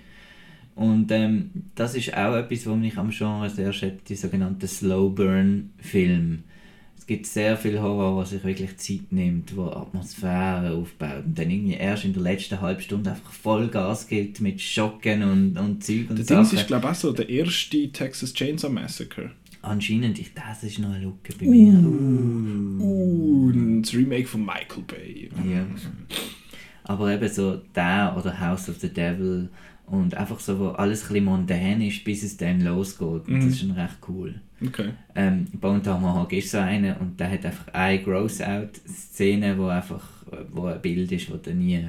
Und 0.78 1.10
ähm, 1.10 1.50
das 1.74 1.96
ist 1.96 2.16
auch 2.16 2.36
etwas, 2.36 2.64
was 2.64 2.76
mich 2.76 2.96
am 2.96 3.10
Genre 3.10 3.50
sehr 3.50 3.72
schätze, 3.72 3.98
die 4.10 4.14
sogenannten 4.14 4.68
Slow-Burn-Filme. 4.68 6.38
Es 6.96 7.04
gibt 7.04 7.26
sehr 7.26 7.56
viel 7.56 7.80
Horror, 7.80 8.16
was 8.16 8.30
sich 8.30 8.44
wirklich 8.44 8.76
Zeit 8.76 9.10
nimmt, 9.10 9.56
wo 9.56 9.64
Atmosphäre 9.64 10.74
aufbaut 10.74 11.24
und 11.26 11.36
dann 11.36 11.50
irgendwie 11.50 11.74
erst 11.74 12.04
in 12.04 12.12
der 12.12 12.22
letzten 12.22 12.60
halben 12.60 12.80
Stunde 12.80 13.10
einfach 13.10 13.32
Vollgas 13.32 14.06
gibt 14.06 14.40
mit 14.40 14.60
Schocken 14.60 15.24
und, 15.24 15.58
und 15.58 15.82
Zeug 15.82 16.10
und 16.10 16.18
Der 16.18 16.24
Sachen. 16.24 16.44
Dings 16.44 16.52
ist, 16.52 16.68
glaube 16.68 16.86
ich, 16.86 16.90
auch 16.92 16.94
so 16.94 17.12
der 17.12 17.28
erste 17.28 17.90
Texas 17.90 18.32
Chainsaw 18.32 18.70
Massacre. 18.70 19.32
Anscheinend, 19.62 20.16
ich, 20.20 20.32
das 20.32 20.62
ist 20.62 20.78
noch 20.78 20.90
eine 20.90 21.06
Lücke 21.06 21.34
bei 21.40 21.46
mir. 21.46 21.72
Uh, 22.80 23.80
das 23.82 23.92
Remake 23.92 24.28
von 24.28 24.44
Michael 24.46 24.84
Bay. 24.86 25.28
Ja. 25.44 25.66
Aber 26.84 27.12
eben 27.12 27.28
so 27.28 27.56
der 27.74 28.14
oder 28.16 28.38
House 28.38 28.68
of 28.68 28.78
the 28.78 28.88
Devil 28.88 29.48
und 29.90 30.14
einfach 30.14 30.40
so, 30.40 30.58
wo 30.58 30.68
alles 30.68 31.02
ein 31.04 31.08
bisschen 31.08 31.24
mondän 31.24 31.80
ist, 31.82 32.04
bis 32.04 32.22
es 32.22 32.36
dann 32.36 32.60
losgeht. 32.60 33.06
Und 33.26 33.28
Mhm. 33.28 33.40
Das 33.40 33.48
ist 33.50 33.60
schon 33.60 33.70
recht 33.72 33.96
cool. 34.08 34.40
Okay. 34.64 34.90
Ähm, 35.14 35.46
Bone 35.52 35.82
Tomahawk 35.82 36.32
ist 36.32 36.50
so 36.50 36.58
einer 36.58 37.00
und 37.00 37.18
der 37.20 37.30
hat 37.30 37.44
einfach 37.46 37.68
eine 37.72 38.02
Gross-Out-Szene, 38.02 39.56
wo 39.58 39.66
einfach 39.68 40.04
wo 40.52 40.66
ein 40.66 40.80
Bild 40.82 41.10
ist, 41.12 41.30
wo 41.30 41.36
du 41.36 41.54
nie, 41.54 41.84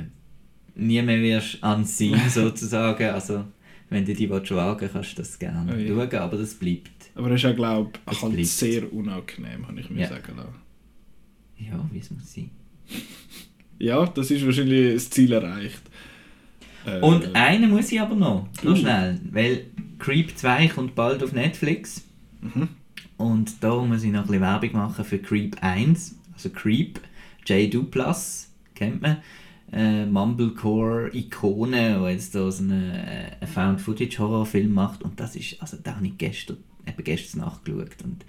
nie 0.76 1.02
mehr 1.02 1.22
wirst 1.22 1.64
ansehen 1.64 2.20
sozusagen. 2.30 3.10
Also 3.10 3.46
wenn 3.90 4.06
du 4.06 4.14
die 4.14 4.30
willst 4.30 4.52
wagen 4.56 4.90
kannst 4.92 5.14
du 5.14 5.16
das 5.22 5.38
gerne 5.40 5.74
Oh 5.74 5.78
ja. 5.78 5.88
schauen, 5.88 6.20
aber 6.20 6.38
das 6.38 6.54
bleibt. 6.54 7.10
Aber 7.16 7.30
er 7.30 7.36
ist 7.36 7.42
ja, 7.44 7.52
glaube 7.54 7.92
ich, 8.12 8.22
halt 8.22 8.46
sehr 8.46 8.94
unangenehm, 8.94 9.68
habe 9.68 9.80
ich 9.80 9.90
mir 9.90 10.02
Ja. 10.02 10.08
sagen 10.10 10.38
lassen. 10.38 10.56
Ja, 11.58 11.90
wie 11.92 12.00
es 12.00 12.12
muss 12.12 12.34
sein. 12.34 12.50
Ja, 13.82 14.06
das 14.08 14.30
ist 14.30 14.46
wahrscheinlich 14.46 14.94
das 14.96 15.10
Ziel 15.10 15.32
erreicht. 15.32 15.82
Äh, 16.86 17.00
Und 17.00 17.36
einen 17.36 17.70
muss 17.72 17.92
ich 17.92 18.00
aber 18.02 18.16
noch, 18.16 18.48
noch 18.64 18.72
Uh. 18.72 18.76
schnell, 18.76 19.20
weil 19.32 19.66
Creep 20.00 20.38
2 20.38 20.68
kommt 20.70 20.96
bald 20.96 21.24
auf 21.24 21.34
Netflix. 21.34 22.04
Mhm. 22.42 22.70
Und 23.18 23.62
da 23.64 23.76
muss 23.84 24.04
ich 24.04 24.12
noch 24.12 24.22
ein 24.22 24.28
bisschen 24.28 24.42
Werbung 24.42 24.72
machen 24.74 25.04
für 25.04 25.20
Creep 25.20 25.58
1, 25.62 26.16
also 26.34 26.50
Creep, 26.50 27.00
J. 27.46 27.74
Duplas, 27.74 28.50
kennt 28.76 29.02
man. 29.02 29.18
Äh, 29.72 30.06
Mumblecore-Ikone, 30.06 32.00
die 32.00 32.12
jetzt 32.12 32.34
da 32.36 32.50
so 32.52 32.64
einen 32.64 32.92
äh, 32.92 33.46
Found-Footage-Horrorfilm 33.46 34.74
macht. 34.74 35.04
Und 35.04 35.20
das 35.20 35.36
ist, 35.36 35.62
also 35.62 35.78
da 35.82 35.96
habe 35.96 36.08
ich 36.08 36.18
gestern, 36.18 36.58
eben 36.88 37.04
gestern 37.04 37.42
nachgeschaut. 37.42 38.02
Und 38.04 38.24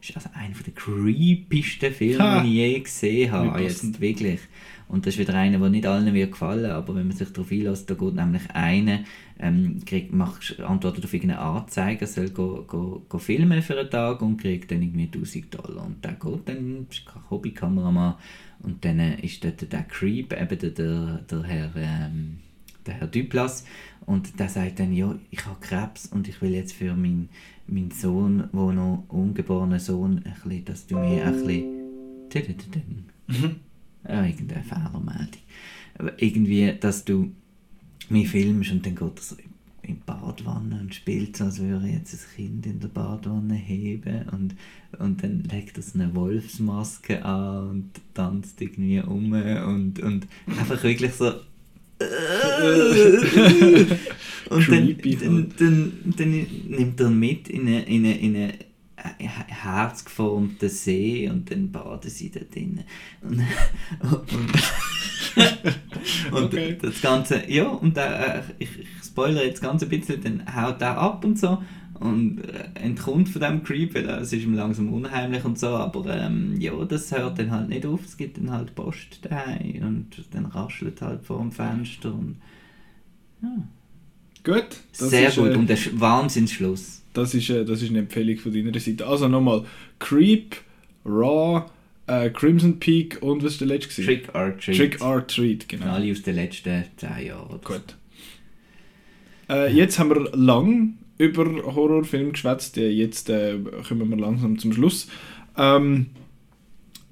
das 0.00 0.10
ist 0.10 0.16
also 0.16 0.28
einer 0.34 0.54
der 0.54 0.72
creepigsten 0.74 1.92
Filme, 1.92 2.22
Ha. 2.22 2.40
die 2.42 2.48
ich 2.48 2.54
je 2.74 2.80
gesehen 2.80 3.32
habe. 3.32 3.62
Jetzt 3.62 4.00
wirklich. 4.00 4.40
Und 4.88 5.06
das 5.06 5.14
ist 5.14 5.20
wieder 5.20 5.34
einer, 5.34 5.58
der 5.58 5.70
nicht 5.70 5.86
allen 5.86 6.12
wird 6.12 6.32
gefallen, 6.32 6.70
aber 6.70 6.94
wenn 6.94 7.08
man 7.08 7.16
sich 7.16 7.32
darauf 7.32 7.50
einlässt, 7.50 7.90
da 7.90 7.94
geht 7.94 8.14
nämlich 8.14 8.42
einer, 8.52 9.00
ähm, 9.38 9.80
kriegt, 9.84 10.12
macht, 10.12 10.60
antwortet 10.60 11.04
auf 11.04 11.14
irgendeine 11.14 11.40
Anzeige, 11.40 12.06
soll 12.06 12.30
go, 12.30 12.64
go, 12.66 13.04
go 13.08 13.18
filmen 13.18 13.62
für 13.62 13.78
einen 13.78 13.90
Tag 13.90 14.22
und 14.22 14.36
kriegt 14.36 14.70
dann 14.70 14.82
irgendwie 14.82 15.06
1000 15.06 15.54
Dollar. 15.54 15.86
Und 15.86 16.04
der 16.04 16.12
geht 16.12 16.48
dann, 16.48 16.86
ist 16.90 17.06
kein 17.06 17.30
Hobbykameramann, 17.30 18.14
und 18.62 18.84
dann 18.84 18.98
äh, 18.98 19.20
ist 19.20 19.44
dort 19.44 19.72
der 19.72 19.82
Creep, 19.82 20.32
eben 20.32 20.58
der, 20.58 20.70
der, 20.70 21.18
der 21.30 21.42
Herr, 21.42 21.70
ähm, 21.76 22.38
der 22.86 22.94
Herr 22.94 23.06
Duplas, 23.06 23.64
und 24.06 24.38
der 24.38 24.48
sagt 24.48 24.80
dann, 24.80 24.92
ja, 24.92 25.14
ich 25.30 25.44
habe 25.46 25.60
Krebs 25.60 26.06
und 26.06 26.28
ich 26.28 26.40
will 26.42 26.52
jetzt 26.52 26.74
für 26.74 26.94
meinen 26.94 27.28
mein 27.66 27.90
Sohn, 27.90 28.48
wo 28.52 28.72
noch 28.72 29.04
ungeborenen 29.08 29.78
Sohn, 29.78 30.18
ein 30.24 30.34
bisschen, 30.42 30.64
dass 30.66 30.86
du 30.86 30.98
mir 30.98 31.24
ein 31.26 31.32
bisschen... 31.32 33.04
Ja, 34.08 34.24
irgendeine 34.24 34.62
Fehlermeldung. 34.62 35.40
Aber 35.98 36.22
irgendwie, 36.22 36.72
dass 36.78 37.04
du 37.04 37.32
mich 38.08 38.28
filmst 38.28 38.72
und 38.72 38.84
dann 38.84 38.94
geht 38.94 39.16
er 39.16 39.22
so 39.22 39.36
in 39.82 39.96
die 39.96 40.00
Badwanne 40.06 40.80
und 40.80 40.94
spielt 40.94 41.36
so, 41.36 41.44
als 41.44 41.60
würde 41.60 41.86
jetzt 41.86 42.14
ein 42.14 42.36
Kind 42.36 42.66
in 42.66 42.80
der 42.80 42.88
Badwanne 42.88 43.54
heben 43.54 44.28
und, 44.30 44.54
und 44.98 45.22
dann 45.22 45.44
legt 45.44 45.76
er 45.76 45.82
so 45.82 45.98
eine 45.98 46.14
Wolfsmaske 46.14 47.24
an 47.24 47.68
und 47.68 47.90
tanzt 48.14 48.60
irgendwie 48.60 49.00
um 49.00 49.32
und, 49.32 50.00
und 50.00 50.26
einfach 50.46 50.82
wirklich 50.82 51.12
so 51.12 51.32
und 54.50 54.68
dann, 54.68 54.96
dann, 55.20 55.52
dann, 55.58 55.92
dann 56.16 56.46
nimmt 56.68 57.00
er 57.00 57.10
mit 57.10 57.48
in 57.48 57.68
eine, 57.68 57.84
in 57.84 58.04
eine, 58.04 58.18
in 58.18 58.36
eine 58.36 58.54
herzgeformten 59.18 60.68
See 60.68 61.28
und 61.28 61.50
dann 61.50 61.70
baden 61.70 62.10
sie 62.10 62.30
da 62.30 62.40
drin. 62.40 62.80
Und, 63.22 63.40
und, 64.32 64.62
und 66.30 66.54
Okay. 66.54 66.76
das 66.82 67.00
Ganze, 67.00 67.50
ja, 67.50 67.66
und 67.68 67.96
äh, 67.96 68.42
ich, 68.58 68.78
ich 68.80 68.88
spoilere 69.04 69.44
jetzt 69.44 69.62
ganz 69.62 69.82
ein 69.82 69.88
bisschen, 69.88 70.22
dann 70.22 70.54
haut 70.54 70.80
er 70.82 70.98
ab 70.98 71.24
und 71.24 71.38
so 71.38 71.62
und 71.94 72.40
äh, 72.40 72.68
entkommt 72.74 73.28
von 73.28 73.40
dem 73.40 73.62
Creep, 73.62 73.94
weil 73.94 74.08
äh, 74.08 74.12
es 74.20 74.32
ist 74.32 74.42
ihm 74.44 74.54
langsam 74.54 74.92
unheimlich 74.92 75.44
und 75.44 75.58
so, 75.58 75.68
aber 75.68 76.06
ähm, 76.16 76.60
ja, 76.60 76.72
das 76.84 77.12
hört 77.12 77.38
dann 77.38 77.50
halt 77.50 77.68
nicht 77.68 77.86
auf, 77.86 78.04
es 78.04 78.16
gibt 78.16 78.38
dann 78.38 78.50
halt 78.50 78.74
Post 78.74 79.20
daheim 79.22 79.82
und 79.82 80.24
dann 80.34 80.46
raschelt 80.46 81.00
halt 81.02 81.24
vor 81.24 81.38
dem 81.38 81.52
Fenster 81.52 82.12
und 82.12 82.36
ja. 83.42 83.48
Gut. 84.44 84.76
das 84.98 85.08
Sehr 85.10 85.28
ist, 85.28 85.36
gut 85.36 85.52
Äh, 85.52 85.56
und 85.56 85.66
der 85.68 85.78
Sch- 85.78 85.98
Wahnsinnsschluss. 85.98 87.02
Das, 87.14 87.34
ist, 87.34 87.48
äh, 87.50 87.64
das 87.64 87.80
ist 87.80 87.90
eine 87.90 88.00
Empfehlung 88.00 88.36
von 88.36 88.52
deiner 88.52 88.78
Seite. 88.78 89.06
Also 89.06 89.28
nochmal: 89.28 89.64
Creep, 89.98 90.56
Raw, 91.06 91.64
äh, 92.06 92.30
Crimson 92.30 92.78
Peak 92.78 93.22
und 93.22 93.42
was 93.42 93.52
ist 93.52 93.60
der 93.60 93.68
letzte? 93.68 94.04
Trick 94.04 94.34
or 94.34 94.56
Treat. 94.58 94.76
Trick 94.76 95.00
or 95.00 95.26
Treat, 95.26 95.68
genau. 95.68 95.86
Alle 95.86 96.12
aus 96.12 96.22
den 96.22 96.34
letzten 96.34 96.84
10 96.96 97.26
Jahren. 97.26 97.60
Gut. 97.64 97.96
Äh, 99.48 99.72
jetzt 99.72 99.98
haben 99.98 100.10
wir 100.10 100.36
lang 100.36 100.98
über 101.18 101.44
Horrorfilme 101.74 102.32
geschwätzt. 102.32 102.76
Jetzt 102.76 103.30
äh, 103.30 103.58
kommen 103.86 104.10
wir 104.10 104.16
langsam 104.16 104.58
zum 104.58 104.72
Schluss. 104.72 105.08
Ähm, 105.56 106.06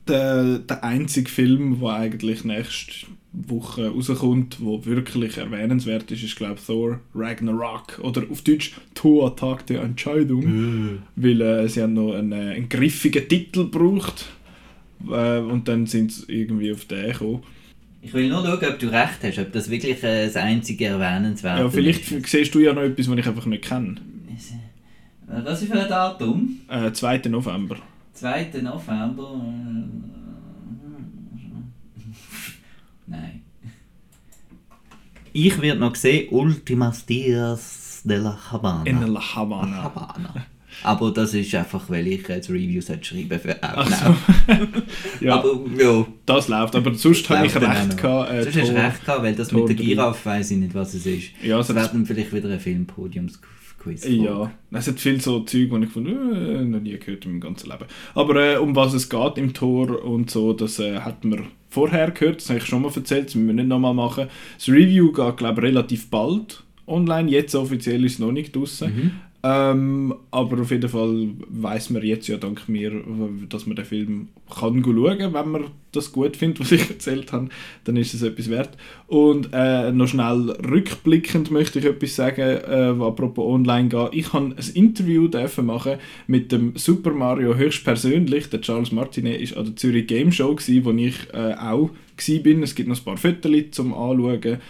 der, 0.08 0.58
der 0.58 0.82
einzige 0.82 1.30
Film, 1.30 1.78
der 1.80 1.90
eigentlich 1.90 2.44
nächste 2.44 3.06
Woche 3.32 3.88
rauskommt, 3.88 4.58
wo 4.60 4.84
wirklich 4.84 5.38
erwähnenswert 5.38 6.10
ist, 6.10 6.22
ist 6.22 6.36
glaube 6.36 6.60
Thor 6.64 7.00
Ragnarok 7.14 7.98
oder 8.02 8.22
auf 8.30 8.42
Deutsch 8.42 8.72
Thor 8.94 9.34
Tag 9.36 9.66
der 9.66 9.82
Entscheidung, 9.82 11.00
weil 11.16 11.40
äh, 11.40 11.68
sie 11.68 11.82
haben 11.82 11.94
noch 11.94 12.12
einen, 12.14 12.32
äh, 12.32 12.54
einen 12.54 12.68
griffigen 12.68 13.26
Titel 13.26 13.64
gebraucht 13.70 14.26
äh, 15.10 15.38
und 15.38 15.66
dann 15.68 15.86
sind 15.86 16.12
sie 16.12 16.30
irgendwie 16.30 16.72
auf 16.72 16.84
den 16.84 17.10
gekommen. 17.10 17.42
Ich 18.02 18.12
will 18.12 18.28
nur 18.28 18.44
schauen, 18.44 18.68
ob 18.68 18.78
du 18.78 18.88
recht 18.88 19.18
hast, 19.22 19.38
ob 19.38 19.52
das 19.52 19.70
wirklich 19.70 20.02
äh, 20.02 20.26
das 20.26 20.36
einzige 20.36 20.86
Erwähnenswerte 20.86 21.62
Ja, 21.62 21.70
vielleicht 21.70 22.10
ist. 22.10 22.26
siehst 22.26 22.54
du 22.54 22.58
ja 22.58 22.72
noch 22.74 22.82
etwas, 22.82 23.08
was 23.08 23.16
ich 23.18 23.26
einfach 23.26 23.46
nicht 23.46 23.64
kenne. 23.64 23.94
Äh, 25.28 25.44
Was 25.44 25.62
ist 25.62 25.70
für 25.72 25.80
ein 25.80 25.88
Datum? 25.88 26.58
Äh, 26.68 26.92
2. 26.92 27.22
November. 27.30 27.76
2. 28.12 28.50
November. 28.60 29.40
äh, 29.42 30.12
Nein. 33.06 33.40
Ich 35.32 35.60
werde 35.60 35.80
noch 35.80 35.94
sehen 35.94 36.28
Ultimas 36.30 37.06
Dias 37.06 38.00
de 38.04 38.18
la 38.18 38.36
Habana. 38.50 38.84
In 38.84 39.02
La 39.12 39.20
Havana. 39.34 39.82
Habana. 39.84 40.46
Aber 40.84 41.12
das 41.12 41.34
ist 41.34 41.54
einfach, 41.54 41.88
weil 41.88 42.06
ich 42.08 42.26
jetzt 42.26 42.48
Reviews 42.50 42.86
schreiben 43.02 43.38
für 43.38 43.56
Ach 43.62 43.76
Outnow. 43.76 44.16
so. 45.20 45.24
ja, 45.24 45.34
Aber 45.34 45.60
ja, 45.78 46.06
das 46.26 46.48
läuft. 46.48 46.74
Aber 46.74 46.94
sonst 46.94 47.28
habe 47.30 47.46
ich 47.46 47.52
dann 47.52 47.64
recht 47.64 47.96
gehabt. 47.98 48.30
Äh, 48.32 48.42
Sonst 48.44 48.60
hast 48.60 48.70
du 48.70 48.74
recht 48.74 49.04
gehabt, 49.04 49.22
weil 49.22 49.34
das 49.34 49.48
Thor 49.48 49.68
mit 49.68 49.78
der. 49.78 49.86
Giraffe 49.86 50.30
weiss 50.30 50.50
ich 50.50 50.58
nicht, 50.58 50.74
was 50.74 50.94
es 50.94 51.06
ist. 51.06 51.28
Ja, 51.42 51.56
also 51.58 51.72
Es 51.72 51.76
das, 51.78 51.92
werden 51.92 52.06
vielleicht 52.06 52.32
wieder 52.32 52.48
ein 52.48 52.58
Filmpodiumsquiz 53.82 54.06
ja, 54.08 54.52
es 54.70 54.88
hat 54.88 55.00
viel 55.00 55.20
so 55.20 55.40
Zeug, 55.40 55.70
die 55.70 55.84
ich 55.84 55.90
von 55.90 56.06
äh, 56.06 56.64
noch 56.64 56.80
nie 56.80 56.98
gehört 56.98 57.24
in 57.24 57.32
meinem 57.32 57.40
ganzen 57.40 57.70
Leben. 57.70 57.84
Aber 58.14 58.36
äh, 58.36 58.56
um 58.56 58.74
was 58.76 58.94
es 58.94 59.08
geht 59.08 59.38
im 59.38 59.52
Tor 59.52 60.04
und 60.04 60.30
so, 60.30 60.52
das 60.52 60.78
äh, 60.78 61.00
hat 61.00 61.24
man 61.24 61.46
vorher 61.68 62.10
gehört, 62.10 62.36
das 62.36 62.48
habe 62.48 62.58
ich 62.58 62.66
schon 62.66 62.82
mal 62.82 62.92
erzählt, 62.94 63.26
das 63.26 63.34
müssen 63.34 63.48
wir 63.48 63.54
nicht 63.54 63.68
nochmal 63.68 63.94
machen. 63.94 64.28
Das 64.56 64.68
Review 64.68 65.12
geht, 65.12 65.36
glaube 65.36 65.60
ich, 65.60 65.68
relativ 65.68 66.10
bald 66.10 66.62
online, 66.86 67.30
jetzt 67.30 67.54
offiziell 67.54 68.04
ist 68.04 68.14
es 68.14 68.18
noch 68.18 68.32
nicht 68.32 68.54
draußen. 68.54 68.94
Mhm. 68.94 69.10
Ähm, 69.44 70.14
aber 70.30 70.60
auf 70.60 70.70
jeden 70.70 70.88
Fall 70.88 71.30
weiß 71.48 71.90
man 71.90 72.02
jetzt 72.02 72.28
ja 72.28 72.36
dank 72.36 72.68
mir, 72.68 72.92
dass 73.48 73.66
man 73.66 73.74
den 73.74 73.84
Film 73.84 74.28
kann 74.48 74.84
schauen 74.84 75.18
kann, 75.18 75.34
wenn 75.34 75.50
man 75.50 75.64
das 75.90 76.12
gut 76.12 76.36
findet, 76.36 76.60
was 76.60 76.70
ich 76.70 76.88
erzählt 76.88 77.32
habe, 77.32 77.48
dann 77.82 77.96
ist 77.96 78.14
es 78.14 78.22
etwas 78.22 78.50
wert. 78.50 78.76
Und 79.08 79.48
äh, 79.52 79.90
noch 79.90 80.06
schnell 80.06 80.50
rückblickend 80.50 81.50
möchte 81.50 81.80
ich 81.80 81.86
etwas 81.86 82.14
sagen, 82.14 82.40
äh, 82.40 83.04
apropos 83.04 83.52
online 83.52 83.88
geht. 83.88 84.10
Ich 84.12 84.32
habe 84.32 84.54
ein 84.56 84.74
Interview 84.74 85.26
dürfen 85.26 85.66
machen 85.66 85.96
mit 86.28 86.52
dem 86.52 86.76
Super 86.76 87.10
Mario 87.10 87.56
höchstpersönlich. 87.56 88.48
Der 88.48 88.60
Charles 88.60 88.92
Martinet 88.92 89.40
ist 89.40 89.56
an 89.56 89.64
der 89.64 89.76
Zürich 89.76 90.06
Game 90.06 90.30
Show 90.30 90.54
gsi, 90.54 90.84
wo 90.84 90.92
ich 90.92 91.16
äh, 91.32 91.54
auch 91.54 91.90
bin. 92.44 92.62
Es 92.62 92.76
gibt 92.76 92.88
noch 92.88 92.98
ein 92.98 93.04
paar 93.04 93.16
Fotos 93.16 93.52
zum 93.72 93.92
Anschauen 93.92 94.60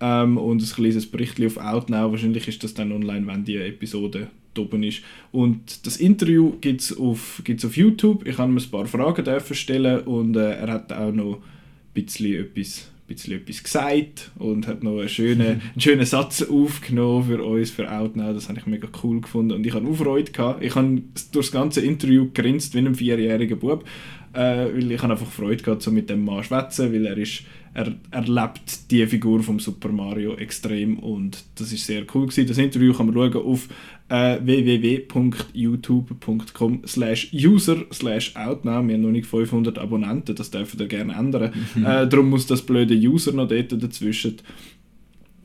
ähm, 0.00 0.38
und 0.38 0.62
ein 0.62 0.68
kleines 0.68 1.06
Bericht 1.06 1.42
auf 1.44 1.56
Outnow. 1.56 2.12
Wahrscheinlich 2.12 2.48
ist 2.48 2.64
das 2.64 2.74
dann 2.74 2.92
online, 2.92 3.26
wenn 3.26 3.44
die 3.44 3.56
Episode 3.56 4.28
oben 4.58 4.82
ist. 4.82 5.02
Und 5.32 5.86
das 5.86 5.96
Interview 5.96 6.54
gibt 6.60 6.80
es 6.80 6.96
auf, 6.96 7.40
gibt's 7.44 7.64
auf 7.64 7.76
YouTube. 7.76 8.26
Ich 8.26 8.38
habe 8.38 8.50
ihm 8.52 8.58
ein 8.58 8.70
paar 8.70 8.86
Fragen 8.86 9.24
dürfen 9.24 9.54
stellen 9.54 10.00
und 10.00 10.36
äh, 10.36 10.54
er 10.54 10.72
hat 10.72 10.92
auch 10.92 11.12
noch 11.12 11.36
ein 11.36 12.04
bisschen 12.04 12.34
etwas, 12.34 12.90
bisschen 13.06 13.34
etwas 13.34 13.62
gesagt 13.62 14.30
und 14.38 14.66
hat 14.66 14.82
noch 14.82 14.98
einen 14.98 15.08
schönen, 15.08 15.46
einen 15.72 15.80
schönen 15.80 16.06
Satz 16.06 16.42
aufgenommen 16.42 17.24
für 17.24 17.42
uns, 17.42 17.70
für 17.70 17.90
Outnow. 17.90 18.34
Das 18.34 18.48
habe 18.48 18.58
ich 18.58 18.66
mega 18.66 18.88
cool 19.02 19.20
gefunden 19.20 19.52
und 19.52 19.66
ich 19.66 19.74
habe 19.74 19.88
auch 19.88 19.96
Freude 19.96 20.30
gehabt. 20.30 20.62
Ich 20.62 20.74
habe 20.74 21.02
durch 21.32 21.46
das 21.46 21.52
ganze 21.52 21.80
Interview 21.80 22.28
grinst 22.32 22.74
wie 22.74 22.78
ein 22.78 22.94
vierjähriger 22.94 23.56
Bub, 23.56 23.84
äh, 24.32 24.38
weil 24.38 24.92
ich 24.92 25.02
habe 25.02 25.12
einfach 25.12 25.30
Freude 25.30 25.62
gehabt, 25.62 25.82
so 25.82 25.90
mit 25.90 26.10
dem 26.10 26.24
Mann 26.24 26.42
zu 26.42 26.48
schwätzen, 26.48 26.92
weil 26.92 27.06
er 27.06 27.18
ist 27.18 27.44
er, 27.72 27.94
er 28.10 28.22
lebt 28.22 28.90
die 28.90 29.06
Figur 29.06 29.40
vom 29.42 29.58
Super 29.60 29.90
Mario 29.90 30.34
extrem 30.34 30.98
und 30.98 31.44
das 31.54 31.72
ist 31.72 31.86
sehr 31.86 32.04
cool 32.14 32.26
gewesen. 32.26 32.48
Das 32.48 32.58
Interview 32.58 32.92
kann 32.92 33.06
man 33.06 33.14
schauen 33.14 33.46
auf 33.46 33.68
äh, 34.08 34.38
www.youtube.com 34.42 36.82
slash 36.86 37.32
user 37.32 37.84
slash 37.92 38.34
outnow. 38.34 38.84
Wir 38.86 38.94
haben 38.94 39.02
noch 39.02 39.10
nicht 39.10 39.26
500 39.26 39.78
Abonnenten, 39.78 40.34
das 40.34 40.50
dürfen 40.50 40.80
ihr 40.80 40.88
gerne 40.88 41.14
ändern. 41.14 41.52
äh, 41.76 42.08
darum 42.08 42.30
muss 42.30 42.46
das 42.46 42.62
blöde 42.62 42.94
User 42.94 43.30
noch 43.32 43.46
dort 43.46 43.80
dazwischen. 43.80 44.38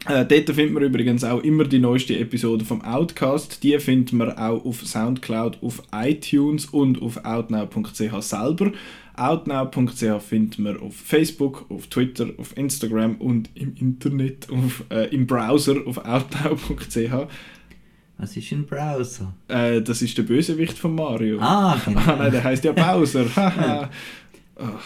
Äh, 0.08 0.26
dort 0.26 0.56
findet 0.56 0.74
man 0.74 0.84
übrigens 0.84 1.24
auch 1.24 1.42
immer 1.42 1.64
die 1.64 1.80
neueste 1.80 2.18
Episode 2.18 2.64
vom 2.64 2.84
Outcast. 2.84 3.64
Die 3.64 3.78
findet 3.80 4.14
man 4.14 4.32
auch 4.32 4.64
auf 4.64 4.86
Soundcloud, 4.86 5.64
auf 5.64 5.82
iTunes 5.94 6.66
und 6.66 7.02
auf 7.02 7.26
outnow.ch 7.26 8.22
selber. 8.22 8.72
Outnow.ch 9.18 10.22
findet 10.22 10.60
man 10.60 10.80
auf 10.80 10.96
Facebook, 10.96 11.66
auf 11.70 11.88
Twitter, 11.88 12.28
auf 12.38 12.58
Instagram 12.58 13.16
und 13.16 13.50
im 13.56 13.76
Internet, 13.76 14.50
auf, 14.50 14.84
äh, 14.90 15.14
im 15.14 15.26
Browser 15.28 15.76
auf 15.86 15.98
outnow.ch. 15.98 17.28
Was 18.18 18.38
ist 18.38 18.52
ein 18.52 18.66
Browser? 18.66 19.34
Äh, 19.48 19.82
das 19.82 20.02
ist 20.02 20.18
der 20.18 20.24
Bösewicht 20.24 20.78
von 20.78 20.96
Mario. 20.96 21.40
Ah, 21.40 21.80
genau. 21.86 22.00
Ah, 22.00 22.16
nein, 22.18 22.32
der 22.32 22.44
heißt 22.44 22.64
ja 22.64 22.72
Bowser. 22.72 23.26
Ah. 24.58 24.80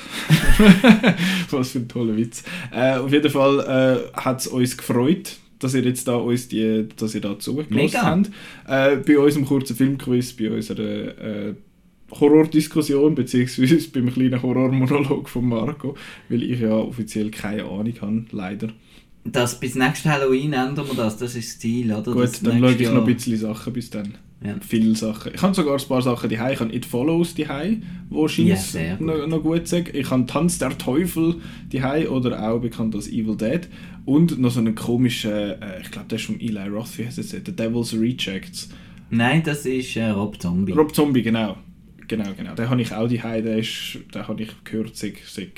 Was 1.51 1.69
für 1.69 1.77
ein 1.77 1.87
toller 1.87 2.17
Witz. 2.17 2.43
Äh, 2.71 2.95
auf 2.95 3.11
jeden 3.11 3.29
Fall 3.29 3.59
äh, 4.15 4.17
hat 4.19 4.39
es 4.39 4.47
uns 4.47 4.75
gefreut, 4.75 5.37
dass 5.59 5.75
ihr 5.75 5.83
jetzt 5.83 6.07
da 6.07 6.15
uns 6.15 6.47
die, 6.47 6.87
dass 6.95 7.13
ihr 7.13 7.21
da 7.21 7.37
zugelassen 7.37 8.01
habt. 8.01 8.31
Äh, 8.67 8.95
bei 8.95 9.19
unserem 9.19 9.45
kurzen 9.45 9.75
Filmquiz, 9.75 10.33
bei 10.33 10.49
unserer 10.49 10.79
äh, 10.79 11.53
Horrordiskussion, 12.11 13.15
beziehungsweise 13.15 13.89
beim 13.93 14.11
kleinen 14.13 14.41
Horrormonolog 14.41 15.29
von 15.29 15.47
Marco, 15.47 15.95
weil 16.29 16.43
ich 16.43 16.59
ja 16.59 16.71
offiziell 16.75 17.29
keine 17.31 17.63
Ahnung 17.65 17.93
habe, 18.01 18.25
leider. 18.31 18.69
Das, 19.25 19.59
bis 19.59 19.75
nächstes 19.75 20.11
Halloween 20.11 20.53
ändern 20.53 20.87
wir 20.87 20.95
das, 20.95 21.17
das 21.17 21.35
ist 21.35 21.53
das 21.53 21.59
Ziel, 21.59 21.91
oder? 21.91 22.11
Gut, 22.13 22.23
Das 22.23 22.41
dann 22.41 22.59
schaue 22.59 22.71
ich 22.71 22.79
noch 22.81 22.89
ein 22.89 22.95
Jahr- 22.95 23.05
bisschen 23.05 23.37
Sachen 23.37 23.73
bis 23.73 23.89
dann. 23.89 24.13
Ja. 24.41 24.55
Viele 24.61 24.95
Sachen. 24.95 25.33
Ich 25.35 25.41
habe 25.41 25.53
sogar 25.53 25.77
ein 25.77 25.85
paar 25.85 26.01
Sachen 26.01 26.29
die 26.29 26.35
Ich 26.35 26.39
habe 26.61 26.73
It 26.73 26.85
Follows 26.85 27.35
die 27.35 27.45
wo 28.09 28.25
scheint 28.29 28.57
sehr 28.57 28.95
gut. 28.95 29.07
noch, 29.07 29.27
noch 29.27 29.43
gut 29.43 29.67
sagen. 29.67 29.89
Ich 29.91 30.09
habe 30.09 30.25
Tanz 30.27 30.57
der 30.59 30.77
Teufel 30.77 31.35
die 31.69 31.81
oder 32.07 32.49
auch 32.49 32.59
bekannt 32.59 32.95
als 32.95 33.09
Evil 33.09 33.35
Dead. 33.35 33.67
Und 34.05 34.39
noch 34.39 34.49
so 34.51 34.61
einen 34.61 34.75
komischen, 34.75 35.29
äh, 35.31 35.81
ich 35.81 35.91
glaube, 35.91 36.07
der 36.07 36.17
ist 36.17 36.25
von 36.25 36.39
Eli 36.39 36.67
Roth, 36.69 36.97
wie 36.97 37.05
heißt 37.05 37.19
es? 37.19 37.31
The 37.31 37.41
Devil's 37.41 37.93
Rejects. 37.93 38.69
Nein, 39.09 39.43
das 39.43 39.65
ist 39.65 39.97
äh, 39.97 40.07
Rob 40.09 40.41
Zombie. 40.41 40.71
Rob 40.71 40.95
Zombie, 40.95 41.21
genau. 41.21 41.57
Genau, 42.09 42.33
genau. 42.35 42.55
Den 42.55 42.69
habe 42.69 42.81
ich 42.81 42.93
auch 42.93 43.07
die 43.07 43.19
ist, 43.19 43.99
den 44.13 44.27
habe 44.27 44.41
ich 44.41 44.49
gehört, 44.65 44.97
sei, 44.97 45.13
sei, 45.25 45.49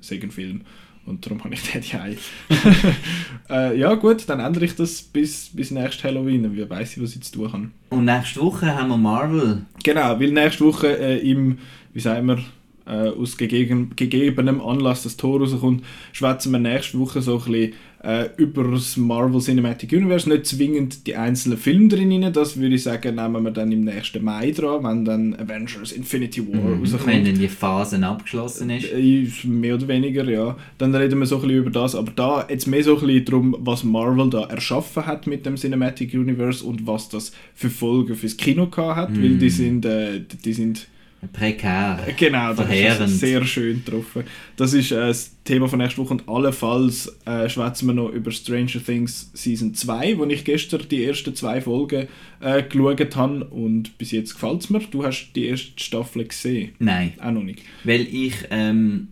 sei 0.00 0.20
ein 0.22 0.30
Film. 0.30 0.62
Und 1.04 1.24
darum 1.24 1.42
habe 1.44 1.54
ich 1.54 1.62
den 1.62 1.82
die 1.82 3.52
äh, 3.52 3.78
Ja 3.78 3.94
gut, 3.94 4.28
dann 4.28 4.40
ändere 4.40 4.64
ich 4.64 4.74
das 4.74 5.02
bis, 5.02 5.50
bis 5.52 5.70
nächstes 5.70 6.04
Halloween. 6.04 6.56
Wer 6.56 6.70
weiß, 6.70 7.00
was 7.02 7.14
ich 7.14 7.22
zu 7.22 7.32
tun 7.32 7.52
habe. 7.52 7.70
Und 7.90 8.04
nächste 8.04 8.40
Woche 8.40 8.74
haben 8.74 8.88
wir 8.88 8.96
Marvel. 8.96 9.62
Genau, 9.84 10.18
weil 10.18 10.32
nächste 10.32 10.64
Woche 10.64 10.98
äh, 10.98 11.18
im, 11.18 11.58
wie 11.92 12.00
sagen 12.00 12.26
wir, 12.26 12.38
äh, 12.86 13.10
aus 13.10 13.36
gegeben, 13.36 13.90
gegebenem 13.96 14.60
Anlass 14.60 15.02
das 15.02 15.16
Tor 15.16 15.40
rauskommt, 15.40 15.84
schwätzen 16.12 16.52
wir 16.52 16.58
nächste 16.60 16.98
Woche 16.98 17.20
so 17.20 17.38
ein 17.38 17.50
bisschen 17.50 17.72
äh, 18.06 18.28
über 18.36 18.62
das 18.70 18.96
Marvel 18.96 19.40
Cinematic 19.40 19.92
Universe, 19.92 20.28
nicht 20.28 20.46
zwingend 20.46 21.06
die 21.08 21.16
einzelnen 21.16 21.58
Filme 21.58 21.88
drin, 21.88 22.32
das 22.32 22.56
würde 22.56 22.76
ich 22.76 22.84
sagen, 22.84 23.16
nehmen 23.16 23.42
wir 23.42 23.50
dann 23.50 23.72
im 23.72 23.80
nächsten 23.82 24.22
Mai 24.22 24.52
dran, 24.52 24.84
wenn 24.84 25.04
dann 25.04 25.34
Avengers 25.34 25.90
Infinity 25.90 26.46
War 26.46 26.62
Wenn 26.62 26.78
rauskommt. 26.78 27.26
dann 27.26 27.34
die 27.38 27.48
Phase 27.48 28.00
abgeschlossen 28.06 28.70
ist. 28.70 28.92
Äh, 28.92 29.26
Mehr 29.44 29.74
oder 29.74 29.88
weniger, 29.88 30.24
ja. 30.24 30.56
Dann 30.78 30.94
reden 30.94 31.18
wir 31.18 31.26
so 31.26 31.36
ein 31.36 31.42
bisschen 31.42 31.58
über 31.58 31.70
das, 31.70 31.94
aber 31.96 32.12
da 32.14 32.46
jetzt 32.48 32.66
mehr 32.66 32.84
so 32.84 32.96
ein 32.98 33.06
bisschen 33.06 33.24
darum, 33.24 33.56
was 33.58 33.82
Marvel 33.82 34.30
da 34.30 34.44
erschaffen 34.44 35.04
hat 35.04 35.26
mit 35.26 35.44
dem 35.44 35.56
Cinematic 35.56 36.14
Universe 36.14 36.64
und 36.64 36.86
was 36.86 37.08
das 37.08 37.32
für 37.54 37.70
Folgen 37.70 38.14
fürs 38.14 38.36
Kino 38.36 38.66
gehabt 38.68 38.96
hat, 38.96 39.20
weil 39.20 39.36
die 39.38 39.50
sind, 39.50 39.84
äh, 39.84 40.20
die 40.44 40.52
sind 40.52 40.86
Prekär. 41.32 41.98
Genau, 42.16 42.48
das 42.48 42.66
Verheerend. 42.66 43.10
ist 43.10 43.20
sehr 43.20 43.44
schön 43.44 43.84
getroffen. 43.84 44.24
Das 44.56 44.72
ist 44.72 44.92
äh, 44.92 44.96
das 45.08 45.36
Thema 45.44 45.68
von 45.68 45.78
nächster 45.78 46.02
Woche 46.02 46.14
und 46.14 46.28
allenfalls 46.28 47.16
äh, 47.24 47.48
schwätzen 47.48 47.86
wir 47.88 47.94
noch 47.94 48.10
über 48.10 48.30
Stranger 48.30 48.84
Things 48.84 49.30
Season 49.34 49.74
2, 49.74 50.18
wo 50.18 50.24
ich 50.24 50.44
gestern 50.44 50.82
die 50.90 51.04
ersten 51.04 51.34
zwei 51.34 51.60
Folgen 51.60 52.08
äh, 52.40 52.62
geschaut 52.62 53.16
habe 53.16 53.44
und 53.44 53.96
bis 53.98 54.10
jetzt 54.10 54.34
gefällt 54.34 54.62
es 54.62 54.70
mir. 54.70 54.80
Du 54.90 55.04
hast 55.04 55.32
die 55.34 55.46
erste 55.46 55.72
Staffel 55.82 56.24
gesehen? 56.26 56.72
Nein, 56.78 57.12
Auch 57.20 57.30
noch 57.32 57.42
nicht. 57.42 57.62
weil 57.84 58.02
ich, 58.02 58.34
ähm, 58.50 59.08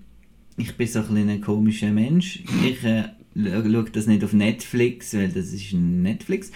ich 0.57 0.75
bin 0.75 0.87
so 0.87 1.01
ein, 1.01 1.07
bisschen 1.09 1.29
ein 1.29 1.41
komischer 1.41 1.91
Mensch. 1.91 2.41
Ich 2.65 2.83
äh, 2.85 3.05
schaue 3.37 3.85
das 3.93 4.07
nicht 4.07 4.23
auf 4.25 4.33
Netflix, 4.33 5.15
weil 5.15 5.29
das 5.29 5.53
ist 5.53 5.73
ein 5.73 6.03
Netflix. 6.03 6.53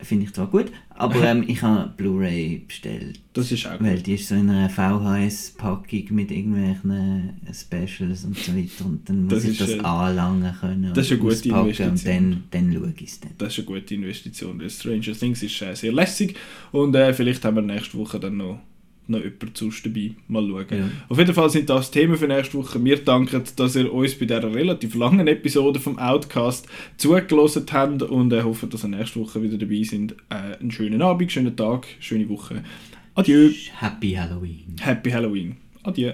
Finde 0.00 0.26
ich 0.26 0.32
zwar 0.32 0.46
gut, 0.46 0.66
aber 0.98 1.22
ähm, 1.24 1.44
ich 1.46 1.62
habe 1.62 1.90
Blu-ray 1.96 2.62
bestellt. 2.66 3.20
Das 3.32 3.50
ist 3.52 3.66
auch 3.66 3.80
Weil 3.80 4.00
die 4.02 4.14
ist 4.14 4.28
so 4.28 4.34
in 4.34 4.50
einer 4.50 4.68
VHS-Packung 4.68 6.04
mit 6.10 6.30
irgendwelchen 6.30 7.34
Specials 7.52 8.24
und 8.24 8.36
so 8.36 8.54
weiter. 8.56 8.84
Und 8.84 9.08
dann 9.08 9.24
muss 9.24 9.34
Das 9.34 9.44
ich 9.44 9.58
das 9.58 9.70
äh, 9.70 9.78
anlangen 9.80 10.52
können. 10.60 10.92
das 10.94 11.06
ist 11.06 11.12
eine 11.12 11.20
gute 11.20 11.34
auspacken 11.34 11.60
Und 11.60 11.68
Investition. 11.68 12.42
dann, 12.50 12.62
dann 12.70 12.72
schaue 12.72 12.92
ich 12.96 13.02
es 13.08 13.20
dann. 13.20 13.30
Das 13.38 13.52
ist 13.52 13.58
eine 13.58 13.66
gute 13.80 13.94
Investition. 13.94 14.70
Stranger 14.70 15.12
Things 15.12 15.42
ist 15.42 15.62
äh, 15.62 15.74
sehr 15.74 15.92
lässig 15.92 16.34
und 16.72 16.94
äh, 16.94 17.12
vielleicht 17.14 17.44
haben 17.44 17.56
wir 17.56 17.62
nächste 17.62 17.96
Woche 17.96 18.18
dann 18.18 18.36
noch, 18.36 18.58
noch 19.08 19.18
jemanden 19.18 19.50
sonst 19.54 19.84
dabei. 19.84 20.12
Mal 20.28 20.46
schauen. 20.48 20.66
Ja. 20.70 20.90
Auf 21.08 21.18
jeden 21.18 21.34
Fall 21.34 21.50
sind 21.50 21.70
das 21.70 21.90
Themen 21.90 22.16
für 22.16 22.28
nächste 22.28 22.58
Woche. 22.58 22.82
Wir 22.84 22.96
danken, 23.04 23.42
dass 23.56 23.76
ihr 23.76 23.92
uns 23.92 24.14
bei 24.14 24.26
dieser 24.26 24.54
relativ 24.54 24.94
langen 24.94 25.26
Episode 25.26 25.80
vom 25.80 25.98
Outcast 25.98 26.66
zugelassen 26.96 27.66
habt 27.72 28.02
und 28.02 28.32
äh, 28.32 28.42
hoffen, 28.42 28.70
dass 28.70 28.84
ihr 28.84 28.88
nächste 28.88 29.20
Woche 29.20 29.42
wieder 29.42 29.58
dabei 29.58 29.82
sind. 29.82 30.12
Äh, 30.30 30.58
einen 30.60 30.70
schönen 30.70 31.02
Abend, 31.02 31.32
schönen 31.32 31.56
Tag, 31.56 31.86
schöne 32.00 32.28
Woche. 32.28 32.62
Adieu. 33.14 33.50
Happy 33.80 34.12
Halloween. 34.12 34.76
Happy 34.80 35.10
Halloween. 35.10 35.56
Adieu. 35.82 36.12